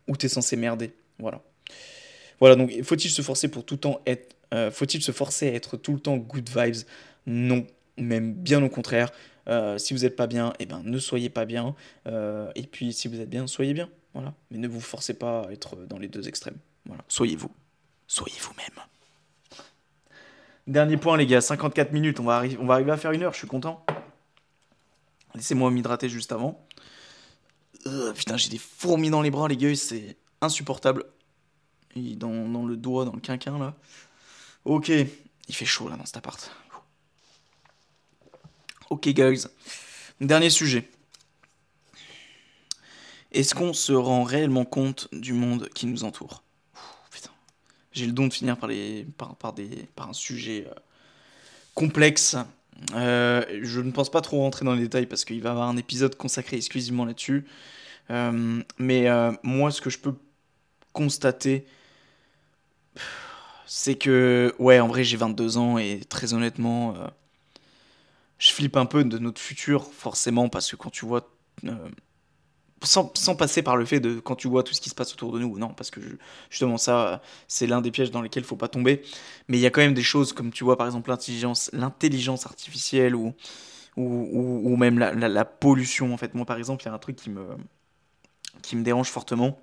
es 0.08 0.28
censé 0.28 0.56
merder. 0.56 0.94
Voilà. 1.18 1.42
Voilà, 2.40 2.56
donc 2.56 2.72
faut-il 2.82 3.10
se 3.10 3.20
forcer 3.20 3.48
pour 3.48 3.66
tout 3.66 3.74
le 3.74 3.80
temps 3.80 4.00
être. 4.06 4.34
faut-il 4.72 5.02
se 5.02 5.12
forcer 5.12 5.48
à 5.48 5.52
être 5.52 5.76
tout 5.76 5.92
le 5.92 6.00
temps 6.00 6.16
good 6.16 6.48
vibes? 6.48 6.86
Non, 7.26 7.66
même 7.96 8.34
bien 8.34 8.62
au 8.62 8.68
contraire. 8.68 9.10
Euh, 9.48 9.78
si 9.78 9.94
vous 9.94 10.00
n'êtes 10.00 10.16
pas 10.16 10.26
bien, 10.26 10.52
eh 10.58 10.66
ben, 10.66 10.82
ne 10.84 10.98
soyez 10.98 11.28
pas 11.28 11.44
bien. 11.44 11.74
Euh, 12.06 12.50
et 12.54 12.62
puis 12.62 12.92
si 12.92 13.08
vous 13.08 13.20
êtes 13.20 13.30
bien, 13.30 13.46
soyez 13.46 13.74
bien. 13.74 13.88
Voilà. 14.14 14.34
Mais 14.50 14.58
ne 14.58 14.68
vous 14.68 14.80
forcez 14.80 15.14
pas 15.14 15.42
à 15.42 15.52
être 15.52 15.76
dans 15.86 15.98
les 15.98 16.08
deux 16.08 16.28
extrêmes. 16.28 16.58
Voilà. 16.86 17.02
Soyez 17.08 17.36
vous. 17.36 17.50
Soyez 18.06 18.36
vous-même. 18.40 18.84
Dernier 20.66 20.96
point, 20.96 21.16
les 21.16 21.26
gars. 21.26 21.40
54 21.40 21.92
minutes. 21.92 22.20
On 22.20 22.24
va, 22.24 22.42
on 22.58 22.66
va 22.66 22.74
arriver 22.74 22.92
à 22.92 22.96
faire 22.96 23.12
une 23.12 23.22
heure. 23.22 23.32
Je 23.32 23.38
suis 23.38 23.48
content. 23.48 23.84
Laissez-moi 25.34 25.70
m'hydrater 25.70 26.08
juste 26.08 26.32
avant. 26.32 26.66
Euh, 27.86 28.12
putain, 28.12 28.36
j'ai 28.36 28.48
des 28.48 28.58
fourmis 28.58 29.10
dans 29.10 29.20
les 29.20 29.30
bras, 29.30 29.48
les 29.48 29.56
gars. 29.56 29.74
C'est 29.74 30.16
insupportable. 30.40 31.04
dans, 31.96 32.48
dans 32.48 32.64
le 32.64 32.76
doigt, 32.76 33.04
dans 33.04 33.12
le 33.12 33.20
quinquin, 33.20 33.58
là. 33.58 33.74
Ok. 34.64 34.90
Il 35.46 35.54
fait 35.54 35.66
chaud, 35.66 35.88
là, 35.88 35.96
dans 35.96 36.06
cet 36.06 36.16
appart. 36.16 36.50
Ok, 38.94 39.08
guys. 39.08 39.48
Dernier 40.20 40.50
sujet. 40.50 40.88
Est-ce 43.32 43.52
qu'on 43.52 43.72
se 43.72 43.92
rend 43.92 44.22
réellement 44.22 44.64
compte 44.64 45.08
du 45.12 45.32
monde 45.32 45.68
qui 45.74 45.86
nous 45.86 46.04
entoure 46.04 46.44
J'ai 47.90 48.06
le 48.06 48.12
don 48.12 48.28
de 48.28 48.32
finir 48.32 48.56
par, 48.56 48.68
des, 48.68 49.04
par 49.96 50.08
un 50.08 50.12
sujet 50.12 50.68
euh, 50.68 50.74
complexe. 51.74 52.36
Euh, 52.94 53.44
je 53.62 53.80
ne 53.80 53.90
pense 53.90 54.12
pas 54.12 54.20
trop 54.20 54.38
rentrer 54.38 54.64
dans 54.64 54.74
les 54.74 54.82
détails 54.82 55.06
parce 55.06 55.24
qu'il 55.24 55.42
va 55.42 55.48
y 55.48 55.52
avoir 55.52 55.68
un 55.68 55.76
épisode 55.76 56.14
consacré 56.14 56.56
exclusivement 56.56 57.04
là-dessus. 57.04 57.46
Euh, 58.10 58.62
mais 58.78 59.08
moi, 59.42 59.72
ce 59.72 59.80
que 59.80 59.90
je 59.90 59.98
peux 59.98 60.14
constater, 60.92 61.66
c'est 63.66 63.96
que, 63.96 64.54
ouais, 64.60 64.78
en 64.78 64.86
vrai, 64.86 65.02
j'ai 65.02 65.16
22 65.16 65.58
ans 65.58 65.78
et 65.78 65.98
très 66.08 66.32
honnêtement, 66.32 66.94
je 68.44 68.52
flippe 68.52 68.76
un 68.76 68.84
peu 68.84 69.04
de 69.04 69.18
notre 69.18 69.40
futur, 69.40 69.84
forcément, 69.84 70.48
parce 70.48 70.70
que 70.70 70.76
quand 70.76 70.90
tu 70.90 71.06
vois. 71.06 71.30
Euh, 71.64 71.88
sans, 72.82 73.34
passer 73.34 73.62
par 73.62 73.78
le 73.78 73.86
fait 73.86 73.98
de 73.98 74.20
quand 74.20 74.36
tu 74.36 74.46
vois 74.46 74.62
tout 74.62 74.74
ce 74.74 74.80
qui 74.82 74.90
se 74.90 74.94
passe 74.94 75.14
autour 75.14 75.32
de 75.32 75.38
nous, 75.38 75.58
non, 75.58 75.68
parce 75.68 75.90
que 75.90 76.00
justement 76.50 76.76
ça, 76.76 77.22
c'est 77.48 77.66
l'un 77.66 77.80
des 77.80 77.90
pièges 77.90 78.10
dans 78.10 78.20
lesquels 78.20 78.42
il 78.42 78.46
faut 78.46 78.56
pas 78.56 78.68
tomber. 78.68 79.00
Mais 79.48 79.56
il 79.56 79.60
y 79.62 79.66
a 79.66 79.70
quand 79.70 79.80
même 79.80 79.94
des 79.94 80.02
choses 80.02 80.34
comme 80.34 80.52
tu 80.52 80.64
vois 80.64 80.76
par 80.76 80.86
exemple 80.86 81.08
l'intelligence, 81.08 81.70
l'intelligence 81.72 82.44
artificielle 82.44 83.14
ou, 83.14 83.32
ou, 83.96 84.60
ou, 84.64 84.76
même 84.76 84.98
la, 84.98 85.14
la, 85.14 85.44
pollution. 85.46 86.12
En 86.12 86.18
fait, 86.18 86.34
moi 86.34 86.44
par 86.44 86.58
exemple, 86.58 86.82
il 86.82 86.86
y 86.86 86.90
a 86.90 86.92
un 86.92 86.98
truc 86.98 87.16
qui 87.16 87.30
me, 87.30 87.46
qui 88.60 88.76
me 88.76 88.82
dérange 88.82 89.08
fortement. 89.08 89.58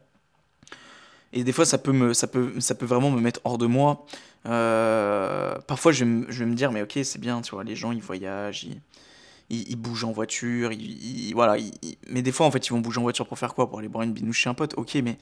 Et 1.34 1.44
des 1.44 1.52
fois, 1.52 1.66
ça 1.66 1.78
peut, 1.78 1.92
me, 1.92 2.16
ça, 2.16 2.26
peut, 2.26 2.60
ça 2.60 2.74
peut 2.74 2.88
vraiment 2.88 3.12
me 3.12 3.22
mettre 3.22 3.40
hors 3.44 3.60
de 3.60 3.68
moi. 3.68 4.06
Euh, 4.48 5.56
parfois, 5.68 5.92
je 5.92 6.04
vais, 6.04 6.46
me, 6.46 6.56
dire, 6.56 6.72
mais 6.72 6.82
ok, 6.82 7.00
c'est 7.04 7.20
bien, 7.20 7.42
tu 7.42 7.52
vois, 7.52 7.64
les 7.64 7.76
gens, 7.76 7.92
ils 7.92 8.02
voyagent, 8.02 8.68
ils, 9.50 9.76
bougent 9.76 10.06
en 10.06 10.12
voiture, 10.12 10.72
voilà. 11.34 11.58
mais 12.10 12.22
des 12.22 12.32
fois, 12.32 12.46
en 12.46 12.52
fait, 12.52 12.68
ils 12.68 12.72
vont 12.72 12.80
bouger 12.80 13.00
en 13.00 13.04
voiture 13.04 13.28
pour 13.28 13.38
faire 13.38 13.54
quoi? 13.54 13.70
Pour 13.70 13.80
aller 13.80 13.90
boire 13.90 14.04
une 14.04 14.14
binouche 14.14 14.40
chez 14.40 14.50
un 14.50 14.54
pote? 14.54 14.74
Ok, 14.78 14.96
mais, 14.96 15.18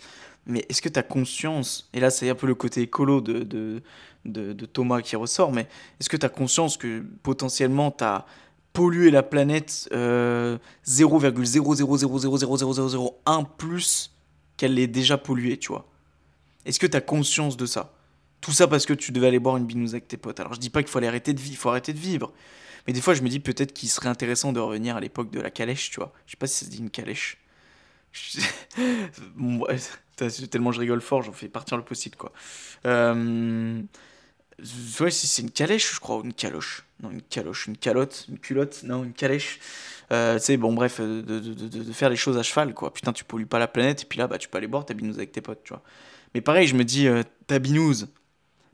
est-ce 0.70 0.82
que 0.82 0.89
tu 0.89 0.99
as 0.99 1.03
conscience 1.03 1.89
Et 1.93 1.99
là, 1.99 2.09
c'est 2.09 2.30
un 2.30 2.36
peu 2.36 2.47
le 2.47 2.55
côté 2.55 2.82
écolo 2.82 3.22
de, 3.22 3.43
de, 3.43 3.82
de, 4.26 4.65
Thomas 4.65 5.01
qui 5.01 5.15
ressort, 5.15 5.51
mais 5.51 5.67
est-ce 5.99 6.09
que 6.09 6.17
tu 6.17 6.26
as 6.26 6.30
conscience 6.30 6.78
que 6.78 7.03
potentiellement, 7.24 7.91
tu 7.91 8.03
as 8.03 8.26
pollué 8.72 9.11
la 9.11 9.24
planète 9.24 9.89
euh, 9.91 10.57
0,0000001 10.88 13.45
plus 13.57 14.15
qu'elle 14.57 14.80
est 14.80 14.88
déjà 14.88 15.17
polluée, 15.17 15.57
tu 15.57 15.70
vois? 15.70 15.86
Est-ce 16.65 16.80
que 16.80 16.88
tu 16.88 16.95
as 16.95 17.01
conscience 17.01 17.57
de 17.57 17.65
ça? 17.65 17.91
Tout 18.41 18.51
ça 18.51 18.67
parce 18.67 18.85
que 18.85 18.93
tu 18.93 19.11
devais 19.11 19.27
aller 19.27 19.39
boire 19.39 19.57
une 19.57 19.65
binouze 19.65 19.93
avec 19.93 20.07
tes 20.07 20.17
potes. 20.17 20.39
Alors 20.39 20.53
je 20.53 20.59
dis 20.59 20.69
pas 20.69 20.81
qu'il 20.81 20.91
faut 20.91 21.03
arrêter 21.03 21.33
de 21.33 21.39
vivre, 21.39 21.53
il 21.53 21.57
faut 21.57 21.69
arrêter 21.69 21.93
de 21.93 21.99
vivre. 21.99 22.31
Mais 22.87 22.93
des 22.93 23.01
fois 23.01 23.13
je 23.13 23.21
me 23.21 23.29
dis 23.29 23.39
peut-être 23.39 23.73
qu'il 23.73 23.89
serait 23.89 24.09
intéressant 24.09 24.53
de 24.53 24.59
revenir 24.59 24.95
à 24.95 24.99
l'époque 24.99 25.31
de 25.31 25.39
la 25.39 25.51
calèche, 25.51 25.89
tu 25.91 25.99
vois. 25.99 26.13
Je 26.25 26.31
sais 26.31 26.37
pas 26.37 26.47
si 26.47 26.59
ça 26.59 26.65
se 26.65 26.71
dit 26.71 26.79
une 26.79 26.89
calèche. 26.89 27.37
tellement 30.49 30.71
je 30.71 30.79
rigole 30.79 31.01
fort, 31.01 31.21
j'en 31.21 31.31
fais 31.31 31.47
partir 31.47 31.77
le 31.77 31.83
post 31.83 32.15
quoi. 32.15 32.31
Euh... 32.85 33.81
Ouais, 34.99 35.11
c'est 35.11 35.41
une 35.41 35.51
calèche, 35.51 35.95
je 35.95 35.99
crois, 35.99 36.17
ou 36.17 36.23
une 36.23 36.33
caloche. 36.33 36.83
Non, 37.01 37.11
une 37.11 37.21
caloche, 37.21 37.67
une 37.67 37.77
calotte, 37.77 38.25
une 38.29 38.39
culotte, 38.39 38.83
non, 38.83 39.03
une 39.03 39.13
calèche. 39.13 39.59
Euh, 40.11 40.37
tu 40.37 40.45
sais, 40.45 40.57
bon, 40.57 40.73
bref, 40.73 40.99
de, 40.99 41.21
de, 41.21 41.93
faire 41.93 42.09
les 42.09 42.15
choses 42.15 42.37
à 42.37 42.43
cheval, 42.43 42.73
quoi. 42.73 42.93
Putain, 42.93 43.13
tu 43.13 43.23
pollues 43.23 43.45
pas 43.45 43.59
la 43.59 43.67
planète, 43.67 44.03
et 44.03 44.05
puis 44.05 44.19
là, 44.19 44.27
bah, 44.27 44.37
tu 44.37 44.49
peux 44.49 44.57
aller 44.57 44.67
boire 44.67 44.85
ta 44.85 44.93
binouse 44.93 45.17
avec 45.17 45.31
tes 45.31 45.41
potes, 45.41 45.63
tu 45.63 45.69
vois. 45.69 45.81
Mais 46.33 46.41
pareil, 46.41 46.67
je 46.67 46.75
me 46.75 46.83
dis, 46.83 47.07
euh, 47.07 47.23
ta 47.47 47.59
binouse, 47.59 48.09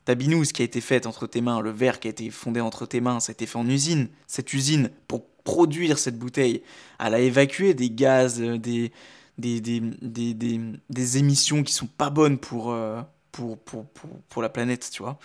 ta 0.06 0.16
binouse 0.16 0.52
qui 0.52 0.62
a 0.62 0.66
été 0.66 0.82
faite 0.82 1.08
entre 1.08 1.28
tes 1.28 1.42
mains, 1.42 1.60
le 1.62 1.72
verre 1.72 2.00
qui 2.00 2.08
a 2.08 2.12
été 2.12 2.30
fondé 2.30 2.62
entre 2.62 2.86
tes 2.86 3.02
mains, 3.02 3.20
ça 3.20 3.32
a 3.32 3.34
été 3.34 3.48
fait 3.48 3.58
en 3.58 3.68
usine. 3.68 4.08
Cette 4.28 4.54
usine, 4.54 4.92
pour 5.08 5.26
produire 5.44 5.98
cette 5.98 6.18
bouteille, 6.18 6.62
elle 7.00 7.14
a 7.16 7.20
évacué 7.20 7.74
des 7.74 7.90
gaz, 7.90 8.40
euh, 8.40 8.58
des, 8.58 8.92
des, 9.38 9.60
des, 9.62 9.80
des, 9.80 10.60
des, 10.90 11.18
émissions 11.18 11.64
qui 11.64 11.74
sont 11.74 11.88
pas 11.88 12.10
bonnes 12.10 12.38
pour, 12.38 12.72
euh, 12.72 13.02
pour, 13.32 13.58
pour, 13.58 13.86
pour, 13.88 14.10
pour 14.30 14.42
la 14.42 14.50
planète, 14.50 14.90
tu 14.92 15.02
vois. 15.02 15.18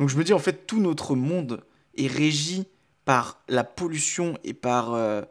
Donc 0.00 0.08
je 0.08 0.16
me 0.16 0.24
dis, 0.24 0.32
en 0.32 0.38
fait, 0.38 0.66
tout 0.66 0.80
notre 0.80 1.14
monde 1.14 1.62
est 1.96 2.06
régi 2.06 2.66
par 3.04 3.42
la 3.48 3.62
pollution 3.62 4.38
et 4.42 4.54
par, 4.54 4.94
euh, 4.94 5.22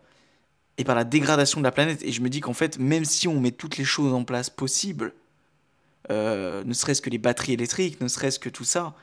et 0.78 0.84
par 0.84 0.96
la 0.96 1.04
dégradation 1.04 1.60
de 1.60 1.64
la 1.64 1.72
planète. 1.72 2.04
Et 2.04 2.12
je 2.12 2.22
me 2.22 2.30
dis 2.30 2.40
qu'en 2.42 2.54
fait, 2.54 2.78
même 2.78 3.06
si 3.06 3.28
on 3.28 3.40
met 3.40 3.52
toutes 3.52 3.78
les 3.78 3.86
choses 3.86 4.14
en 4.14 4.24
place 4.24 4.50
possibles, 4.50 5.14
euh, 6.12 6.64
ne 6.64 6.74
serait-ce 6.74 7.02
que 7.02 7.10
les 7.10 7.18
batteries 7.18 7.54
électriques, 7.54 8.02
ne 8.02 8.08
serait-ce 8.08 8.40
que 8.40 8.50
tout 8.50 8.64
ça, 8.66 8.96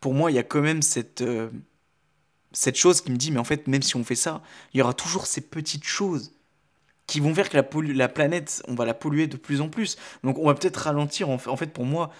pour 0.00 0.14
moi, 0.14 0.30
il 0.30 0.34
y 0.34 0.38
a 0.38 0.42
quand 0.42 0.60
même 0.60 0.82
cette, 0.82 1.22
euh, 1.22 1.50
cette 2.52 2.76
chose 2.76 3.00
qui 3.00 3.10
me 3.10 3.16
dit, 3.16 3.30
mais 3.30 3.38
en 3.38 3.44
fait, 3.44 3.66
même 3.66 3.82
si 3.82 3.96
on 3.96 4.04
fait 4.04 4.14
ça, 4.14 4.42
il 4.72 4.78
y 4.78 4.82
aura 4.82 4.94
toujours 4.94 5.26
ces 5.26 5.40
petites 5.40 5.84
choses 5.84 6.32
qui 7.06 7.20
vont 7.20 7.34
faire 7.34 7.48
que 7.48 7.56
la, 7.56 7.64
la 7.94 8.08
planète, 8.08 8.62
on 8.68 8.74
va 8.74 8.84
la 8.84 8.94
polluer 8.94 9.26
de 9.26 9.36
plus 9.36 9.60
en 9.60 9.68
plus. 9.68 9.96
Donc 10.24 10.38
on 10.38 10.46
va 10.46 10.54
peut-être 10.54 10.76
ralentir. 10.76 11.28
En 11.28 11.38
fait, 11.38 11.68
pour 11.68 11.84
moi, 11.84 12.12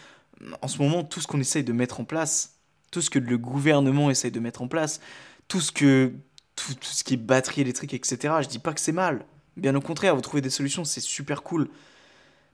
en 0.63 0.69
ce 0.69 0.79
moment, 0.79 1.03
tout 1.05 1.21
ce 1.21 1.27
qu'on 1.27 1.41
essaye 1.41 1.65
de 1.65 1.73
mettre 1.73 2.01
en 2.01 2.05
place, 2.05 2.57
tout 2.91 3.03
ce 3.03 3.11
que 3.11 3.19
le 3.19 3.39
gouvernement 3.39 4.11
essaye 4.11 4.31
de 4.31 4.41
mettre 4.41 4.63
en 4.63 4.69
place, 4.69 5.01
tout 5.49 5.61
ce 5.61 5.73
que 5.73 6.13
tout 6.55 6.73
ce 6.81 7.05
qui 7.05 7.15
est 7.15 7.19
batterie 7.19 7.61
électrique, 7.61 7.93
etc. 7.93 8.35
Je 8.41 8.49
dis 8.49 8.59
pas 8.59 8.73
que 8.73 8.81
c'est 8.81 8.93
mal. 8.93 9.27
Bien 9.57 9.75
au 9.75 9.81
contraire, 9.81 10.15
vous 10.15 10.23
trouvez 10.23 10.41
des 10.41 10.51
solutions, 10.51 10.85
c'est 10.85 11.01
super 11.03 11.43
cool. 11.43 11.69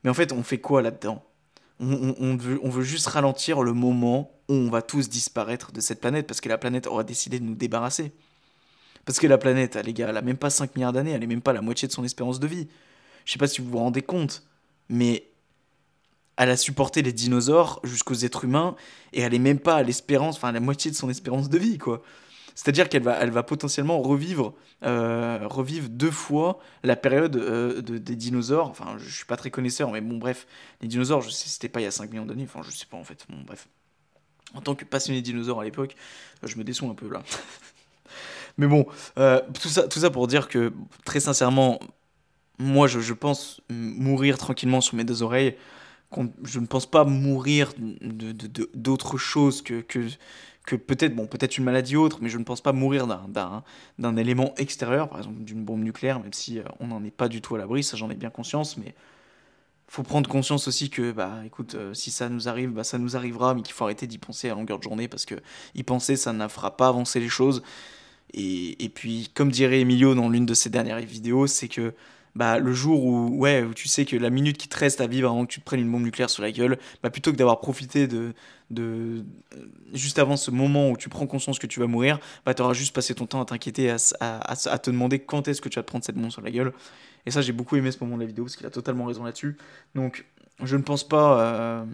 Mais 0.03 0.11
en 0.11 0.15
fait, 0.15 0.33
on 0.33 0.43
fait 0.43 0.59
quoi 0.59 0.83
là-dedans? 0.83 1.25
On, 1.81 2.37
veut, 2.37 2.61
on 2.63 2.69
veut 2.69 2.83
juste 2.83 3.07
ralentir 3.09 3.63
le 3.63 3.73
moment 3.73 4.31
où 4.49 4.55
on 4.55 4.71
va 4.71 4.83
tous 4.83 5.09
disparaître 5.09 5.73
de 5.73 5.81
cette 5.81 6.01
planète 6.01 6.27
parce 6.27 6.41
que 6.41 6.49
la 6.49 6.59
planète 6.59 6.87
aura 6.87 7.05
décidé 7.05 7.41
de 7.41 7.45
nous 7.45 7.55
débarrasser. 7.55 8.13
Parce 9.05 9.19
que 9.19 9.27
la 9.27 9.39
planète, 9.39 9.77
les 9.77 9.93
gars, 9.93 10.09
elle 10.09 10.17
a 10.17 10.23
même 10.23 10.37
pas 10.37 10.51
5 10.51 10.77
milliards 10.77 10.93
d'années, 10.93 11.11
elle 11.11 11.25
est 11.25 11.29
même 11.29 11.43
pas 11.43 11.53
la 11.53 11.61
moitié 11.61 11.89
de 11.89 11.93
son 11.93 12.05
espérance 12.05 12.39
de 12.39 12.47
vie. 12.47 12.69
Je 13.25 13.33
sais 13.33 13.39
pas 13.39 13.49
si 13.49 13.61
vous 13.61 13.71
vous 13.71 13.79
rendez 13.79 14.03
compte, 14.03 14.45
mais 14.89 15.27
elle 16.37 16.51
a 16.51 16.57
supporté 16.57 17.03
les 17.03 17.13
dinosaures 17.13 17.81
jusqu'aux 17.85 18.15
êtres 18.15 18.45
humains 18.45 18.77
et 19.13 19.21
elle 19.21 19.35
est 19.35 19.39
même 19.41 19.59
pas 19.59 19.77
à 19.77 19.83
l'espérance, 19.83 20.37
enfin 20.37 20.49
à 20.49 20.53
la 20.53 20.61
moitié 20.61 20.91
de 20.91 20.97
son 20.97 21.11
espérance 21.11 21.49
de 21.49 21.59
vie, 21.59 21.79
quoi. 21.79 22.03
C'est-à-dire 22.55 22.89
qu'elle 22.89 23.03
va, 23.03 23.19
elle 23.21 23.31
va 23.31 23.43
potentiellement 23.43 24.01
revivre, 24.01 24.55
euh, 24.85 25.41
revivre 25.45 25.89
deux 25.89 26.11
fois 26.11 26.59
la 26.83 26.97
période 26.97 27.37
euh, 27.37 27.81
de, 27.81 27.99
des 27.99 28.17
dinosaures. 28.17 28.69
Enfin, 28.69 28.97
je 28.99 29.09
suis 29.09 29.25
pas 29.25 29.37
très 29.37 29.51
connaisseur, 29.51 29.91
mais 29.91 30.01
bon, 30.01 30.19
bref, 30.19 30.47
les 30.81 30.89
dinosaures, 30.89 31.23
je 31.23 31.31
sais, 31.31 31.49
c'était 31.49 31.69
pas 31.69 31.81
il 31.81 31.85
y 31.85 31.87
a 31.87 31.91
5 31.91 32.11
millions 32.11 32.27
d'années, 32.27 32.45
enfin, 32.45 32.61
je 32.63 32.71
sais 32.71 32.87
pas 32.87 32.97
en 32.97 33.05
fait, 33.05 33.27
bon, 33.29 33.39
bref. 33.47 33.69
En 34.55 34.61
tant 34.61 34.75
que 34.75 34.85
passionné 34.85 35.21
de 35.21 35.25
dinosaures 35.25 35.61
à 35.61 35.65
l'époque, 35.65 35.95
je 36.43 36.57
me 36.57 36.65
déçois 36.65 36.89
un 36.89 36.95
peu 36.95 37.09
là. 37.09 37.23
mais 38.59 38.67
bon, 38.67 38.87
euh, 39.19 39.41
tout, 39.61 39.69
ça, 39.69 39.89
tout 39.89 40.01
ça 40.01 40.11
pour 40.11 40.27
dire 40.27 40.49
que, 40.49 40.73
très 41.05 41.21
sincèrement, 41.21 41.81
moi, 42.59 42.87
je, 42.87 43.01
je 43.01 43.15
pense 43.15 43.61
mourir 43.71 44.39
tranquillement 44.39 44.81
sur 44.81 44.95
mes 44.95 45.05
deux 45.05 45.23
oreilles. 45.23 45.57
Je 46.45 46.61
ne 46.61 46.67
pense 46.67 46.85
pas 46.85 47.05
mourir 47.05 47.73
d'autre 48.75 49.17
chose 49.17 49.63
que, 49.63 49.81
que, 49.81 50.09
que 50.67 50.77
peut-être 50.77 51.15
bon 51.15 51.27
peut-être 51.27 51.59
une 51.59 51.65
maladie 51.65 51.97
autre 51.97 52.19
mais 52.21 52.29
je 52.29 52.39
ne 52.39 52.45
pense 52.45 52.61
pas 52.61 52.73
mourir 52.73 53.07
d'un 53.07 54.17
élément 54.17 54.55
extérieur 54.57 55.09
par 55.09 55.19
exemple 55.19 55.43
d'une 55.43 55.65
bombe 55.65 55.83
nucléaire 55.83 56.21
même 56.21 56.33
si 56.33 56.59
euh, 56.59 56.65
on 56.81 56.89
n'en 56.89 57.03
est 57.05 57.11
pas 57.11 57.29
du 57.29 57.41
tout 57.41 57.55
à 57.55 57.59
l'abri 57.59 57.83
ça 57.83 57.97
j'en 57.97 58.11
ai 58.11 58.15
bien 58.15 58.31
conscience 58.31 58.77
mais 58.77 58.95
faut 59.93 60.03
prendre 60.03 60.31
conscience 60.31 60.69
aussi 60.69 60.89
que 60.89 61.13
bah 61.13 61.43
écoute 61.45 61.75
euh, 61.75 61.93
si 61.93 62.11
ça 62.11 62.31
nous 62.31 62.49
arrive 62.49 62.71
bah 62.71 62.83
ça 62.83 62.97
nous 62.97 63.15
arrivera 63.15 63.53
mais 63.53 63.61
qu'il 63.61 63.75
faut 63.75 63.85
arrêter 63.85 64.07
d'y 64.07 64.17
penser 64.17 64.49
à 64.49 64.55
longueur 64.55 64.79
de 64.79 64.83
journée 64.83 65.07
parce 65.07 65.27
que 65.27 65.35
y 65.75 65.83
penser 65.83 66.17
ça 66.17 66.33
ne 66.33 66.49
fera 66.49 66.79
pas 66.79 66.89
avancer 66.89 67.21
les 67.21 67.29
choses. 67.29 67.63
Et, 68.33 68.83
et 68.83 68.89
puis 68.89 69.31
comme 69.35 69.51
dirait 69.51 69.81
Emilio 69.81 70.15
dans 70.15 70.31
l'une 70.31 70.47
de 70.47 70.55
ses 70.55 70.71
dernières 70.71 70.99
vidéos 71.01 71.47
c'est 71.47 71.69
que 71.69 71.93
bah, 72.35 72.59
le 72.59 72.73
jour 72.73 73.05
où, 73.05 73.37
ouais, 73.37 73.63
où 73.63 73.75
tu 73.75 73.89
sais 73.89 74.05
que 74.05 74.17
la 74.17 74.31
minute 74.31 74.57
qui 74.57 74.69
te 74.69 74.79
reste 74.79 75.01
à 75.01 75.07
vivre 75.07 75.29
avant 75.31 75.45
que 75.45 75.53
tu 75.53 75.61
te 75.61 75.65
prennes 75.65 75.81
une 75.81 75.91
bombe 75.91 76.03
nucléaire 76.03 76.31
sur 76.31 76.43
la 76.43 76.51
gueule, 76.51 76.79
bah, 77.03 77.11
plutôt 77.11 77.33
que 77.33 77.37
d'avoir 77.37 77.61
profité 77.61 78.07
de, 78.07 78.33
de. 78.71 79.25
juste 79.93 80.19
avant 80.19 80.37
ce 80.37 80.51
moment 80.51 80.91
où 80.91 80.97
tu 80.97 81.09
prends 81.09 81.27
conscience 81.27 81.59
que 81.59 81.67
tu 81.67 81.81
vas 81.81 81.87
mourir, 81.87 82.19
bah, 82.47 82.55
tu 82.55 82.63
auras 82.63 82.73
juste 82.73 82.95
passé 82.95 83.15
ton 83.15 83.27
temps 83.27 83.43
à 83.43 83.45
t'inquiéter, 83.45 83.91
à, 83.91 83.97
à, 84.21 84.53
à, 84.53 84.79
te 84.79 84.91
demander 84.91 85.19
quand 85.19 85.49
est-ce 85.49 85.61
que 85.61 85.69
tu 85.69 85.79
vas 85.79 85.83
te 85.83 85.89
prendre 85.89 86.05
cette 86.05 86.17
bombe 86.17 86.31
sur 86.31 86.43
la 86.43 86.51
gueule. 86.51 86.73
Et 87.27 87.31
ça, 87.31 87.43
j'ai 87.43 87.53
beaucoup 87.53 87.77
aimé 87.77 87.91
ce 87.91 87.99
moment 88.03 88.17
de 88.17 88.23
la 88.23 88.27
vidéo 88.27 88.45
parce 88.45 88.57
qu'il 88.57 88.67
a 88.67 88.71
totalement 88.71 89.05
raison 89.05 89.25
là-dessus. 89.25 89.57
Donc, 89.95 90.25
je 90.63 90.77
ne 90.77 90.83
pense 90.83 91.07
pas. 91.07 91.41
Euh, 91.41 91.85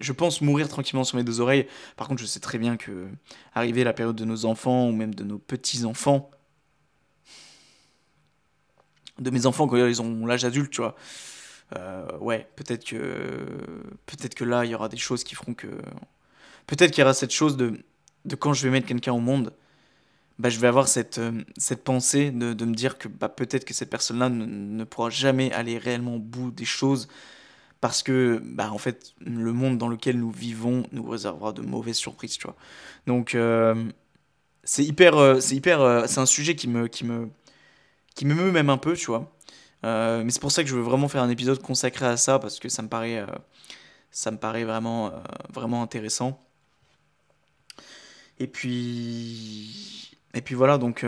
je 0.00 0.12
pense 0.12 0.40
mourir 0.40 0.68
tranquillement 0.68 1.04
sur 1.04 1.16
mes 1.16 1.24
deux 1.24 1.40
oreilles. 1.40 1.66
Par 1.96 2.08
contre, 2.08 2.20
je 2.20 2.26
sais 2.26 2.40
très 2.40 2.58
bien 2.58 2.76
que, 2.76 3.08
arriver 3.54 3.82
la 3.82 3.92
période 3.92 4.14
de 4.16 4.24
nos 4.24 4.44
enfants 4.44 4.88
ou 4.88 4.92
même 4.92 5.14
de 5.14 5.24
nos 5.24 5.38
petits-enfants, 5.38 6.30
de 9.18 9.30
mes 9.30 9.46
enfants 9.46 9.66
quand 9.66 9.76
ils 9.76 10.02
ont 10.02 10.26
l'âge 10.26 10.44
adulte, 10.44 10.70
tu 10.70 10.80
vois. 10.80 10.94
Euh, 11.76 12.16
ouais, 12.18 12.48
peut-être 12.56 12.84
que 12.84 12.96
peut-être 14.06 14.34
que 14.34 14.44
là 14.44 14.64
il 14.64 14.70
y 14.70 14.74
aura 14.74 14.88
des 14.88 14.96
choses 14.96 15.22
qui 15.22 15.34
feront 15.34 15.54
que 15.54 15.66
peut-être 16.66 16.92
qu'il 16.92 17.02
y 17.02 17.04
aura 17.04 17.14
cette 17.14 17.32
chose 17.32 17.56
de 17.56 17.78
de 18.24 18.36
quand 18.36 18.52
je 18.54 18.62
vais 18.64 18.70
mettre 18.70 18.86
quelqu'un 18.86 19.12
au 19.12 19.20
monde, 19.20 19.52
bah 20.38 20.48
je 20.50 20.58
vais 20.60 20.66
avoir 20.68 20.88
cette 20.88 21.18
euh, 21.18 21.42
cette 21.58 21.84
pensée 21.84 22.30
de, 22.30 22.54
de 22.54 22.64
me 22.64 22.74
dire 22.74 22.98
que 22.98 23.08
bah 23.08 23.28
peut-être 23.28 23.64
que 23.64 23.74
cette 23.74 23.90
personne-là 23.90 24.30
ne, 24.30 24.46
ne, 24.46 24.84
pourra 24.84 25.10
jamais 25.10 25.52
aller 25.52 25.78
réellement 25.78 26.16
au 26.16 26.18
bout 26.20 26.50
des 26.50 26.64
choses 26.64 27.08
parce 27.80 28.02
que 28.02 28.40
bah 28.44 28.70
en 28.72 28.78
fait 28.78 29.14
le 29.20 29.52
monde 29.52 29.78
dans 29.78 29.88
lequel 29.88 30.18
nous 30.18 30.30
vivons 30.30 30.84
nous 30.92 31.08
réservera 31.08 31.52
de 31.52 31.62
mauvaises 31.62 31.96
surprises, 31.96 32.38
tu 32.38 32.44
vois. 32.46 32.56
Donc 33.06 33.34
euh, 33.34 33.90
c'est 34.64 34.84
hyper 34.84 35.42
c'est 35.42 35.56
hyper 35.56 36.08
c'est 36.08 36.20
un 36.20 36.26
sujet 36.26 36.56
qui 36.56 36.68
me 36.68 36.88
qui 36.88 37.04
me 37.04 37.28
qui 38.18 38.26
me 38.26 38.34
meut 38.34 38.50
même 38.50 38.68
un 38.68 38.78
peu, 38.78 38.94
tu 38.94 39.06
vois. 39.06 39.32
Euh, 39.84 40.24
mais 40.24 40.32
c'est 40.32 40.40
pour 40.40 40.50
ça 40.50 40.64
que 40.64 40.68
je 40.68 40.74
veux 40.74 40.82
vraiment 40.82 41.06
faire 41.06 41.22
un 41.22 41.28
épisode 41.30 41.62
consacré 41.62 42.04
à 42.04 42.16
ça 42.16 42.40
parce 42.40 42.58
que 42.58 42.68
ça 42.68 42.82
me 42.82 42.88
paraît, 42.88 43.18
euh, 43.18 43.26
ça 44.10 44.32
me 44.32 44.36
vraiment, 44.36 45.06
euh, 45.06 45.10
vraiment 45.54 45.84
intéressant. 45.84 46.44
Et 48.40 48.48
puis, 48.48 50.16
et 50.34 50.42
puis 50.42 50.56
voilà, 50.56 50.78
donc, 50.78 51.06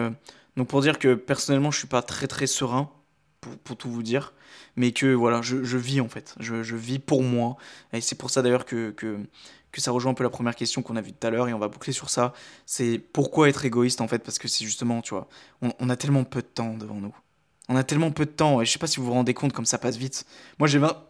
donc 0.57 0.69
pour 0.69 0.83
dire 0.83 1.01
que 1.01 1.15
personnellement, 1.15 1.73
je 1.73 1.79
suis 1.79 1.89
pas 1.89 2.03
très 2.03 2.29
très 2.29 2.47
serein 2.47 2.93
pour, 3.41 3.57
pour 3.59 3.77
tout 3.77 3.91
vous 3.91 4.05
dire, 4.05 4.33
mais 4.77 4.93
que 4.93 5.13
voilà, 5.13 5.43
je, 5.43 5.65
je 5.65 5.79
vis 5.79 6.01
en 6.01 6.09
fait, 6.09 6.37
je, 6.39 6.63
je, 6.63 6.77
vis 6.77 7.01
pour 7.01 7.25
moi. 7.25 7.57
Et 7.93 8.01
c'est 8.01 8.17
pour 8.17 8.31
ça 8.31 8.41
d'ailleurs 8.41 8.67
que, 8.67 8.95
que 9.73 9.81
ça 9.81 9.91
rejoint 9.91 10.13
un 10.13 10.15
peu 10.15 10.25
la 10.25 10.31
première 10.31 10.55
question 10.55 10.83
qu'on 10.83 10.97
a 10.97 11.01
vue 11.01 11.13
tout 11.13 11.27
à 11.27 11.31
l'heure 11.31 11.49
et 11.49 11.53
on 11.53 11.59
va 11.59 11.69
boucler 11.69 11.93
sur 11.93 12.11
ça. 12.11 12.33
C'est 12.67 12.99
pourquoi 12.99 13.49
être 13.49 13.65
égoïste 13.65 14.01
en 14.01 14.09
fait 14.09 14.21
Parce 14.21 14.39
que 14.39 14.49
c'est 14.49 14.65
justement, 14.65 15.03
tu 15.03 15.15
vois, 15.15 15.29
on, 15.63 15.89
a 15.89 15.97
tellement 15.97 16.25
peu 16.25 16.43
de 16.43 16.47
temps 16.47 16.75
devant 16.75 16.97
nous. 16.97 17.15
On 17.69 17.77
a 17.77 17.85
tellement 17.85 18.11
peu 18.11 18.27
de 18.27 18.31
temps 18.31 18.61
et 18.61 18.65
je 18.65 18.73
sais 18.73 18.79
pas 18.79 18.87
si 18.87 18.99
vous 18.99 19.07
vous 19.07 19.13
rendez 19.13 19.35
compte 19.35 19.53
comme 19.53 19.67
ça 19.67 19.79
passe 19.79 19.97
vite. 19.97 20.27
Moi 20.59 20.69
j'ai 20.69 20.79
20... 20.79 21.05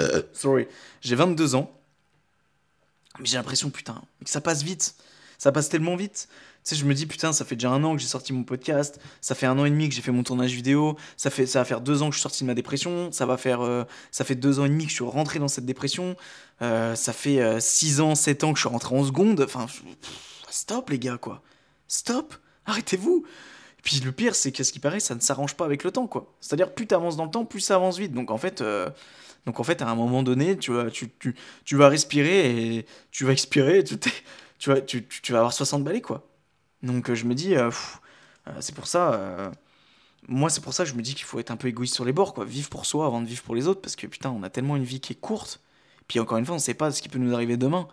Euh, 0.00 0.22
sorry. 0.32 0.66
J'ai 1.00 1.14
22 1.14 1.54
ans. 1.54 1.70
Mais 3.20 3.26
j'ai 3.26 3.36
l'impression, 3.36 3.70
putain, 3.70 4.02
que 4.24 4.30
ça 4.30 4.40
passe 4.40 4.62
vite. 4.62 4.96
Ça 5.38 5.52
passe 5.52 5.68
tellement 5.68 5.94
vite. 5.94 6.28
Sais, 6.64 6.76
je 6.76 6.86
me 6.86 6.94
dis, 6.94 7.04
putain, 7.04 7.34
ça 7.34 7.44
fait 7.44 7.56
déjà 7.56 7.68
un 7.68 7.84
an 7.84 7.94
que 7.94 8.00
j'ai 8.00 8.08
sorti 8.08 8.32
mon 8.32 8.42
podcast, 8.42 8.98
ça 9.20 9.34
fait 9.34 9.44
un 9.44 9.58
an 9.58 9.66
et 9.66 9.70
demi 9.70 9.86
que 9.86 9.94
j'ai 9.94 10.00
fait 10.00 10.12
mon 10.12 10.22
tournage 10.22 10.52
vidéo, 10.52 10.96
ça, 11.18 11.28
fait, 11.28 11.44
ça 11.44 11.58
va 11.58 11.66
faire 11.66 11.82
deux 11.82 12.00
ans 12.00 12.06
que 12.06 12.12
je 12.12 12.20
suis 12.20 12.22
sorti 12.22 12.42
de 12.42 12.46
ma 12.46 12.54
dépression, 12.54 13.12
ça 13.12 13.26
va 13.26 13.36
faire, 13.36 13.60
euh, 13.60 13.84
ça 14.10 14.24
fait 14.24 14.34
deux 14.34 14.60
ans 14.60 14.64
et 14.64 14.70
demi 14.70 14.84
que 14.84 14.88
je 14.88 14.94
suis 14.94 15.04
rentré 15.04 15.38
dans 15.38 15.48
cette 15.48 15.66
dépression, 15.66 16.16
euh, 16.62 16.94
ça 16.94 17.12
fait 17.12 17.42
euh, 17.42 17.60
six 17.60 18.00
ans, 18.00 18.14
sept 18.14 18.44
ans 18.44 18.54
que 18.54 18.58
je 18.58 18.62
suis 18.62 18.70
rentré 18.70 18.96
en 18.96 19.04
seconde, 19.04 19.42
enfin, 19.42 19.66
stop 20.48 20.88
les 20.88 20.98
gars, 20.98 21.18
quoi. 21.18 21.42
Stop, 21.86 22.34
arrêtez-vous. 22.64 23.26
Puis 23.82 24.00
le 24.00 24.12
pire, 24.12 24.34
c'est 24.34 24.50
qu'à 24.50 24.64
ce 24.64 24.72
qui 24.72 24.80
paraît, 24.80 25.00
ça 25.00 25.14
ne 25.14 25.20
s'arrange 25.20 25.56
pas 25.56 25.66
avec 25.66 25.84
le 25.84 25.90
temps, 25.90 26.06
quoi. 26.06 26.34
C'est-à-dire, 26.40 26.72
plus 26.72 26.86
tu 26.86 26.94
avances 26.94 27.18
dans 27.18 27.26
le 27.26 27.30
temps, 27.30 27.44
plus 27.44 27.60
ça 27.60 27.74
avance 27.74 27.98
vite. 27.98 28.12
Donc 28.12 28.30
en 28.30 28.38
fait... 28.38 28.64
Donc 29.44 29.60
en 29.60 29.64
fait, 29.64 29.82
à 29.82 29.86
un 29.86 29.94
moment 29.94 30.22
donné, 30.22 30.56
tu 30.56 30.72
vas, 30.72 30.90
tu, 30.90 31.10
tu, 31.18 31.34
tu 31.66 31.76
vas 31.76 31.90
respirer 31.90 32.76
et 32.78 32.86
tu 33.10 33.26
vas 33.26 33.32
expirer, 33.32 33.84
tu, 33.84 33.98
tu, 34.58 34.72
tu, 34.86 35.06
tu 35.06 35.32
vas 35.32 35.38
avoir 35.40 35.52
60 35.52 35.84
balais, 35.84 36.00
quoi. 36.00 36.26
Donc 36.84 37.10
euh, 37.10 37.14
je 37.14 37.24
me 37.24 37.34
dis, 37.34 37.56
euh, 37.56 37.70
euh, 38.46 38.52
c'est 38.60 38.74
pour 38.74 38.86
ça, 38.86 39.52
moi 40.28 40.50
c'est 40.50 40.60
pour 40.60 40.74
ça 40.74 40.84
que 40.84 40.90
je 40.90 40.94
me 40.94 41.02
dis 41.02 41.14
qu'il 41.14 41.24
faut 41.24 41.40
être 41.40 41.50
un 41.50 41.56
peu 41.56 41.68
égoïste 41.68 41.94
sur 41.94 42.04
les 42.04 42.12
bords, 42.12 42.34
quoi. 42.34 42.44
Vivre 42.44 42.68
pour 42.68 42.86
soi 42.86 43.06
avant 43.06 43.20
de 43.20 43.26
vivre 43.26 43.42
pour 43.42 43.54
les 43.54 43.66
autres, 43.66 43.80
parce 43.80 43.96
que 43.96 44.06
putain, 44.06 44.30
on 44.30 44.42
a 44.42 44.50
tellement 44.50 44.76
une 44.76 44.84
vie 44.84 45.00
qui 45.00 45.14
est 45.14 45.20
courte. 45.20 45.60
Puis 46.06 46.20
encore 46.20 46.38
une 46.38 46.44
fois, 46.44 46.54
on 46.56 46.58
sait 46.58 46.74
pas 46.74 46.90
ce 46.92 47.02
qui 47.02 47.08
peut 47.08 47.18
nous 47.18 47.34
arriver 47.34 47.56
demain. 47.56 47.88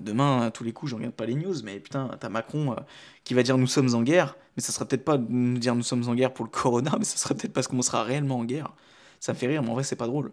Demain, 0.00 0.46
à 0.46 0.50
tous 0.50 0.64
les 0.64 0.72
coups, 0.72 0.90
je 0.90 0.96
regarde 0.96 1.14
pas 1.14 1.26
les 1.26 1.34
news, 1.34 1.54
mais 1.62 1.78
putain, 1.78 2.10
t'as 2.18 2.30
Macron 2.30 2.74
qui 3.22 3.34
va 3.34 3.42
dire 3.42 3.58
nous 3.58 3.66
sommes 3.66 3.94
en 3.94 4.02
guerre, 4.02 4.36
mais 4.56 4.62
ça 4.62 4.72
serait 4.72 4.86
peut-être 4.86 5.04
pas 5.04 5.18
nous 5.18 5.58
dire 5.58 5.74
nous 5.74 5.82
sommes 5.82 6.08
en 6.08 6.14
guerre 6.14 6.32
pour 6.32 6.46
le 6.46 6.50
corona, 6.50 6.96
mais 6.98 7.04
ça 7.04 7.18
serait 7.18 7.34
peut-être 7.34 7.52
parce 7.52 7.68
qu'on 7.68 7.82
sera 7.82 8.02
réellement 8.02 8.38
en 8.38 8.44
guerre. 8.44 8.72
Ça 9.20 9.34
me 9.34 9.38
fait 9.38 9.46
rire, 9.46 9.62
mais 9.62 9.68
en 9.68 9.74
vrai, 9.74 9.84
c'est 9.84 9.96
pas 9.96 10.06
drôle. 10.06 10.32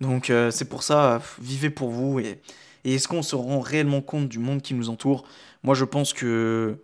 Donc 0.00 0.32
c'est 0.50 0.68
pour 0.68 0.84
ça, 0.84 1.20
vivez 1.40 1.70
pour 1.70 1.90
vous. 1.90 2.20
Et, 2.20 2.40
et 2.84 2.94
est-ce 2.94 3.08
qu'on 3.08 3.22
se 3.22 3.34
rend 3.34 3.60
réellement 3.60 4.00
compte 4.00 4.28
du 4.28 4.38
monde 4.38 4.62
qui 4.62 4.74
nous 4.74 4.88
entoure? 4.88 5.24
Moi 5.64 5.74
je 5.74 5.84
pense 5.84 6.12
que 6.12 6.78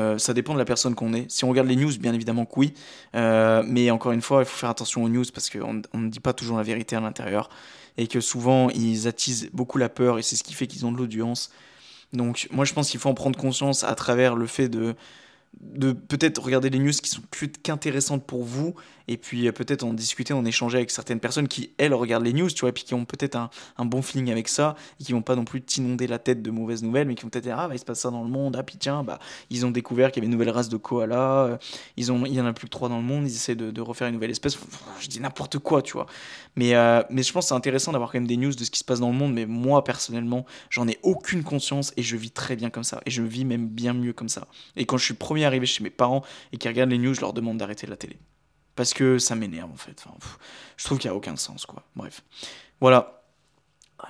Euh, 0.00 0.18
ça 0.18 0.34
dépend 0.34 0.54
de 0.54 0.58
la 0.58 0.64
personne 0.64 0.94
qu'on 0.94 1.12
est. 1.12 1.30
Si 1.30 1.44
on 1.44 1.48
regarde 1.48 1.68
les 1.68 1.76
news, 1.76 1.92
bien 1.98 2.12
évidemment 2.12 2.44
que 2.46 2.58
oui. 2.58 2.74
Euh, 3.14 3.62
mais 3.66 3.90
encore 3.90 4.12
une 4.12 4.22
fois, 4.22 4.42
il 4.42 4.46
faut 4.46 4.56
faire 4.56 4.70
attention 4.70 5.04
aux 5.04 5.08
news 5.08 5.24
parce 5.32 5.50
qu'on 5.50 5.74
ne 5.74 6.08
dit 6.08 6.20
pas 6.20 6.32
toujours 6.32 6.56
la 6.56 6.62
vérité 6.62 6.96
à 6.96 7.00
l'intérieur. 7.00 7.48
Et 7.96 8.08
que 8.08 8.20
souvent, 8.20 8.70
ils 8.70 9.06
attisent 9.06 9.50
beaucoup 9.52 9.78
la 9.78 9.88
peur 9.88 10.18
et 10.18 10.22
c'est 10.22 10.36
ce 10.36 10.42
qui 10.42 10.54
fait 10.54 10.66
qu'ils 10.66 10.84
ont 10.84 10.92
de 10.92 10.96
l'audience. 10.96 11.50
Donc, 12.12 12.48
moi, 12.50 12.64
je 12.64 12.72
pense 12.72 12.90
qu'il 12.90 13.00
faut 13.00 13.08
en 13.08 13.14
prendre 13.14 13.38
conscience 13.38 13.84
à 13.84 13.94
travers 13.94 14.36
le 14.36 14.46
fait 14.46 14.68
de 14.68 14.94
de 15.60 15.92
peut-être 15.92 16.42
regarder 16.42 16.70
les 16.70 16.78
news 16.78 16.92
qui 16.92 17.10
sont 17.10 17.22
plus 17.30 17.48
qu'intéressantes 17.48 18.24
pour 18.24 18.44
vous 18.44 18.74
et 19.08 19.16
puis 19.16 19.46
euh, 19.46 19.52
peut-être 19.52 19.84
en 19.84 19.92
discuter, 19.92 20.32
en 20.32 20.44
échanger 20.44 20.78
avec 20.78 20.90
certaines 20.90 21.20
personnes 21.20 21.48
qui, 21.48 21.70
elles, 21.78 21.94
regardent 21.94 22.24
les 22.24 22.32
news, 22.32 22.50
tu 22.50 22.60
vois, 22.60 22.70
et 22.70 22.72
puis 22.72 22.84
qui 22.84 22.94
ont 22.94 23.04
peut-être 23.04 23.36
un, 23.36 23.50
un, 23.76 23.84
bon 23.84 24.02
feeling 24.02 24.30
avec 24.30 24.48
ça, 24.48 24.76
et 25.00 25.04
qui 25.04 25.12
vont 25.12 25.22
pas 25.22 25.36
non 25.36 25.44
plus 25.44 25.62
t'inonder 25.62 26.06
la 26.06 26.18
tête 26.18 26.42
de 26.42 26.50
mauvaises 26.50 26.82
nouvelles, 26.82 27.06
mais 27.06 27.14
qui 27.14 27.22
vont 27.22 27.28
peut-être 27.28 27.44
dire, 27.44 27.58
ah, 27.58 27.68
bah, 27.68 27.74
il 27.74 27.78
se 27.78 27.84
passe 27.84 28.00
ça 28.00 28.10
dans 28.10 28.22
le 28.22 28.30
monde, 28.30 28.56
ah, 28.58 28.62
puis 28.62 28.76
tiens, 28.78 29.04
bah, 29.04 29.18
ils 29.50 29.66
ont 29.66 29.70
découvert 29.70 30.10
qu'il 30.10 30.22
y 30.22 30.26
avait 30.26 30.32
une 30.32 30.38
nouvelle 30.38 30.54
race 30.54 30.68
de 30.68 30.76
koala, 30.76 31.44
euh, 31.44 31.56
ils 31.96 32.12
ont, 32.12 32.24
il 32.26 32.34
y 32.34 32.40
en 32.40 32.46
a 32.46 32.52
plus 32.52 32.66
que 32.66 32.70
trois 32.70 32.88
dans 32.88 32.98
le 32.98 33.04
monde, 33.04 33.24
ils 33.24 33.34
essaient 33.34 33.54
de, 33.54 33.70
de 33.70 33.80
refaire 33.80 34.08
une 34.08 34.14
nouvelle 34.14 34.30
espèce, 34.30 34.58
je 35.00 35.08
dis 35.08 35.20
n'importe 35.20 35.58
quoi, 35.58 35.82
tu 35.82 35.92
vois. 35.92 36.06
Mais, 36.56 36.74
euh, 36.74 37.02
mais 37.10 37.22
je 37.22 37.32
pense 37.32 37.46
que 37.46 37.48
c'est 37.48 37.54
intéressant 37.54 37.92
d'avoir 37.92 38.12
quand 38.12 38.18
même 38.18 38.26
des 38.26 38.36
news 38.36 38.54
de 38.54 38.64
ce 38.64 38.70
qui 38.70 38.78
se 38.78 38.84
passe 38.84 39.00
dans 39.00 39.10
le 39.10 39.16
monde, 39.16 39.34
mais 39.34 39.46
moi, 39.46 39.84
personnellement, 39.84 40.46
j'en 40.70 40.88
ai 40.88 40.98
aucune 41.02 41.42
conscience, 41.42 41.92
et 41.96 42.02
je 42.02 42.16
vis 42.16 42.30
très 42.30 42.56
bien 42.56 42.70
comme 42.70 42.84
ça, 42.84 43.00
et 43.06 43.10
je 43.10 43.22
vis 43.22 43.44
même 43.44 43.66
bien 43.66 43.92
mieux 43.92 44.12
comme 44.12 44.28
ça. 44.28 44.46
Et 44.76 44.86
quand 44.86 44.96
je 44.96 45.04
suis 45.04 45.14
premier 45.14 45.43
arrivé 45.44 45.66
chez 45.66 45.82
mes 45.82 45.90
parents, 45.90 46.22
et 46.52 46.58
qui 46.58 46.68
regardent 46.68 46.90
les 46.90 46.98
news, 46.98 47.14
je 47.14 47.20
leur 47.20 47.32
demande 47.32 47.58
d'arrêter 47.58 47.86
la 47.86 47.96
télé. 47.96 48.18
Parce 48.76 48.92
que 48.92 49.18
ça 49.18 49.34
m'énerve 49.34 49.70
en 49.70 49.76
fait. 49.76 50.04
Je 50.76 50.84
trouve 50.84 50.98
qu'il 50.98 51.08
n'y 51.08 51.14
a 51.14 51.16
aucun 51.16 51.36
sens 51.36 51.66
quoi. 51.66 51.84
Bref. 51.94 52.22
Voilà. 52.80 53.22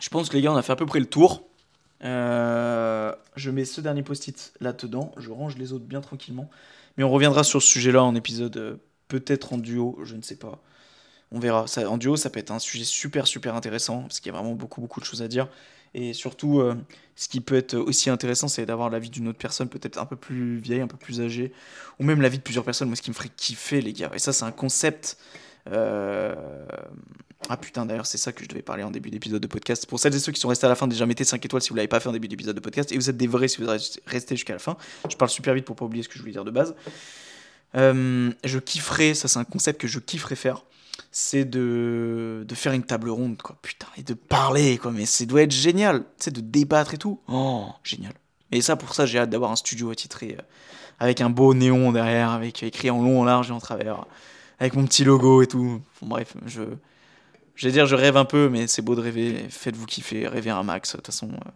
Je 0.00 0.08
pense 0.08 0.28
que 0.28 0.36
les 0.36 0.42
gars, 0.42 0.52
on 0.52 0.56
a 0.56 0.62
fait 0.62 0.72
à 0.72 0.76
peu 0.76 0.86
près 0.86 1.00
le 1.00 1.06
tour. 1.06 1.46
Euh, 2.02 3.14
je 3.36 3.50
mets 3.50 3.64
ce 3.64 3.80
dernier 3.80 4.02
post-it 4.02 4.52
là-dedans. 4.60 5.12
Je 5.16 5.30
range 5.30 5.56
les 5.56 5.72
autres 5.72 5.84
bien 5.84 6.00
tranquillement. 6.00 6.50
Mais 6.96 7.04
on 7.04 7.10
reviendra 7.10 7.44
sur 7.44 7.62
ce 7.62 7.68
sujet-là 7.68 8.02
en 8.02 8.14
épisode 8.14 8.56
euh, 8.56 8.76
peut-être 9.08 9.52
en 9.52 9.58
duo, 9.58 9.98
je 10.04 10.16
ne 10.16 10.22
sais 10.22 10.36
pas. 10.36 10.62
On 11.30 11.38
verra. 11.38 11.66
En 11.88 11.98
duo, 11.98 12.16
ça 12.16 12.30
peut 12.30 12.38
être 12.38 12.50
un 12.50 12.58
sujet 12.58 12.84
super 12.84 13.26
super 13.26 13.54
intéressant 13.54 14.02
parce 14.02 14.20
qu'il 14.20 14.32
y 14.32 14.34
a 14.34 14.38
vraiment 14.38 14.54
beaucoup 14.54 14.80
beaucoup 14.80 15.00
de 15.00 15.04
choses 15.04 15.22
à 15.22 15.28
dire. 15.28 15.48
Et 15.94 16.12
surtout, 16.12 16.60
euh, 16.60 16.74
ce 17.16 17.28
qui 17.28 17.40
peut 17.40 17.54
être 17.54 17.74
aussi 17.76 18.10
intéressant, 18.10 18.48
c'est 18.48 18.66
d'avoir 18.66 18.90
l'avis 18.90 19.10
d'une 19.10 19.28
autre 19.28 19.38
personne, 19.38 19.68
peut-être 19.68 19.98
un 19.98 20.06
peu 20.06 20.16
plus 20.16 20.56
vieille, 20.56 20.80
un 20.80 20.88
peu 20.88 20.96
plus 20.96 21.20
âgée, 21.20 21.52
ou 22.00 22.04
même 22.04 22.20
l'avis 22.20 22.38
de 22.38 22.42
plusieurs 22.42 22.64
personnes. 22.64 22.88
Moi, 22.88 22.96
ce 22.96 23.02
qui 23.02 23.10
me 23.10 23.14
ferait 23.14 23.30
kiffer, 23.36 23.80
les 23.80 23.92
gars. 23.92 24.10
Et 24.14 24.18
ça, 24.18 24.32
c'est 24.32 24.44
un 24.44 24.52
concept. 24.52 25.16
Euh, 25.70 26.34
ah 27.48 27.56
putain, 27.56 27.86
d'ailleurs, 27.86 28.06
c'est 28.06 28.18
ça 28.18 28.32
que 28.32 28.42
je 28.42 28.48
devais 28.48 28.62
parler 28.62 28.82
en 28.82 28.90
début 28.90 29.10
d'épisode 29.10 29.40
de 29.40 29.46
podcast. 29.46 29.86
Pour 29.86 30.00
celles 30.00 30.14
et 30.14 30.18
ceux 30.18 30.32
qui 30.32 30.40
sont 30.40 30.48
restés 30.48 30.66
à 30.66 30.68
la 30.68 30.74
fin, 30.74 30.88
déjà 30.88 31.06
mettez 31.06 31.24
5 31.24 31.44
étoiles 31.44 31.62
si 31.62 31.70
vous 31.70 31.76
l'avez 31.76 31.88
pas 31.88 32.00
fait 32.00 32.08
en 32.08 32.12
début 32.12 32.28
d'épisode 32.28 32.56
de 32.56 32.60
podcast. 32.60 32.90
Et 32.90 32.96
vous 32.96 33.08
êtes 33.08 33.16
des 33.16 33.26
vrais 33.28 33.48
si 33.48 33.62
vous 33.62 33.68
restez 34.06 34.34
jusqu'à 34.34 34.54
la 34.54 34.58
fin. 34.58 34.76
Je 35.08 35.16
parle 35.16 35.30
super 35.30 35.54
vite 35.54 35.64
pour 35.64 35.76
pas 35.76 35.84
oublier 35.84 36.02
ce 36.02 36.08
que 36.08 36.14
je 36.14 36.20
voulais 36.20 36.32
dire 36.32 36.44
de 36.44 36.50
base. 36.50 36.74
Euh, 37.76 38.30
je 38.44 38.58
kifferais, 38.58 39.14
ça 39.14 39.26
c'est 39.26 39.38
un 39.38 39.44
concept 39.44 39.80
que 39.80 39.88
je 39.88 39.98
kifferais 39.98 40.36
faire 40.36 40.64
c'est 41.10 41.44
de, 41.44 42.44
de 42.46 42.54
faire 42.54 42.72
une 42.72 42.84
table 42.84 43.10
ronde, 43.10 43.40
quoi. 43.40 43.56
Putain, 43.62 43.86
et 43.96 44.02
de 44.02 44.14
parler, 44.14 44.78
quoi. 44.78 44.90
Mais 44.90 45.06
ça 45.06 45.24
doit 45.24 45.42
être 45.42 45.52
génial, 45.52 46.04
sais, 46.18 46.30
de 46.30 46.40
débattre 46.40 46.94
et 46.94 46.98
tout. 46.98 47.20
Oh, 47.28 47.68
génial. 47.82 48.12
Et 48.52 48.60
ça, 48.62 48.76
pour 48.76 48.94
ça, 48.94 49.06
j'ai 49.06 49.18
hâte 49.18 49.30
d'avoir 49.30 49.50
un 49.50 49.56
studio 49.56 49.90
attitré 49.90 50.36
euh, 50.38 50.42
avec 50.98 51.20
un 51.20 51.30
beau 51.30 51.54
néon 51.54 51.92
derrière, 51.92 52.30
avec 52.30 52.62
écrit 52.62 52.90
en 52.90 53.02
long, 53.02 53.20
en 53.20 53.24
large 53.24 53.50
et 53.50 53.52
en 53.52 53.60
travers, 53.60 54.06
avec 54.58 54.74
mon 54.74 54.84
petit 54.86 55.04
logo 55.04 55.42
et 55.42 55.46
tout. 55.46 55.80
bref, 56.02 56.34
je. 56.46 56.62
Je 57.56 57.68
vais 57.68 57.72
dire, 57.72 57.86
je 57.86 57.94
rêve 57.94 58.16
un 58.16 58.24
peu, 58.24 58.48
mais 58.48 58.66
c'est 58.66 58.82
beau 58.82 58.96
de 58.96 59.00
rêver. 59.00 59.46
Faites-vous 59.48 59.86
kiffer, 59.86 60.26
rêver 60.26 60.50
un 60.50 60.64
max. 60.64 60.90
De 60.90 60.96
toute 60.96 61.06
façon, 61.06 61.28
euh, 61.28 61.50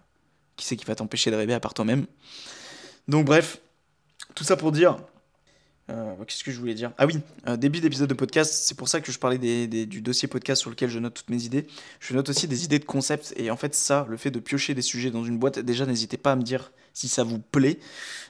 qui 0.57 0.65
c'est 0.65 0.77
qui 0.77 0.85
va 0.85 0.95
t'empêcher 0.95 1.33
de 1.33 1.37
rêver 1.37 1.55
à 1.55 1.59
part 1.59 1.75
toi-même? 1.75 2.07
Donc, 3.09 3.25
bref, 3.25 3.59
tout 4.37 4.45
ça 4.45 4.57
pour 4.57 4.71
dire 4.71 4.99
euh, 5.91 6.15
qu'est-ce 6.27 6.45
que 6.45 6.51
je 6.51 6.59
voulais 6.59 6.75
dire? 6.75 6.93
Ah 6.99 7.07
oui, 7.07 7.19
euh, 7.47 7.57
début 7.57 7.81
d'épisode 7.81 8.09
de 8.09 8.15
podcast, 8.15 8.53
c'est 8.53 8.77
pour 8.77 8.89
ça 8.89 9.01
que 9.01 9.11
je 9.11 9.19
parlais 9.19 9.39
du 9.39 10.01
dossier 10.01 10.29
podcast 10.29 10.61
sur 10.61 10.71
lequel 10.71 10.91
je 10.91 10.99
note 10.99 11.15
toutes 11.15 11.31
mes 11.31 11.45
idées. 11.45 11.67
Je 12.01 12.15
note 12.15 12.29
aussi 12.29 12.47
des 12.47 12.65
idées 12.65 12.79
de 12.79 12.85
concept, 12.85 13.33
et 13.37 13.51
en 13.51 13.57
fait 13.57 13.75
ça, 13.75 14.07
le 14.09 14.17
fait 14.17 14.31
de 14.31 14.39
piocher 14.39 14.75
des 14.75 14.83
sujets 14.83 15.11
dans 15.11 15.25
une 15.25 15.39
boîte, 15.39 15.59
déjà 15.59 15.87
n'hésitez 15.87 16.17
pas 16.17 16.33
à 16.33 16.37
me 16.37 16.43
dire 16.43 16.73
si 16.93 17.09
ça 17.09 17.23
vous 17.23 17.39
plaît, 17.39 17.79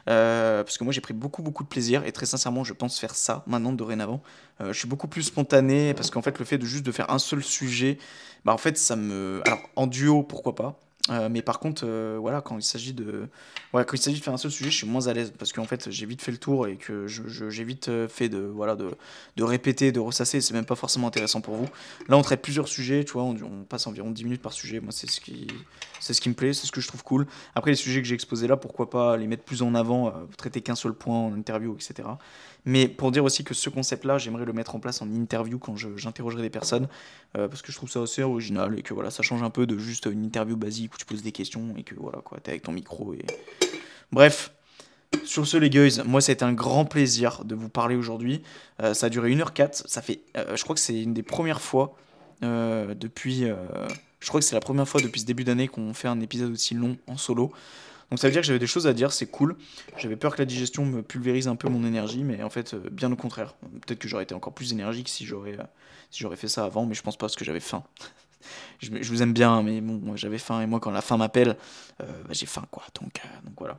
euh, 0.09 0.63
parce 0.63 0.79
que 0.79 0.85
moi 0.85 0.93
j'ai 0.93 1.01
pris 1.01 1.15
beaucoup 1.15 1.43
beaucoup 1.43 1.65
de 1.65 1.69
plaisir, 1.69 2.05
et 2.05 2.13
très 2.13 2.27
sincèrement 2.27 2.65
je 2.65 2.75
pense 2.75 2.99
faire 3.01 3.15
ça 3.15 3.43
maintenant 3.47 3.73
dorénavant. 3.73 4.23
je 4.61 4.73
suis 4.73 4.89
beaucoup 4.89 5.09
plus 5.09 5.23
spontané, 5.23 5.95
parce 5.95 6.11
qu'en 6.11 6.23
fait 6.23 6.39
le 6.39 6.45
fait 6.45 6.59
de 6.59 6.67
juste 6.67 6.85
de 6.85 6.93
faire 6.93 7.11
un 7.11 7.19
seul 7.19 7.43
sujet, 7.43 7.99
bah 8.45 8.53
en 8.53 8.59
fait 8.59 8.79
ça 8.79 8.95
me... 8.95 9.41
Alors 9.47 9.61
en 9.75 9.87
duo 9.87 10.23
pourquoi 10.23 10.55
pas, 10.55 10.81
euh, 11.11 11.29
mais 11.31 11.43
par 11.43 11.59
contre, 11.59 11.83
euh, 11.87 12.19
voilà, 12.21 12.41
quand 12.41 12.57
il 12.57 12.63
s'agit 12.63 12.93
de, 12.93 13.29
quand 13.73 13.93
il 13.93 13.99
s'agit 13.99 14.19
de 14.19 14.25
faire 14.25 14.35
un 14.35 14.39
seul 14.39 14.51
sujet, 14.51 14.71
je 14.71 14.77
suis 14.77 14.87
moins 14.87 15.07
à 15.07 15.13
l'aise 15.13 15.33
parce 15.39 15.53
qu'en 15.53 15.65
fait, 15.65 15.91
j'ai 15.91 16.07
vite 16.07 16.23
fait 16.23 16.33
le 16.33 16.39
tour 16.39 16.67
et 16.67 16.77
que 16.77 17.07
j'ai 17.07 17.65
vite 17.65 17.89
euh, 17.89 18.09
fait 18.09 18.29
de, 18.29 18.39
voilà, 18.39 18.77
de, 18.77 18.91
de 19.37 19.45
répéter, 19.45 19.93
de 19.93 20.01
ressasser. 20.01 20.41
C'est 20.41 20.55
même 20.55 20.67
pas 20.67 20.75
forcément 20.75 21.07
intéressant 21.07 21.41
pour 21.41 21.55
vous. 21.55 21.69
Là, 22.09 22.17
on 22.17 22.23
traite 22.23 22.43
plusieurs 22.43 22.69
sujets, 22.69 23.05
tu 23.05 23.13
vois, 23.13 23.23
on, 23.23 23.37
on 23.43 23.65
passe 23.65 23.87
environ 23.87 24.11
10 24.11 24.25
minutes 24.25 24.43
par 24.43 24.53
sujet. 24.53 24.81
Moi, 24.81 24.93
c'est 24.93 25.09
ce 25.09 25.21
qui, 25.21 25.47
c'est 26.01 26.15
ce 26.15 26.21
qui 26.21 26.29
me 26.29 26.35
plaît, 26.35 26.53
c'est 26.53 26.67
ce 26.67 26.73
que 26.73 26.81
je 26.81 26.89
trouve 26.89 27.03
cool. 27.03 27.27
Après, 27.55 27.71
les 27.71 27.77
sujets 27.77 28.03
que 28.03 28.09
j'ai 28.09 28.15
exposés 28.15 28.47
là, 28.47 28.57
pourquoi 28.57 28.91
pas 28.91 29.17
les 29.17 29.27
mettre 29.27 29.45
plus 29.45 29.63
en 29.63 29.75
avant, 29.75 30.13
traiter 30.37 30.61
qu'un 30.61 30.75
seul 30.77 30.93
point 30.93 31.19
en 31.19 31.35
interview, 31.35 31.75
etc. 31.75 32.09
Mais 32.65 32.89
pour 32.89 33.13
dire 33.13 33.25
aussi 33.25 33.45
que 33.45 33.55
ce 33.55 33.71
concept-là, 33.71 34.19
j'aimerais 34.19 34.45
le 34.45 34.53
mettre 34.53 34.75
en 34.75 34.81
place 34.81 35.01
en 35.01 35.11
interview 35.11 35.59
quand 35.59 35.77
j'interrogerai 35.77 36.43
des 36.43 36.51
personnes, 36.51 36.89
euh, 37.37 37.49
parce 37.49 37.63
que 37.63 37.73
je 37.73 37.77
trouve 37.77 37.91
ça 37.91 38.03
assez 38.03 38.23
original 38.23 38.79
et 38.79 38.83
que 38.83 38.95
voilà, 38.95 39.11
ça 39.11 39.23
change 39.23 39.43
un 39.43 39.51
peu 39.51 39.67
de 39.67 39.79
juste 39.79 40.07
une 40.07 40.25
interview 40.25 40.57
basique 40.57 40.95
où 40.95 40.99
tu 40.99 41.07
poses 41.07 41.23
des 41.23 41.33
questions 41.33 41.75
et 41.77 41.83
que 41.83 41.95
voilà, 41.95 42.19
quoi, 42.19 42.39
t'es 42.41 42.51
avec 42.51 42.63
ton 42.63 42.73
micro 42.73 43.15
et. 43.15 43.25
Bref. 44.13 44.53
Sur 45.25 45.47
ce, 45.47 45.57
les 45.57 45.71
guys, 45.71 46.03
moi, 46.05 46.21
été 46.21 46.45
un 46.45 46.53
grand 46.53 46.85
plaisir 46.85 47.43
de 47.47 47.55
vous 47.55 47.71
parler 47.71 47.97
aujourd'hui. 47.97 48.43
Euh, 48.83 48.93
ça 48.93 49.07
a 49.07 49.09
duré 49.09 49.35
1h04. 49.35 49.85
Ça 49.87 50.03
fait, 50.03 50.21
euh, 50.37 50.55
je 50.55 50.63
crois 50.63 50.75
que 50.75 50.81
c'est 50.81 51.03
une 51.03 51.15
des 51.15 51.23
premières 51.23 51.63
fois 51.63 51.97
depuis. 52.43 53.45
je 54.21 54.29
crois 54.29 54.41
que 54.41 54.47
c'est 54.47 54.55
la 54.55 54.61
première 54.61 54.87
fois 54.87 55.01
depuis 55.01 55.23
ce 55.23 55.27
début 55.27 55.45
d'année 55.45 55.67
qu'on 55.67 55.93
fait 55.95 56.09
un 56.09 56.21
épisode 56.21 56.53
aussi 56.53 56.75
long 56.75 56.97
en 57.07 57.17
solo. 57.17 57.53
Donc 58.11 58.19
ça 58.19 58.27
veut 58.27 58.33
dire 58.33 58.41
que 58.41 58.47
j'avais 58.47 58.59
des 58.59 58.67
choses 58.67 58.87
à 58.87 58.95
dire, 58.95 59.13
c'est 59.13 59.27
cool. 59.27 59.57
J'avais 59.99 60.17
peur 60.17 60.35
que 60.35 60.41
la 60.41 60.47
digestion 60.47 60.85
me 60.87 61.03
pulvérise 61.03 61.47
un 61.47 61.57
peu 61.57 61.69
mon 61.69 61.85
énergie, 61.85 62.25
mais 62.25 62.43
en 62.43 62.51
fait, 62.51 62.75
euh, 62.75 62.89
bien 62.91 63.13
au 63.13 63.17
contraire. 63.17 63.55
Peut-être 63.87 63.99
que 63.99 64.09
j'aurais 64.09 64.23
été 64.23 64.35
encore 64.35 64.55
plus 64.55 64.73
énergique 64.73 65.09
si 65.09 65.27
j'aurais 65.27 65.59
euh, 65.59 65.65
si 66.11 66.25
fait 66.37 66.49
ça 66.49 66.65
avant, 66.65 66.87
mais 66.87 66.95
je 66.95 67.03
pense 67.03 67.17
pas 67.17 67.27
parce 67.27 67.37
que 67.37 67.45
j'avais 67.45 67.61
faim. 67.61 67.85
je, 68.81 68.91
vous 68.91 69.23
aime 69.23 69.35
bien, 69.35 69.63
mais 69.63 69.81
bon, 69.81 70.17
j'avais 70.17 70.39
faim, 70.39 70.63
et 70.63 70.67
moi, 70.67 70.81
quand 70.81 70.91
la 70.91 71.03
faim 71.03 71.19
m'appelle, 71.19 71.57
euh, 72.01 72.07
bah, 72.25 72.33
j'ai 72.33 72.47
faim, 72.47 72.65
quoi. 72.71 72.85
Donc, 73.01 73.21
donc 73.45 73.55
voilà. 73.59 73.79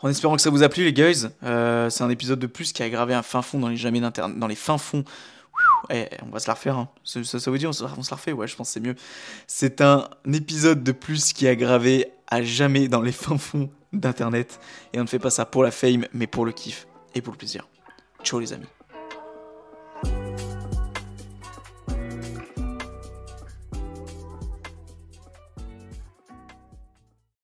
En 0.00 0.08
espérant 0.08 0.36
que 0.36 0.42
ça 0.42 0.50
vous 0.50 0.62
a 0.62 0.68
plu, 0.68 0.84
les 0.84 0.92
guys. 0.92 1.28
c'est 1.40 2.02
un 2.02 2.10
épisode 2.10 2.38
de 2.38 2.46
plus 2.46 2.72
qui 2.72 2.82
a 2.82 2.90
gravé 2.90 3.14
un 3.14 3.22
fin 3.22 3.42
fond 3.42 3.58
dans 3.58 3.68
les 3.68 3.76
jamais 3.76 4.00
dans 4.00 4.46
les 4.46 4.54
fins 4.54 4.76
fonds 4.76 5.04
eh, 5.90 6.08
on 6.22 6.30
va 6.30 6.38
se 6.38 6.46
la 6.46 6.54
refaire. 6.54 6.78
Hein. 6.78 6.88
Ça, 7.04 7.22
ça, 7.24 7.50
veut 7.50 7.58
dire 7.58 7.70
on 7.70 7.72
se, 7.72 7.86
se 7.86 8.10
la 8.10 8.16
refait? 8.16 8.32
Ouais, 8.32 8.46
je 8.46 8.56
pense 8.56 8.68
que 8.68 8.72
c'est 8.74 8.80
mieux. 8.80 8.94
C'est 9.46 9.80
un 9.80 10.08
épisode 10.32 10.82
de 10.82 10.92
plus 10.92 11.32
qui 11.32 11.46
a 11.48 11.56
gravé 11.56 12.12
à 12.26 12.42
jamais 12.42 12.88
dans 12.88 13.02
les 13.02 13.12
fins 13.12 13.38
fonds 13.38 13.70
d'Internet. 13.92 14.60
Et 14.92 15.00
on 15.00 15.02
ne 15.02 15.08
fait 15.08 15.18
pas 15.18 15.30
ça 15.30 15.44
pour 15.44 15.62
la 15.62 15.70
fame, 15.70 16.06
mais 16.12 16.26
pour 16.26 16.44
le 16.46 16.52
kiff 16.52 16.86
et 17.14 17.22
pour 17.22 17.32
le 17.32 17.38
plaisir. 17.38 17.68
Ciao 18.22 18.40
les 18.40 18.52
amis. 18.52 18.66